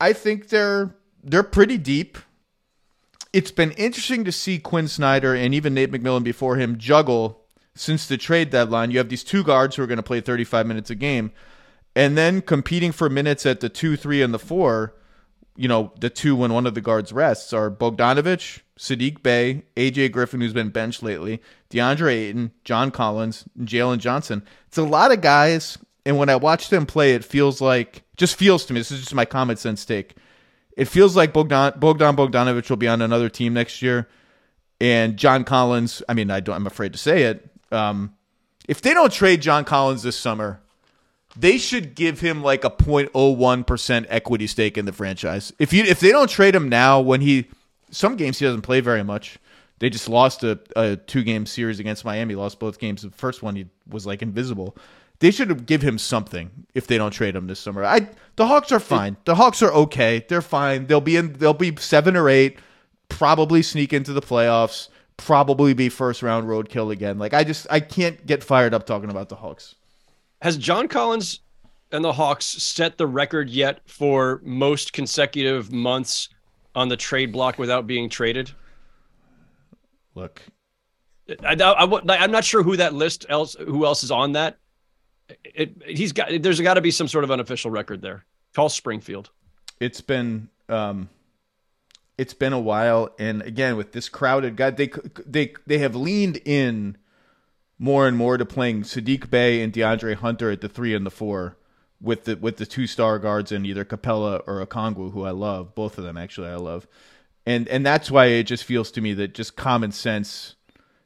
I 0.00 0.12
think 0.12 0.48
they're 0.48 0.94
they're 1.22 1.42
pretty 1.42 1.78
deep. 1.78 2.18
It's 3.32 3.52
been 3.52 3.70
interesting 3.72 4.24
to 4.24 4.32
see 4.32 4.58
Quin 4.58 4.88
Snyder 4.88 5.34
and 5.34 5.54
even 5.54 5.74
Nate 5.74 5.92
McMillan 5.92 6.24
before 6.24 6.56
him 6.56 6.78
juggle 6.78 7.44
since 7.76 8.06
the 8.06 8.16
trade 8.16 8.50
deadline. 8.50 8.90
You 8.90 8.98
have 8.98 9.08
these 9.08 9.22
two 9.22 9.44
guards 9.44 9.76
who 9.76 9.82
are 9.82 9.86
going 9.86 9.98
to 9.98 10.02
play 10.02 10.20
35 10.20 10.66
minutes 10.66 10.90
a 10.90 10.96
game, 10.96 11.30
and 11.94 12.18
then 12.18 12.42
competing 12.42 12.90
for 12.90 13.08
minutes 13.08 13.46
at 13.46 13.60
the 13.60 13.68
two, 13.68 13.96
three, 13.96 14.22
and 14.22 14.34
the 14.34 14.38
four. 14.38 14.94
You 15.56 15.68
know, 15.68 15.92
the 16.00 16.10
two 16.10 16.36
when 16.36 16.52
one 16.52 16.66
of 16.66 16.74
the 16.74 16.80
guards 16.80 17.12
rests 17.12 17.52
are 17.52 17.70
Bogdanovich, 17.70 18.60
Sadiq 18.78 19.22
Bey, 19.22 19.64
AJ 19.76 20.12
Griffin, 20.12 20.40
who's 20.40 20.52
been 20.52 20.70
benched 20.70 21.02
lately, 21.02 21.42
DeAndre 21.70 22.12
Ayton, 22.12 22.52
John 22.64 22.90
Collins, 22.90 23.44
Jalen 23.60 23.98
Johnson. 23.98 24.42
It's 24.68 24.78
a 24.78 24.82
lot 24.82 25.12
of 25.12 25.20
guys, 25.20 25.76
and 26.06 26.16
when 26.16 26.30
I 26.30 26.36
watch 26.36 26.70
them 26.70 26.86
play, 26.86 27.12
it 27.12 27.24
feels 27.24 27.60
like 27.60 28.04
just 28.16 28.36
feels 28.36 28.64
to 28.66 28.72
me. 28.72 28.80
This 28.80 28.90
is 28.90 29.00
just 29.00 29.14
my 29.14 29.24
common 29.24 29.56
sense 29.56 29.84
take. 29.84 30.16
It 30.76 30.86
feels 30.86 31.14
like 31.14 31.32
Bogdan 31.32 31.74
Bogdan 31.78 32.16
Bogdanovich 32.16 32.70
will 32.70 32.76
be 32.76 32.88
on 32.88 33.02
another 33.02 33.28
team 33.28 33.52
next 33.52 33.82
year, 33.82 34.08
and 34.80 35.16
John 35.16 35.44
Collins. 35.44 36.02
I 36.08 36.14
mean, 36.14 36.30
I 36.30 36.40
don't. 36.40 36.56
I'm 36.56 36.66
afraid 36.66 36.92
to 36.92 36.98
say 36.98 37.24
it. 37.24 37.50
Um, 37.70 38.14
if 38.66 38.80
they 38.80 38.94
don't 38.94 39.12
trade 39.12 39.42
John 39.42 39.64
Collins 39.64 40.02
this 40.02 40.16
summer, 40.16 40.62
they 41.36 41.58
should 41.58 41.94
give 41.94 42.20
him 42.20 42.42
like 42.42 42.64
a 42.64 42.70
0.01 42.70 43.66
percent 43.66 44.06
equity 44.08 44.46
stake 44.46 44.76
in 44.76 44.84
the 44.84 44.92
franchise. 44.92 45.52
If 45.58 45.72
you 45.72 45.84
if 45.84 46.00
they 46.00 46.10
don't 46.10 46.30
trade 46.30 46.54
him 46.54 46.68
now, 46.68 47.00
when 47.00 47.20
he 47.20 47.46
some 47.90 48.16
games 48.16 48.38
he 48.38 48.46
doesn't 48.46 48.62
play 48.62 48.80
very 48.80 49.02
much. 49.02 49.38
They 49.78 49.88
just 49.88 50.08
lost 50.08 50.44
a, 50.44 50.60
a 50.76 50.96
two 50.96 51.22
game 51.22 51.46
series 51.46 51.80
against 51.80 52.04
Miami. 52.04 52.34
Lost 52.34 52.58
both 52.60 52.78
games. 52.78 53.02
The 53.02 53.10
first 53.10 53.42
one 53.42 53.56
he 53.56 53.66
was 53.88 54.06
like 54.06 54.22
invisible. 54.22 54.76
They 55.20 55.30
should 55.30 55.66
give 55.66 55.82
him 55.82 55.98
something 55.98 56.50
if 56.74 56.86
they 56.86 56.96
don't 56.96 57.10
trade 57.10 57.36
him 57.36 57.46
this 57.46 57.60
summer. 57.60 57.84
I 57.84 58.08
the 58.36 58.46
Hawks 58.46 58.72
are 58.72 58.80
fine. 58.80 59.16
The 59.24 59.34
Hawks 59.34 59.62
are 59.62 59.72
okay. 59.72 60.24
They're 60.28 60.42
fine. 60.42 60.86
They'll 60.86 61.00
be 61.00 61.16
in. 61.16 61.34
They'll 61.34 61.54
be 61.54 61.76
seven 61.76 62.16
or 62.16 62.28
eight. 62.28 62.58
Probably 63.08 63.62
sneak 63.62 63.92
into 63.92 64.12
the 64.12 64.22
playoffs. 64.22 64.88
Probably 65.16 65.74
be 65.74 65.88
first 65.88 66.22
round 66.22 66.46
roadkill 66.48 66.92
again. 66.92 67.18
Like 67.18 67.34
I 67.34 67.44
just 67.44 67.66
I 67.70 67.80
can't 67.80 68.24
get 68.26 68.44
fired 68.44 68.74
up 68.74 68.86
talking 68.86 69.10
about 69.10 69.28
the 69.28 69.36
Hawks. 69.36 69.74
Has 70.40 70.56
John 70.56 70.88
Collins 70.88 71.40
and 71.92 72.04
the 72.04 72.12
Hawks 72.12 72.46
set 72.46 72.96
the 72.96 73.06
record 73.06 73.50
yet 73.50 73.80
for 73.88 74.40
most 74.44 74.92
consecutive 74.92 75.72
months 75.72 76.28
on 76.74 76.88
the 76.88 76.96
trade 76.96 77.32
block 77.32 77.58
without 77.58 77.86
being 77.86 78.08
traded? 78.08 78.50
Look, 80.14 80.42
I, 81.44 81.56
am 82.06 82.30
not 82.30 82.44
sure 82.44 82.62
who 82.62 82.76
that 82.76 82.94
list 82.94 83.26
else 83.28 83.54
who 83.58 83.84
else 83.84 84.02
is 84.02 84.10
on 84.10 84.32
that. 84.32 84.58
It, 85.44 85.80
he's 85.86 86.12
got 86.12 86.30
there's 86.42 86.60
got 86.60 86.74
to 86.74 86.80
be 86.80 86.90
some 86.90 87.06
sort 87.06 87.24
of 87.24 87.30
unofficial 87.30 87.70
record 87.70 88.02
there. 88.02 88.24
Call 88.54 88.68
Springfield. 88.68 89.30
it's 89.78 90.00
been 90.00 90.48
um 90.68 91.08
it's 92.18 92.34
been 92.34 92.52
a 92.52 92.60
while 92.60 93.10
and 93.18 93.42
again 93.42 93.76
with 93.76 93.92
this 93.92 94.08
crowded 94.08 94.56
guy 94.56 94.70
they 94.70 94.90
they 95.24 95.54
they 95.66 95.78
have 95.78 95.94
leaned 95.94 96.38
in 96.44 96.96
more 97.80 98.06
and 98.06 98.14
more 98.16 98.36
to 98.36 98.44
playing 98.44 98.82
Sadiq 98.82 99.30
Bey 99.30 99.62
and 99.62 99.72
DeAndre 99.72 100.14
Hunter 100.14 100.50
at 100.50 100.60
the 100.60 100.68
3 100.68 100.94
and 100.94 101.06
the 101.06 101.10
4 101.10 101.56
with 102.00 102.24
the 102.24 102.36
with 102.36 102.58
the 102.58 102.66
two 102.66 102.86
star 102.86 103.18
guards 103.18 103.50
in 103.50 103.64
either 103.64 103.84
Capela 103.84 104.42
or 104.46 104.64
Okongwu 104.64 105.12
who 105.12 105.24
I 105.24 105.30
love 105.30 105.74
both 105.74 105.98
of 105.98 106.04
them 106.04 106.16
actually 106.16 106.48
I 106.48 106.56
love 106.56 106.86
and 107.44 107.66
and 107.68 107.84
that's 107.84 108.10
why 108.10 108.26
it 108.26 108.44
just 108.44 108.64
feels 108.64 108.90
to 108.92 109.00
me 109.00 109.14
that 109.14 109.34
just 109.34 109.56
common 109.56 109.92
sense 109.92 110.56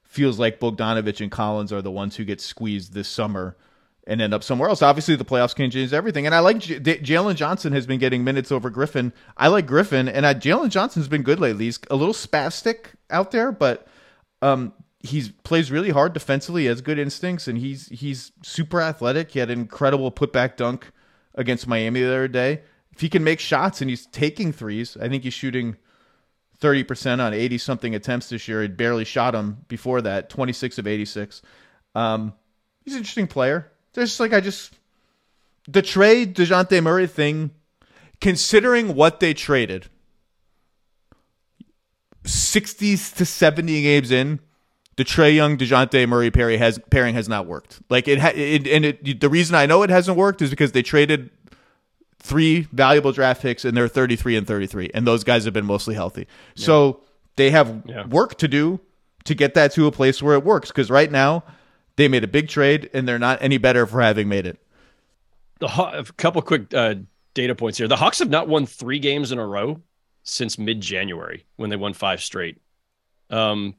feels 0.03 0.39
like 0.39 0.61
Bogdanovich 0.61 1.21
and 1.21 1.31
Collins 1.31 1.73
are 1.73 1.83
the 1.83 1.91
ones 1.91 2.17
who 2.17 2.25
get 2.25 2.41
squeezed 2.41 2.93
this 2.93 3.09
summer 3.09 3.57
and 4.07 4.21
end 4.21 4.35
up 4.35 4.45
somewhere 4.45 4.69
else. 4.69 4.83
Obviously, 4.83 5.17
the 5.17 5.25
playoffs 5.25 5.57
can 5.57 5.71
change 5.71 5.93
everything. 5.93 6.27
And 6.27 6.35
I 6.35 6.39
like 6.41 6.59
J- 6.59 6.79
Jalen 6.79 7.35
Johnson 7.37 7.73
has 7.73 7.87
been 7.87 7.99
getting 7.99 8.23
minutes 8.23 8.53
over 8.53 8.71
Griffin. 8.71 9.13
I 9.37 9.49
like 9.49 9.67
Griffin, 9.67 10.09
and 10.09 10.27
I, 10.27 10.35
Jalen 10.35 10.69
Johnson's 10.69 11.09
been 11.09 11.23
good 11.23 11.41
lately. 11.41 11.65
He's 11.65 11.81
a 11.91 11.97
little 11.97 12.15
spastic 12.15 12.89
out 13.11 13.31
there, 13.31 13.51
but 13.51 13.89
um, 14.43 14.73
he 15.05 15.31
plays 15.43 15.71
really 15.71 15.91
hard 15.91 16.15
defensively. 16.15 16.65
Has 16.65 16.81
good 16.81 16.99
instincts, 16.99 17.47
and 17.47 17.59
he's 17.59 17.89
he's 17.89 18.33
super 18.43 18.81
athletic. 18.81 19.33
He 19.33 19.39
had 19.39 19.51
an 19.51 19.61
incredible 19.61 20.11
putback 20.11 20.57
dunk 20.57 20.91
against 21.35 21.67
Miami 21.67 22.01
the 22.01 22.09
other 22.09 22.29
day. 22.29 22.63
if 22.93 23.01
he 23.01 23.09
can 23.09 23.23
make 23.23 23.41
shots 23.41 23.81
and 23.81 23.91
he's 23.91 24.07
taking 24.07 24.53
threes, 24.53 24.97
I 25.01 25.09
think 25.09 25.25
he's 25.25 25.35
shooting 25.35 25.77
30% 26.61 27.21
on 27.21 27.35
80 27.35 27.59
something 27.59 27.95
attempts 27.95 28.29
this 28.29 28.47
year. 28.47 28.63
He 28.63 28.69
barely 28.69 29.05
shot 29.05 29.33
them 29.33 29.65
before 29.67 30.01
that, 30.03 30.31
26 30.31 30.79
of 30.79 30.87
86. 30.87 31.43
Um, 31.97 32.33
he's 32.85 32.95
an 32.95 32.99
interesting 32.99 33.27
player. 33.27 33.73
Just 33.93 34.21
like 34.21 34.33
I 34.33 34.41
just 34.41 34.79
the 35.69 35.83
trade 35.83 36.35
Dejounte 36.35 36.83
Murray 36.83 37.07
thing, 37.07 37.51
considering 38.21 38.95
what 38.95 39.21
they 39.21 39.35
traded, 39.35 39.87
60 42.25 42.97
to 42.97 43.27
70 43.27 43.83
games 43.83 44.11
in, 44.11 44.41
the 44.97 45.05
Trae 45.05 45.35
Young 45.35 45.57
Dejounte 45.57 46.09
Murray 46.09 46.31
pairing 46.31 46.59
has 46.59 46.79
pairing 46.91 47.15
has 47.15 47.29
not 47.29 47.47
worked. 47.47 47.81
Like 47.91 48.07
it, 48.09 48.21
ha- 48.21 48.33
it 48.35 48.67
and 48.67 48.85
it, 48.85 49.21
the 49.21 49.29
reason 49.29 49.55
I 49.55 49.67
know 49.67 49.83
it 49.83 49.91
hasn't 49.91 50.17
worked 50.17 50.43
is 50.43 50.51
because 50.51 50.73
they 50.73 50.83
traded 50.83 51.31
three 52.19 52.63
valuable 52.73 53.13
draft 53.13 53.43
picks 53.43 53.65
and 53.65 53.77
they're 53.77 53.89
33 53.89 54.37
and 54.37 54.47
33 54.47 54.91
and 54.95 55.07
those 55.07 55.25
guys 55.25 55.45
have 55.45 55.53
been 55.55 55.67
mostly 55.67 55.95
healthy. 55.95 56.27
Yeah. 56.55 56.65
So 56.65 57.01
they 57.37 57.51
have 57.51 57.83
yeah. 57.87 58.07
work 58.07 58.39
to 58.39 58.49
do 58.49 58.81
to 59.25 59.35
get 59.35 59.55
that 59.55 59.73
to 59.73 59.87
a 59.87 59.93
place 59.93 60.23
where 60.23 60.35
it 60.35 60.45
works 60.45 60.71
cuz 60.71 60.91
right 60.91 61.11
now 61.11 61.45
they 61.97 62.09
made 62.09 62.25
a 62.25 62.29
big 62.29 62.49
trade 62.49 62.89
and 62.95 63.07
they're 63.07 63.19
not 63.19 63.43
any 63.43 63.59
better 63.59 63.87
for 63.87 64.01
having 64.01 64.29
made 64.29 64.47
it. 64.47 64.59
The 65.61 65.67
a 65.67 66.05
couple 66.17 66.41
quick 66.43 66.73
uh, 66.73 66.95
data 67.35 67.55
points 67.55 67.79
here. 67.79 67.89
The 67.89 67.97
Hawks 67.97 68.21
have 68.21 68.31
not 68.31 68.49
won 68.49 68.67
3 68.67 68.99
games 69.01 69.33
in 69.33 69.39
a 69.39 69.47
row 69.47 69.81
since 70.23 70.59
mid-January 70.59 71.45
when 71.57 71.71
they 71.71 71.77
won 71.77 71.95
5 71.95 72.23
straight. 72.23 72.59
Um 73.29 73.75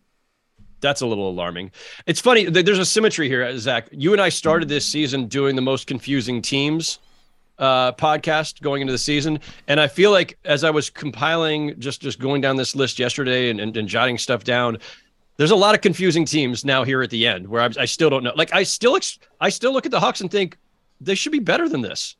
that's 0.81 1.01
a 1.01 1.05
little 1.05 1.29
alarming. 1.29 1.71
It's 2.05 2.19
funny. 2.19 2.45
There's 2.45 2.79
a 2.79 2.85
symmetry 2.85 3.27
here, 3.27 3.57
Zach. 3.57 3.87
You 3.91 4.13
and 4.13 4.21
I 4.21 4.29
started 4.29 4.69
this 4.69 4.85
season 4.85 5.27
doing 5.27 5.55
the 5.55 5.61
most 5.61 5.87
confusing 5.87 6.41
teams 6.41 6.99
uh, 7.57 7.93
podcast 7.93 8.61
going 8.61 8.81
into 8.81 8.91
the 8.91 8.99
season, 8.99 9.39
and 9.67 9.79
I 9.79 9.87
feel 9.87 10.11
like 10.11 10.37
as 10.45 10.63
I 10.63 10.69
was 10.69 10.89
compiling, 10.89 11.79
just 11.79 12.01
just 12.01 12.19
going 12.19 12.41
down 12.41 12.55
this 12.55 12.75
list 12.75 12.99
yesterday 12.99 13.49
and, 13.49 13.59
and, 13.59 13.75
and 13.77 13.87
jotting 13.87 14.17
stuff 14.17 14.43
down, 14.43 14.77
there's 15.37 15.51
a 15.51 15.55
lot 15.55 15.75
of 15.75 15.81
confusing 15.81 16.25
teams 16.25 16.65
now 16.65 16.83
here 16.83 17.01
at 17.01 17.09
the 17.09 17.25
end 17.25 17.47
where 17.47 17.61
I, 17.61 17.69
I 17.79 17.85
still 17.85 18.09
don't 18.09 18.23
know. 18.23 18.33
Like 18.35 18.53
I 18.53 18.63
still 18.63 18.95
ex- 18.95 19.19
I 19.39 19.49
still 19.49 19.73
look 19.73 19.85
at 19.85 19.91
the 19.91 19.99
Hawks 19.99 20.21
and 20.21 20.29
think 20.29 20.57
they 21.01 21.15
should 21.15 21.31
be 21.31 21.39
better 21.39 21.67
than 21.69 21.81
this. 21.81 22.15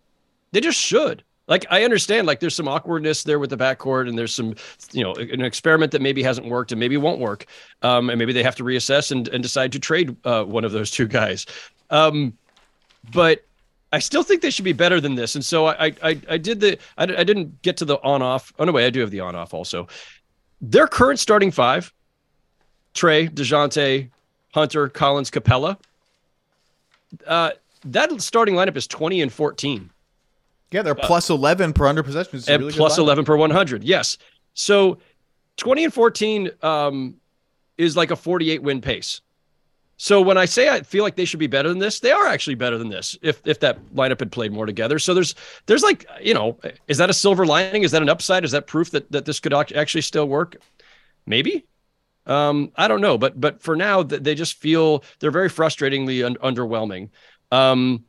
They 0.52 0.62
just 0.62 0.80
should. 0.80 1.24
Like 1.48 1.66
I 1.70 1.84
understand, 1.84 2.26
like 2.26 2.40
there's 2.40 2.56
some 2.56 2.68
awkwardness 2.68 3.24
there 3.24 3.38
with 3.38 3.52
the 3.52 3.58
backcourt, 3.58 4.10
and 4.10 4.18
there's 4.18 4.34
some, 4.34 4.56
you 4.92 5.04
know, 5.04 5.14
an 5.14 5.42
experiment 5.42 5.92
that 5.92 6.02
maybe 6.02 6.24
hasn't 6.24 6.48
worked 6.48 6.72
and 6.72 6.80
maybe 6.80 6.98
won't 6.98 7.20
work, 7.20 7.46
um, 7.84 8.10
and 8.10 8.18
maybe 8.18 8.34
they 8.34 8.42
have 8.42 8.56
to 8.56 8.64
reassess 8.64 9.12
and, 9.12 9.28
and 9.28 9.44
decide 9.44 9.72
to 9.74 9.80
trade 9.80 10.16
uh, 10.26 10.44
one 10.44 10.66
of 10.66 10.72
those 10.72 10.90
two 10.90 11.08
guys. 11.08 11.46
Um, 11.92 12.36
but 13.14 13.46
I 13.94 14.00
still 14.00 14.24
think 14.24 14.42
they 14.42 14.50
should 14.50 14.66
be 14.66 14.74
better 14.74 15.00
than 15.00 15.14
this, 15.14 15.36
and 15.36 15.46
so 15.46 15.68
I 15.68 15.94
I, 16.02 16.20
I 16.28 16.38
did 16.38 16.60
the 16.60 16.80
I, 16.98 17.04
I 17.04 17.24
didn't 17.24 17.62
get 17.62 17.78
to 17.78 17.86
the 17.86 18.02
on 18.02 18.24
off. 18.24 18.52
Oh 18.58 18.66
no, 18.66 18.72
way, 18.72 18.88
I 18.88 18.90
do 18.90 19.02
have 19.02 19.12
the 19.12 19.20
on 19.20 19.36
off 19.36 19.54
also. 19.54 19.88
Their 20.62 20.88
current 20.88 21.20
starting 21.20 21.52
five: 21.52 21.94
Trae, 22.96 23.30
Dejounte, 23.30 24.10
Hunter, 24.54 24.90
Collins, 24.90 25.30
Capela. 25.30 25.78
Uh, 27.28 27.52
that 27.86 28.20
starting 28.20 28.56
lineup 28.56 28.76
is 28.76 28.88
twenty 28.88 29.22
and 29.22 29.32
fourteen. 29.32 29.92
Yeah, 30.72 30.82
they're 30.82 31.00
uh, 31.00 31.06
plus 31.06 31.30
11 31.30 31.74
per 31.74 31.88
under 31.88 32.04
possession. 32.04 32.42
And 32.48 32.64
really 32.64 32.74
plus 32.74 32.98
11 32.98 33.26
per 33.26 33.38
100. 33.38 33.84
Yes. 33.84 34.18
So 34.54 35.00
20 35.58 35.86
and 35.86 35.94
14 35.94 36.52
um, 36.62 37.16
is 37.78 37.96
like 37.96 38.12
a 38.12 38.16
48 38.16 38.62
win 38.64 38.82
pace. 38.82 39.22
So 39.98 40.22
when 40.22 40.38
I 40.38 40.46
say 40.46 40.68
I 40.70 40.82
feel 40.82 41.04
like 41.04 41.16
they 41.16 41.24
should 41.24 41.40
be 41.40 41.48
better 41.48 41.70
than 41.70 41.80
this, 41.80 42.02
they 42.02 42.12
are 42.12 42.28
actually 42.28 42.56
better 42.56 42.78
than 42.78 42.90
this 42.90 43.18
if 43.22 43.42
if 43.46 43.62
that 43.62 43.80
lineup 43.94 44.20
had 44.20 44.32
played 44.32 44.52
more 44.52 44.66
together. 44.66 45.00
So 45.00 45.14
there's 45.14 45.36
there's 45.68 45.84
like 45.84 46.06
you 46.22 46.34
know 46.34 46.60
is 46.88 46.98
that 46.98 47.10
a 47.10 47.14
silver 47.14 47.46
lining? 47.46 47.84
Is 47.84 47.92
that 47.92 48.02
an 48.02 48.10
upside? 48.10 48.44
Is 48.44 48.52
that 48.52 48.68
proof 48.68 48.92
that 48.92 49.10
that 49.14 49.26
this 49.26 49.40
could 49.40 49.54
actually 49.54 50.02
still 50.02 50.28
work? 50.28 50.58
Maybe. 51.26 51.66
Um, 52.26 52.72
I 52.76 52.88
don't 52.88 53.02
know, 53.02 53.18
but 53.18 53.40
but 53.40 53.62
for 53.62 53.76
now 53.76 54.04
they 54.04 54.36
just 54.36 54.58
feel 54.58 55.04
they're 55.20 55.32
very 55.32 55.50
frustratingly 55.50 56.26
un- 56.26 56.38
underwhelming. 56.38 57.10
Um, 57.52 58.04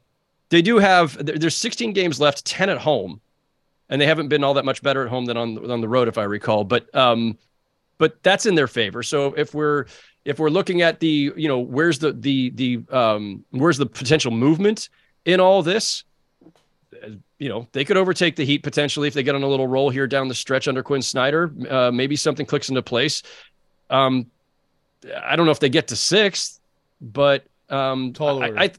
they 0.48 0.62
do 0.62 0.78
have 0.78 1.16
there's 1.24 1.56
16 1.56 1.92
games 1.92 2.20
left, 2.20 2.44
10 2.44 2.68
at 2.70 2.78
home, 2.78 3.20
and 3.88 4.00
they 4.00 4.06
haven't 4.06 4.28
been 4.28 4.44
all 4.44 4.54
that 4.54 4.64
much 4.64 4.82
better 4.82 5.02
at 5.02 5.08
home 5.08 5.26
than 5.26 5.36
on 5.36 5.70
on 5.70 5.80
the 5.80 5.88
road, 5.88 6.08
if 6.08 6.18
I 6.18 6.24
recall. 6.24 6.64
But 6.64 6.92
um, 6.94 7.38
but 7.98 8.22
that's 8.22 8.46
in 8.46 8.54
their 8.54 8.68
favor. 8.68 9.02
So 9.02 9.34
if 9.34 9.54
we're 9.54 9.86
if 10.26 10.38
we're 10.38 10.50
looking 10.50 10.82
at 10.82 11.00
the 11.00 11.32
you 11.36 11.48
know 11.48 11.58
where's 11.58 11.98
the 11.98 12.12
the 12.12 12.50
the 12.50 12.80
um 12.90 13.44
where's 13.50 13.78
the 13.78 13.86
potential 13.86 14.32
movement 14.32 14.88
in 15.24 15.40
all 15.40 15.62
this 15.62 16.04
you 17.38 17.48
know 17.48 17.66
they 17.72 17.84
could 17.84 17.96
overtake 17.96 18.36
the 18.36 18.44
heat 18.44 18.62
potentially 18.62 19.08
if 19.08 19.14
they 19.14 19.22
get 19.22 19.34
on 19.34 19.42
a 19.42 19.46
little 19.46 19.68
roll 19.68 19.90
here 19.90 20.06
down 20.06 20.28
the 20.28 20.34
stretch 20.34 20.66
under 20.68 20.82
quin 20.82 21.02
snyder 21.02 21.52
uh, 21.70 21.90
maybe 21.90 22.16
something 22.16 22.46
clicks 22.46 22.68
into 22.68 22.82
place 22.82 23.22
um 23.90 24.26
i 25.24 25.36
don't 25.36 25.46
know 25.46 25.52
if 25.52 25.60
they 25.60 25.68
get 25.68 25.88
to 25.88 25.96
sixth 25.96 26.60
but 27.00 27.44
um 27.68 28.12
tall 28.12 28.42
order. 28.42 28.58
I, 28.58 28.64
I, 28.64 28.70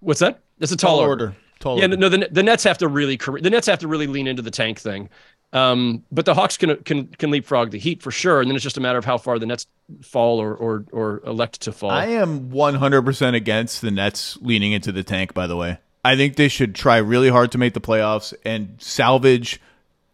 what's 0.00 0.20
that 0.20 0.40
it's 0.58 0.72
a 0.72 0.76
tall, 0.76 0.98
tall 0.98 1.00
order. 1.00 1.24
order 1.26 1.36
tall 1.58 1.76
yeah 1.78 1.84
order. 1.84 1.96
no 1.96 2.08
the, 2.08 2.28
the 2.30 2.42
nets 2.42 2.64
have 2.64 2.78
to 2.78 2.88
really 2.88 3.16
the 3.16 3.50
nets 3.50 3.66
have 3.66 3.78
to 3.78 3.88
really 3.88 4.06
lean 4.06 4.26
into 4.26 4.42
the 4.42 4.50
tank 4.50 4.78
thing 4.78 5.08
um, 5.52 6.04
but 6.12 6.26
the 6.26 6.34
Hawks 6.34 6.56
can 6.56 6.76
can 6.84 7.08
can 7.08 7.30
leapfrog 7.30 7.72
the 7.72 7.78
Heat 7.78 8.02
for 8.02 8.10
sure, 8.10 8.40
and 8.40 8.48
then 8.48 8.54
it's 8.54 8.62
just 8.62 8.76
a 8.76 8.80
matter 8.80 8.98
of 8.98 9.04
how 9.04 9.18
far 9.18 9.38
the 9.38 9.46
Nets 9.46 9.66
fall 10.02 10.38
or 10.38 10.54
or 10.54 10.84
or 10.92 11.22
elect 11.26 11.62
to 11.62 11.72
fall. 11.72 11.90
I 11.90 12.06
am 12.06 12.50
100% 12.50 13.34
against 13.34 13.80
the 13.80 13.90
Nets 13.90 14.38
leaning 14.40 14.72
into 14.72 14.92
the 14.92 15.02
tank. 15.02 15.34
By 15.34 15.48
the 15.48 15.56
way, 15.56 15.78
I 16.04 16.14
think 16.14 16.36
they 16.36 16.48
should 16.48 16.74
try 16.74 16.98
really 16.98 17.30
hard 17.30 17.50
to 17.52 17.58
make 17.58 17.74
the 17.74 17.80
playoffs 17.80 18.32
and 18.44 18.76
salvage 18.78 19.60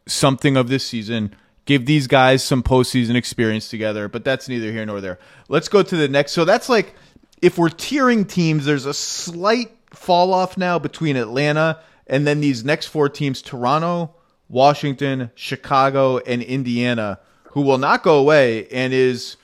something 0.07 0.57
of 0.57 0.68
this 0.68 0.87
season. 0.87 1.34
Give 1.66 1.84
these 1.84 2.07
guys 2.07 2.43
some 2.43 2.62
postseason 2.62 3.16
experience 3.16 3.68
together, 3.68 4.09
but 4.09 4.24
that's 4.24 4.49
neither 4.49 4.70
here 4.72 4.87
nor 4.87 5.01
there. 5.01 5.18
Let's 5.49 5.68
go 5.68 5.82
to 5.82 5.97
the 5.97 6.09
next. 6.09 6.32
So 6.32 6.47
that's 6.47 6.70
like 6.70 6.95
if 7.43 7.59
we're 7.59 7.68
tiering 7.68 8.26
teams, 8.26 8.64
there's 8.64 8.87
a 8.87 8.95
slight 8.95 9.75
fall 9.97 10.32
off 10.32 10.57
now 10.57 10.78
between 10.78 11.16
Atlanta 11.16 11.80
and 12.07 12.26
then 12.26 12.40
these 12.40 12.64
next 12.64 12.86
four 12.86 13.09
teams: 13.09 13.42
Toronto, 13.42 14.14
Washington, 14.49 15.30
Chicago, 15.34 16.18
and 16.18 16.42
Indiana, 16.42 17.18
who 17.53 17.62
will 17.62 17.78
not 17.78 18.03
go 18.03 18.18
away 18.18 18.68
and 18.68 18.92
is 18.92 19.36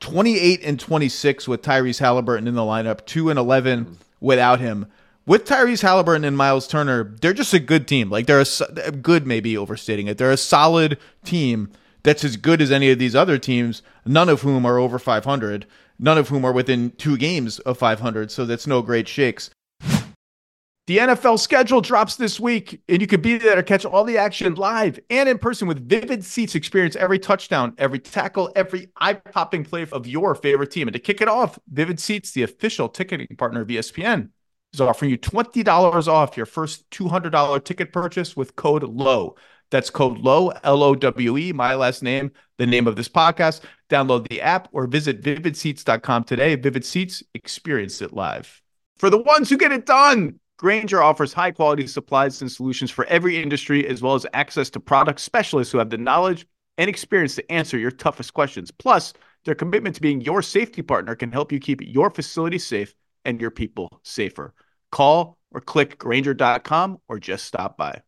28 0.00 0.62
and 0.64 0.78
26 0.78 1.48
with 1.48 1.62
Tyrese 1.62 1.98
Halliburton 1.98 2.48
in 2.48 2.54
the 2.54 2.62
lineup, 2.62 3.04
2 3.06 3.30
and 3.30 3.38
11 3.38 3.98
without 4.20 4.60
him. 4.60 4.86
With 5.26 5.44
Tyrese 5.44 5.82
Halliburton 5.82 6.24
and 6.24 6.36
Miles 6.36 6.66
Turner, 6.66 7.14
they're 7.20 7.34
just 7.34 7.52
a 7.52 7.58
good 7.58 7.86
team. 7.86 8.08
Like 8.08 8.26
they're 8.26 8.44
a 8.84 8.92
good, 8.92 9.26
maybe 9.26 9.58
overstating 9.58 10.06
it. 10.06 10.16
They're 10.16 10.30
a 10.30 10.38
solid 10.38 10.98
team 11.24 11.70
that's 12.02 12.24
as 12.24 12.36
good 12.36 12.62
as 12.62 12.72
any 12.72 12.90
of 12.90 12.98
these 12.98 13.14
other 13.14 13.36
teams, 13.38 13.82
none 14.06 14.28
of 14.30 14.40
whom 14.40 14.64
are 14.64 14.78
over 14.78 14.98
500, 14.98 15.66
none 15.98 16.16
of 16.16 16.28
whom 16.28 16.44
are 16.44 16.52
within 16.52 16.92
two 16.92 17.18
games 17.18 17.58
of 17.60 17.76
500. 17.76 18.30
So 18.30 18.46
that's 18.46 18.66
no 18.66 18.80
great 18.80 19.06
shakes. 19.08 19.50
The 20.88 20.96
NFL 20.96 21.38
schedule 21.38 21.82
drops 21.82 22.16
this 22.16 22.40
week, 22.40 22.80
and 22.88 23.02
you 23.02 23.06
can 23.06 23.20
be 23.20 23.36
there 23.36 23.56
to 23.56 23.62
catch 23.62 23.84
all 23.84 24.04
the 24.04 24.16
action 24.16 24.54
live 24.54 24.98
and 25.10 25.28
in 25.28 25.36
person 25.36 25.68
with 25.68 25.86
Vivid 25.86 26.24
Seats. 26.24 26.54
Experience 26.54 26.96
every 26.96 27.18
touchdown, 27.18 27.74
every 27.76 27.98
tackle, 27.98 28.50
every 28.56 28.88
eye-popping 28.96 29.64
play 29.64 29.84
of 29.92 30.06
your 30.06 30.34
favorite 30.34 30.70
team. 30.70 30.88
And 30.88 30.94
to 30.94 30.98
kick 30.98 31.20
it 31.20 31.28
off, 31.28 31.58
Vivid 31.70 32.00
Seats, 32.00 32.30
the 32.30 32.42
official 32.42 32.88
ticketing 32.88 33.36
partner 33.36 33.60
of 33.60 33.68
ESPN, 33.68 34.30
is 34.72 34.80
offering 34.80 35.10
you 35.10 35.18
$20 35.18 36.08
off 36.08 36.38
your 36.38 36.46
first 36.46 36.88
$200 36.88 37.64
ticket 37.64 37.92
purchase 37.92 38.34
with 38.34 38.56
code 38.56 38.82
LOWE. 38.82 39.36
That's 39.70 39.90
code 39.90 40.16
LOWE, 40.16 40.54
L 40.64 40.82
O 40.82 40.94
W 40.94 41.36
E, 41.36 41.52
my 41.52 41.74
last 41.74 42.02
name, 42.02 42.30
the 42.56 42.64
name 42.64 42.86
of 42.86 42.96
this 42.96 43.10
podcast. 43.10 43.60
Download 43.90 44.26
the 44.26 44.40
app 44.40 44.70
or 44.72 44.86
visit 44.86 45.20
vividseats.com 45.20 46.24
today. 46.24 46.54
Vivid 46.54 46.86
Seats, 46.86 47.22
experience 47.34 48.00
it 48.00 48.14
live. 48.14 48.62
For 48.96 49.10
the 49.10 49.20
ones 49.20 49.50
who 49.50 49.58
get 49.58 49.70
it 49.70 49.84
done, 49.84 50.40
Grainger 50.58 51.00
offers 51.00 51.32
high 51.32 51.52
quality 51.52 51.86
supplies 51.86 52.42
and 52.42 52.50
solutions 52.50 52.90
for 52.90 53.04
every 53.04 53.40
industry, 53.40 53.86
as 53.86 54.02
well 54.02 54.16
as 54.16 54.26
access 54.34 54.68
to 54.70 54.80
product 54.80 55.20
specialists 55.20 55.70
who 55.70 55.78
have 55.78 55.90
the 55.90 55.96
knowledge 55.96 56.46
and 56.78 56.90
experience 56.90 57.36
to 57.36 57.52
answer 57.52 57.78
your 57.78 57.92
toughest 57.92 58.34
questions. 58.34 58.72
Plus, 58.72 59.12
their 59.44 59.54
commitment 59.54 59.94
to 59.94 60.02
being 60.02 60.20
your 60.20 60.42
safety 60.42 60.82
partner 60.82 61.14
can 61.14 61.30
help 61.30 61.52
you 61.52 61.60
keep 61.60 61.80
your 61.80 62.10
facility 62.10 62.58
safe 62.58 62.92
and 63.24 63.40
your 63.40 63.52
people 63.52 64.00
safer. 64.02 64.52
Call 64.90 65.38
or 65.52 65.60
click 65.60 65.96
Grainger.com 65.96 66.98
or 67.08 67.20
just 67.20 67.44
stop 67.44 67.76
by. 67.76 68.02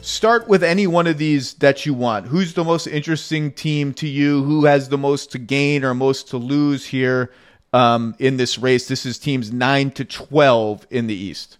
Start 0.00 0.46
with 0.46 0.62
any 0.62 0.86
one 0.86 1.08
of 1.08 1.18
these 1.18 1.54
that 1.54 1.84
you 1.84 1.92
want. 1.92 2.28
Who's 2.28 2.54
the 2.54 2.64
most 2.64 2.86
interesting 2.86 3.50
team 3.50 3.92
to 3.94 4.06
you? 4.06 4.44
Who 4.44 4.64
has 4.64 4.88
the 4.88 4.98
most 4.98 5.32
to 5.32 5.38
gain 5.38 5.84
or 5.84 5.92
most 5.92 6.28
to 6.28 6.36
lose 6.36 6.86
here? 6.86 7.32
Um, 7.72 8.14
in 8.18 8.36
this 8.36 8.58
race. 8.58 8.88
This 8.88 9.06
is 9.06 9.18
teams 9.18 9.52
nine 9.52 9.90
to 9.92 10.04
twelve 10.04 10.86
in 10.90 11.06
the 11.06 11.14
East. 11.14 11.58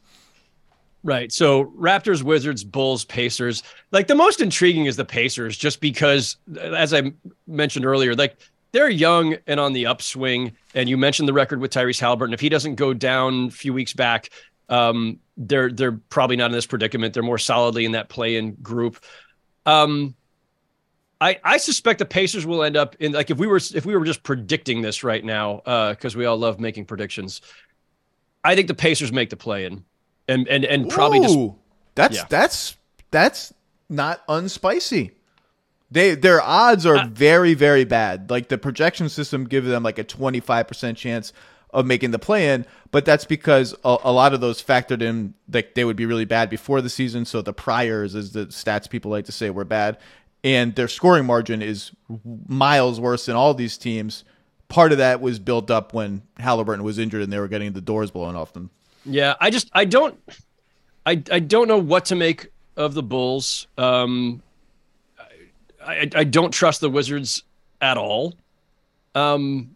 Right. 1.02 1.32
So 1.32 1.66
Raptors, 1.78 2.22
Wizards, 2.22 2.64
Bulls, 2.64 3.04
Pacers. 3.04 3.62
Like 3.92 4.06
the 4.06 4.14
most 4.14 4.40
intriguing 4.40 4.86
is 4.86 4.96
the 4.96 5.04
Pacers, 5.04 5.56
just 5.56 5.80
because, 5.80 6.36
as 6.60 6.92
I 6.92 7.12
mentioned 7.46 7.86
earlier, 7.86 8.14
like 8.14 8.36
they're 8.72 8.90
young 8.90 9.36
and 9.46 9.60
on 9.60 9.72
the 9.72 9.86
upswing. 9.86 10.52
And 10.74 10.88
you 10.88 10.96
mentioned 10.96 11.28
the 11.28 11.32
record 11.32 11.60
with 11.60 11.72
Tyrese 11.72 12.00
Halliburton. 12.00 12.34
If 12.34 12.40
he 12.40 12.48
doesn't 12.48 12.74
go 12.74 12.94
down 12.94 13.46
a 13.46 13.50
few 13.50 13.72
weeks 13.72 13.94
back, 13.94 14.30
Um, 14.68 15.20
they're 15.38 15.72
they're 15.72 15.98
probably 16.10 16.36
not 16.36 16.46
in 16.46 16.52
this 16.52 16.66
predicament. 16.66 17.14
They're 17.14 17.22
more 17.22 17.38
solidly 17.38 17.84
in 17.84 17.92
that 17.92 18.10
play-in 18.10 18.56
group. 18.60 18.98
Um, 19.64 20.14
I 21.20 21.38
I 21.42 21.56
suspect 21.56 21.98
the 21.98 22.04
Pacers 22.04 22.46
will 22.46 22.62
end 22.62 22.76
up 22.76 22.96
in 23.00 23.12
like 23.12 23.30
if 23.30 23.38
we 23.38 23.46
were 23.46 23.60
if 23.74 23.84
we 23.84 23.96
were 23.96 24.04
just 24.04 24.22
predicting 24.22 24.82
this 24.82 25.02
right 25.02 25.24
now 25.24 25.56
because 25.90 26.14
uh, 26.14 26.18
we 26.18 26.24
all 26.24 26.36
love 26.38 26.60
making 26.60 26.84
predictions. 26.86 27.40
I 28.44 28.54
think 28.54 28.68
the 28.68 28.74
Pacers 28.74 29.12
make 29.12 29.30
the 29.30 29.36
play-in, 29.36 29.84
and 30.28 30.46
and 30.48 30.64
and 30.64 30.88
probably 30.88 31.20
just 31.20 31.38
that's 31.94 32.16
Yeah. 32.16 32.24
that's 32.28 32.76
that's 33.10 33.52
not 33.88 34.24
unspicy. 34.28 35.12
They 35.90 36.14
their 36.14 36.40
odds 36.40 36.86
are 36.86 36.98
Uh, 36.98 37.08
very 37.08 37.54
very 37.54 37.84
bad. 37.84 38.30
Like 38.30 38.48
the 38.48 38.58
projection 38.58 39.08
system 39.08 39.44
gives 39.44 39.66
them 39.66 39.82
like 39.82 39.98
a 39.98 40.04
twenty 40.04 40.40
five 40.40 40.68
percent 40.68 40.98
chance 40.98 41.32
of 41.70 41.84
making 41.84 42.12
the 42.12 42.18
play 42.18 42.48
in, 42.54 42.64
but 42.92 43.04
that's 43.04 43.24
because 43.24 43.74
a, 43.84 43.96
a 44.04 44.12
lot 44.12 44.32
of 44.32 44.40
those 44.40 44.62
factored 44.62 45.02
in 45.02 45.34
like 45.52 45.74
they 45.74 45.84
would 45.84 45.96
be 45.96 46.06
really 46.06 46.24
bad 46.24 46.48
before 46.48 46.80
the 46.80 46.88
season. 46.88 47.24
So 47.24 47.42
the 47.42 47.52
priors, 47.52 48.14
as 48.14 48.32
the 48.32 48.46
stats 48.46 48.88
people 48.88 49.10
like 49.10 49.24
to 49.26 49.32
say, 49.32 49.50
were 49.50 49.64
bad, 49.64 49.98
and 50.44 50.74
their 50.74 50.88
scoring 50.88 51.26
margin 51.26 51.62
is 51.62 51.90
miles 52.46 53.00
worse 53.00 53.26
than 53.26 53.36
all 53.36 53.54
these 53.54 53.76
teams. 53.76 54.24
Part 54.68 54.92
of 54.92 54.98
that 54.98 55.20
was 55.20 55.38
built 55.38 55.70
up 55.70 55.94
when 55.94 56.22
Halliburton 56.38 56.84
was 56.84 56.98
injured 56.98 57.22
and 57.22 57.32
they 57.32 57.38
were 57.38 57.48
getting 57.48 57.72
the 57.72 57.80
doors 57.80 58.10
blown 58.10 58.36
off 58.36 58.52
them. 58.52 58.70
Yeah, 59.04 59.34
I 59.40 59.50
just 59.50 59.70
I 59.72 59.84
don't 59.84 60.18
I 61.06 61.22
I 61.32 61.40
don't 61.40 61.68
know 61.68 61.78
what 61.78 62.06
to 62.06 62.14
make 62.14 62.48
of 62.76 62.94
the 62.94 63.02
Bulls. 63.02 63.66
Um 63.78 64.42
I 65.84 66.10
I 66.14 66.24
don't 66.24 66.52
trust 66.52 66.80
the 66.80 66.90
Wizards 66.90 67.44
at 67.80 67.96
all. 67.96 68.34
Um 69.14 69.74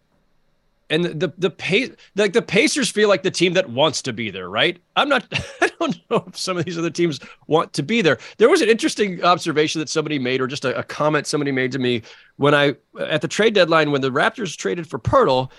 and 0.93 1.05
the 1.05 1.33
the, 1.37 1.49
pace 1.49 1.89
like 2.15 2.33
the 2.33 2.41
Pacers 2.41 2.89
feel 2.89 3.09
like 3.09 3.23
the 3.23 3.31
team 3.31 3.53
that 3.53 3.69
wants 3.69 4.01
to 4.03 4.13
be 4.13 4.29
there, 4.29 4.49
right? 4.49 4.77
I'm 4.95 5.09
not 5.09 5.25
I 5.61 5.71
don't 5.79 5.99
know 6.09 6.23
if 6.27 6.37
some 6.37 6.55
of 6.55 6.65
these 6.65 6.77
other 6.77 6.91
teams 6.91 7.19
want 7.47 7.73
to 7.73 7.83
be 7.83 8.01
there. 8.01 8.19
There 8.37 8.49
was 8.49 8.61
an 8.61 8.69
interesting 8.69 9.23
observation 9.23 9.79
that 9.79 9.89
somebody 9.89 10.19
made 10.19 10.39
or 10.39 10.47
just 10.47 10.65
a, 10.65 10.77
a 10.77 10.83
comment 10.83 11.25
somebody 11.25 11.51
made 11.51 11.71
to 11.71 11.79
me 11.79 12.03
when 12.37 12.53
I 12.53 12.75
at 12.99 13.21
the 13.21 13.27
trade 13.27 13.55
deadline 13.55 13.91
when 13.91 14.01
the 14.01 14.11
Raptors 14.11 14.55
traded 14.55 14.87
for 14.87 14.99
Poeltl 14.99 15.51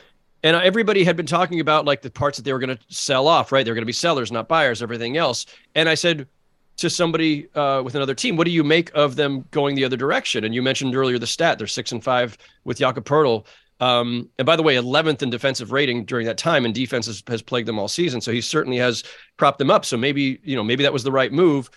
and 0.44 0.54
everybody 0.56 1.02
had 1.02 1.16
been 1.16 1.26
talking 1.26 1.58
about 1.58 1.84
like 1.84 2.02
the 2.02 2.10
parts 2.10 2.38
that 2.38 2.44
they 2.44 2.52
were 2.52 2.58
going 2.60 2.76
to 2.76 2.82
sell 2.88 3.26
off, 3.26 3.50
right? 3.50 3.64
They're 3.64 3.74
going 3.74 3.82
to 3.82 3.86
be 3.86 3.92
sellers, 3.92 4.30
not 4.30 4.46
buyers, 4.46 4.82
everything 4.82 5.16
else. 5.16 5.46
And 5.74 5.88
I 5.88 5.94
said 5.94 6.28
to 6.76 6.90
somebody 6.90 7.48
uh, 7.54 7.82
with 7.84 7.94
another 7.94 8.14
team, 8.14 8.36
"What 8.36 8.44
do 8.44 8.50
you 8.50 8.62
make 8.62 8.90
of 8.94 9.16
them 9.16 9.46
going 9.50 9.74
the 9.74 9.84
other 9.84 9.96
direction?" 9.96 10.44
And 10.44 10.54
you 10.54 10.62
mentioned 10.62 10.94
earlier 10.94 11.18
the 11.18 11.26
stat; 11.26 11.58
they're 11.58 11.66
six 11.66 11.92
and 11.92 12.04
five 12.04 12.36
with 12.64 12.78
Jakob 12.78 13.04
Poeltl. 13.04 13.46
Um, 13.80 14.28
and 14.38 14.46
by 14.46 14.56
the 14.56 14.62
way, 14.62 14.76
11th 14.76 15.22
in 15.22 15.30
defensive 15.30 15.72
rating 15.72 16.04
during 16.04 16.26
that 16.26 16.38
time, 16.38 16.64
and 16.64 16.74
defense 16.74 17.06
has, 17.06 17.22
has 17.26 17.42
plagued 17.42 17.68
them 17.68 17.78
all 17.78 17.88
season. 17.88 18.20
So 18.20 18.32
he 18.32 18.40
certainly 18.40 18.78
has 18.78 19.02
propped 19.36 19.58
them 19.58 19.70
up. 19.70 19.84
So 19.84 19.96
maybe 19.96 20.40
you 20.42 20.56
know 20.56 20.64
maybe 20.64 20.82
that 20.84 20.92
was 20.92 21.04
the 21.04 21.12
right 21.12 21.32
move. 21.32 21.70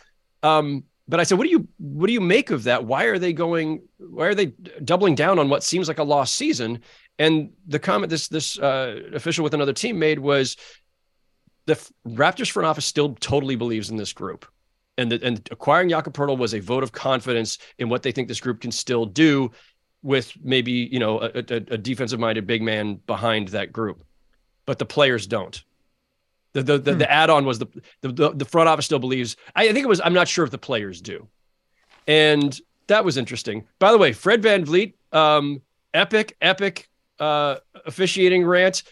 Um, 0.44 0.84
but 1.08 1.20
I 1.20 1.24
said, 1.24 1.38
what 1.38 1.46
do 1.46 1.52
you 1.52 1.68
what 1.80 2.08
do 2.08 2.14
you 2.14 2.22
make 2.22 2.52
of 2.52 2.64
that? 2.64 2.86
Why 2.86 3.06
are 3.06 3.18
they 3.18 3.34
going? 3.34 3.82
Why 3.98 4.28
are 4.28 4.36
they 4.36 4.48
doubling 4.84 5.16
down 5.16 5.40
on 5.40 5.50
what 5.50 5.64
seems 5.64 5.88
like 5.88 6.00
a 6.00 6.04
lost 6.04 6.36
season? 6.36 6.80
And 7.18 7.52
the 7.68 7.80
comment 7.80 8.10
this 8.10 8.28
this 8.28 8.60
uh, 8.60 9.00
official 9.14 9.44
with 9.44 9.54
another 9.54 9.74
team 9.74 9.98
made 9.98 10.20
was 10.20 10.58
the 11.66 11.76
Raptors 12.08 12.52
front 12.52 12.68
office 12.68 12.86
still 12.86 13.16
totally 13.16 13.56
believes 13.56 13.90
in 13.90 13.98
this 13.98 14.14
group, 14.14 14.46
and 14.98 15.12
the, 15.12 15.20
and 15.24 15.48
acquiring 15.52 15.90
Jakob 15.90 16.14
Poeltl 16.14 16.38
was 16.38 16.54
a 16.54 16.60
vote 16.60 16.84
of 16.84 16.92
confidence 16.92 17.58
in 17.80 17.90
what 17.90 18.04
they 18.04 18.12
think 18.12 18.28
this 18.28 18.42
group 18.42 18.62
can 18.62 18.72
still 18.72 19.06
do, 19.06 19.52
with 20.04 20.34
maybe 20.44 20.72
you 20.72 21.00
know 21.00 21.22
a, 21.22 21.30
a, 21.36 21.56
a 21.56 21.78
defensive 21.78 22.20
minded 22.20 22.48
big 22.48 22.62
man 22.62 23.00
behind 23.08 23.50
that 23.50 23.72
group, 23.72 24.04
but 24.66 24.80
the 24.80 24.86
players 24.86 25.28
don't. 25.28 25.64
The 26.54 26.64
the 26.64 26.78
the, 26.78 26.96
the 26.96 27.12
add 27.12 27.30
on 27.30 27.46
was 27.46 27.60
the, 27.60 27.68
the 28.02 28.32
the 28.34 28.46
front 28.46 28.70
office 28.70 28.86
still 28.86 29.00
believes. 29.00 29.36
I, 29.56 29.70
I 29.70 29.74
think 29.74 29.84
it 29.84 29.90
was. 29.90 30.02
I'm 30.04 30.14
not 30.14 30.28
sure 30.28 30.46
if 30.46 30.52
the 30.52 30.58
players 30.58 31.02
do, 31.02 31.28
and 32.08 32.60
that 32.88 33.04
was 33.06 33.18
interesting. 33.18 33.68
By 33.80 33.92
the 33.92 33.98
way, 33.98 34.14
Fred 34.14 34.42
VanVleet, 34.42 34.94
um, 35.12 35.62
epic 35.94 36.36
epic 36.42 36.90
uh, 37.20 37.58
officiating 37.86 38.46
rant 38.46 38.84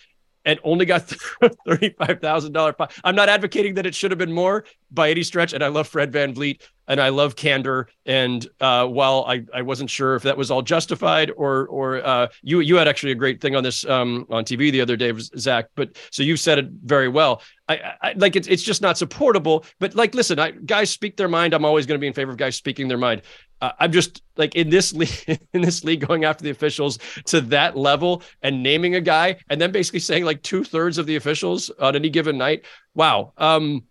and 0.46 0.60
only 0.64 0.86
got 0.86 1.02
thirty-five 1.68 2.20
thousand 2.22 2.54
dollar. 2.54 2.76
I'm 3.04 3.16
not 3.16 3.30
advocating 3.30 3.76
that 3.76 3.86
it 3.86 3.96
should 3.96 4.12
have 4.12 4.18
been 4.18 4.32
more 4.32 4.66
by 4.92 5.10
any 5.10 5.24
stretch. 5.24 5.54
And 5.54 5.64
I 5.64 5.68
love 5.68 5.88
Fred 5.88 6.12
VanVleet 6.12 6.62
and 6.88 7.00
I 7.00 7.10
love 7.10 7.36
candor. 7.36 7.88
And 8.06 8.46
uh, 8.60 8.88
while 8.88 9.26
I, 9.28 9.44
I 9.54 9.62
wasn't 9.62 9.90
sure 9.90 10.16
if 10.16 10.24
that 10.24 10.38
was 10.38 10.52
all 10.52 10.62
justified 10.62 11.32
or 11.36 11.68
or 11.68 12.06
uh, 12.06 12.28
you 12.42 12.60
you 12.60 12.76
had 12.76 12.88
actually 12.88 13.12
a 13.12 13.16
great 13.16 13.42
thing 13.42 13.56
on 13.56 13.64
this 13.64 13.86
um, 13.86 14.26
on 14.30 14.44
TV 14.46 14.72
the 14.72 14.82
other 14.82 14.96
day, 14.96 15.14
Zach. 15.38 15.70
But 15.76 15.98
so 16.12 16.24
you 16.24 16.38
said 16.38 16.60
it 16.60 16.68
very 16.84 17.08
well. 17.08 17.42
I, 17.68 17.94
I 18.02 18.14
like 18.16 18.36
it's 18.36 18.48
it's 18.48 18.64
just 18.64 18.82
not 18.82 18.98
supportable. 18.98 19.66
But 19.80 19.96
like, 19.96 20.14
listen, 20.14 20.40
I, 20.40 20.52
guys 20.52 20.90
speak 20.90 21.18
their 21.18 21.28
mind. 21.28 21.54
I'm 21.54 21.66
always 21.66 21.86
going 21.86 21.98
to 21.98 22.02
be 22.02 22.08
in 22.08 22.14
favor 22.14 22.32
of 22.32 22.38
guys 22.38 22.56
speaking 22.56 22.88
their 22.88 22.98
mind. 22.98 23.24
Uh, 23.62 23.72
I'm 23.80 23.92
just 23.92 24.22
like 24.38 24.56
in 24.56 24.70
this 24.70 24.94
league, 24.94 25.40
in 25.54 25.62
this 25.62 25.84
league, 25.84 26.06
going 26.06 26.26
after 26.26 26.44
the 26.44 26.50
officials 26.50 27.00
to 27.26 27.42
that 27.42 27.78
level 27.78 28.22
and 28.42 28.62
naming 28.62 28.96
a 28.96 29.02
guy, 29.02 29.38
and 29.50 29.60
then 29.60 29.72
basically 29.72 30.00
saying 30.00 30.26
like 30.26 30.44
two 30.44 30.64
thirds 30.64 30.98
of 30.98 31.06
the 31.06 31.16
officials 31.16 31.70
on 31.80 31.96
any 31.96 32.10
given 32.10 32.38
night. 32.38 32.66
Wow. 32.94 33.34
Um, 33.38 33.84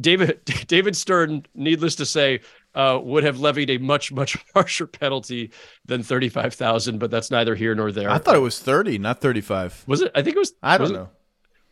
David 0.00 0.44
David 0.66 0.96
Stern, 0.96 1.44
needless 1.54 1.96
to 1.96 2.06
say, 2.06 2.40
uh, 2.74 2.98
would 3.02 3.24
have 3.24 3.40
levied 3.40 3.70
a 3.70 3.78
much 3.78 4.12
much 4.12 4.36
harsher 4.54 4.86
penalty 4.86 5.52
than 5.84 6.02
thirty 6.02 6.28
five 6.28 6.54
thousand, 6.54 6.98
but 6.98 7.10
that's 7.10 7.30
neither 7.30 7.54
here 7.54 7.74
nor 7.74 7.92
there. 7.92 8.10
I 8.10 8.18
thought 8.18 8.36
it 8.36 8.40
was 8.40 8.58
thirty, 8.58 8.98
not 8.98 9.20
thirty 9.20 9.40
five. 9.40 9.82
Was 9.86 10.00
it? 10.00 10.12
I 10.14 10.22
think 10.22 10.36
it 10.36 10.40
was. 10.40 10.54
I 10.62 10.78
don't 10.78 10.82
was 10.82 10.90
it? 10.90 10.94
know. 10.94 11.08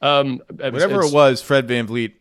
Um, 0.02 0.40
Whatever 0.48 1.02
it 1.02 1.12
was, 1.12 1.42
Fred 1.42 1.68
VanVleet. 1.68 2.14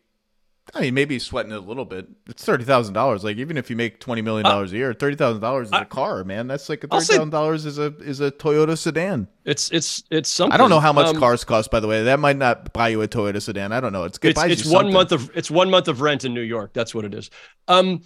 I 0.76 0.82
mean, 0.82 0.94
maybe 0.94 1.18
sweating 1.20 1.52
it 1.52 1.56
a 1.56 1.60
little 1.62 1.86
bit. 1.86 2.08
It's 2.28 2.46
thirty 2.46 2.64
thousand 2.64 2.94
dollars. 2.94 3.24
Like 3.24 3.38
even 3.38 3.58
if 3.58 3.70
you 3.70 3.76
make 3.76 4.00
twenty 4.00 4.22
million 4.22 4.46
dollars 4.46 4.72
a 4.72 4.78
year, 4.78 4.94
thirty 4.94 5.16
thousand 5.16 5.42
dollars 5.42 5.68
is 5.68 5.74
a 5.74 5.86
car, 5.86 6.24
man. 6.24 6.48
That's 6.48 6.70
like 6.70 6.82
thirty 6.82 6.90
thousand 7.06 7.32
dollars 7.32 7.66
is 7.66 7.80
a 7.80 7.96
is 7.98 8.20
a 8.20 8.32
Toyota 8.32 8.78
sedan. 8.78 9.28
It's 9.46 9.72
it's 9.72 10.04
it's 10.12 10.30
something. 10.30 10.54
I 10.54 10.58
don't 10.58 10.70
know 10.70 10.80
how 10.80 10.94
much 10.94 11.08
Um, 11.08 11.18
cars 11.18 11.44
cost, 11.44 11.72
by 11.72 11.80
the 11.80 11.88
way. 11.88 12.04
That 12.04 12.20
might 12.20 12.38
not 12.38 12.72
buy 12.72 12.90
you 12.90 13.02
a 13.02 13.08
Toyota 13.08 13.42
sedan. 13.42 13.72
I 13.72 13.80
don't 13.80 13.94
know. 13.94 14.04
It's 14.04 14.18
good. 14.18 14.38
it's, 14.38 14.62
it's 14.62 14.66
one 14.66 14.94
month 14.94 15.12
of 15.12 15.32
it's 15.36 15.50
one 15.50 15.70
month 15.70 15.88
of 15.88 16.02
rent 16.02 16.24
in 16.24 16.34
New 16.34 16.42
York. 16.42 16.72
That's 16.74 16.94
what 16.94 17.04
it 17.06 17.14
is. 17.14 17.30
Um, 17.68 18.04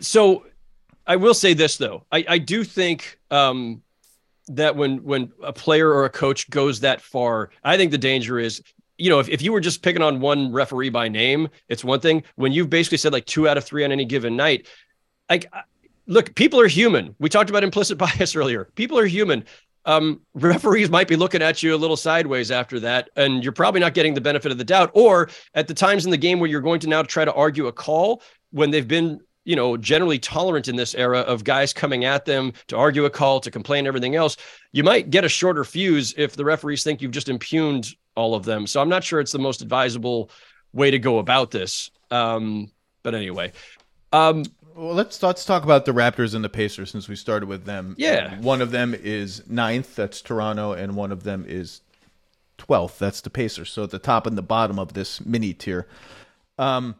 so 0.00 0.46
I 1.06 1.16
will 1.16 1.34
say 1.34 1.54
this 1.54 1.76
though, 1.76 2.04
I 2.10 2.24
I 2.28 2.38
do 2.38 2.64
think 2.64 3.18
um 3.30 3.82
that 4.48 4.74
when 4.74 5.04
when 5.04 5.30
a 5.42 5.52
player 5.52 5.88
or 5.88 6.04
a 6.04 6.10
coach 6.10 6.50
goes 6.50 6.80
that 6.80 7.00
far, 7.00 7.50
I 7.62 7.76
think 7.76 7.90
the 7.92 7.98
danger 7.98 8.38
is. 8.40 8.60
You 9.00 9.10
know, 9.10 9.18
if, 9.18 9.28
if 9.28 9.42
you 9.42 9.52
were 9.52 9.60
just 9.60 9.82
picking 9.82 10.02
on 10.02 10.20
one 10.20 10.52
referee 10.52 10.90
by 10.90 11.08
name, 11.08 11.48
it's 11.68 11.82
one 11.82 12.00
thing. 12.00 12.22
When 12.36 12.52
you've 12.52 12.70
basically 12.70 12.98
said 12.98 13.12
like 13.12 13.26
two 13.26 13.48
out 13.48 13.56
of 13.56 13.64
three 13.64 13.84
on 13.84 13.92
any 13.92 14.04
given 14.04 14.36
night, 14.36 14.66
like 15.28 15.46
look, 16.10 16.34
people 16.34 16.60
are 16.60 16.66
human. 16.66 17.14
We 17.18 17.30
talked 17.30 17.48
about 17.48 17.64
implicit 17.64 17.96
bias 17.98 18.36
earlier. 18.36 18.66
People 18.74 18.98
are 18.98 19.06
human. 19.06 19.44
Um, 19.86 20.20
referees 20.34 20.90
might 20.90 21.08
be 21.08 21.16
looking 21.16 21.40
at 21.40 21.62
you 21.62 21.74
a 21.74 21.78
little 21.78 21.96
sideways 21.96 22.50
after 22.50 22.78
that, 22.80 23.08
and 23.16 23.42
you're 23.42 23.52
probably 23.52 23.80
not 23.80 23.94
getting 23.94 24.12
the 24.12 24.20
benefit 24.20 24.52
of 24.52 24.58
the 24.58 24.64
doubt. 24.64 24.90
Or 24.92 25.30
at 25.54 25.68
the 25.68 25.74
times 25.74 26.04
in 26.04 26.10
the 26.10 26.18
game 26.18 26.38
where 26.38 26.50
you're 26.50 26.60
going 26.60 26.80
to 26.80 26.88
now 26.88 27.02
try 27.02 27.24
to 27.24 27.32
argue 27.32 27.66
a 27.66 27.72
call 27.72 28.22
when 28.50 28.70
they've 28.70 28.86
been, 28.86 29.20
you 29.44 29.56
know, 29.56 29.78
generally 29.78 30.18
tolerant 30.18 30.68
in 30.68 30.76
this 30.76 30.94
era 30.94 31.20
of 31.20 31.44
guys 31.44 31.72
coming 31.72 32.04
at 32.04 32.26
them 32.26 32.52
to 32.66 32.76
argue 32.76 33.06
a 33.06 33.10
call, 33.10 33.40
to 33.40 33.50
complain, 33.50 33.86
everything 33.86 34.16
else, 34.16 34.36
you 34.72 34.84
might 34.84 35.08
get 35.08 35.24
a 35.24 35.28
shorter 35.30 35.64
fuse 35.64 36.12
if 36.18 36.36
the 36.36 36.44
referees 36.44 36.84
think 36.84 37.00
you've 37.00 37.10
just 37.10 37.30
impugned 37.30 37.94
all 38.16 38.34
of 38.34 38.44
them. 38.44 38.66
So 38.66 38.80
I'm 38.80 38.88
not 38.88 39.04
sure 39.04 39.20
it's 39.20 39.32
the 39.32 39.38
most 39.38 39.62
advisable 39.62 40.30
way 40.72 40.90
to 40.90 40.98
go 40.98 41.18
about 41.18 41.50
this. 41.50 41.90
Um, 42.10 42.70
but 43.02 43.14
anyway, 43.14 43.52
um, 44.12 44.44
Well, 44.74 44.94
let's 44.94 45.22
let's 45.22 45.44
talk 45.44 45.62
about 45.62 45.84
the 45.84 45.92
Raptors 45.92 46.34
and 46.34 46.44
the 46.44 46.48
Pacers 46.48 46.90
since 46.90 47.08
we 47.08 47.16
started 47.16 47.48
with 47.48 47.64
them. 47.64 47.94
Yeah. 47.98 48.38
One 48.40 48.62
of 48.62 48.70
them 48.70 48.94
is 48.94 49.42
ninth. 49.48 49.94
That's 49.96 50.22
Toronto, 50.22 50.72
and 50.72 50.96
one 50.96 51.12
of 51.12 51.22
them 51.22 51.44
is 51.46 51.82
twelfth. 52.58 52.98
That's 52.98 53.20
the 53.20 53.30
Pacers. 53.30 53.70
So 53.70 53.84
at 53.84 53.90
the 53.90 53.98
top 53.98 54.26
and 54.26 54.36
the 54.36 54.42
bottom 54.42 54.78
of 54.78 54.92
this 54.94 55.24
mini 55.24 55.54
tier. 55.54 55.86
Um, 56.58 56.96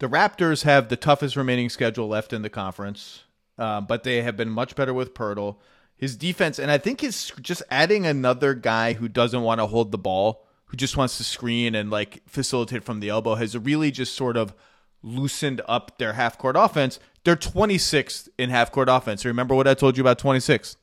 the 0.00 0.08
Raptors 0.08 0.62
have 0.62 0.88
the 0.88 0.96
toughest 0.96 1.34
remaining 1.34 1.68
schedule 1.70 2.08
left 2.08 2.32
in 2.32 2.42
the 2.42 2.50
conference, 2.50 3.24
uh, 3.58 3.80
but 3.80 4.04
they 4.04 4.22
have 4.22 4.36
been 4.36 4.50
much 4.50 4.76
better 4.76 4.94
with 4.94 5.14
Poeltl. 5.14 5.56
His 5.96 6.16
defense, 6.16 6.60
and 6.60 6.70
I 6.70 6.78
think 6.78 7.00
his 7.00 7.32
just 7.40 7.62
adding 7.70 8.06
another 8.06 8.54
guy 8.54 8.92
who 8.92 9.08
doesn't 9.08 9.42
want 9.42 9.60
to 9.60 9.66
hold 9.66 9.90
the 9.90 9.98
ball, 9.98 10.46
who 10.68 10.76
just 10.76 10.96
wants 10.96 11.16
to 11.18 11.24
screen 11.24 11.74
and 11.74 11.90
like 11.90 12.22
facilitate 12.26 12.84
from 12.84 13.00
the 13.00 13.08
elbow, 13.08 13.34
has 13.34 13.56
really 13.58 13.90
just 13.90 14.14
sort 14.14 14.36
of 14.36 14.54
loosened 15.02 15.60
up 15.68 15.98
their 15.98 16.14
half 16.14 16.38
court 16.38 16.56
offense. 16.58 16.98
They're 17.24 17.36
26th 17.36 18.28
in 18.38 18.50
half 18.50 18.72
court 18.72 18.88
offense. 18.88 19.24
Remember 19.24 19.54
what 19.54 19.68
I 19.68 19.74
told 19.74 19.96
you 19.96 20.02
about 20.02 20.18
26th? 20.18 20.76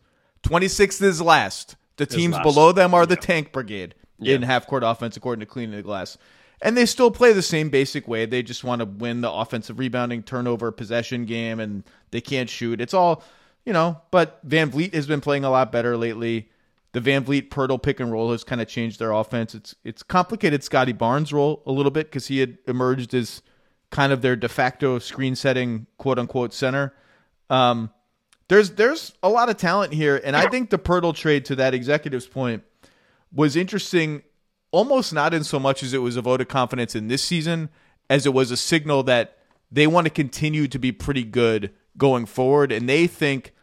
26th 0.44 1.02
is 1.02 1.22
last. 1.22 1.76
The 1.98 2.06
teams 2.06 2.34
last. 2.36 2.44
below 2.44 2.72
them 2.72 2.94
are 2.94 3.06
the 3.06 3.16
tank 3.16 3.52
brigade 3.52 3.96
in 4.20 4.42
Yeah. 4.42 4.48
half 4.48 4.68
court 4.68 4.84
offense, 4.84 5.18
according 5.18 5.40
to 5.42 5.46
Cleaning 5.46 5.76
the 5.76 5.82
Glass. 5.82 6.18
And 6.62 6.76
they 6.78 6.86
still 6.86 7.12
play 7.12 7.34
the 7.34 7.42
same 7.42 7.70
basic 7.70 8.08
way. 8.08 8.26
They 8.26 8.42
just 8.42 8.64
want 8.64 8.80
to 8.80 8.86
win 8.86 9.22
the 9.22 9.32
offensive 9.32 9.78
rebounding, 9.80 10.24
turnover, 10.24 10.72
possession 10.72 11.26
game, 11.26 11.60
and 11.60 11.84
they 12.12 12.22
can't 12.22 12.50
shoot. 12.50 12.80
It's 12.80 12.94
all, 12.94 13.24
you 13.66 13.74
know, 13.74 14.02
but 14.12 14.46
VanVleet 14.48 14.94
has 14.94 15.06
been 15.08 15.22
playing 15.22 15.44
a 15.44 15.50
lot 15.50 15.72
better 15.72 15.98
lately. 15.98 16.50
The 16.96 17.02
VanVleet 17.02 17.50
Poeltl 17.50 17.84
pick 17.84 18.00
and 18.00 18.10
roll 18.10 18.32
has 18.32 18.46
kind 18.46 18.62
of 18.62 18.70
changed 18.70 19.00
their 19.00 19.12
offense. 19.12 19.54
It's 19.54 19.76
it's 19.84 20.02
complicated 20.02 20.64
Scottie 20.64 20.93
Barnes' 20.93 21.34
role 21.34 21.62
a 21.66 21.72
little 21.74 21.91
bit 21.91 22.08
because 22.08 22.28
he 22.28 22.39
had 22.39 22.58
emerged 22.70 23.14
as 23.14 23.41
kind 23.89 24.14
of 24.14 24.22
their 24.22 24.38
de 24.38 24.48
facto 24.48 24.98
screen 25.00 25.36
setting 25.36 25.88
quote 25.98 26.18
unquote 26.18 26.54
center. 26.54 26.93
Um, 27.50 27.89
there's 28.48 28.72
there's 28.72 29.12
a 29.22 29.28
lot 29.28 29.50
of 29.50 29.58
talent 29.58 29.91
here, 29.91 30.22
and 30.24 30.38
I 30.38 30.48
think 30.48 30.70
the 30.70 30.80
Poeltl 30.80 31.14
trade 31.14 31.43
to 31.46 31.56
that 31.58 31.74
executive's 31.74 32.28
point 32.28 32.64
was 33.30 33.58
interesting, 33.58 34.24
almost 34.72 35.12
not 35.12 35.34
in 35.34 35.43
so 35.43 35.60
much 35.60 35.84
as 35.84 35.93
it 35.93 35.98
was 35.98 36.16
a 36.16 36.22
vote 36.22 36.39
of 36.39 36.48
confidence 36.48 36.96
in 36.96 37.10
this 37.10 37.22
season, 37.22 37.68
as 38.10 38.26
it 38.26 38.34
was 38.34 38.52
a 38.52 38.58
signal 38.58 39.04
that 39.04 39.38
they 39.70 39.86
want 39.86 40.06
to 40.06 40.12
continue 40.12 40.70
to 40.70 40.80
be 40.80 40.93
pretty 40.93 41.26
good 41.26 41.74
going 41.98 42.26
forward, 42.26 42.72
and 42.72 42.88
they 42.88 43.06
think 43.06 43.54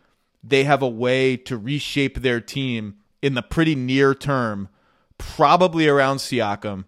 they 0.45 0.65
have 0.65 0.83
a 0.83 0.89
way 0.89 1.35
to 1.35 1.57
reshape 1.57 2.19
their 2.19 2.39
team 2.39 2.97
in 3.23 3.35
the 3.35 3.43
pretty 3.43 3.75
near 3.75 4.15
term, 4.15 4.69
probably 5.17 5.89
around 5.89 6.19
Siakam, 6.19 6.85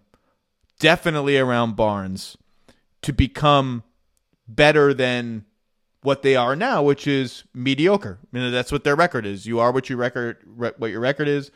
definitely 0.79 1.37
around 1.37 1.75
Barnes, 1.75 2.37
to 3.01 3.13
become 3.13 3.83
better 4.47 4.93
than 4.93 5.45
what 6.01 6.21
they 6.21 6.35
are 6.35 6.55
now, 6.55 6.83
which 6.83 7.07
is 7.07 7.45
mediocre. 7.53 8.19
I 8.21 8.37
mean, 8.37 8.51
that's 8.51 8.71
what 8.71 8.83
their 8.83 8.95
record 8.95 9.25
is. 9.25 9.45
You 9.47 9.59
are 9.59 9.71
what 9.71 9.89
your 9.89 9.97
record 9.97 10.37
what 10.77 10.91
your 10.91 10.99
record 10.99 11.27
is. 11.27 11.49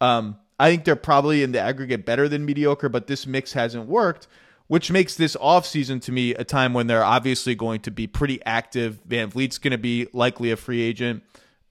Um, 0.00 0.36
I 0.58 0.70
think 0.70 0.84
they're 0.84 0.96
probably 0.96 1.42
in 1.42 1.52
the 1.52 1.60
aggregate 1.60 2.04
better 2.04 2.28
than 2.28 2.44
mediocre, 2.44 2.88
but 2.88 3.06
this 3.06 3.26
mix 3.26 3.54
hasn't 3.54 3.86
worked, 3.86 4.28
which 4.66 4.90
makes 4.90 5.14
this 5.14 5.36
offseason 5.36 6.00
to 6.02 6.12
me 6.12 6.34
a 6.34 6.44
time 6.44 6.74
when 6.74 6.86
they're 6.86 7.04
obviously 7.04 7.54
going 7.54 7.80
to 7.80 7.90
be 7.90 8.06
pretty 8.06 8.44
active. 8.44 9.00
VanVleet's 9.08 9.58
going 9.58 9.72
to 9.72 9.78
be 9.78 10.06
likely 10.12 10.50
a 10.50 10.56
free 10.56 10.82
agent. 10.82 11.22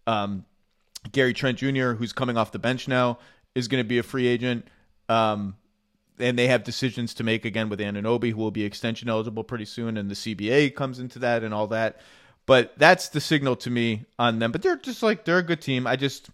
Um, 0.08 0.46
Gary 1.12 1.34
Trent 1.34 1.58
Jr., 1.58 1.92
who's 1.92 2.14
coming 2.14 2.38
off 2.38 2.52
the 2.52 2.60
bench 2.60 2.88
now, 2.88 3.20
is 3.56 3.68
going 3.68 3.84
to 3.84 3.88
be 3.88 3.98
a 3.98 4.04
free 4.04 4.28
agent. 4.28 4.68
Um, 5.10 5.56
and 6.20 6.38
they 6.38 6.48
have 6.48 6.64
decisions 6.64 7.14
to 7.16 7.24
make 7.24 7.46
again 7.46 7.70
with 7.70 7.80
Anunoby, 7.80 8.32
who 8.32 8.38
will 8.38 8.52
be 8.52 8.64
extension 8.64 9.10
eligible 9.10 9.44
pretty 9.44 9.66
soon, 9.66 9.98
and 9.98 10.10
the 10.10 10.16
CBA 10.16 10.76
comes 10.76 11.00
into 11.00 11.20
that 11.20 11.44
and 11.44 11.54
all 11.54 11.68
that. 11.68 12.00
But 12.46 12.78
that's 12.78 13.10
the 13.10 13.22
signal 13.22 13.56
to 13.58 13.70
me 13.70 14.06
on 14.20 14.40
them. 14.40 14.52
But 14.52 14.62
they're 14.62 14.76
just 14.76 15.02
like 15.02 15.26
they're 15.26 15.40
a 15.40 15.44
good 15.44 15.62
team. 15.62 15.88
I 15.88 15.96
just 15.96 16.30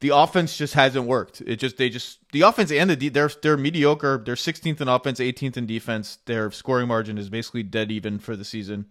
the 0.00 0.10
offense 0.10 0.56
just 0.56 0.74
hasn't 0.74 1.06
worked. 1.06 1.42
It 1.42 1.56
just 1.56 1.76
they 1.76 1.88
just 1.88 2.18
the 2.32 2.42
offense 2.42 2.70
and 2.70 2.90
the 2.90 3.08
they're 3.08 3.30
they're 3.42 3.56
mediocre. 3.56 4.22
They're 4.24 4.34
16th 4.34 4.80
in 4.80 4.88
offense, 4.88 5.18
18th 5.18 5.56
in 5.56 5.66
defense. 5.66 6.18
Their 6.26 6.50
scoring 6.50 6.88
margin 6.88 7.18
is 7.18 7.28
basically 7.28 7.64
dead 7.64 7.90
even 7.90 8.18
for 8.18 8.36
the 8.36 8.44
season. 8.44 8.86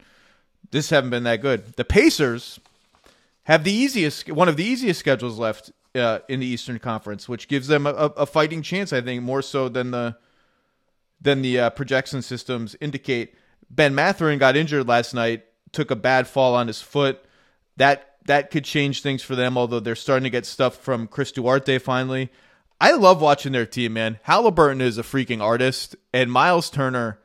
This 0.71 0.89
haven't 0.89 1.09
been 1.09 1.23
that 1.23 1.41
good. 1.41 1.73
The 1.73 1.85
Pacers 1.85 2.59
have 3.51 3.63
the 3.63 3.73
easiest 3.73 4.29
one 4.31 4.49
of 4.49 4.57
the 4.57 4.65
easiest 4.65 4.99
schedules 4.99 5.37
left 5.37 5.71
uh, 5.95 6.19
in 6.27 6.39
the 6.39 6.45
Eastern 6.45 6.79
Conference, 6.79 7.27
which 7.27 7.47
gives 7.47 7.67
them 7.67 7.85
a, 7.85 7.91
a, 7.91 8.25
fighting 8.25 8.61
chance. 8.61 8.93
I 8.93 9.01
think 9.01 9.23
more 9.23 9.41
so 9.41 9.69
than 9.69 9.91
the 9.91 10.17
than 11.19 11.41
the 11.41 11.59
uh, 11.59 11.69
projection 11.69 12.21
systems 12.21 12.75
indicate. 12.81 13.35
Ben 13.69 13.95
Mathurin 13.95 14.39
got 14.39 14.57
injured 14.57 14.87
last 14.87 15.13
night 15.13 15.45
took 15.71 15.91
a 15.91 15.95
bad 15.95 16.27
fall 16.27 16.55
on 16.55 16.67
his 16.67 16.81
foot. 16.81 17.23
That 17.77 18.15
that 18.25 18.51
could 18.51 18.65
change 18.65 19.01
things 19.01 19.23
for 19.23 19.35
them, 19.35 19.57
although 19.57 19.79
they're 19.79 19.95
starting 19.95 20.25
to 20.25 20.29
get 20.29 20.45
stuff 20.45 20.77
from 20.77 21.07
Chris 21.07 21.31
Duarte 21.31 21.79
finally. 21.79 22.29
I 22.79 22.93
love 22.93 23.21
watching 23.21 23.51
their 23.51 23.65
team, 23.65 23.93
man. 23.93 24.19
Halliburton 24.23 24.81
is 24.81 24.97
a 24.97 25.03
freaking 25.03 25.41
artist, 25.41 25.95
and 26.13 26.31
Miles 26.31 26.69
Turner. 26.69 27.19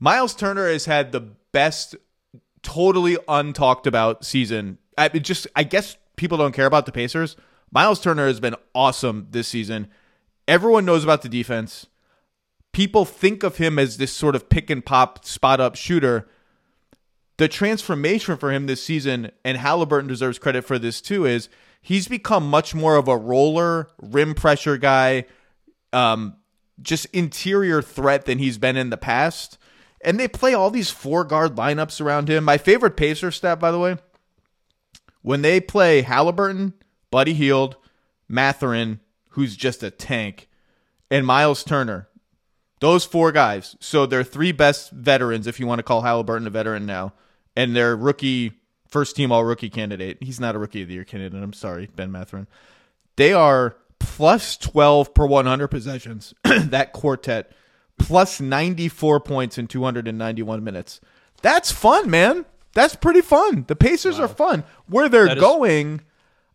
Miles 0.00 0.34
Turner 0.34 0.68
has 0.68 0.86
had 0.86 1.12
the 1.12 1.20
best, 1.20 1.94
totally 2.62 3.16
untalked 3.28 3.86
about 3.86 4.24
season. 4.24 4.78
I 4.98 5.08
just, 5.08 5.46
I 5.56 5.62
guess 5.62 5.96
people 6.16 6.38
don't 6.38 6.52
care 6.52 6.66
about 6.66 6.86
the 6.86 6.92
Pacers. 6.92 7.36
Miles 7.72 8.00
Turner 8.00 8.26
has 8.26 8.40
been 8.40 8.56
awesome 8.74 9.28
this 9.30 9.48
season. 9.48 9.88
Everyone 10.48 10.84
knows 10.84 11.04
about 11.04 11.22
the 11.22 11.28
defense. 11.28 11.86
People 12.72 13.04
think 13.04 13.42
of 13.42 13.56
him 13.56 13.78
as 13.78 13.96
this 13.96 14.12
sort 14.12 14.34
of 14.34 14.48
pick 14.48 14.70
and 14.70 14.84
pop, 14.84 15.24
spot 15.24 15.60
up 15.60 15.76
shooter 15.76 16.28
the 17.40 17.48
transformation 17.48 18.36
for 18.36 18.52
him 18.52 18.66
this 18.66 18.82
season, 18.82 19.30
and 19.46 19.56
Halliburton 19.56 20.06
deserves 20.06 20.38
credit 20.38 20.62
for 20.62 20.78
this 20.78 21.00
too, 21.00 21.24
is 21.24 21.48
he's 21.80 22.06
become 22.06 22.46
much 22.46 22.74
more 22.74 22.96
of 22.96 23.08
a 23.08 23.16
roller, 23.16 23.88
rim 23.98 24.34
pressure 24.34 24.76
guy, 24.76 25.24
um, 25.90 26.36
just 26.82 27.06
interior 27.14 27.80
threat 27.80 28.26
than 28.26 28.36
he's 28.36 28.58
been 28.58 28.76
in 28.76 28.90
the 28.90 28.98
past. 28.98 29.56
And 30.04 30.20
they 30.20 30.28
play 30.28 30.52
all 30.52 30.68
these 30.68 30.90
four 30.90 31.24
guard 31.24 31.56
lineups 31.56 31.98
around 31.98 32.28
him. 32.28 32.44
My 32.44 32.58
favorite 32.58 32.98
Pacer 32.98 33.30
stat, 33.30 33.58
by 33.58 33.70
the 33.70 33.78
way, 33.78 33.96
when 35.22 35.42
they 35.42 35.60
play 35.60 36.02
Halliburton, 36.02 36.74
Buddy 37.10 37.34
Hield, 37.34 37.76
Mathurin, 38.28 39.00
who's 39.30 39.56
just 39.56 39.82
a 39.82 39.90
tank, 39.90 40.48
and 41.10 41.26
Miles 41.26 41.64
Turner, 41.64 42.08
those 42.80 43.04
four 43.04 43.32
guys. 43.32 43.76
So 43.80 44.06
they're 44.06 44.24
three 44.24 44.52
best 44.52 44.90
veterans, 44.90 45.46
if 45.46 45.60
you 45.60 45.66
want 45.66 45.80
to 45.80 45.84
call 45.84 46.02
Halliburton 46.02 46.46
a 46.46 46.50
veteran 46.50 46.86
now 46.86 47.12
and 47.56 47.74
their 47.74 47.96
rookie 47.96 48.52
first 48.88 49.16
team 49.16 49.32
all 49.32 49.44
rookie 49.44 49.70
candidate. 49.70 50.18
He's 50.22 50.40
not 50.40 50.54
a 50.54 50.58
rookie 50.58 50.82
of 50.82 50.88
the 50.88 50.94
year 50.94 51.04
candidate. 51.04 51.42
I'm 51.42 51.52
sorry, 51.52 51.88
Ben 51.94 52.10
Mathurin. 52.10 52.48
They 53.16 53.32
are 53.32 53.76
plus 53.98 54.56
12 54.56 55.14
per 55.14 55.26
100 55.26 55.68
possessions. 55.68 56.34
that 56.44 56.92
quartet 56.92 57.52
plus 57.98 58.40
94 58.40 59.20
points 59.20 59.58
in 59.58 59.66
291 59.66 60.64
minutes. 60.64 61.00
That's 61.42 61.70
fun, 61.70 62.10
man. 62.10 62.46
That's 62.72 62.96
pretty 62.96 63.20
fun. 63.20 63.64
The 63.66 63.76
Pacers 63.76 64.18
wow. 64.18 64.24
are 64.24 64.28
fun. 64.28 64.64
Where 64.86 65.08
they're 65.08 65.34
going, 65.34 66.02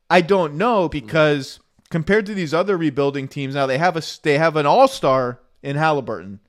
I 0.10 0.22
don't 0.22 0.56
know 0.56 0.88
because 0.88 1.60
compared 1.90 2.26
to 2.28 2.34
these 2.34 2.54
other 2.54 2.78
rebuilding 2.78 3.28
teams, 3.28 3.56
now 3.56 3.66
they 3.66 3.78
have 3.78 3.98
a 3.98 4.04
they 4.24 4.38
have 4.38 4.56
an 4.56 4.66
all 4.66 4.88
star 4.88 5.42
in 5.62 5.76
Halliburton. 5.76 6.40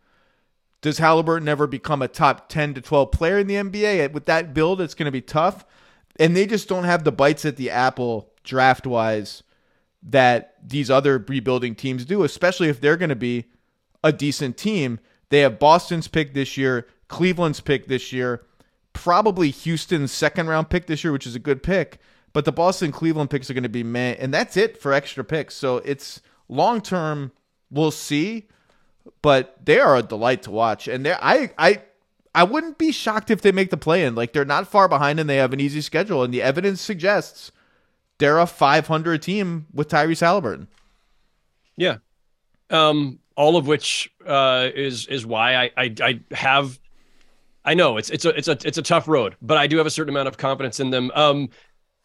Does 0.83 0.99
Halliburton 0.99 1.49
ever 1.49 1.67
become 1.67 2.03
a 2.03 2.09
top 2.09 2.49
10 2.49 2.75
to 2.75 2.81
12 2.81 3.11
player 3.11 3.39
in 3.39 3.47
the 3.47 3.55
NBA? 3.55 4.13
With 4.13 4.27
that 4.27 4.55
build, 4.55 4.81
it's 4.81 4.95
going 4.95 5.07
to 5.07 5.13
be 5.13 5.23
tough. 5.23 5.65
And 6.19 6.37
they 6.37 6.47
just 6.47 6.69
don't 6.69 6.85
have 6.85 7.05
the 7.05 7.13
bites 7.13 7.45
at 7.45 7.57
the 7.57 7.71
apple 7.71 8.33
draft 8.45 8.87
wise 8.87 9.43
that 10.03 10.55
these 10.63 10.91
other 10.91 11.19
rebuilding 11.27 11.75
teams 11.75 12.05
do, 12.05 12.23
especially 12.23 12.69
if 12.69 12.81
they're 12.81 12.97
going 12.97 13.09
to 13.09 13.17
be 13.17 13.47
a 14.05 14.13
decent 14.13 14.57
team. 14.57 15.01
They 15.31 15.41
have 15.41 15.59
Boston's 15.59 16.09
pick 16.09 16.35
this 16.35 16.57
year, 16.57 16.87
Cleveland's 17.09 17.61
pick 17.61 17.89
this 17.89 18.13
year, 18.13 18.45
probably 18.97 19.51
Houston's 19.51 20.11
second 20.11 20.49
round 20.49 20.71
pick 20.71 20.87
this 20.87 21.05
year, 21.05 21.13
which 21.13 21.27
is 21.27 21.35
a 21.35 21.41
good 21.41 21.63
pick. 21.63 21.99
But 22.33 22.45
the 22.45 22.53
Boston 22.53 22.93
Cleveland 22.93 23.31
picks 23.31 23.49
are 23.49 23.55
going 23.55 23.63
to 23.63 23.69
be 23.69 23.85
meh, 23.85 24.17
and 24.19 24.35
that's 24.35 24.57
it 24.57 24.77
for 24.77 24.93
extra 24.93 25.25
picks. 25.25 25.55
So 25.55 25.79
it's 25.79 26.21
long 26.49 26.81
term. 26.81 27.33
We'll 27.71 27.91
see 27.91 28.49
but 29.23 29.57
they 29.65 29.79
are 29.79 29.97
a 29.97 30.03
delight 30.03 30.43
to 30.43 30.51
watch. 30.51 30.89
And 30.89 31.07
I 31.07 31.51
I 31.59 31.83
I 32.35 32.45
wouldn't 32.45 32.79
be 32.79 32.93
shocked 32.93 33.31
if 33.31 33.43
they 33.43 33.53
make 33.53 33.71
the 33.71 33.77
play 33.77 34.05
in. 34.05 34.15
Like 34.15 34.33
they're 34.33 34.45
not 34.45 34.69
far 34.69 34.89
behind 34.89 35.21
and 35.21 35.29
they 35.29 35.37
have 35.37 35.53
an 35.53 35.61
easy 35.61 35.81
schedule. 35.81 36.23
And 36.23 36.33
the 36.33 36.43
evidence 36.43 36.81
suggests 36.81 37.53
they're 38.19 38.39
a 38.39 38.47
500 38.47 39.23
team 39.23 39.67
with 39.73 39.89
Tyrese 39.89 40.21
Halliburton. 40.21 40.69
Yeah. 41.77 41.99
Um, 42.71 43.21
all 43.37 43.57
of 43.57 43.67
which 43.67 44.11
uh, 44.27 44.69
is 44.75 45.07
is 45.07 45.25
why 45.25 45.55
I, 45.57 45.71
I 45.77 45.95
I 46.01 46.21
have 46.33 46.79
I 47.67 47.75
know 47.75 47.97
it's 47.97 48.11
it's 48.11 48.25
a 48.25 48.31
it's 48.31 48.49
a 48.49 48.57
it's 48.65 48.79
a 48.79 48.83
tough 48.83 49.09
road, 49.09 49.37
but 49.43 49.59
I 49.59 49.67
do 49.67 49.77
have 49.79 49.87
a 49.87 49.91
certain 49.91 50.15
amount 50.15 50.29
of 50.29 50.39
confidence 50.39 50.79
in 50.79 50.91
them. 50.91 51.11
Um, 51.15 51.49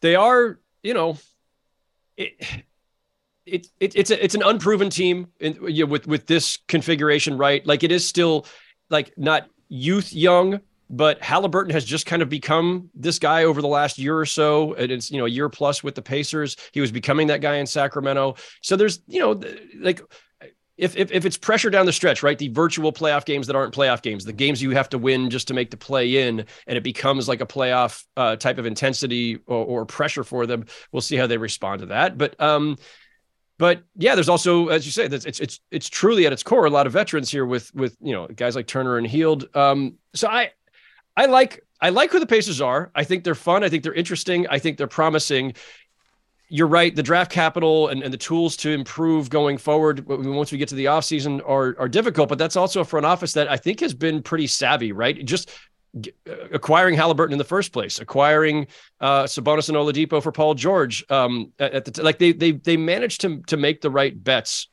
they 0.01 0.15
are, 0.15 0.59
you 0.81 0.95
know, 0.95 1.17
it, 2.17 2.33
it, 3.45 3.67
it, 3.79 3.95
it's 3.95 4.09
a, 4.09 4.23
it's 4.23 4.33
an 4.33 4.41
unproven 4.43 4.89
team 4.89 5.27
in, 5.39 5.57
you 5.67 5.85
know, 5.85 5.91
with 5.91 6.07
with 6.07 6.25
this 6.25 6.57
configuration, 6.67 7.37
right? 7.37 7.65
Like 7.65 7.83
it 7.83 7.91
is 7.91 8.07
still 8.07 8.47
like 8.89 9.13
not 9.17 9.49
youth 9.69 10.11
young, 10.11 10.61
but 10.89 11.21
Halliburton 11.21 11.73
has 11.73 11.85
just 11.85 12.07
kind 12.07 12.23
of 12.23 12.29
become 12.29 12.89
this 12.95 13.19
guy 13.19 13.43
over 13.43 13.61
the 13.61 13.67
last 13.67 13.99
year 13.99 14.17
or 14.17 14.25
so. 14.25 14.73
And 14.73 14.91
it's 14.91 15.11
you 15.11 15.19
know 15.19 15.25
a 15.25 15.29
year 15.29 15.47
plus 15.47 15.83
with 15.83 15.93
the 15.93 16.01
Pacers. 16.01 16.57
He 16.71 16.81
was 16.81 16.91
becoming 16.91 17.27
that 17.27 17.41
guy 17.41 17.57
in 17.57 17.67
Sacramento. 17.67 18.35
So 18.61 18.75
there's 18.75 19.01
you 19.07 19.19
know 19.19 19.39
like 19.79 20.01
if, 20.81 20.97
if, 20.97 21.11
if 21.11 21.25
it's 21.25 21.37
pressure 21.37 21.69
down 21.69 21.85
the 21.85 21.93
stretch, 21.93 22.23
right? 22.23 22.37
The 22.37 22.47
virtual 22.47 22.91
playoff 22.91 23.23
games 23.23 23.45
that 23.47 23.55
aren't 23.55 23.73
playoff 23.73 24.01
games, 24.01 24.25
the 24.25 24.33
games 24.33 24.63
you 24.63 24.71
have 24.71 24.89
to 24.89 24.97
win 24.97 25.29
just 25.29 25.47
to 25.49 25.53
make 25.53 25.69
the 25.69 25.77
play 25.77 26.27
in, 26.27 26.43
and 26.65 26.77
it 26.77 26.83
becomes 26.83 27.29
like 27.29 27.39
a 27.39 27.45
playoff 27.45 28.03
uh, 28.17 28.35
type 28.35 28.57
of 28.57 28.65
intensity 28.65 29.39
or, 29.45 29.63
or, 29.63 29.85
pressure 29.85 30.23
for 30.23 30.47
them. 30.47 30.65
We'll 30.91 31.01
see 31.01 31.17
how 31.17 31.27
they 31.27 31.37
respond 31.37 31.81
to 31.81 31.85
that. 31.87 32.17
But 32.17 32.39
um, 32.41 32.77
but 33.59 33.83
yeah, 33.95 34.15
there's 34.15 34.29
also, 34.29 34.69
as 34.69 34.87
you 34.87 34.91
say, 34.91 35.05
it's 35.05 35.39
it's 35.39 35.59
it's 35.69 35.87
truly 35.87 36.25
at 36.25 36.33
its 36.33 36.41
core 36.41 36.65
a 36.65 36.69
lot 36.71 36.87
of 36.87 36.93
veterans 36.93 37.29
here 37.29 37.45
with 37.45 37.73
with 37.75 37.95
you 38.01 38.13
know 38.13 38.27
guys 38.27 38.55
like 38.55 38.65
Turner 38.65 38.97
and 38.97 39.05
Hield. 39.05 39.55
Um, 39.55 39.99
so 40.15 40.27
I 40.27 40.49
I 41.15 41.27
like 41.27 41.63
I 41.79 41.89
like 41.89 42.11
who 42.11 42.19
the 42.19 42.25
Pacers 42.25 42.59
are. 42.59 42.91
I 42.95 43.03
think 43.03 43.23
they're 43.23 43.35
fun. 43.35 43.63
I 43.63 43.69
think 43.69 43.83
they're 43.83 43.93
interesting. 43.93 44.47
I 44.47 44.57
think 44.57 44.77
they're 44.77 44.87
promising. 44.87 45.53
You're 46.53 46.67
right. 46.67 46.93
The 46.93 47.01
draft 47.01 47.31
capital 47.31 47.87
and, 47.87 48.03
and 48.03 48.13
the 48.13 48.17
tools 48.17 48.57
to 48.57 48.71
improve 48.71 49.29
going 49.29 49.57
forward 49.57 50.05
once 50.05 50.51
we 50.51 50.57
get 50.57 50.67
to 50.67 50.75
the 50.75 50.85
offseason 50.85 51.41
are 51.47 51.77
are 51.79 51.87
difficult, 51.87 52.27
but 52.27 52.37
that's 52.37 52.57
also 52.57 52.81
a 52.81 52.85
front 52.85 53.05
office 53.05 53.31
that 53.33 53.49
I 53.49 53.55
think 53.55 53.79
has 53.79 53.93
been 53.93 54.21
pretty 54.21 54.47
savvy, 54.47 54.91
right? 54.91 55.23
Just 55.23 55.49
acquiring 56.51 56.95
Halliburton 56.95 57.31
in 57.31 57.37
the 57.37 57.45
first 57.45 57.71
place, 57.71 58.01
acquiring 58.01 58.67
uh, 58.99 59.23
Sabonis 59.23 59.69
and 59.69 59.77
Oladipo 59.77 60.21
for 60.21 60.33
Paul 60.33 60.53
George. 60.53 61.05
Um, 61.09 61.53
at, 61.57 61.73
at 61.73 61.85
the 61.85 61.91
t- 61.91 62.01
like 62.01 62.19
they 62.19 62.33
they 62.33 62.51
they 62.51 62.75
managed 62.75 63.21
to 63.21 63.41
to 63.47 63.55
make 63.55 63.79
the 63.79 63.89
right 63.89 64.21
bets 64.21 64.67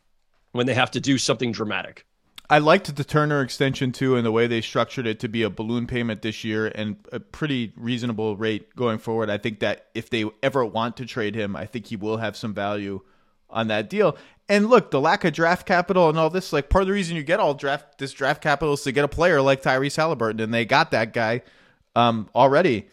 when 0.50 0.66
they 0.66 0.74
have 0.74 0.90
to 0.90 1.00
do 1.00 1.16
something 1.16 1.52
dramatic. 1.52 2.04
I 2.50 2.58
liked 2.58 2.94
the 2.94 3.04
Turner 3.04 3.42
extension 3.42 3.92
too, 3.92 4.16
and 4.16 4.24
the 4.24 4.32
way 4.32 4.46
they 4.46 4.62
structured 4.62 5.06
it 5.06 5.20
to 5.20 5.28
be 5.28 5.42
a 5.42 5.50
balloon 5.50 5.86
payment 5.86 6.22
this 6.22 6.44
year 6.44 6.66
and 6.66 6.96
a 7.12 7.20
pretty 7.20 7.72
reasonable 7.76 8.36
rate 8.36 8.74
going 8.74 8.98
forward. 8.98 9.28
I 9.28 9.36
think 9.36 9.60
that 9.60 9.88
if 9.94 10.08
they 10.08 10.24
ever 10.42 10.64
want 10.64 10.96
to 10.96 11.06
trade 11.06 11.34
him, 11.34 11.54
I 11.54 11.66
think 11.66 11.86
he 11.86 11.96
will 11.96 12.16
have 12.16 12.36
some 12.36 12.54
value 12.54 13.02
on 13.50 13.68
that 13.68 13.90
deal. 13.90 14.16
And 14.48 14.70
look, 14.70 14.90
the 14.90 15.00
lack 15.00 15.24
of 15.24 15.34
draft 15.34 15.66
capital 15.66 16.08
and 16.08 16.18
all 16.18 16.30
this, 16.30 16.52
like 16.52 16.70
part 16.70 16.82
of 16.82 16.88
the 16.88 16.94
reason 16.94 17.16
you 17.16 17.22
get 17.22 17.38
all 17.38 17.52
draft 17.52 17.98
this 17.98 18.12
draft 18.12 18.42
capital 18.42 18.74
is 18.74 18.82
to 18.82 18.92
get 18.92 19.04
a 19.04 19.08
player 19.08 19.42
like 19.42 19.62
Tyrese 19.62 19.96
Halliburton, 19.96 20.40
and 20.40 20.54
they 20.54 20.64
got 20.64 20.90
that 20.92 21.12
guy 21.12 21.42
um, 21.94 22.30
already. 22.34 22.88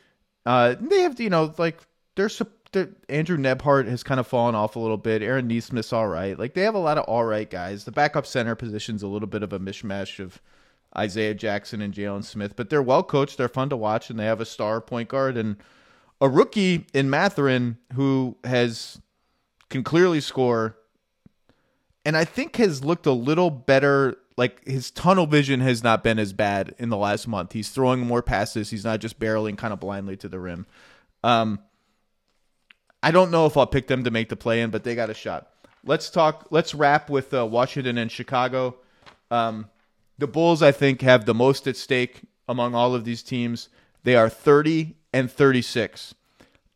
Uh, 0.45 0.76
they 0.80 1.02
have, 1.02 1.19
you 1.19 1.30
know, 1.30 1.53
like 1.57 1.80
there's 2.15 2.41
Andrew 2.76 3.38
Nembhard 3.38 3.88
has 3.88 4.03
kind 4.03 4.19
of 4.19 4.27
fallen 4.27 4.56
off 4.56 4.76
a 4.76 4.80
little 4.80 4.97
bit. 4.97 5.22
Aaron 5.22 5.47
Nesmith's 5.47 5.93
all 5.93 6.07
right. 6.07 6.38
Like 6.38 6.53
they 6.53 6.61
have 6.61 6.76
a 6.76 6.80
lot 6.80 6.97
of 6.97 7.06
all 7.06 7.26
right 7.26 7.49
guys. 7.49 7.85
The 7.85 7.91
backup 7.91 8.26
center 8.26 8.56
position's 8.56 9.03
a 9.03 9.07
little 9.07 9.27
bit 9.27 9.43
of 9.43 9.53
a 9.53 9.60
mishmash 9.60 10.19
of 10.19 10.41
Isaiah 10.97 11.34
Jackson 11.34 11.81
and 11.81 11.93
Jalen 11.93 12.23
Smith, 12.23 12.56
but 12.56 12.69
they're 12.69 12.81
well 12.81 13.03
coached. 13.03 13.38
They're 13.38 13.49
fun 13.49 13.69
to 13.69 13.77
watch, 13.77 14.10
and 14.10 14.19
they 14.19 14.26
have 14.26 14.41
a 14.41 14.45
star 14.45 14.80
point 14.81 15.10
guard 15.10 15.38
and 15.38 15.57
a 16.22 16.30
rookie 16.30 16.88
in 16.93 17.10
Mathurin 17.10 17.77
who 17.93 18.38
has 18.43 19.02
can 19.69 19.84
clearly 19.84 20.22
score 20.22 20.77
and 22.06 22.15
I 22.15 22.23
think 22.23 22.57
has 22.57 22.85
looked 22.85 23.07
a 23.07 23.11
little 23.11 23.49
better. 23.49 24.18
Like 24.38 24.65
his 24.65 24.91
tunnel 24.91 25.26
vision 25.26 25.60
has 25.61 25.84
not 25.84 26.03
been 26.03 26.19
as 26.19 26.34
bad 26.34 26.76
in 26.77 26.89
the 26.89 26.97
last 26.97 27.27
month. 27.27 27.53
He's 27.53 27.69
throwing 27.69 28.02
more 28.02 28.22
passes. 28.22 28.69
He's 28.69 28.85
not 28.85 28.99
just 28.99 29.19
barreling 29.19 29.57
kind 29.57 29.73
of 29.73 29.80
blindly 29.80 30.15
to 30.18 30.30
the 30.30 30.39
rim. 30.39 30.68
Um, 31.23 31.60
I 33.06 33.11
don't 33.11 33.30
know 33.30 33.45
if 33.45 33.56
I'll 33.56 33.68
pick 33.68 33.86
them 33.86 34.03
to 34.03 34.10
make 34.10 34.30
the 34.30 34.36
play 34.36 34.61
in, 34.61 34.72
but 34.72 34.84
they 34.84 34.95
got 34.95 35.11
a 35.11 35.14
shot. 35.14 35.52
Let's 35.84 36.10
talk. 36.10 36.48
Let's 36.49 36.73
wrap 36.73 37.07
with 37.07 37.36
uh, 37.36 37.45
Washington 37.45 37.99
and 37.99 38.11
Chicago. 38.11 38.77
Um, 39.30 39.69
the 40.18 40.26
Bulls, 40.26 40.64
I 40.64 40.72
think, 40.72 41.02
have 41.02 41.26
the 41.26 41.36
most 41.36 41.68
at 41.68 41.77
stake 41.77 42.23
among 42.49 42.73
all 42.73 42.95
of 42.95 43.06
these 43.06 43.22
teams. 43.22 43.69
They 44.06 44.15
are 44.15 44.27
30 44.27 44.95
and 45.14 45.32
36. 45.32 46.15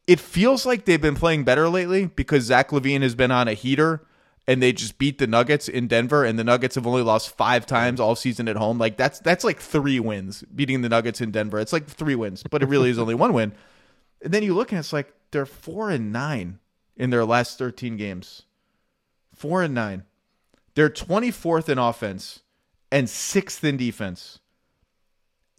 It 0.05 0.19
feels 0.19 0.67
like 0.67 0.85
they've 0.85 1.01
been 1.01 1.15
playing 1.15 1.45
better 1.45 1.67
lately 1.67 2.05
because 2.05 2.43
Zach 2.43 2.69
LaVine 2.69 3.01
has 3.01 3.15
been 3.15 3.31
on 3.31 3.47
a 3.47 3.53
heater 3.53 4.05
and 4.47 4.61
they 4.61 4.71
just 4.71 4.99
beat 4.99 5.17
the 5.17 5.25
Nuggets 5.25 5.67
in 5.67 5.87
Denver, 5.87 6.23
and 6.23 6.37
the 6.37 6.43
Nuggets 6.43 6.75
have 6.75 6.85
only 6.85 7.01
lost 7.01 7.35
five 7.35 7.65
times 7.65 7.99
all 7.99 8.15
season 8.15 8.47
at 8.47 8.55
home. 8.55 8.77
Like 8.77 8.97
that's 8.97 9.19
that's 9.19 9.43
like 9.43 9.59
three 9.59 9.99
wins 9.99 10.43
beating 10.53 10.81
the 10.81 10.89
Nuggets 10.89 11.21
in 11.21 11.31
Denver. 11.31 11.59
It's 11.59 11.73
like 11.73 11.87
three 11.87 12.15
wins, 12.15 12.43
but 12.49 12.61
it 12.61 12.67
really 12.67 12.91
is 12.91 12.99
only 12.99 13.15
one 13.15 13.33
win. 13.33 13.53
And 14.21 14.33
then 14.33 14.43
you 14.43 14.53
look 14.53 14.71
and 14.71 14.79
it's 14.79 14.93
like 14.93 15.13
they're 15.31 15.45
four 15.45 15.89
and 15.89 16.11
nine 16.11 16.59
in 16.95 17.09
their 17.09 17.25
last 17.25 17.57
thirteen 17.57 17.97
games. 17.97 18.43
Four 19.33 19.63
and 19.63 19.73
nine. 19.73 20.03
They're 20.75 20.89
twenty 20.89 21.31
fourth 21.31 21.69
in 21.69 21.77
offense 21.77 22.41
and 22.91 23.09
sixth 23.09 23.63
in 23.63 23.77
defense. 23.77 24.39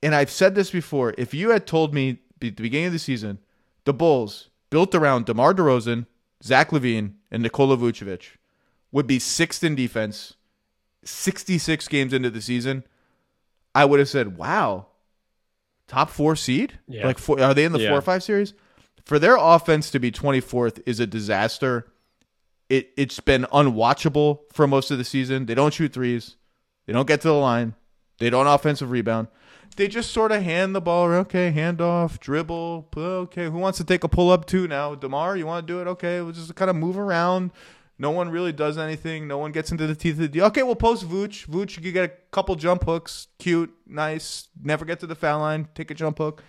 And 0.02 0.14
I've 0.14 0.30
said 0.30 0.54
this 0.54 0.70
before. 0.70 1.14
If 1.18 1.34
you 1.34 1.50
had 1.50 1.66
told 1.66 1.94
me 1.94 2.10
at 2.10 2.18
the 2.40 2.50
beginning 2.50 2.86
of 2.86 2.92
the 2.92 2.98
season, 2.98 3.38
the 3.84 3.92
Bulls 3.92 4.48
built 4.70 4.94
around 4.94 5.26
DeMar 5.26 5.54
DeRozan, 5.54 6.06
Zach 6.42 6.70
LaVine, 6.70 7.14
and 7.30 7.42
Nikola 7.42 7.76
Vucevic 7.76 8.36
would 8.92 9.06
be 9.06 9.18
sixth 9.18 9.62
in 9.62 9.74
defense, 9.74 10.34
66 11.04 11.86
games 11.88 12.12
into 12.12 12.30
the 12.30 12.40
season, 12.40 12.84
I 13.74 13.84
would 13.84 14.00
have 14.00 14.08
said, 14.08 14.36
wow, 14.36 14.86
top 15.90 16.08
four 16.08 16.36
seed? 16.36 16.78
Yeah. 16.86 17.06
Like, 17.06 17.18
four, 17.18 17.40
are 17.40 17.52
they 17.52 17.64
in 17.64 17.72
the 17.72 17.80
yeah. 17.80 17.88
four 17.88 17.98
or 17.98 18.02
five 18.02 18.22
series? 18.22 18.54
For 19.04 19.18
their 19.18 19.36
offense 19.36 19.90
to 19.90 19.98
be 19.98 20.12
24th 20.12 20.80
is 20.86 21.00
a 21.00 21.06
disaster. 21.06 21.90
It, 22.68 22.90
it's 22.96 23.18
been 23.18 23.44
unwatchable 23.52 24.40
for 24.52 24.68
most 24.68 24.92
of 24.92 24.98
the 24.98 25.04
season. 25.04 25.46
They 25.46 25.54
don't 25.54 25.74
shoot 25.74 25.92
threes, 25.92 26.36
they 26.86 26.92
don't 26.92 27.08
get 27.08 27.20
to 27.22 27.28
the 27.28 27.34
line, 27.34 27.74
they 28.18 28.30
don't 28.30 28.46
offensive 28.46 28.90
rebound. 28.90 29.28
They 29.76 29.88
just 29.88 30.12
sort 30.12 30.32
of 30.32 30.42
hand 30.42 30.74
the 30.74 30.80
ball. 30.80 31.10
Okay, 31.10 31.50
hand 31.50 31.80
off, 31.80 32.20
dribble. 32.20 32.88
Okay, 32.96 33.44
who 33.46 33.58
wants 33.58 33.78
to 33.78 33.84
take 33.84 34.04
a 34.04 34.08
pull 34.08 34.30
up 34.30 34.44
too 34.44 34.68
now? 34.68 34.94
Demar, 34.94 35.36
you 35.36 35.46
want 35.46 35.66
to 35.66 35.72
do 35.72 35.80
it? 35.80 35.86
Okay, 35.88 36.20
we'll 36.20 36.32
just 36.32 36.54
kind 36.54 36.70
of 36.70 36.76
move 36.76 36.98
around 36.98 37.50
no 38.00 38.10
one 38.10 38.30
really 38.30 38.50
does 38.50 38.78
anything. 38.78 39.28
No 39.28 39.36
one 39.36 39.52
gets 39.52 39.70
into 39.70 39.86
the 39.86 39.94
teeth 39.94 40.14
of 40.14 40.20
the 40.20 40.28
deal. 40.28 40.46
Okay, 40.46 40.62
we'll 40.62 40.74
post 40.74 41.06
Vooch. 41.06 41.46
Vooch, 41.46 41.84
you 41.84 41.92
get 41.92 42.10
a 42.10 42.12
couple 42.30 42.56
jump 42.56 42.84
hooks. 42.84 43.28
Cute, 43.38 43.70
nice. 43.86 44.48
Never 44.62 44.86
get 44.86 45.00
to 45.00 45.06
the 45.06 45.14
foul 45.14 45.40
line. 45.40 45.68
Take 45.74 45.90
a 45.90 45.94
jump 45.94 46.16
hook. 46.16 46.42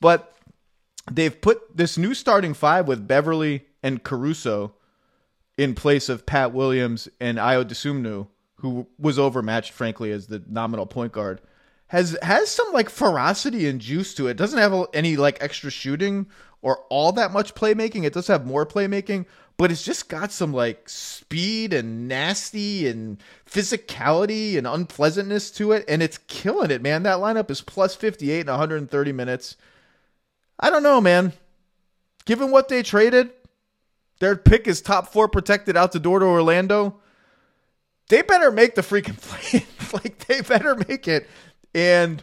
But 0.00 0.34
they've 1.08 1.40
put 1.40 1.76
this 1.76 1.96
new 1.96 2.14
starting 2.14 2.52
five 2.52 2.88
with 2.88 3.06
Beverley 3.06 3.66
and 3.80 4.02
Caruso 4.02 4.74
in 5.56 5.76
place 5.76 6.08
of 6.08 6.26
Pat 6.26 6.52
Williams 6.52 7.08
and 7.20 7.38
Ayo 7.38 7.64
Dosunmu, 7.64 8.26
who 8.56 8.88
was 8.98 9.20
overmatched, 9.20 9.70
frankly, 9.70 10.10
as 10.10 10.26
the 10.26 10.42
nominal 10.48 10.86
point 10.86 11.12
guard. 11.12 11.40
Has 11.86 12.18
has 12.22 12.50
some 12.50 12.72
like 12.72 12.90
ferocity 12.90 13.68
and 13.68 13.80
juice 13.80 14.14
to 14.14 14.26
it. 14.26 14.36
Doesn't 14.36 14.58
have 14.58 14.74
any 14.92 15.16
like 15.16 15.38
extra 15.40 15.70
shooting 15.70 16.26
or 16.60 16.80
all 16.90 17.12
that 17.12 17.30
much 17.30 17.54
playmaking. 17.54 18.04
It 18.04 18.12
does 18.12 18.26
have 18.26 18.44
more 18.44 18.66
playmaking, 18.66 19.26
but 19.58 19.72
it's 19.72 19.82
just 19.82 20.08
got 20.08 20.30
some 20.30 20.54
like 20.54 20.88
speed 20.88 21.74
and 21.74 22.08
nasty 22.08 22.86
and 22.86 23.18
physicality 23.44 24.56
and 24.56 24.66
unpleasantness 24.66 25.50
to 25.50 25.72
it 25.72 25.84
and 25.88 26.02
it's 26.02 26.18
killing 26.28 26.70
it 26.70 26.80
man. 26.80 27.02
That 27.02 27.18
lineup 27.18 27.50
is 27.50 27.60
plus 27.60 27.94
58 27.94 28.40
in 28.40 28.46
130 28.46 29.12
minutes. 29.12 29.56
I 30.58 30.70
don't 30.70 30.84
know 30.84 31.00
man. 31.00 31.32
Given 32.24 32.52
what 32.52 32.68
they 32.68 32.82
traded 32.82 33.30
their 34.20 34.36
pick 34.36 34.68
is 34.68 34.80
top 34.80 35.12
four 35.12 35.28
protected 35.28 35.76
out 35.76 35.92
the 35.92 36.00
door 36.00 36.20
to 36.20 36.24
orlando. 36.24 37.00
They 38.08 38.22
better 38.22 38.52
make 38.52 38.76
the 38.76 38.82
freaking 38.82 39.20
play 39.20 39.66
like 39.92 40.24
they 40.26 40.40
better 40.40 40.76
make 40.88 41.08
it. 41.08 41.28
And 41.74 42.22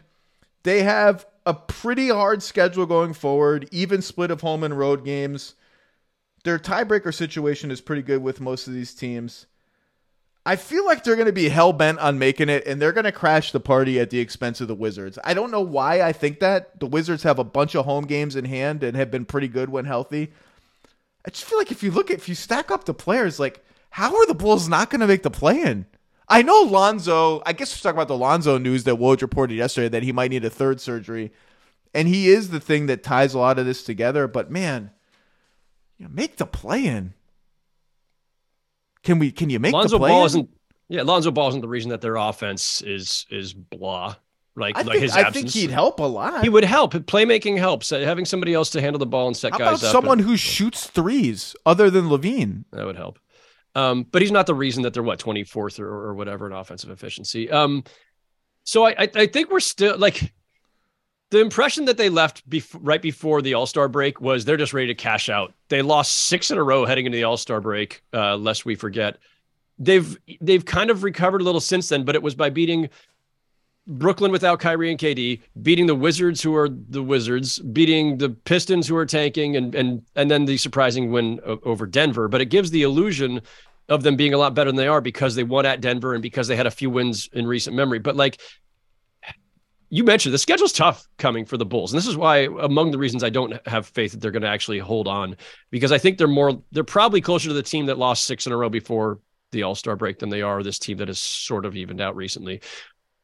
they 0.63 0.83
have 0.83 1.25
a 1.45 1.53
pretty 1.53 2.07
hard 2.07 2.41
schedule 2.41 2.85
going 2.85 3.13
forward 3.13 3.67
even 3.71 4.01
split 4.01 4.31
of 4.31 4.39
home 4.39 4.63
and 4.63 4.79
road 4.79 5.03
games 5.03 5.55
their 6.45 6.59
tiebreaker 6.59 7.13
situation 7.13 7.71
is 7.71 7.81
pretty 7.81 8.03
good 8.03 8.21
with 8.21 8.39
most 8.39 8.67
of 8.67 8.73
these 8.73 8.93
teams. 8.93 9.47
I 10.45 10.55
feel 10.55 10.85
like 10.85 11.03
they're 11.03 11.15
going 11.15 11.25
to 11.25 11.33
be 11.33 11.49
hell 11.49 11.73
bent 11.73 11.97
on 11.97 12.19
making 12.19 12.49
it, 12.49 12.67
and 12.67 12.79
they're 12.79 12.91
going 12.91 13.05
to 13.05 13.11
crash 13.11 13.51
the 13.51 13.59
party 13.59 13.99
at 13.99 14.11
the 14.11 14.19
expense 14.19 14.61
of 14.61 14.67
the 14.67 14.75
Wizards. 14.75 15.17
I 15.23 15.33
don't 15.33 15.49
know 15.49 15.61
why 15.61 16.03
I 16.03 16.13
think 16.13 16.39
that. 16.39 16.79
The 16.79 16.85
Wizards 16.85 17.23
have 17.23 17.39
a 17.39 17.43
bunch 17.43 17.73
of 17.73 17.85
home 17.85 18.05
games 18.05 18.35
in 18.35 18.45
hand 18.45 18.83
and 18.83 18.95
have 18.95 19.09
been 19.09 19.25
pretty 19.25 19.47
good 19.47 19.69
when 19.69 19.85
healthy. 19.85 20.31
I 21.25 21.31
just 21.31 21.45
feel 21.45 21.57
like 21.57 21.71
if 21.71 21.81
you 21.81 21.89
look 21.89 22.11
at 22.11 22.17
if 22.17 22.29
you 22.29 22.35
stack 22.35 22.69
up 22.69 22.85
the 22.85 22.93
players, 22.93 23.39
like 23.39 23.65
how 23.89 24.15
are 24.15 24.27
the 24.27 24.35
Bulls 24.35 24.69
not 24.69 24.91
going 24.91 25.01
to 25.01 25.07
make 25.07 25.23
the 25.23 25.31
play 25.31 25.61
in? 25.61 25.87
I 26.29 26.43
know 26.43 26.61
Lonzo. 26.61 27.41
I 27.43 27.53
guess 27.53 27.75
we're 27.75 27.81
talking 27.81 27.97
about 27.97 28.07
the 28.07 28.17
Lonzo 28.17 28.59
news 28.59 28.83
that 28.83 28.95
Woj 28.95 29.23
reported 29.23 29.55
yesterday 29.55 29.89
that 29.89 30.03
he 30.03 30.11
might 30.11 30.29
need 30.29 30.45
a 30.45 30.51
third 30.51 30.79
surgery, 30.79 31.31
and 31.95 32.07
he 32.07 32.29
is 32.29 32.51
the 32.51 32.59
thing 32.59 32.85
that 32.85 33.01
ties 33.01 33.33
a 33.33 33.39
lot 33.39 33.57
of 33.57 33.65
this 33.65 33.83
together. 33.83 34.27
But 34.27 34.51
man, 34.51 34.91
you 35.97 36.05
know, 36.05 36.11
make 36.13 36.37
the 36.37 36.45
play 36.45 36.85
in. 36.85 37.13
Can 39.03 39.19
we? 39.19 39.31
Can 39.31 39.49
you 39.49 39.59
make 39.59 39.73
Lonzo 39.73 39.95
the 39.95 39.99
play 39.99 40.09
Ball 40.11 40.21
in? 40.21 40.25
isn't. 40.25 40.49
Yeah, 40.89 41.01
Lonzo 41.03 41.31
Ball 41.31 41.49
isn't 41.49 41.61
the 41.61 41.67
reason 41.67 41.89
that 41.91 42.01
their 42.01 42.15
offense 42.15 42.81
is 42.81 43.25
is 43.29 43.53
blah. 43.53 44.15
Like, 44.57 44.77
I 44.77 44.83
like 44.83 44.91
think, 44.93 45.01
his 45.01 45.11
I 45.17 45.29
think 45.31 45.49
he'd 45.49 45.69
help 45.69 45.99
a 45.99 46.03
lot. 46.03 46.41
He 46.41 46.47
would 46.49 46.63
help. 46.63 46.93
Playmaking 46.93 47.57
helps. 47.57 47.91
Uh, 47.91 47.99
having 47.99 48.23
somebody 48.23 48.53
else 48.53 48.69
to 48.69 48.79
handle 48.81 48.99
the 48.99 49.05
ball 49.05 49.27
and 49.27 49.35
set 49.35 49.51
How 49.51 49.57
guys 49.57 49.81
about 49.81 49.87
up. 49.87 49.91
someone 49.91 50.19
and- 50.19 50.27
who 50.29 50.37
shoots 50.37 50.87
threes 50.87 51.55
other 51.65 51.89
than 51.89 52.05
LaVine? 52.07 52.63
that 52.71 52.85
would 52.85 52.95
help. 52.95 53.19
Um, 53.75 54.03
but 54.09 54.21
he's 54.21 54.31
not 54.31 54.45
the 54.47 54.55
reason 54.55 54.83
that 54.83 54.93
they're 54.93 55.03
what 55.03 55.19
24th 55.19 55.81
or, 55.81 55.87
or 55.89 56.13
whatever 56.13 56.47
in 56.47 56.53
offensive 56.53 56.89
efficiency. 56.89 57.51
Um, 57.51 57.83
so 58.63 58.85
I, 58.85 58.91
I 58.97 59.09
I 59.13 59.27
think 59.27 59.51
we're 59.51 59.59
still 59.59 59.97
like 59.97 60.33
the 61.31 61.39
impression 61.39 61.85
that 61.85 61.97
they 61.97 62.09
left 62.09 62.47
bef- 62.49 62.77
right 62.79 63.01
before 63.01 63.41
the 63.41 63.53
All 63.53 63.65
Star 63.65 63.87
break 63.87 64.21
was 64.21 64.45
they're 64.45 64.57
just 64.57 64.73
ready 64.73 64.87
to 64.87 64.95
cash 64.95 65.29
out. 65.29 65.53
They 65.69 65.81
lost 65.81 66.11
six 66.11 66.51
in 66.51 66.57
a 66.57 66.63
row 66.63 66.85
heading 66.85 67.05
into 67.05 67.17
the 67.17 67.23
All 67.23 67.37
Star 67.37 67.61
break, 67.61 68.03
uh, 68.13 68.35
lest 68.37 68.65
we 68.65 68.75
forget. 68.75 69.17
They've 69.79 70.17
they've 70.39 70.63
kind 70.63 70.89
of 70.89 71.03
recovered 71.03 71.41
a 71.41 71.43
little 71.43 71.61
since 71.61 71.89
then, 71.89 72.05
but 72.05 72.15
it 72.15 72.23
was 72.23 72.35
by 72.35 72.49
beating 72.49 72.89
Brooklyn 73.87 74.31
without 74.31 74.59
Kyrie 74.59 74.89
and 74.89 74.99
KD, 74.99 75.41
beating 75.61 75.85
the 75.85 75.95
Wizards 75.95 76.41
who 76.41 76.55
are 76.55 76.69
the 76.69 77.03
Wizards, 77.03 77.59
beating 77.59 78.17
the 78.17 78.29
Pistons 78.29 78.87
who 78.87 78.95
are 78.95 79.05
tanking, 79.05 79.55
and 79.55 79.75
and 79.75 80.03
and 80.15 80.29
then 80.29 80.45
the 80.45 80.57
surprising 80.57 81.11
win 81.11 81.39
over 81.63 81.85
Denver. 81.85 82.27
But 82.27 82.41
it 82.41 82.45
gives 82.45 82.71
the 82.71 82.83
illusion 82.83 83.41
of 83.89 84.03
them 84.03 84.15
being 84.15 84.33
a 84.33 84.37
lot 84.37 84.55
better 84.55 84.69
than 84.69 84.77
they 84.77 84.87
are 84.87 85.01
because 85.01 85.35
they 85.35 85.43
won 85.43 85.65
at 85.65 85.81
Denver 85.81 86.13
and 86.13 86.21
because 86.21 86.47
they 86.47 86.55
had 86.55 86.65
a 86.65 86.71
few 86.71 86.89
wins 86.89 87.29
in 87.33 87.45
recent 87.45 87.75
memory. 87.75 87.99
But 87.99 88.15
like 88.15 88.39
you 89.89 90.03
mentioned 90.03 90.33
the 90.33 90.39
schedule's 90.39 90.73
tough 90.73 91.07
coming 91.17 91.45
for 91.45 91.57
the 91.57 91.65
Bulls. 91.65 91.91
And 91.91 91.97
this 91.97 92.07
is 92.07 92.17
why 92.17 92.49
among 92.59 92.91
the 92.91 92.97
reasons 92.97 93.23
I 93.23 93.29
don't 93.29 93.65
have 93.67 93.87
faith 93.87 94.11
that 94.11 94.21
they're 94.21 94.31
going 94.31 94.41
to 94.41 94.47
actually 94.47 94.79
hold 94.79 95.07
on 95.07 95.37
because 95.71 95.91
I 95.91 95.97
think 95.97 96.17
they're 96.17 96.27
more 96.27 96.61
they're 96.71 96.83
probably 96.83 97.21
closer 97.21 97.49
to 97.49 97.53
the 97.53 97.63
team 97.63 97.85
that 97.87 97.97
lost 97.97 98.25
6 98.25 98.45
in 98.47 98.53
a 98.53 98.57
row 98.57 98.69
before 98.69 99.19
the 99.51 99.63
All-Star 99.63 99.95
break 99.95 100.19
than 100.19 100.29
they 100.29 100.41
are 100.41 100.63
this 100.63 100.79
team 100.79 100.97
that 100.97 101.07
has 101.07 101.19
sort 101.19 101.65
of 101.65 101.75
evened 101.75 102.01
out 102.01 102.15
recently. 102.15 102.61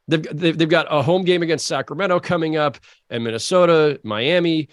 They've, 0.08 0.24
they've 0.32 0.58
they've 0.58 0.70
got 0.70 0.88
a 0.90 1.02
home 1.02 1.24
game 1.24 1.44
against 1.44 1.68
Sacramento 1.68 2.20
coming 2.20 2.58
up, 2.58 2.78
and 3.10 3.24
Minnesota, 3.24 4.00
Miami. 4.04 4.70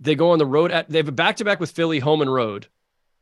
They 0.00 0.14
go 0.14 0.30
on 0.30 0.38
the 0.38 0.46
road 0.46 0.70
at. 0.70 0.88
They 0.88 0.98
have 0.98 1.08
a 1.08 1.12
back 1.12 1.36
to 1.36 1.44
back 1.44 1.60
with 1.60 1.70
Philly, 1.70 1.98
home 1.98 2.22
and 2.22 2.32
road. 2.32 2.68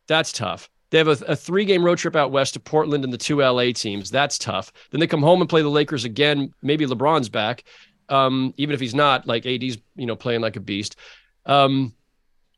That's 0.09 0.32
tough. 0.32 0.68
They 0.97 1.01
have 1.01 1.20
a, 1.20 1.24
a 1.27 1.36
three 1.36 1.66
game 1.66 1.85
road 1.85 1.98
trip 1.98 2.16
out 2.16 2.31
west 2.31 2.55
to 2.55 2.60
Portland 2.60 3.05
and 3.05 3.12
the 3.12 3.18
two 3.18 3.43
LA 3.43 3.73
teams. 3.73 4.10
That's 4.10 4.39
tough. 4.39 4.73
Then 4.93 4.98
they 4.98 5.06
come 5.06 5.20
home 5.20 5.43
and 5.43 5.51
play 5.51 5.60
the 5.60 5.68
Lakers 5.68 6.06
again. 6.06 6.55
Maybe 6.62 6.86
LeBron's 6.86 7.28
back, 7.28 7.64
um, 8.09 8.55
even 8.56 8.73
if 8.73 8.81
he's 8.81 8.94
not. 8.94 9.27
Like 9.27 9.44
AD's, 9.44 9.77
you 9.97 10.06
know, 10.06 10.16
playing 10.16 10.40
like 10.40 10.56
a 10.56 10.60
beast. 10.60 10.97
Um, 11.44 11.94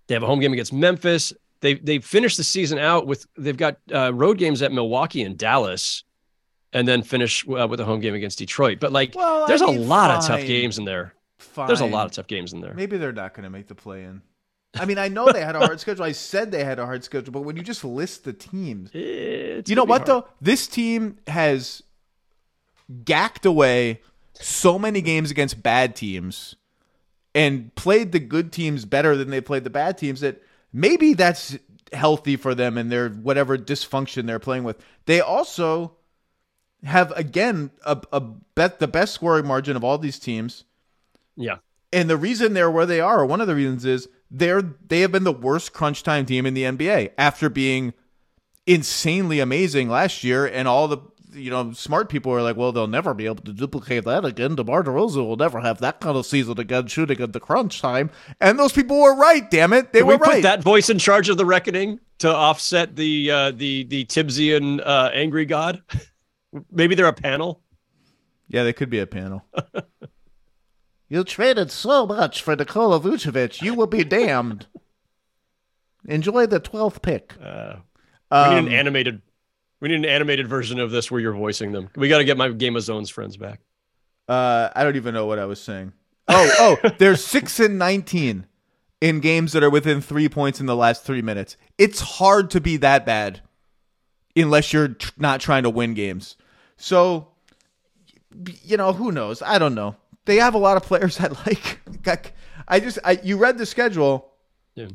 they 0.06 0.15
have 0.15 0.23
a 0.23 0.27
home 0.27 0.39
game 0.39 0.52
against 0.52 0.73
Memphis. 0.73 1.32
They 1.62 1.74
they 1.74 1.98
finished 1.98 2.36
the 2.36 2.44
season 2.44 2.78
out 2.78 3.09
with 3.09 3.27
they've 3.36 3.56
got 3.56 3.78
uh, 3.93 4.15
road 4.15 4.39
games 4.39 4.62
at 4.62 4.70
Milwaukee 4.70 5.23
and 5.23 5.36
Dallas, 5.36 6.05
and 6.73 6.86
then 6.86 7.02
finish 7.02 7.44
uh, 7.48 7.66
with 7.66 7.81
a 7.81 7.85
home 7.85 7.98
game 7.98 8.15
against 8.15 8.39
Detroit. 8.39 8.78
But 8.78 8.93
like, 8.93 9.16
Well, 9.16 9.43
I 9.43 9.47
there's 9.48 9.62
mean, 9.62 9.78
a 9.78 9.81
lot 9.81 10.12
of 10.12 10.24
tough 10.24 10.47
games 10.47 10.78
in 10.78 10.85
there. 10.85 11.12
Fine. 11.40 11.66
There's 11.66 11.81
a 11.81 11.86
lot 11.86 12.06
of 12.06 12.12
tough 12.12 12.28
games 12.28 12.52
in 12.52 12.60
there. 12.60 12.73
Maybe 12.73 12.98
they're 12.98 13.10
not 13.10 13.35
going 13.35 13.43
to 13.43 13.51
make 13.51 13.66
the 13.66 13.74
play 13.74 14.05
in. 14.05 14.23
I 14.80 14.84
mean, 14.84 14.98
I 14.98 15.09
know 15.09 15.30
they 15.32 15.42
had 15.44 15.56
a 15.56 15.60
hard 15.60 15.80
schedule. 15.80 16.05
I 16.05 16.12
said 16.12 16.50
they 16.50 16.64
had 16.64 16.78
a 16.78 16.86
hard 16.86 17.05
schedule, 17.05 17.32
but 17.32 17.42
when 17.42 17.56
you 17.56 17.62
just 17.62 17.84
list 17.84 18.24
the 18.24 18.32
teams, 18.32 18.90
It's 18.92 19.68
you 19.68 19.76
know 19.76 19.84
what 19.84 20.06
hard. 20.06 20.24
though? 20.24 20.28
This 20.40 20.66
team 20.66 21.18
has 21.26 21.82
gacked 23.05 23.44
away 23.44 24.00
so 24.34 24.78
many 24.78 25.00
games 25.00 25.30
against 25.30 25.62
bad 25.62 25.96
teams 25.96 26.55
and 27.34 27.74
played 27.74 28.12
the 28.12 28.20
good 28.20 28.52
teams 28.52 28.84
better 28.84 29.16
than 29.16 29.30
they 29.30 29.40
played 29.40 29.64
the 29.64 29.70
bad 29.70 29.98
teams 29.98 30.20
that 30.20 30.42
maybe 30.72 31.14
that's 31.14 31.59
healthy 31.92 32.36
for 32.36 32.55
them 32.55 32.78
and 32.78 32.90
their 32.90 33.09
whatever 33.09 33.56
dysfunction 33.59 34.26
they're 34.26 34.38
playing 34.38 34.64
with. 34.64 34.78
They 35.06 35.20
also 35.20 35.92
have 36.84 37.10
again 37.12 37.70
a, 37.84 38.00
a 38.12 38.20
bet 38.20 38.78
the 38.78 38.86
best 38.88 39.12
scoring 39.14 39.46
margin 39.46 39.76
of 39.76 39.82
all 39.84 39.98
these 39.98 40.18
teams. 40.18 40.64
Yeah. 41.36 41.56
And 41.92 42.09
the 42.09 42.16
reason 42.16 42.52
they're 42.52 42.70
where 42.70 42.86
they 42.86 43.00
are, 43.00 43.20
or 43.20 43.26
one 43.26 43.40
of 43.40 43.46
the 43.46 43.55
reasons 43.55 43.84
is 43.84 44.09
they're 44.30 44.62
they 44.62 45.00
have 45.00 45.12
been 45.12 45.24
the 45.24 45.32
worst 45.32 45.72
crunch 45.72 46.02
time 46.02 46.26
team 46.26 46.46
in 46.46 46.55
the 46.55 46.64
NBA 46.64 47.12
after 47.18 47.48
being 47.48 47.94
insanely 48.66 49.40
amazing 49.40 49.88
last 49.88 50.22
year, 50.22 50.46
and 50.46 50.68
all 50.68 50.88
the 50.88 50.98
you 51.32 51.50
know 51.50 51.72
smart 51.72 52.09
people 52.09 52.32
are 52.32 52.42
like, 52.42 52.56
well, 52.56 52.72
they'll 52.72 52.86
never 52.86 53.14
be 53.14 53.26
able 53.26 53.42
to 53.44 53.52
duplicate 53.52 54.05
that 54.05 54.24
again. 54.24 54.55
DeMar 54.55 54.84
DeRozan 54.84 55.26
will 55.26 55.36
never 55.36 55.60
have 55.60 55.78
that 55.80 56.00
kind 56.00 56.16
of 56.16 56.26
season 56.26 56.59
again, 56.59 56.86
shooting 56.86 57.20
at 57.20 57.32
the 57.32 57.40
crunch 57.40 57.80
time. 57.80 58.10
And 58.40 58.59
those 58.59 58.72
people 58.72 59.00
were 59.00 59.16
right. 59.16 59.50
Damn 59.50 59.72
it, 59.72 59.92
they 59.92 60.00
Can 60.00 60.09
were 60.09 60.14
we 60.14 60.18
put 60.18 60.28
right. 60.28 60.42
that 60.42 60.62
voice 60.62 60.90
in 60.90 60.98
charge 60.98 61.28
of 61.28 61.36
the 61.36 61.46
reckoning 61.46 62.00
to 62.18 62.32
offset 62.32 62.96
the 62.96 63.30
uh, 63.30 63.50
the 63.52 63.84
the 63.84 64.05
Tibbsian 64.05 64.80
uh, 64.84 65.10
angry 65.12 65.46
god? 65.46 65.82
Maybe 66.70 66.94
they're 66.94 67.06
a 67.06 67.12
panel. 67.12 67.62
Yeah, 68.48 68.64
they 68.64 68.72
could 68.72 68.88
be 68.90 68.98
a 68.98 69.06
panel. 69.06 69.44
you 71.09 71.24
traded 71.24 71.70
so 71.70 72.06
much 72.06 72.43
for 72.43 72.55
Nikola 72.56 73.01
Vucevic. 73.01 73.62
You 73.62 73.74
will 73.74 73.86
be 73.86 74.05
damned. 74.05 74.66
Enjoy 76.06 76.47
the 76.47 76.60
twelfth 76.60 77.02
pick. 77.02 77.35
Uh, 77.43 77.76
Um, 78.30 78.55
we 78.55 78.60
need 78.60 78.66
an 78.72 78.78
animated. 78.78 79.22
We 79.80 79.89
need 79.89 79.97
an 79.97 80.05
animated 80.05 80.48
version 80.48 80.80
of 80.80 80.90
this 80.90 81.10
where 81.10 81.20
you're 81.20 81.32
voicing 81.32 81.72
them. 81.72 81.89
We 81.97 82.09
got 82.09 82.18
to 82.18 82.24
get 82.24 82.36
my 82.36 82.48
Game 82.51 82.76
of 82.76 82.82
Zones 82.82 83.10
friends 83.10 83.36
back. 83.36 83.60
Uh, 84.28 84.68
I 84.74 84.82
don't 84.85 84.97
even 84.97 85.14
know 85.14 85.26
what 85.26 85.39
I 85.39 85.47
was 85.47 85.60
saying. 85.60 85.93
Oh, 86.28 86.76
oh, 86.82 86.90
they're 86.98 87.16
six 87.16 87.59
and 87.60 87.78
nineteen 87.78 88.47
in 89.01 89.20
games 89.20 89.52
that 89.52 89.62
are 89.62 89.70
within 89.70 90.01
three 90.01 90.28
points 90.28 90.60
in 90.60 90.66
the 90.66 90.76
last 90.76 91.05
three 91.05 91.22
minutes. 91.22 91.56
It's 91.78 92.01
hard 92.01 92.51
to 92.51 92.60
be 92.60 92.76
that 92.78 93.06
bad 93.06 93.40
unless 94.36 94.72
you're 94.72 94.89
tr- 94.89 95.12
not 95.16 95.40
trying 95.40 95.62
to 95.62 95.70
win 95.70 95.94
games. 95.94 96.36
So, 96.76 97.28
you 98.62 98.76
know, 98.76 98.93
who 98.93 99.10
knows? 99.12 99.40
I 99.43 99.59
don't 99.59 99.74
know. 99.74 99.97
They 100.28 100.36
have 100.36 100.52
a 100.55 100.59
lot 100.59 100.76
of 100.76 100.82
players 100.82 101.18
I 101.18 101.28
like. 101.46 101.80
I 102.68 102.80
just, 102.80 102.98
I 103.02 103.18
you 103.22 103.38
read 103.38 103.56
the 103.56 103.64
schedule. 103.64 104.30
Yeah. 104.74 104.88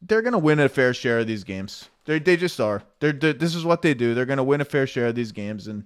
They're 0.00 0.22
gonna 0.22 0.38
win 0.38 0.60
a 0.60 0.68
fair 0.68 0.94
share 0.94 1.18
of 1.18 1.26
these 1.26 1.42
games. 1.42 1.88
They 2.04 2.20
they 2.20 2.36
just 2.36 2.60
are. 2.60 2.82
They're, 3.00 3.12
they're 3.12 3.32
this 3.32 3.56
is 3.56 3.64
what 3.64 3.82
they 3.82 3.92
do. 3.92 4.14
They're 4.14 4.24
gonna 4.26 4.44
win 4.44 4.60
a 4.60 4.64
fair 4.64 4.86
share 4.86 5.06
of 5.08 5.16
these 5.16 5.32
games, 5.32 5.66
and 5.66 5.82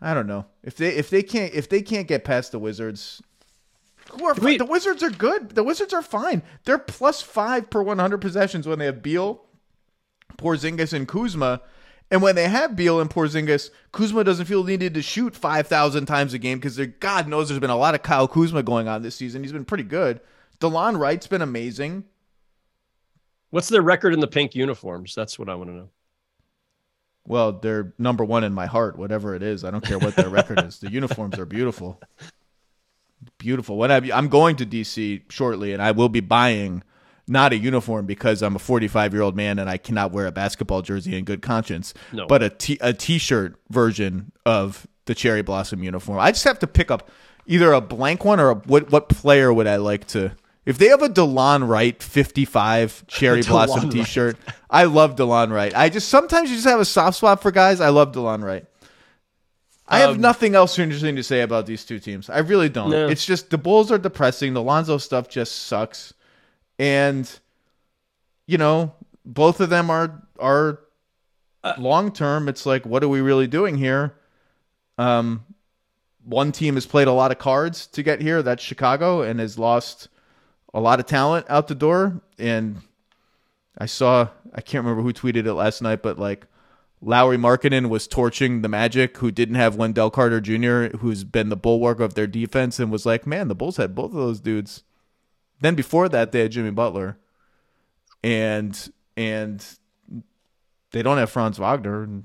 I 0.00 0.14
don't 0.14 0.28
know 0.28 0.46
if 0.62 0.76
they 0.76 0.90
if 0.94 1.10
they 1.10 1.22
can't 1.24 1.52
if 1.54 1.68
they 1.68 1.82
can't 1.82 2.06
get 2.06 2.22
past 2.22 2.52
the 2.52 2.58
Wizards. 2.60 3.20
Who 4.10 4.24
are 4.26 4.34
We- 4.34 4.58
the 4.58 4.64
Wizards 4.64 5.02
are 5.02 5.10
good. 5.10 5.50
The 5.56 5.64
Wizards 5.64 5.92
are 5.92 6.02
fine. 6.02 6.42
They're 6.64 6.78
plus 6.78 7.20
five 7.20 7.68
per 7.68 7.82
one 7.82 7.98
hundred 7.98 8.20
possessions 8.20 8.68
when 8.68 8.78
they 8.78 8.84
have 8.86 9.02
Beal, 9.02 9.42
Porzingis, 10.38 10.92
and 10.92 11.08
Kuzma. 11.08 11.62
And 12.10 12.22
when 12.22 12.36
they 12.36 12.48
have 12.48 12.76
Beal 12.76 13.00
and 13.00 13.10
Porzingis, 13.10 13.70
Kuzma 13.90 14.22
doesn't 14.22 14.46
feel 14.46 14.62
needed 14.62 14.94
to 14.94 15.02
shoot 15.02 15.34
five 15.34 15.66
thousand 15.66 16.06
times 16.06 16.34
a 16.34 16.38
game 16.38 16.58
because 16.58 16.78
God 17.00 17.26
knows 17.26 17.48
there's 17.48 17.60
been 17.60 17.70
a 17.70 17.76
lot 17.76 17.94
of 17.94 18.02
Kyle 18.02 18.28
Kuzma 18.28 18.62
going 18.62 18.86
on 18.86 19.02
this 19.02 19.16
season. 19.16 19.42
He's 19.42 19.52
been 19.52 19.64
pretty 19.64 19.82
good. 19.84 20.20
Delon 20.60 20.98
Wright's 20.98 21.26
been 21.26 21.42
amazing. 21.42 22.04
What's 23.50 23.68
their 23.68 23.82
record 23.82 24.14
in 24.14 24.20
the 24.20 24.26
pink 24.26 24.54
uniforms? 24.54 25.14
That's 25.14 25.38
what 25.38 25.48
I 25.48 25.54
want 25.54 25.70
to 25.70 25.76
know. 25.76 25.88
Well, 27.26 27.52
they're 27.52 27.92
number 27.98 28.24
one 28.24 28.44
in 28.44 28.52
my 28.52 28.66
heart, 28.66 28.96
whatever 28.96 29.34
it 29.34 29.42
is. 29.42 29.64
I 29.64 29.70
don't 29.70 29.84
care 29.84 29.98
what 29.98 30.14
their 30.14 30.28
record 30.28 30.62
is. 30.62 30.78
The 30.78 30.90
uniforms 30.90 31.38
are 31.38 31.46
beautiful. 31.46 32.00
Beautiful. 33.38 33.76
When 33.78 33.90
I, 33.90 33.96
I'm 34.14 34.28
going 34.28 34.56
to 34.56 34.66
DC 34.66 35.22
shortly, 35.28 35.72
and 35.72 35.82
I 35.82 35.90
will 35.90 36.08
be 36.08 36.20
buying 36.20 36.84
not 37.28 37.52
a 37.52 37.56
uniform 37.56 38.06
because 38.06 38.42
I'm 38.42 38.54
a 38.56 38.58
45 38.58 39.12
year 39.12 39.22
old 39.22 39.36
man 39.36 39.58
and 39.58 39.68
I 39.68 39.76
cannot 39.78 40.12
wear 40.12 40.26
a 40.26 40.32
basketball 40.32 40.82
jersey 40.82 41.16
in 41.16 41.24
good 41.24 41.42
conscience, 41.42 41.92
No. 42.12 42.26
but 42.26 42.42
a 42.42 42.50
t 42.50 42.78
a 42.80 42.92
t-shirt 42.92 43.56
version 43.70 44.32
of 44.44 44.86
the 45.06 45.14
cherry 45.14 45.42
blossom 45.42 45.82
uniform. 45.82 46.18
I 46.18 46.30
just 46.32 46.44
have 46.44 46.58
to 46.60 46.66
pick 46.66 46.90
up 46.90 47.08
either 47.46 47.72
a 47.72 47.80
blank 47.80 48.24
one 48.24 48.40
or 48.40 48.50
a, 48.50 48.54
what 48.54 48.90
what 48.90 49.08
player 49.08 49.52
would 49.52 49.66
I 49.66 49.76
like 49.76 50.06
to? 50.08 50.32
If 50.64 50.78
they 50.78 50.86
have 50.88 51.00
a 51.02 51.08
Delon 51.08 51.68
Wright 51.68 52.02
55 52.02 53.06
cherry 53.06 53.42
blossom 53.48 53.88
t-shirt, 53.88 54.36
I 54.68 54.84
love 54.84 55.14
Delon 55.14 55.52
Wright. 55.52 55.72
I 55.76 55.88
just 55.88 56.08
sometimes 56.08 56.50
you 56.50 56.56
just 56.56 56.66
have 56.68 56.80
a 56.80 56.84
soft 56.84 57.18
spot 57.18 57.40
for 57.40 57.50
guys. 57.52 57.80
I 57.80 57.88
love 57.90 58.12
Delon 58.12 58.42
Wright. 58.44 58.64
I 59.88 60.00
have 60.00 60.16
Um, 60.16 60.20
nothing 60.20 60.56
else 60.56 60.76
interesting 60.78 61.14
to 61.16 61.22
say 61.22 61.42
about 61.42 61.66
these 61.66 61.84
two 61.84 62.00
teams. 62.00 62.28
I 62.28 62.38
really 62.38 62.68
don't. 62.68 62.90
No. 62.90 63.08
It's 63.08 63.24
just 63.24 63.50
the 63.50 63.58
Bulls 63.58 63.92
are 63.92 63.98
depressing. 63.98 64.52
The 64.54 64.62
Lonzo 64.62 64.98
stuff 64.98 65.28
just 65.28 65.66
sucks, 65.66 66.12
and 66.78 67.38
you 68.46 68.58
know 68.58 68.94
both 69.24 69.60
of 69.60 69.70
them 69.70 69.90
are 69.90 70.22
are 70.38 70.80
Uh, 71.64 71.74
long 71.78 72.12
term. 72.12 72.48
It's 72.48 72.64
like, 72.64 72.86
what 72.86 73.02
are 73.02 73.08
we 73.08 73.20
really 73.20 73.48
doing 73.48 73.76
here? 73.76 74.14
Um, 74.98 75.44
one 76.22 76.52
team 76.52 76.74
has 76.76 76.86
played 76.86 77.08
a 77.08 77.12
lot 77.12 77.32
of 77.32 77.38
cards 77.38 77.88
to 77.88 78.04
get 78.04 78.20
here. 78.20 78.40
That's 78.40 78.62
Chicago, 78.62 79.22
and 79.22 79.40
has 79.40 79.58
lost 79.58 80.08
a 80.72 80.80
lot 80.80 81.00
of 81.00 81.06
talent 81.06 81.46
out 81.48 81.66
the 81.66 81.74
door. 81.74 82.20
And 82.38 82.82
I 83.76 83.86
saw, 83.86 84.28
I 84.54 84.60
can't 84.60 84.84
remember 84.84 85.02
who 85.02 85.12
tweeted 85.12 85.46
it 85.46 85.54
last 85.54 85.82
night, 85.82 86.02
but 86.02 86.20
like 86.20 86.46
Lauri 87.00 87.36
Markkanen 87.36 87.88
was 87.88 88.06
torching 88.06 88.62
the 88.62 88.68
Magic, 88.68 89.16
who 89.18 89.32
didn't 89.32 89.56
have 89.56 89.74
Wendell 89.74 90.10
Carter 90.10 90.40
Jr., 90.40 90.96
who's 90.98 91.24
been 91.24 91.48
the 91.48 91.56
bulwark 91.56 91.98
of 91.98 92.14
their 92.14 92.28
defense, 92.28 92.78
and 92.78 92.92
was 92.92 93.06
like, 93.06 93.26
man, 93.26 93.48
the 93.48 93.54
Bulls 93.56 93.76
had 93.76 93.94
both 93.94 94.12
of 94.12 94.18
those 94.18 94.40
dudes. 94.40 94.84
Then 95.60 95.74
before 95.74 96.08
that, 96.08 96.32
they 96.32 96.40
had 96.40 96.52
Jimmy 96.52 96.70
Butler, 96.70 97.16
and 98.22 98.92
and 99.16 99.64
they 100.92 101.02
don't 101.02 101.18
have 101.18 101.30
Franz 101.30 101.58
Wagner. 101.58 102.02
And 102.02 102.24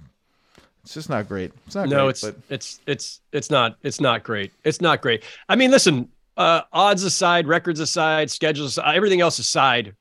it's 0.84 0.94
just 0.94 1.10
not 1.10 1.28
great. 1.28 1.52
It's 1.66 1.76
not 1.76 1.88
No, 1.90 2.06
great, 2.06 2.10
it's 2.10 2.22
but 2.22 2.36
it's 2.50 2.80
it's 2.88 3.22
it's 3.32 3.50
not 3.50 3.78
it's 3.84 4.02
not 4.02 4.24
great. 4.24 4.52
It's 4.64 4.82
not 4.82 5.02
great. 5.02 5.24
I 5.48 5.56
mean, 5.56 5.72
listen, 5.72 6.10
uh, 6.38 6.62
odds 6.74 7.04
aside, 7.04 7.48
records 7.48 7.80
aside, 7.80 8.32
schedules, 8.32 8.72
aside, 8.72 8.96
everything 8.96 9.22
else 9.22 9.40
aside, 9.40 9.96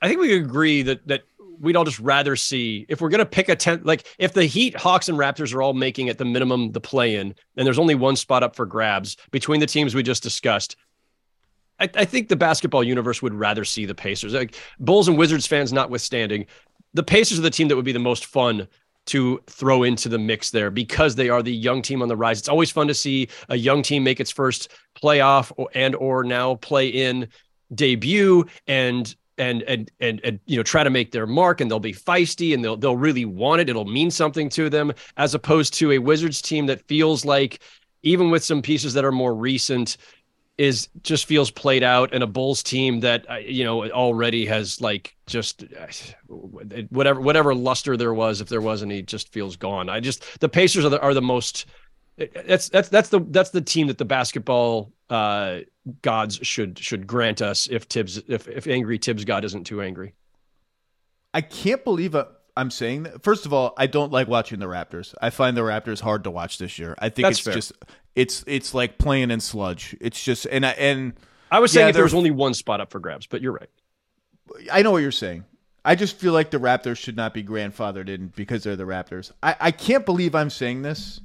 I 0.00 0.08
think 0.08 0.20
we 0.20 0.36
agree 0.36 0.82
that 0.82 1.06
that 1.08 1.22
we'd 1.60 1.76
all 1.76 1.84
just 1.84 2.00
rather 2.00 2.36
see 2.36 2.84
if 2.88 3.00
we're 3.00 3.08
gonna 3.08 3.26
pick 3.26 3.48
a 3.48 3.56
tenth. 3.56 3.84
Like 3.84 4.06
if 4.18 4.32
the 4.32 4.44
Heat, 4.44 4.76
Hawks, 4.76 5.08
and 5.08 5.18
Raptors 5.18 5.54
are 5.54 5.62
all 5.62 5.74
making 5.74 6.08
at 6.08 6.18
the 6.18 6.24
minimum 6.24 6.72
the 6.72 6.80
play 6.80 7.16
in, 7.16 7.34
and 7.56 7.66
there's 7.66 7.78
only 7.78 7.94
one 7.94 8.16
spot 8.16 8.42
up 8.42 8.54
for 8.56 8.66
grabs 8.66 9.16
between 9.30 9.60
the 9.60 9.66
teams 9.66 9.94
we 9.94 10.02
just 10.02 10.22
discussed. 10.22 10.76
I, 11.80 11.90
I 11.94 12.04
think 12.04 12.28
the 12.28 12.36
basketball 12.36 12.84
universe 12.84 13.22
would 13.22 13.34
rather 13.34 13.64
see 13.64 13.84
the 13.86 13.94
Pacers. 13.94 14.34
Like 14.34 14.56
Bulls 14.78 15.08
and 15.08 15.18
Wizards 15.18 15.46
fans 15.46 15.72
notwithstanding, 15.72 16.46
the 16.92 17.02
Pacers 17.02 17.38
are 17.38 17.42
the 17.42 17.50
team 17.50 17.68
that 17.68 17.76
would 17.76 17.84
be 17.84 17.92
the 17.92 17.98
most 17.98 18.26
fun 18.26 18.68
to 19.06 19.40
throw 19.46 19.82
into 19.82 20.08
the 20.08 20.18
mix 20.18 20.50
there 20.50 20.70
because 20.70 21.14
they 21.14 21.28
are 21.28 21.42
the 21.42 21.54
young 21.54 21.82
team 21.82 22.00
on 22.00 22.08
the 22.08 22.16
rise. 22.16 22.38
It's 22.38 22.48
always 22.48 22.70
fun 22.70 22.88
to 22.88 22.94
see 22.94 23.28
a 23.48 23.56
young 23.56 23.82
team 23.82 24.02
make 24.02 24.20
its 24.20 24.30
first 24.30 24.70
playoff 25.00 25.52
or, 25.56 25.68
and 25.74 25.94
or 25.94 26.24
now 26.24 26.54
play 26.56 26.88
in 26.88 27.28
debut 27.74 28.46
and 28.66 29.14
and 29.36 29.62
and 29.64 29.90
and 30.00 30.20
and 30.22 30.40
you 30.46 30.56
know 30.56 30.62
try 30.62 30.84
to 30.84 30.90
make 30.90 31.10
their 31.10 31.26
mark 31.26 31.60
and 31.60 31.70
they'll 31.70 31.80
be 31.80 31.92
feisty 31.92 32.54
and 32.54 32.64
they'll 32.64 32.76
they'll 32.76 32.96
really 32.96 33.24
want 33.24 33.60
it. 33.60 33.68
It'll 33.68 33.84
mean 33.84 34.10
something 34.10 34.48
to 34.50 34.70
them 34.70 34.92
as 35.16 35.34
opposed 35.34 35.74
to 35.74 35.92
a 35.92 35.98
Wizards 35.98 36.40
team 36.40 36.66
that 36.66 36.86
feels 36.86 37.24
like 37.24 37.60
even 38.02 38.30
with 38.30 38.44
some 38.44 38.62
pieces 38.62 38.94
that 38.94 39.04
are 39.04 39.12
more 39.12 39.34
recent 39.34 39.96
is 40.56 40.88
just 41.02 41.26
feels 41.26 41.50
played 41.50 41.82
out 41.82 42.14
and 42.14 42.22
a 42.22 42.26
Bulls 42.26 42.62
team 42.62 43.00
that 43.00 43.28
uh, 43.28 43.36
you 43.36 43.64
know 43.64 43.88
already 43.90 44.46
has 44.46 44.80
like 44.80 45.16
just 45.26 45.64
uh, 45.64 45.86
whatever 46.28 47.20
whatever 47.20 47.54
luster 47.54 47.96
there 47.96 48.14
was 48.14 48.40
if 48.40 48.48
there 48.48 48.60
was 48.60 48.82
any 48.82 49.02
just 49.02 49.32
feels 49.32 49.56
gone. 49.56 49.88
I 49.88 50.00
just 50.00 50.40
the 50.40 50.48
Pacers 50.48 50.84
are 50.84 50.90
the 50.90 51.00
are 51.00 51.14
the 51.14 51.22
most 51.22 51.66
that's 52.16 52.68
that's 52.68 52.88
that's 52.88 53.08
the 53.08 53.20
that's 53.30 53.50
the 53.50 53.60
team 53.60 53.88
that 53.88 53.98
the 53.98 54.04
basketball 54.04 54.92
uh, 55.10 55.60
gods 56.02 56.38
should 56.42 56.78
should 56.78 57.06
grant 57.06 57.42
us 57.42 57.66
if 57.68 57.88
Tibbs 57.88 58.18
if 58.28 58.46
if 58.46 58.66
angry 58.66 58.98
Tibbs 58.98 59.24
God 59.24 59.44
isn't 59.44 59.64
too 59.64 59.82
angry. 59.82 60.14
I 61.32 61.40
can't 61.40 61.82
believe 61.82 62.14
I- 62.14 62.26
I'm 62.56 62.70
saying 62.70 63.04
that. 63.04 63.22
First 63.22 63.46
of 63.46 63.52
all, 63.52 63.74
I 63.76 63.86
don't 63.86 64.12
like 64.12 64.28
watching 64.28 64.60
the 64.60 64.66
Raptors. 64.66 65.14
I 65.20 65.30
find 65.30 65.56
the 65.56 65.62
Raptors 65.62 66.00
hard 66.00 66.24
to 66.24 66.30
watch 66.30 66.58
this 66.58 66.78
year. 66.78 66.94
I 66.98 67.08
think 67.08 67.26
That's 67.26 67.38
it's 67.38 67.44
fair. 67.44 67.54
just 67.54 67.72
it's 68.14 68.44
it's 68.46 68.74
like 68.74 68.98
playing 68.98 69.30
in 69.30 69.40
sludge. 69.40 69.96
It's 70.00 70.22
just 70.22 70.46
and 70.46 70.64
I 70.64 70.70
and 70.70 71.14
I 71.50 71.58
was 71.60 71.72
saying 71.72 71.86
Yeah, 71.86 71.88
if 71.90 71.94
there 71.94 72.04
was 72.04 72.14
only 72.14 72.30
one 72.30 72.54
spot 72.54 72.80
up 72.80 72.90
for 72.90 73.00
grabs, 73.00 73.26
but 73.26 73.42
you're 73.42 73.52
right. 73.52 73.70
I 74.72 74.82
know 74.82 74.92
what 74.92 74.98
you're 75.02 75.10
saying. 75.10 75.44
I 75.84 75.96
just 75.96 76.16
feel 76.16 76.32
like 76.32 76.50
the 76.50 76.58
Raptors 76.58 76.96
should 76.96 77.16
not 77.16 77.34
be 77.34 77.42
grandfathered 77.44 78.08
in 78.08 78.28
because 78.28 78.62
they're 78.64 78.76
the 78.76 78.84
Raptors. 78.84 79.32
I, 79.42 79.56
I 79.60 79.70
can't 79.70 80.06
believe 80.06 80.34
I'm 80.34 80.48
saying 80.50 80.82
this. 80.82 81.20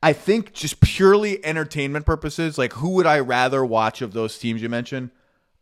I 0.00 0.12
think 0.12 0.52
just 0.52 0.80
purely 0.80 1.44
entertainment 1.44 2.06
purposes, 2.06 2.56
like 2.56 2.74
who 2.74 2.90
would 2.90 3.06
I 3.06 3.18
rather 3.18 3.64
watch 3.64 4.00
of 4.02 4.12
those 4.12 4.38
teams 4.38 4.62
you 4.62 4.68
mentioned? 4.68 5.10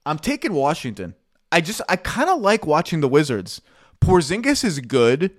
I'm 0.05 0.19
taking 0.19 0.53
Washington. 0.53 1.15
I 1.51 1.61
just 1.61 1.81
I 1.89 1.97
kind 1.97 2.29
of 2.29 2.41
like 2.41 2.67
watching 2.67 3.01
the 3.01 3.09
Wizards. 3.09 3.63
Porzingis 4.01 4.65
is 4.65 4.81
good, 4.81 5.33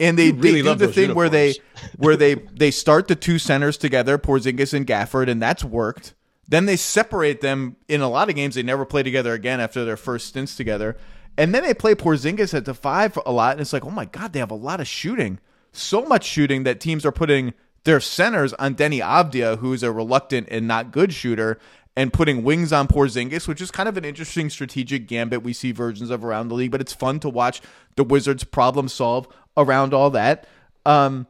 and 0.00 0.18
they, 0.18 0.32
really 0.32 0.62
they 0.62 0.72
do 0.72 0.74
the 0.74 0.92
thing 0.92 1.14
where 1.14 1.28
they 1.28 1.54
where 1.96 2.16
they 2.16 2.34
they 2.34 2.70
start 2.70 3.08
the 3.08 3.16
two 3.16 3.38
centers 3.38 3.76
together, 3.76 4.18
Porzingis 4.18 4.74
and 4.74 4.86
Gafford, 4.86 5.28
and 5.28 5.42
that's 5.42 5.64
worked. 5.64 6.14
Then 6.48 6.66
they 6.66 6.76
separate 6.76 7.40
them 7.40 7.76
in 7.88 8.00
a 8.00 8.08
lot 8.08 8.28
of 8.28 8.34
games. 8.34 8.56
They 8.56 8.62
never 8.62 8.84
play 8.84 9.02
together 9.02 9.32
again 9.32 9.60
after 9.60 9.84
their 9.84 9.96
first 9.96 10.28
stints 10.28 10.56
together, 10.56 10.96
and 11.36 11.54
then 11.54 11.62
they 11.62 11.74
play 11.74 11.94
Porzingis 11.94 12.54
at 12.54 12.64
the 12.64 12.74
five 12.74 13.18
a 13.24 13.32
lot, 13.32 13.52
and 13.52 13.60
it's 13.60 13.72
like, 13.72 13.84
oh 13.84 13.90
my 13.90 14.04
god, 14.04 14.32
they 14.32 14.38
have 14.38 14.50
a 14.50 14.54
lot 14.56 14.80
of 14.80 14.86
shooting, 14.86 15.38
so 15.72 16.02
much 16.02 16.24
shooting 16.24 16.64
that 16.64 16.80
teams 16.80 17.06
are 17.06 17.12
putting 17.12 17.54
their 17.84 18.00
centers 18.00 18.52
on 18.54 18.74
Deni 18.74 19.00
Avdija, 19.00 19.58
who's 19.58 19.82
a 19.82 19.90
reluctant 19.90 20.48
and 20.50 20.68
not 20.68 20.92
good 20.92 21.12
shooter, 21.12 21.58
and 21.96 22.12
putting 22.12 22.42
wings 22.42 22.72
on 22.72 22.88
Porzingis, 22.88 23.46
which 23.46 23.60
is 23.60 23.70
kind 23.70 23.88
of 23.88 23.96
an 23.96 24.04
interesting 24.04 24.48
strategic 24.50 25.06
gambit 25.06 25.42
we 25.42 25.52
see 25.52 25.72
versions 25.72 26.10
of 26.10 26.24
around 26.24 26.48
the 26.48 26.54
league. 26.54 26.70
But 26.70 26.80
it's 26.80 26.92
fun 26.92 27.20
to 27.20 27.28
watch 27.28 27.60
the 27.96 28.04
Wizards 28.04 28.44
problem 28.44 28.88
solve 28.88 29.28
around 29.56 29.92
all 29.92 30.10
that. 30.10 30.46
Um, 30.86 31.26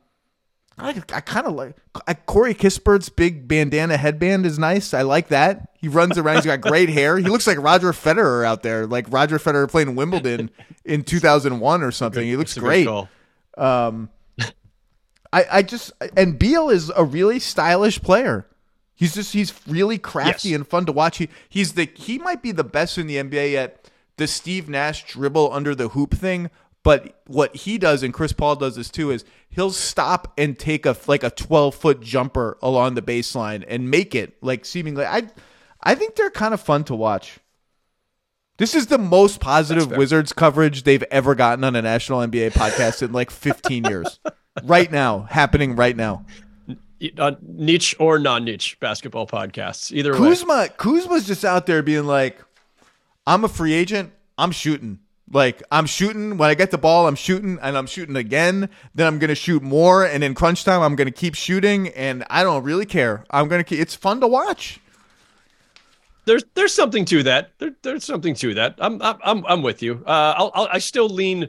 I, 0.78 0.90
I 1.12 1.20
kind 1.20 1.46
of 1.46 1.54
like 1.54 1.76
I, 2.08 2.14
Corey 2.14 2.54
Kispert's 2.54 3.08
big 3.08 3.46
bandana 3.46 3.96
headband 3.96 4.46
is 4.46 4.58
nice. 4.58 4.94
I 4.94 5.02
like 5.02 5.28
that. 5.28 5.68
He 5.78 5.88
runs 5.88 6.16
around. 6.16 6.36
He's 6.36 6.46
got 6.46 6.60
great 6.70 6.88
hair. 6.88 7.18
He 7.18 7.28
looks 7.28 7.46
like 7.46 7.58
Roger 7.58 7.92
Federer 7.92 8.44
out 8.44 8.62
there, 8.62 8.86
like 8.86 9.06
Roger 9.10 9.38
Federer 9.38 9.68
playing 9.70 9.96
Wimbledon 9.96 10.50
in 10.84 11.02
2001 11.04 11.82
or 11.82 11.90
something. 11.90 12.24
He 12.24 12.36
looks 12.36 12.52
It's 12.52 12.56
a 12.56 12.60
good 12.60 12.66
great. 12.66 12.86
call. 12.86 13.08
I, 15.34 15.46
I 15.50 15.62
just 15.62 15.92
and 16.16 16.38
Beal 16.38 16.68
is 16.68 16.90
a 16.94 17.04
really 17.04 17.38
stylish 17.38 18.00
player. 18.02 18.46
He's 19.02 19.14
just 19.14 19.32
he's 19.32 19.52
really 19.66 19.98
crafty 19.98 20.50
Yes. 20.50 20.56
and 20.56 20.66
fun 20.68 20.86
to 20.86 20.92
watch. 20.92 21.18
He 21.18 21.28
he's 21.48 21.72
the 21.72 21.90
he 21.94 22.18
might 22.18 22.40
be 22.40 22.52
the 22.52 22.62
best 22.64 22.98
in 22.98 23.08
the 23.08 23.16
NBA 23.16 23.54
at 23.56 23.90
the 24.16 24.26
Steve 24.28 24.68
Nash 24.68 25.04
dribble 25.06 25.52
under 25.52 25.74
the 25.74 25.88
hoop 25.88 26.14
thing. 26.14 26.50
But 26.84 27.20
what 27.26 27.54
he 27.56 27.78
does 27.78 28.02
and 28.02 28.14
Chris 28.14 28.32
Paul 28.32 28.56
does 28.56 28.76
this 28.76 28.90
too 28.90 29.10
is 29.10 29.24
he'll 29.48 29.70
stop 29.72 30.32
and 30.38 30.58
take 30.58 30.86
a 30.86 30.96
like 31.06 31.24
a 31.24 31.30
twelve 31.30 31.74
foot 31.74 32.00
jumper 32.00 32.58
along 32.62 32.94
the 32.94 33.02
baseline 33.02 33.64
and 33.66 33.90
make 33.90 34.14
it 34.14 34.36
like 34.40 34.64
seemingly. 34.64 35.04
I 35.04 35.28
I 35.82 35.94
think 35.96 36.14
they're 36.14 36.30
kind 36.30 36.54
of 36.54 36.60
fun 36.60 36.84
to 36.84 36.94
watch. 36.94 37.38
This 38.58 38.74
is 38.74 38.86
the 38.86 38.98
most 38.98 39.40
positive. 39.40 39.90
Wizards 39.96 40.32
coverage 40.32 40.84
they've 40.84 41.02
ever 41.10 41.34
gotten 41.34 41.64
on 41.64 41.74
a 41.74 41.82
national 41.82 42.20
NBA 42.20 42.52
podcast 42.52 43.02
in 43.02 43.10
like 43.12 43.30
15 43.32 43.84
years. 43.84 44.20
Right 44.64 44.92
now, 44.92 45.20
happening 45.30 45.76
right 45.76 45.96
now. 45.96 46.26
Uh, 47.18 47.32
niche 47.42 47.96
or 47.98 48.18
non-niche 48.18 48.78
basketball 48.78 49.26
podcasts, 49.26 49.90
either 49.92 50.12
way. 50.12 50.18
Kuzma, 50.18 50.68
Kuzma's 50.76 51.26
just 51.26 51.44
out 51.44 51.66
there 51.66 51.82
being 51.82 52.04
like, 52.06 52.38
"I'm 53.26 53.44
a 53.44 53.48
free 53.48 53.72
agent. 53.72 54.12
I'm 54.38 54.52
shooting. 54.52 55.00
Like 55.30 55.62
I'm 55.72 55.86
shooting. 55.86 56.36
When 56.36 56.50
I 56.50 56.54
get 56.54 56.70
the 56.70 56.78
ball, 56.78 57.08
I'm 57.08 57.14
shooting, 57.14 57.58
and 57.62 57.76
I'm 57.76 57.86
shooting 57.86 58.16
again. 58.16 58.68
Then 58.94 59.06
I'm 59.06 59.18
gonna 59.18 59.34
shoot 59.34 59.62
more, 59.62 60.04
and 60.04 60.22
in 60.22 60.34
crunch 60.34 60.64
time, 60.64 60.82
I'm 60.82 60.94
gonna 60.94 61.10
keep 61.10 61.34
shooting, 61.34 61.88
and 61.88 62.24
I 62.28 62.42
don't 62.42 62.62
really 62.62 62.86
care. 62.86 63.24
I'm 63.30 63.48
gonna. 63.48 63.64
Keep, 63.64 63.80
it's 63.80 63.94
fun 63.94 64.20
to 64.20 64.26
watch. 64.28 64.78
There's 66.24 66.44
there's 66.54 66.72
something 66.72 67.04
to 67.06 67.22
that. 67.24 67.52
There, 67.58 67.74
there's 67.82 68.04
something 68.04 68.34
to 68.36 68.54
that. 68.54 68.76
I'm 68.78 69.00
I'm 69.02 69.18
I'm, 69.24 69.46
I'm 69.46 69.62
with 69.62 69.82
you. 69.82 70.04
Uh, 70.06 70.34
I'll, 70.36 70.52
I'll 70.54 70.68
I 70.70 70.78
still 70.78 71.08
lean 71.08 71.48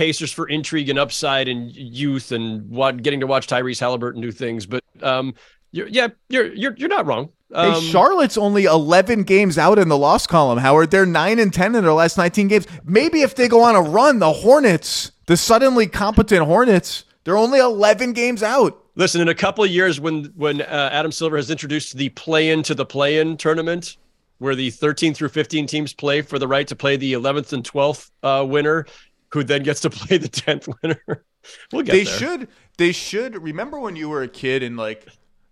Pacers 0.00 0.32
for 0.32 0.48
intrigue 0.48 0.88
and 0.88 0.98
upside 0.98 1.46
and 1.46 1.76
youth 1.76 2.32
and 2.32 2.66
what 2.70 3.02
getting 3.02 3.20
to 3.20 3.26
watch 3.26 3.46
Tyrese 3.46 3.80
Halliburton 3.80 4.22
do 4.22 4.32
things. 4.32 4.64
But 4.64 4.82
um, 5.02 5.34
you're, 5.72 5.88
yeah, 5.88 6.08
you're 6.30 6.54
you're 6.54 6.74
you're 6.78 6.88
not 6.88 7.04
wrong. 7.04 7.28
Um, 7.52 7.74
hey, 7.74 7.80
Charlotte's 7.80 8.38
only 8.38 8.64
11 8.64 9.24
games 9.24 9.58
out 9.58 9.78
in 9.78 9.90
the 9.90 9.98
loss 9.98 10.26
column. 10.26 10.56
Howard, 10.56 10.90
they're 10.90 11.04
nine 11.04 11.38
and 11.38 11.52
10 11.52 11.74
in 11.74 11.84
their 11.84 11.92
last 11.92 12.16
19 12.16 12.48
games. 12.48 12.66
Maybe 12.82 13.20
if 13.20 13.34
they 13.34 13.46
go 13.46 13.60
on 13.60 13.76
a 13.76 13.82
run, 13.82 14.20
the 14.20 14.32
Hornets, 14.32 15.12
the 15.26 15.36
suddenly 15.36 15.86
competent 15.86 16.46
Hornets, 16.46 17.04
they're 17.24 17.36
only 17.36 17.58
11 17.58 18.14
games 18.14 18.42
out. 18.42 18.82
Listen, 18.94 19.20
in 19.20 19.28
a 19.28 19.34
couple 19.34 19.62
of 19.64 19.70
years, 19.70 20.00
when 20.00 20.32
when 20.34 20.62
uh, 20.62 20.88
Adam 20.92 21.12
Silver 21.12 21.36
has 21.36 21.50
introduced 21.50 21.94
the 21.98 22.08
play-in 22.08 22.62
to 22.62 22.74
the 22.74 22.86
play-in 22.86 23.36
tournament, 23.36 23.98
where 24.38 24.54
the 24.54 24.70
13 24.70 25.12
through 25.12 25.28
15 25.28 25.66
teams 25.66 25.92
play 25.92 26.22
for 26.22 26.38
the 26.38 26.48
right 26.48 26.66
to 26.68 26.74
play 26.74 26.96
the 26.96 27.12
11th 27.12 27.52
and 27.52 27.62
12th 27.62 28.10
uh, 28.22 28.42
winner, 28.42 28.86
who 29.32 29.44
then 29.44 29.62
gets 29.62 29.80
to 29.80 29.90
play 29.90 30.18
the 30.18 30.28
10th 30.28 30.72
winner. 30.82 31.24
we'll 31.72 31.82
get 31.82 31.92
they 31.92 32.04
there. 32.04 32.18
should 32.18 32.48
they 32.78 32.92
should 32.92 33.42
remember 33.42 33.78
when 33.78 33.96
you 33.96 34.08
were 34.08 34.22
a 34.22 34.28
kid 34.28 34.62
and 34.62 34.76
like 34.76 35.06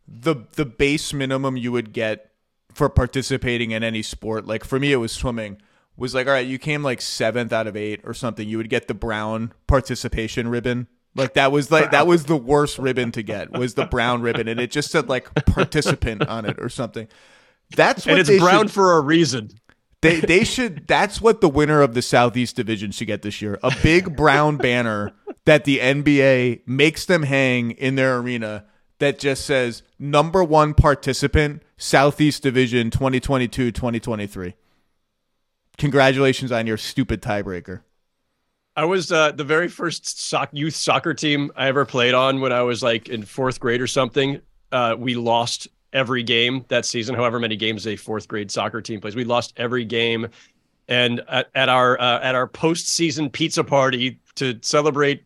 the 0.06 0.36
the 0.52 0.64
base 0.64 1.12
minimum 1.12 1.56
you 1.56 1.72
would 1.72 1.92
get 1.92 2.30
for 2.72 2.88
participating 2.88 3.70
in 3.70 3.82
any 3.82 4.02
sport 4.02 4.46
like 4.46 4.64
for 4.64 4.78
me 4.78 4.92
it 4.92 4.96
was 4.96 5.12
swimming 5.12 5.60
was 5.96 6.14
like 6.14 6.26
all 6.26 6.32
right 6.34 6.46
you 6.46 6.58
came 6.58 6.82
like 6.82 7.00
seventh 7.00 7.52
out 7.52 7.66
of 7.66 7.74
eight 7.74 8.00
or 8.04 8.12
something 8.12 8.46
you 8.46 8.58
would 8.58 8.68
get 8.68 8.86
the 8.86 8.94
brown 8.94 9.52
participation 9.66 10.48
ribbon 10.48 10.86
like 11.14 11.32
that 11.34 11.50
was 11.50 11.70
like 11.70 11.90
that 11.90 12.06
was 12.06 12.26
the 12.26 12.36
worst 12.36 12.78
ribbon 12.78 13.10
to 13.10 13.22
get 13.22 13.50
was 13.52 13.74
the 13.74 13.86
brown 13.86 14.20
ribbon 14.20 14.46
and 14.46 14.60
it 14.60 14.70
just 14.70 14.90
said 14.90 15.08
like 15.08 15.34
participant 15.46 16.26
on 16.28 16.44
it 16.44 16.56
or 16.60 16.68
something 16.68 17.08
that's 17.76 18.06
what 18.06 18.18
and 18.18 18.28
it's 18.28 18.38
brown 18.38 18.64
should, 18.66 18.72
for 18.72 18.96
a 18.96 19.00
reason. 19.00 19.50
They 20.00 20.20
they 20.20 20.44
should. 20.44 20.86
That's 20.86 21.20
what 21.20 21.40
the 21.40 21.48
winner 21.48 21.82
of 21.82 21.94
the 21.94 22.02
Southeast 22.02 22.56
Division 22.56 22.92
should 22.92 23.06
get 23.06 23.22
this 23.22 23.42
year: 23.42 23.58
a 23.62 23.74
big 23.82 24.16
brown 24.16 24.56
banner 24.56 25.12
that 25.44 25.64
the 25.64 25.78
NBA 25.78 26.66
makes 26.66 27.04
them 27.04 27.24
hang 27.24 27.72
in 27.72 27.96
their 27.96 28.18
arena 28.18 28.64
that 28.98 29.18
just 29.18 29.44
says 29.44 29.82
"Number 29.98 30.44
one 30.44 30.74
participant, 30.74 31.62
Southeast 31.76 32.42
Division, 32.42 32.90
2022-2023." 32.90 34.54
Congratulations 35.78 36.52
on 36.52 36.66
your 36.66 36.76
stupid 36.76 37.22
tiebreaker. 37.22 37.82
I 38.76 38.84
was 38.84 39.10
uh, 39.10 39.32
the 39.32 39.44
very 39.44 39.66
first 39.66 40.20
soc- 40.20 40.50
youth 40.52 40.76
soccer 40.76 41.12
team 41.12 41.50
I 41.56 41.66
ever 41.66 41.84
played 41.84 42.14
on 42.14 42.40
when 42.40 42.52
I 42.52 42.62
was 42.62 42.80
like 42.82 43.08
in 43.08 43.24
fourth 43.24 43.58
grade 43.58 43.80
or 43.80 43.88
something. 43.88 44.40
Uh, 44.70 44.94
we 44.96 45.16
lost 45.16 45.66
every 45.92 46.22
game 46.22 46.64
that 46.68 46.84
season, 46.86 47.14
however 47.14 47.38
many 47.38 47.56
games 47.56 47.86
a 47.86 47.96
fourth 47.96 48.28
grade 48.28 48.50
soccer 48.50 48.80
team 48.80 49.00
plays. 49.00 49.16
We 49.16 49.24
lost 49.24 49.52
every 49.56 49.84
game, 49.84 50.28
and 50.88 51.20
at, 51.28 51.48
at 51.54 51.68
our 51.68 52.00
uh, 52.00 52.20
at 52.20 52.34
our 52.34 52.48
postseason 52.48 53.32
pizza 53.32 53.64
party 53.64 54.20
to 54.36 54.58
celebrate 54.62 55.22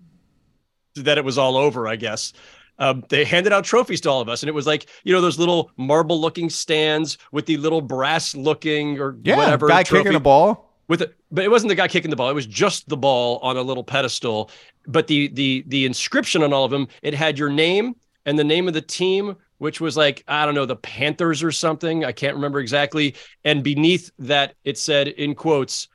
that 0.97 1.19
it 1.19 1.25
was 1.25 1.39
all 1.39 1.57
over, 1.57 1.89
I 1.89 1.97
guess. 1.97 2.33
Um, 2.79 3.05
they 3.11 3.25
handed 3.25 3.53
out 3.53 3.65
trophies 3.65 4.01
to 4.03 4.11
all 4.11 4.21
of 4.21 4.29
us, 4.29 4.43
and 4.43 4.49
it 4.49 4.53
was 4.55 4.67
like 4.67 4.87
you 5.05 5.13
know 5.13 5.21
those 5.21 5.39
little 5.39 5.71
marble-looking 5.77 6.51
stands 6.51 7.19
with 7.31 7.47
the 7.47 7.57
little 7.59 7.81
brass-looking 7.81 8.99
or 8.99 9.17
Yeah, 9.23 9.37
whatever 9.37 9.69
guy 9.69 9.83
trophy 9.83 10.05
kicking 10.05 10.17
a 10.17 10.21
ball. 10.21 10.75
with 10.89 11.03
it 11.03 11.15
but 11.31 11.45
it 11.45 11.51
wasn't 11.51 11.69
the 11.69 11.75
guy 11.75 11.87
kicking 11.89 12.11
the 12.11 12.17
ball 12.17 12.29
it 12.31 12.35
was 12.35 12.47
just 12.47 12.89
the 12.89 12.97
ball 12.97 13.39
on 13.43 13.57
a 13.57 13.63
little 13.63 13.85
pedestal 13.85 14.51
but 14.87 15.07
the 15.07 15.29
the 15.29 15.65
the 15.69 15.85
inscription 15.87 16.43
on 16.43 16.53
all 16.53 16.65
of 16.65 16.71
them 16.71 16.89
it 17.03 17.15
had 17.15 17.39
your 17.39 17.51
name 17.51 17.95
and 18.27 18.39
the 18.39 18.45
name 18.45 18.67
of 18.69 18.75
the 18.75 18.83
team 18.83 19.37
which 19.63 19.81
was 19.81 19.97
like 19.97 20.25
i 20.29 20.45
don't 20.45 20.55
know 20.57 20.67
the 20.67 20.77
panthers 20.77 21.43
or 21.43 21.53
something 21.53 22.05
i 22.05 22.11
can't 22.13 22.35
remember 22.35 22.59
exactly 22.61 23.15
and 23.45 23.63
beneath 23.63 24.11
that 24.19 24.55
it 24.65 24.77
said 24.77 25.07
in 25.09 25.35
quotes 25.35 25.89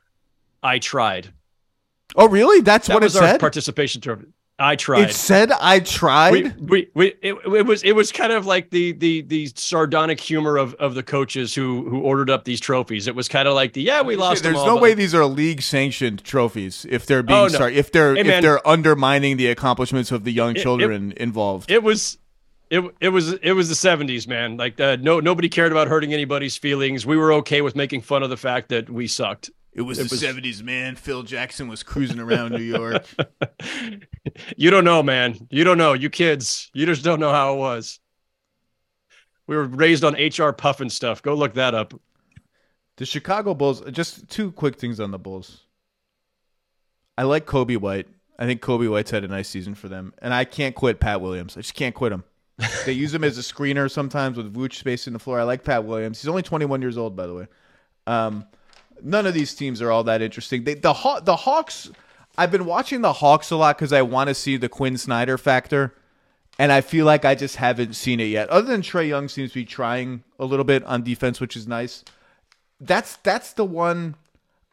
i 0.63 0.79
tried 0.79 1.33
Oh, 2.15 2.27
really? 2.29 2.61
That's 2.61 2.87
that 2.87 2.93
what 2.95 3.03
it 3.03 3.07
was 3.07 3.17
our 3.17 3.27
said. 3.27 3.39
participation 3.41 3.99
trophy 4.01 4.27
i 4.57 4.75
tried 4.75 5.09
It 5.09 5.13
said 5.13 5.51
I 5.51 5.81
tried. 5.81 6.31
we, 6.31 6.49
we, 6.59 6.89
we 6.95 7.05
it, 7.21 7.35
it 7.45 7.65
was 7.65 7.83
it 7.83 7.91
was 7.91 8.11
kind 8.11 8.31
of 8.31 8.45
like 8.47 8.69
the 8.71 8.93
the 8.93 9.21
the 9.23 9.51
sardonic 9.55 10.19
humor 10.19 10.57
of 10.57 10.73
of 10.75 10.95
the 10.95 11.03
coaches 11.03 11.53
who 11.53 11.87
who 11.89 11.99
ordered 12.01 12.29
up 12.31 12.43
these 12.45 12.59
trophies. 12.59 13.05
It 13.07 13.13
was 13.15 13.27
kind 13.27 13.47
of 13.47 13.53
like 13.53 13.73
the 13.73 13.83
yeah 13.83 14.01
we 14.01 14.15
lost. 14.15 14.41
There's 14.41 14.55
all, 14.55 14.65
no 14.65 14.77
way 14.77 14.93
these 14.95 15.13
are 15.13 15.25
league 15.25 15.61
sanctioned 15.61 16.23
trophies 16.23 16.85
if 16.89 17.05
they're 17.05 17.19
oh, 17.19 17.23
being 17.23 17.39
Oh, 17.39 17.43
no. 17.47 17.49
sorry, 17.49 17.75
if 17.75 17.91
they're 17.91 18.15
Hey, 18.15 18.21
if 18.21 18.27
man. 18.27 18.41
they're 18.41 18.65
undermining 18.67 19.37
the 19.37 19.47
accomplishments 19.47 20.11
of 20.11 20.23
the 20.23 20.31
young 20.31 20.51
It- 20.55 20.59
it- 20.59 20.63
children 20.63 21.13
involved. 21.17 21.69
it 21.69 21.83
was 21.83 22.17
it, 22.69 22.83
it 22.99 23.09
was 23.09 23.33
it 23.33 23.53
was 23.53 23.69
the 23.69 23.89
70s 23.89 24.27
man 24.27 24.57
like 24.57 24.79
uh, 24.79 24.97
no 24.99 25.19
nobody 25.19 25.49
cared 25.49 25.71
about 25.71 25.87
hurting 25.87 26.13
anybody's 26.13 26.57
feelings 26.57 27.05
we 27.05 27.17
were 27.17 27.31
okay 27.33 27.61
with 27.61 27.75
making 27.75 28.01
fun 28.01 28.23
of 28.23 28.29
the 28.29 28.37
fact 28.37 28.69
that 28.69 28.89
we 28.89 29.07
sucked 29.07 29.49
It 29.73 29.81
was 29.81 29.99
the 29.99 30.09
seventies, 30.09 30.63
man. 30.63 30.95
Phil 30.95 31.21
Jackson 31.21 31.67
was 31.67 31.83
cruising 31.83 32.19
around 32.19 32.51
New 32.51 32.63
York. 32.63 33.05
you 34.57 34.71
don't 34.71 34.83
know, 34.83 35.03
man. 35.03 35.37
You 35.51 35.63
don't 35.63 35.77
know. 35.77 35.93
You 35.93 36.09
kids, 36.09 36.71
you 36.73 36.87
just 36.87 37.03
don't 37.03 37.19
know 37.19 37.31
how 37.31 37.53
it 37.53 37.57
was. 37.57 37.99
We 39.45 39.55
were 39.55 39.65
raised 39.65 40.03
on 40.03 40.13
HR 40.13 40.51
Pufnstuf. 40.51 41.21
Go 41.21 41.35
look 41.35 41.53
that 41.53 41.75
up. 41.75 41.93
The 42.97 43.05
Chicago 43.05 43.53
Bulls. 43.53 43.81
Just 43.91 44.27
two 44.29 44.51
quick 44.51 44.79
things 44.79 44.99
on 44.99 45.11
the 45.11 45.19
Bulls. 45.19 45.67
I 47.15 47.23
like 47.23 47.45
Coby 47.45 47.77
White. 47.77 48.07
I 48.39 48.47
think 48.47 48.61
Coby 48.61 48.89
White's 48.89 49.11
had 49.11 49.23
a 49.23 49.27
nice 49.27 49.47
season 49.47 49.75
for 49.75 49.89
them, 49.89 50.11
and 50.23 50.33
I 50.33 50.43
can't 50.43 50.75
quit 50.75 50.99
Pat 50.99 51.21
Williams. 51.21 51.55
I 51.55 51.61
just 51.61 51.75
can't 51.75 51.95
quit 51.95 52.11
him. 52.11 52.23
They 52.85 52.91
use 52.91 53.13
him 53.13 53.23
as 53.23 53.37
a 53.37 53.41
screener 53.41 53.89
sometimes 53.89 54.37
with 54.37 54.53
Vooch 54.53 54.73
spacing 54.73 55.13
the 55.13 55.19
floor. 55.19 55.39
I 55.39 55.43
like 55.43 55.63
Pat 55.63 55.83
Williams. 55.83 56.21
He's 56.21 56.27
only 56.27 56.41
21 56.41 56.81
years 56.81 56.97
old, 56.97 57.15
by 57.15 57.27
the 57.27 57.35
way. 57.35 57.47
Um, 58.07 58.45
none 59.03 59.27
of 59.27 59.33
these 59.33 59.53
teams 59.53 59.81
are 59.81 59.91
all 59.91 60.03
that 60.05 60.21
interesting. 60.21 60.63
They, 60.63 60.73
the 60.73 60.93
Haw- 60.93 61.19
the 61.19 61.35
Hawks. 61.35 61.91
I've 62.37 62.51
been 62.51 62.65
watching 62.65 63.01
the 63.01 63.13
Hawks 63.13 63.51
a 63.51 63.55
lot 63.55 63.77
because 63.77 63.93
I 63.93 64.01
want 64.01 64.29
to 64.29 64.35
see 64.35 64.57
the 64.57 64.69
Quin 64.69 64.97
Snyder 64.97 65.37
factor, 65.37 65.93
and 66.57 66.71
I 66.71 66.81
feel 66.81 67.05
like 67.05 67.25
I 67.25 67.35
just 67.35 67.57
haven't 67.57 67.93
seen 67.93 68.19
it 68.19 68.25
yet. 68.25 68.49
Other 68.49 68.67
than 68.67 68.81
Trae 68.81 69.07
Young 69.07 69.27
seems 69.27 69.51
to 69.51 69.59
be 69.59 69.65
trying 69.65 70.23
a 70.39 70.45
little 70.45 70.65
bit 70.65 70.83
on 70.85 71.03
defense, 71.03 71.39
which 71.39 71.55
is 71.55 71.67
nice. 71.67 72.03
That's 72.79 73.17
that's 73.17 73.53
the 73.53 73.65
one 73.65 74.15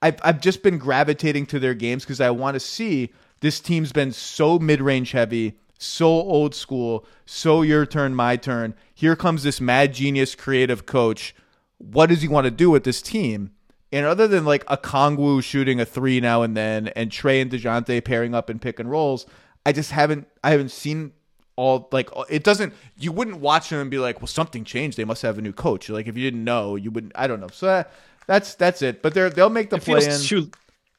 I've 0.01 0.19
I've 0.23 0.40
just 0.40 0.62
been 0.62 0.78
gravitating 0.78 1.47
to 1.47 1.59
their 1.59 1.74
games 1.74 2.05
because 2.05 2.20
I 2.20 2.31
want 2.31 2.55
to 2.55 2.61
see 2.61 3.12
this 3.40 3.61
team's 3.61 3.93
been 3.93 4.12
so 4.12 4.59
mid 4.59 4.81
range 4.81 5.12
heavy, 5.12 5.59
so 5.85 6.06
old 6.06 6.55
school, 6.55 7.05
so 7.27 7.62
your 7.62 7.86
turn, 7.86 8.15
my 8.15 8.36
turn. 8.36 8.74
Here 8.94 9.16
comes 9.16 9.43
this 9.43 9.61
mad 9.61 9.94
genius 9.94 10.35
creative 10.35 10.86
coach. 10.86 11.35
What 11.78 12.06
does 12.06 12.23
he 12.23 12.28
want 12.28 12.47
to 12.47 12.51
do 12.51 12.70
with 12.70 12.85
this 12.85 13.02
team? 13.02 13.51
And 13.93 14.06
other 14.06 14.27
than 14.27 14.44
like 14.44 14.65
Okongwu 14.66 15.43
shooting 15.43 15.81
a 15.81 15.85
three 15.85 16.20
now 16.20 16.43
and 16.43 16.56
then, 16.56 16.89
and 16.89 17.11
Trae 17.11 17.40
and 17.40 17.51
Dejounte 17.51 18.05
pairing 18.05 18.35
up 18.35 18.51
in 18.51 18.59
pick 18.59 18.81
and 18.81 18.90
rolls, 18.90 19.27
I 19.65 19.73
just 19.73 19.93
haven't 19.93 20.27
I 20.43 20.51
haven't 20.51 20.70
seen 20.70 21.12
all 21.56 21.89
like 21.93 22.09
it 22.28 22.43
doesn't 22.43 22.73
you 22.98 23.12
wouldn't 23.12 23.39
watch 23.39 23.69
them 23.69 23.78
and 23.81 23.90
be 23.90 23.98
like, 23.98 24.20
well, 24.20 24.27
something 24.27 24.65
changed. 24.65 24.97
They 24.97 25.05
must 25.05 25.23
have 25.23 25.39
a 25.39 25.43
new 25.43 25.52
coach. 25.52 25.89
Like 25.89 26.09
if 26.09 26.16
you 26.16 26.24
didn't 26.24 26.43
know, 26.44 26.74
you 26.77 26.90
wouldn't. 26.90 27.12
I 27.15 27.27
don't 27.28 27.40
know. 27.40 27.48
So 27.52 27.66
that, 27.66 27.93
that's 28.27 28.55
that's 28.56 28.82
it. 28.82 29.01
But 29.02 29.15
they're 29.15 29.31
they'll 29.31 29.51
make 29.51 29.70
the 29.70 29.77
It 29.77 29.85
play 29.85 30.05
in. 30.05 30.20
too. 30.20 30.51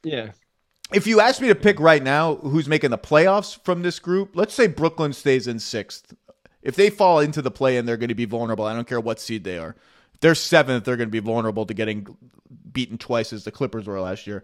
Yeah. 0.03 0.31
If 0.93 1.07
you 1.07 1.19
ask 1.19 1.41
me 1.41 1.47
to 1.47 1.55
pick 1.55 1.79
right 1.79 2.03
now 2.03 2.35
who's 2.35 2.67
making 2.67 2.91
the 2.91 2.97
playoffs 2.97 3.59
from 3.63 3.81
this 3.81 3.99
group, 3.99 4.35
let's 4.35 4.53
say 4.53 4.67
Brooklyn 4.67 5.13
stays 5.13 5.47
in 5.47 5.59
sixth. 5.59 6.13
If 6.61 6.75
they 6.75 6.89
fall 6.89 7.19
into 7.19 7.41
the 7.41 7.51
play 7.51 7.77
in, 7.77 7.85
they're 7.85 7.97
going 7.97 8.09
to 8.09 8.15
be 8.15 8.25
vulnerable. 8.25 8.65
I 8.65 8.73
don't 8.73 8.87
care 8.87 8.99
what 8.99 9.19
seed 9.19 9.43
they 9.43 9.57
are. 9.57 9.75
If 10.13 10.19
they're 10.19 10.35
seventh, 10.35 10.85
they're 10.85 10.97
going 10.97 11.09
to 11.09 11.11
be 11.11 11.19
vulnerable 11.19 11.65
to 11.65 11.73
getting 11.73 12.15
beaten 12.71 12.97
twice 12.97 13.33
as 13.33 13.43
the 13.43 13.51
Clippers 13.51 13.87
were 13.87 13.99
last 13.99 14.27
year. 14.27 14.43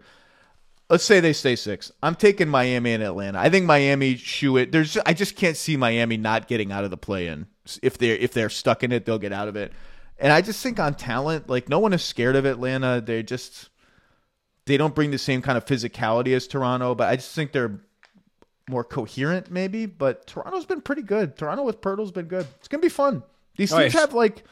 Let's 0.90 1.04
say 1.04 1.20
they 1.20 1.32
stay 1.32 1.56
six. 1.56 1.90
I'm 2.02 2.14
taking 2.14 2.48
Miami 2.48 2.92
and 2.92 3.02
Atlanta. 3.02 3.38
I 3.38 3.48
think 3.48 3.64
Miami 3.64 4.16
shoe 4.16 4.56
it. 4.56 4.72
There's 4.72 4.98
I 5.06 5.14
just 5.14 5.36
can't 5.36 5.56
see 5.56 5.76
Miami 5.76 6.16
not 6.16 6.48
getting 6.48 6.70
out 6.70 6.84
of 6.84 6.90
the 6.90 6.96
play 6.96 7.28
in. 7.28 7.46
If 7.82 7.98
they're 7.98 8.16
if 8.16 8.32
they're 8.34 8.50
stuck 8.50 8.82
in 8.82 8.92
it, 8.92 9.06
they'll 9.06 9.18
get 9.18 9.32
out 9.32 9.48
of 9.48 9.56
it. 9.56 9.72
And 10.18 10.32
I 10.32 10.42
just 10.42 10.62
think 10.62 10.78
on 10.78 10.94
talent, 10.94 11.48
like 11.48 11.68
no 11.68 11.78
one 11.78 11.92
is 11.92 12.02
scared 12.04 12.36
of 12.36 12.44
Atlanta. 12.44 13.00
They 13.00 13.22
just 13.22 13.70
they 14.66 14.76
don't 14.76 14.94
bring 14.94 15.10
the 15.10 15.18
same 15.18 15.42
kind 15.42 15.56
of 15.58 15.64
physicality 15.64 16.34
as 16.34 16.46
Toronto, 16.46 16.94
but 16.94 17.08
I 17.08 17.16
just 17.16 17.34
think 17.34 17.52
they're 17.52 17.80
more 18.68 18.84
coherent, 18.84 19.50
maybe. 19.50 19.86
But 19.86 20.26
Toronto's 20.26 20.64
been 20.66 20.80
pretty 20.80 21.02
good. 21.02 21.36
Toronto 21.36 21.64
with 21.64 21.80
Poeltl's 21.80 22.12
been 22.12 22.26
good. 22.26 22.46
It's 22.58 22.68
gonna 22.68 22.80
be 22.80 22.88
fun. 22.88 23.22
These 23.56 23.70
teams 23.70 23.80
Nice. 23.80 23.92
have 23.94 24.14
like 24.14 24.44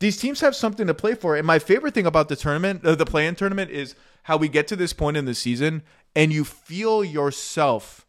these 0.00 0.16
teams 0.16 0.40
have 0.40 0.56
something 0.56 0.86
to 0.88 0.94
play 0.94 1.14
for. 1.14 1.36
And 1.36 1.46
my 1.46 1.58
favorite 1.58 1.94
thing 1.94 2.04
about 2.06 2.28
the 2.28 2.36
tournament, 2.36 2.84
uh, 2.84 2.94
the 2.96 3.06
play-in 3.06 3.36
tournament, 3.36 3.70
is 3.70 3.94
how 4.24 4.36
we 4.36 4.48
get 4.48 4.66
to 4.68 4.76
this 4.76 4.92
point 4.92 5.16
in 5.16 5.24
the 5.24 5.34
season 5.34 5.82
and 6.16 6.32
you 6.32 6.44
feel 6.44 7.04
yourself 7.04 8.04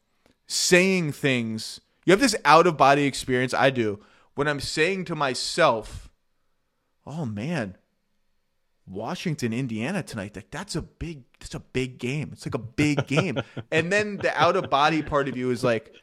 saying 0.48 1.12
things. 1.12 1.80
You 2.06 2.12
have 2.12 2.20
this 2.20 2.36
out-of-body 2.44 3.04
experience. 3.06 3.54
I 3.54 3.70
do 3.70 4.00
when 4.34 4.48
I'm 4.48 4.60
saying 4.60 5.06
to 5.06 5.16
myself, 5.16 6.10
"Oh 7.06 7.26
man, 7.26 7.78
Washington, 8.88 9.54
Indiana 9.54 10.04
tonight. 10.04 10.36
Like 10.36 10.52
that's 10.52 10.76
a 10.76 10.82
big 10.82 11.24
that's 11.40 11.56
a 11.56 11.60
big 11.60 11.98
game. 11.98 12.30
It's 12.34 12.46
like 12.46 12.56
a 12.56 12.60
big 12.60 13.08
game. 13.08 13.42
and 13.72 13.92
then 13.92 14.18
the 14.18 14.36
out 14.40 14.56
of 14.56 14.70
body 14.70 15.02
part 15.02 15.28
of 15.28 15.36
you 15.36 15.52
is 15.52 15.64
like, 15.64 15.94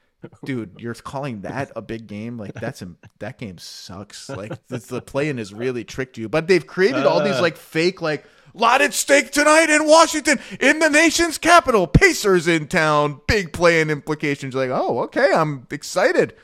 dude, 0.44 0.76
you're 0.78 0.94
calling 0.94 1.42
that 1.42 1.70
a 1.76 1.82
big 1.82 2.06
game? 2.06 2.38
Like 2.38 2.54
that's 2.54 2.82
a, 2.82 2.92
that 3.20 3.38
game 3.38 3.58
sucks. 3.58 4.28
Like 4.28 4.66
the, 4.66 4.78
the 4.78 5.02
play-in 5.02 5.38
has 5.38 5.52
really 5.54 5.84
tricked 5.84 6.18
you. 6.18 6.28
But 6.28 6.48
they've 6.48 6.66
created 6.66 7.06
all 7.06 7.22
these 7.22 7.40
like 7.40 7.56
fake 7.56 8.02
like 8.02 8.24
lot 8.54 8.82
at 8.82 8.94
stake 8.94 9.30
tonight 9.30 9.70
in 9.70 9.86
Washington, 9.86 10.38
in 10.60 10.78
the 10.78 10.88
nation's 10.88 11.38
capital. 11.38 11.86
Pacers 11.86 12.48
in 12.48 12.66
town. 12.66 13.20
Big 13.26 13.52
play-in 13.52 13.90
implications. 13.90 14.54
You're 14.54 14.68
like, 14.68 14.78
oh, 14.78 15.00
okay, 15.00 15.30
I'm 15.32 15.66
excited. 15.70 16.34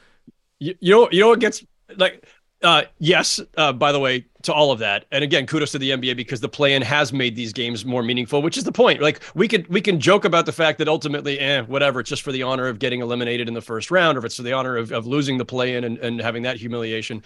You, 0.58 0.74
you 0.80 0.92
know, 0.92 1.08
you 1.10 1.20
know 1.20 1.28
what 1.28 1.40
gets 1.40 1.64
like, 1.96 2.26
uh, 2.62 2.82
yes. 2.98 3.40
Uh, 3.56 3.72
by 3.72 3.92
the 3.92 4.00
way, 4.00 4.26
to 4.48 4.54
all 4.54 4.72
of 4.72 4.78
that, 4.78 5.04
and 5.12 5.22
again, 5.22 5.46
kudos 5.46 5.72
to 5.72 5.78
the 5.78 5.90
NBA 5.90 6.16
because 6.16 6.40
the 6.40 6.48
play-in 6.48 6.80
has 6.80 7.12
made 7.12 7.36
these 7.36 7.52
games 7.52 7.84
more 7.84 8.02
meaningful, 8.02 8.40
which 8.40 8.56
is 8.56 8.64
the 8.64 8.72
point. 8.72 9.02
Like 9.02 9.20
we 9.34 9.46
could 9.46 9.68
we 9.68 9.82
can 9.82 10.00
joke 10.00 10.24
about 10.24 10.46
the 10.46 10.52
fact 10.52 10.78
that 10.78 10.88
ultimately, 10.88 11.38
eh, 11.38 11.60
whatever, 11.62 12.00
it's 12.00 12.08
just 12.08 12.22
for 12.22 12.32
the 12.32 12.42
honor 12.42 12.66
of 12.66 12.78
getting 12.78 13.02
eliminated 13.02 13.46
in 13.46 13.52
the 13.52 13.60
first 13.60 13.90
round, 13.90 14.16
or 14.16 14.20
if 14.20 14.24
it's 14.24 14.36
for 14.36 14.42
the 14.42 14.54
honor 14.54 14.78
of, 14.78 14.90
of 14.90 15.06
losing 15.06 15.36
the 15.36 15.44
play-in 15.44 15.84
and, 15.84 15.98
and 15.98 16.20
having 16.20 16.42
that 16.44 16.56
humiliation. 16.56 17.22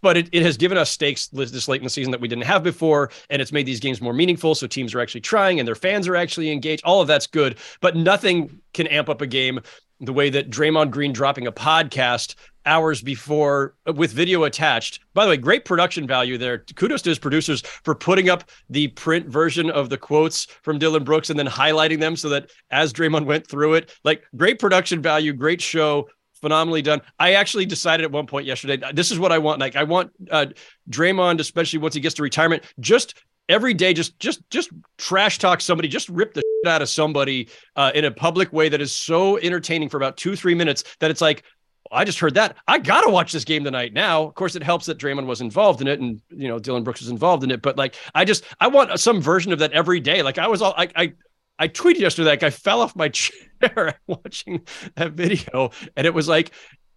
But 0.00 0.16
it, 0.16 0.30
it 0.32 0.42
has 0.42 0.56
given 0.56 0.78
us 0.78 0.90
stakes 0.90 1.28
this 1.28 1.50
this 1.50 1.68
late 1.68 1.82
in 1.82 1.84
the 1.84 1.90
season 1.90 2.10
that 2.10 2.20
we 2.20 2.26
didn't 2.26 2.44
have 2.44 2.62
before, 2.62 3.10
and 3.28 3.42
it's 3.42 3.52
made 3.52 3.66
these 3.66 3.80
games 3.80 4.00
more 4.00 4.14
meaningful. 4.14 4.54
So 4.54 4.66
teams 4.66 4.94
are 4.94 5.00
actually 5.00 5.20
trying, 5.20 5.60
and 5.60 5.68
their 5.68 5.74
fans 5.74 6.08
are 6.08 6.16
actually 6.16 6.50
engaged. 6.50 6.82
All 6.84 7.02
of 7.02 7.06
that's 7.06 7.26
good, 7.26 7.58
but 7.82 7.96
nothing 7.96 8.60
can 8.72 8.86
amp 8.86 9.10
up 9.10 9.20
a 9.20 9.26
game 9.26 9.60
the 10.02 10.12
way 10.12 10.28
that 10.30 10.50
Draymond 10.50 10.90
Green 10.90 11.12
dropping 11.12 11.46
a 11.46 11.52
podcast 11.52 12.34
hours 12.66 13.02
before 13.02 13.74
uh, 13.86 13.92
with 13.92 14.12
video 14.12 14.44
attached. 14.44 15.00
By 15.14 15.24
the 15.24 15.30
way, 15.30 15.36
great 15.36 15.64
production 15.64 16.06
value 16.06 16.38
there. 16.38 16.58
Kudos 16.74 17.02
to 17.02 17.10
his 17.10 17.18
producers 17.18 17.62
for 17.62 17.94
putting 17.94 18.28
up 18.28 18.44
the 18.68 18.88
print 18.88 19.26
version 19.26 19.70
of 19.70 19.88
the 19.88 19.98
quotes 19.98 20.46
from 20.62 20.78
Dillon 20.78 21.04
Brooks 21.04 21.30
and 21.30 21.38
then 21.38 21.46
highlighting 21.46 22.00
them 22.00 22.16
so 22.16 22.28
that 22.28 22.50
as 22.70 22.92
Draymond 22.92 23.26
went 23.26 23.46
through 23.46 23.74
it, 23.74 23.94
like 24.04 24.22
great 24.36 24.58
production 24.58 25.00
value, 25.00 25.32
great 25.32 25.60
show. 25.60 26.08
Phenomenally 26.34 26.82
done. 26.82 27.00
I 27.20 27.34
actually 27.34 27.66
decided 27.66 28.02
at 28.02 28.10
one 28.10 28.26
point 28.26 28.46
yesterday, 28.46 28.82
this 28.92 29.12
is 29.12 29.18
what 29.20 29.30
I 29.30 29.38
want. 29.38 29.60
Like, 29.60 29.76
I 29.76 29.84
want 29.84 30.10
uh, 30.28 30.46
Draymond, 30.90 31.38
especially 31.38 31.78
once 31.78 31.94
he 31.94 32.00
gets 32.00 32.16
to 32.16 32.22
retirement, 32.24 32.64
just 32.80 33.14
every 33.48 33.74
day 33.74 33.92
just 33.92 34.18
just 34.18 34.48
just 34.50 34.70
trash 34.98 35.38
talk 35.38 35.60
somebody 35.60 35.88
just 35.88 36.08
rip 36.08 36.32
the 36.34 36.42
out 36.66 36.82
of 36.82 36.88
somebody 36.88 37.48
uh, 37.76 37.90
in 37.94 38.04
a 38.04 38.10
public 38.10 38.52
way 38.52 38.68
that 38.68 38.80
is 38.80 38.92
so 38.92 39.38
entertaining 39.38 39.88
for 39.88 39.96
about 39.96 40.16
two 40.16 40.36
three 40.36 40.54
minutes 40.54 40.84
that 41.00 41.10
it's 41.10 41.20
like 41.20 41.44
I 41.90 42.04
just 42.04 42.18
heard 42.18 42.34
that. 42.34 42.56
I 42.66 42.78
gotta 42.78 43.10
watch 43.10 43.32
this 43.32 43.44
game 43.44 43.64
tonight. 43.64 43.92
Now, 43.92 44.22
of 44.22 44.34
course, 44.34 44.56
it 44.56 44.62
helps 44.62 44.86
that 44.86 44.98
Draymond 44.98 45.26
was 45.26 45.40
involved 45.40 45.80
in 45.80 45.88
it, 45.88 46.00
and 46.00 46.20
you 46.30 46.48
know 46.48 46.58
Dillon 46.58 46.84
Brooks 46.84 47.00
was 47.00 47.10
involved 47.10 47.44
in 47.44 47.50
it. 47.50 47.60
But 47.60 47.76
like, 47.76 47.96
I 48.14 48.24
just 48.24 48.44
I 48.60 48.68
want 48.68 48.98
some 48.98 49.20
version 49.20 49.52
of 49.52 49.58
that 49.58 49.72
every 49.72 50.00
day. 50.00 50.22
Like 50.22 50.38
I 50.38 50.48
was 50.48 50.62
all 50.62 50.74
I 50.76 50.88
I, 50.96 51.12
I 51.58 51.68
tweeted 51.68 51.98
yesterday, 51.98 52.30
like 52.30 52.42
I 52.42 52.50
fell 52.50 52.80
off 52.80 52.96
my 52.96 53.08
chair 53.10 53.94
watching 54.06 54.66
that 54.96 55.12
video, 55.12 55.70
and 55.96 56.06
it 56.06 56.14
was 56.14 56.28
like 56.28 56.52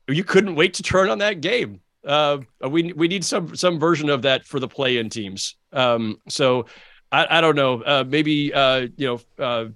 you 0.08 0.24
couldn't 0.24 0.56
wait 0.56 0.76
to 0.76 0.84
turn 0.84 1.10
on 1.10 1.18
that 1.20 1.42
game. 1.42 1.82
Uh, 2.06 2.38
we 2.70 2.94
we 2.94 3.08
need 3.08 3.26
some 3.26 3.56
some 3.56 3.80
version 3.80 4.10
of 4.10 4.22
that 4.22 4.46
for 4.46 4.60
the 4.60 4.68
play-in 4.68 5.10
teams. 5.10 5.56
Um, 5.74 6.18
so 6.30 6.68
I, 7.16 7.38
I 7.38 7.42
don't 7.42 7.56
know. 7.56 7.82
Uh, 7.82 8.04
maybe 8.06 8.54
uh, 8.54 8.88
you 8.98 9.08
know, 9.08 9.44
uh, 9.44 9.70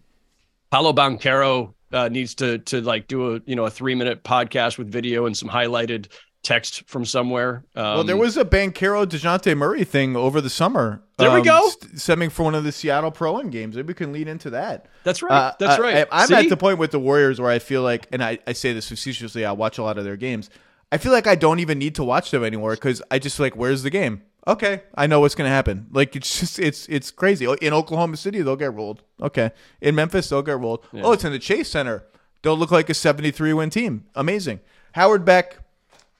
Paolo 0.71 0.93
Banchero 0.93 1.73
uh, 1.91 2.09
needs 2.09 2.35
to 2.35 2.59
to 2.59 2.81
like 2.81 3.07
do 3.07 3.35
a 3.35 3.41
you 3.45 3.55
know 3.55 3.65
a 3.65 3.71
three 3.71 3.95
minute 3.95 4.23
podcast 4.23 4.77
with 4.77 4.91
video 4.91 5.25
and 5.25 5.35
some 5.37 5.49
highlighted 5.49 6.07
text 6.43 6.83
from 6.87 7.05
somewhere. 7.05 7.63
Um, 7.75 7.83
Well, 7.83 8.03
there 8.03 8.17
was 8.17 8.37
a 8.37 8.45
Banchero 8.45 9.05
Dejounte 9.05 9.55
Murray 9.57 9.83
thing 9.83 10.15
over 10.15 10.41
the 10.41 10.49
summer. 10.49 11.01
There 11.17 11.31
we 11.31 11.39
um, 11.39 11.45
go. 11.45 11.69
st- 11.69 11.99
Stemming 11.99 12.29
from 12.29 12.45
one 12.45 12.55
of 12.55 12.63
the 12.63 12.71
Seattle 12.71 13.11
Pro-Am 13.11 13.49
games. 13.49 13.75
Maybe 13.75 13.89
we 13.89 13.93
can 13.93 14.13
lead 14.13 14.29
into 14.29 14.49
that. 14.51 14.85
That's 15.03 15.21
right. 15.21 15.31
Uh, 15.31 15.53
That's 15.59 15.81
right. 15.81 16.07
I, 16.09 16.23
am 16.23 16.33
at 16.33 16.47
the 16.47 16.55
point 16.55 16.77
with 16.77 16.91
the 16.91 16.99
Warriors 16.99 17.41
where 17.41 17.51
I 17.51 17.59
feel 17.59 17.81
like, 17.81 18.07
and 18.13 18.23
I, 18.23 18.39
I 18.47 18.53
say 18.53 18.71
this 18.71 18.87
facetiously, 18.87 19.43
I 19.43 19.51
watch 19.51 19.77
a 19.77 19.83
lot 19.83 19.97
of 19.97 20.05
their 20.05 20.15
games. 20.15 20.49
I 20.93 20.97
feel 20.97 21.11
like 21.11 21.27
I 21.27 21.35
don't 21.35 21.59
even 21.59 21.77
need 21.77 21.95
to 21.95 22.05
watch 22.05 22.31
them 22.31 22.43
anymore 22.43 22.71
because 22.71 23.01
I 23.11 23.19
just 23.19 23.35
feel 23.35 23.45
like, 23.45 23.57
where's 23.57 23.83
the 23.83 23.89
game? 23.89 24.23
Okay, 24.49 24.81
I 24.95 25.05
know 25.05 25.19
what's 25.19 25.35
gonna 25.35 25.49
happen. 25.49 25.85
Like 25.91 26.15
it's 26.15 26.39
just 26.39 26.57
it's 26.57 26.87
it's 26.87 27.11
crazy. 27.11 27.45
In 27.61 27.71
Oklahoma 27.71 28.17
City, 28.17 28.41
they'll 28.41 28.55
get 28.55 28.73
rolled. 28.73 29.03
Okay, 29.21 29.51
in 29.79 29.93
Memphis, 29.93 30.27
they'll 30.29 30.41
get 30.41 30.59
rolled. 30.59 30.83
Oh, 30.93 31.11
it's 31.11 31.23
in 31.23 31.31
the 31.31 31.39
Chase 31.39 31.69
Center. 31.69 32.03
They'll 32.41 32.57
look 32.57 32.71
like 32.71 32.89
a 32.89 32.93
73 32.93 33.53
win 33.53 33.69
team. 33.69 34.05
Amazing. 34.15 34.61
Howard 34.93 35.23
Beck, 35.23 35.59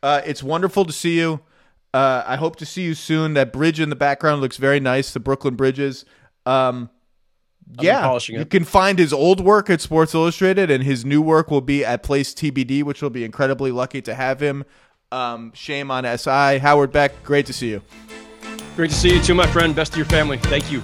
uh, 0.04 0.22
it's 0.26 0.44
wonderful 0.44 0.86
to 0.86 0.94
see 0.94 1.18
you. 1.18 1.40
Uh, 1.94 2.24
I 2.28 2.36
hope 2.36 2.58
to 2.58 2.66
see 2.68 2.84
you 2.84 2.94
soon. 2.94 3.34
That 3.34 3.52
bridge 3.52 3.80
in 3.80 3.90
the 3.90 3.96
background 3.96 4.42
looks 4.42 4.58
very 4.58 4.80
nice. 4.80 5.12
The 5.12 5.20
Brooklyn 5.20 5.56
Bridges. 5.56 6.06
Um, 6.46 6.90
yeah, 7.82 8.04
you 8.40 8.46
can 8.46 8.64
find 8.64 8.98
his 9.00 9.14
old 9.14 9.40
work 9.42 9.70
at 9.70 9.82
Sports 9.82 10.14
Illustrated, 10.14 10.70
and 10.72 10.84
his 10.84 11.06
new 11.06 11.22
work 11.22 11.50
will 11.50 11.62
be 11.62 11.86
at 11.86 12.04
Place 12.04 12.34
TBD, 12.34 12.84
which 12.84 13.02
will 13.02 13.10
be 13.10 13.24
incredibly 13.24 13.72
lucky 13.72 14.02
to 14.04 14.14
have 14.16 14.40
him. 14.40 14.66
Um, 15.12 15.52
shame 15.54 15.90
on 15.90 16.06
SI. 16.18 16.60
Howard 16.60 16.92
Beck, 16.92 17.24
great 17.24 17.46
to 17.48 17.54
see 17.54 17.70
you. 17.70 17.82
Great 18.76 18.92
to 18.92 18.96
see 18.96 19.16
you 19.16 19.22
too, 19.22 19.34
my 19.34 19.48
friend. 19.48 19.76
Best 19.76 19.94
of 19.94 19.98
your 19.98 20.06
family. 20.06 20.38
Thank 20.38 20.72
you. 20.72 20.84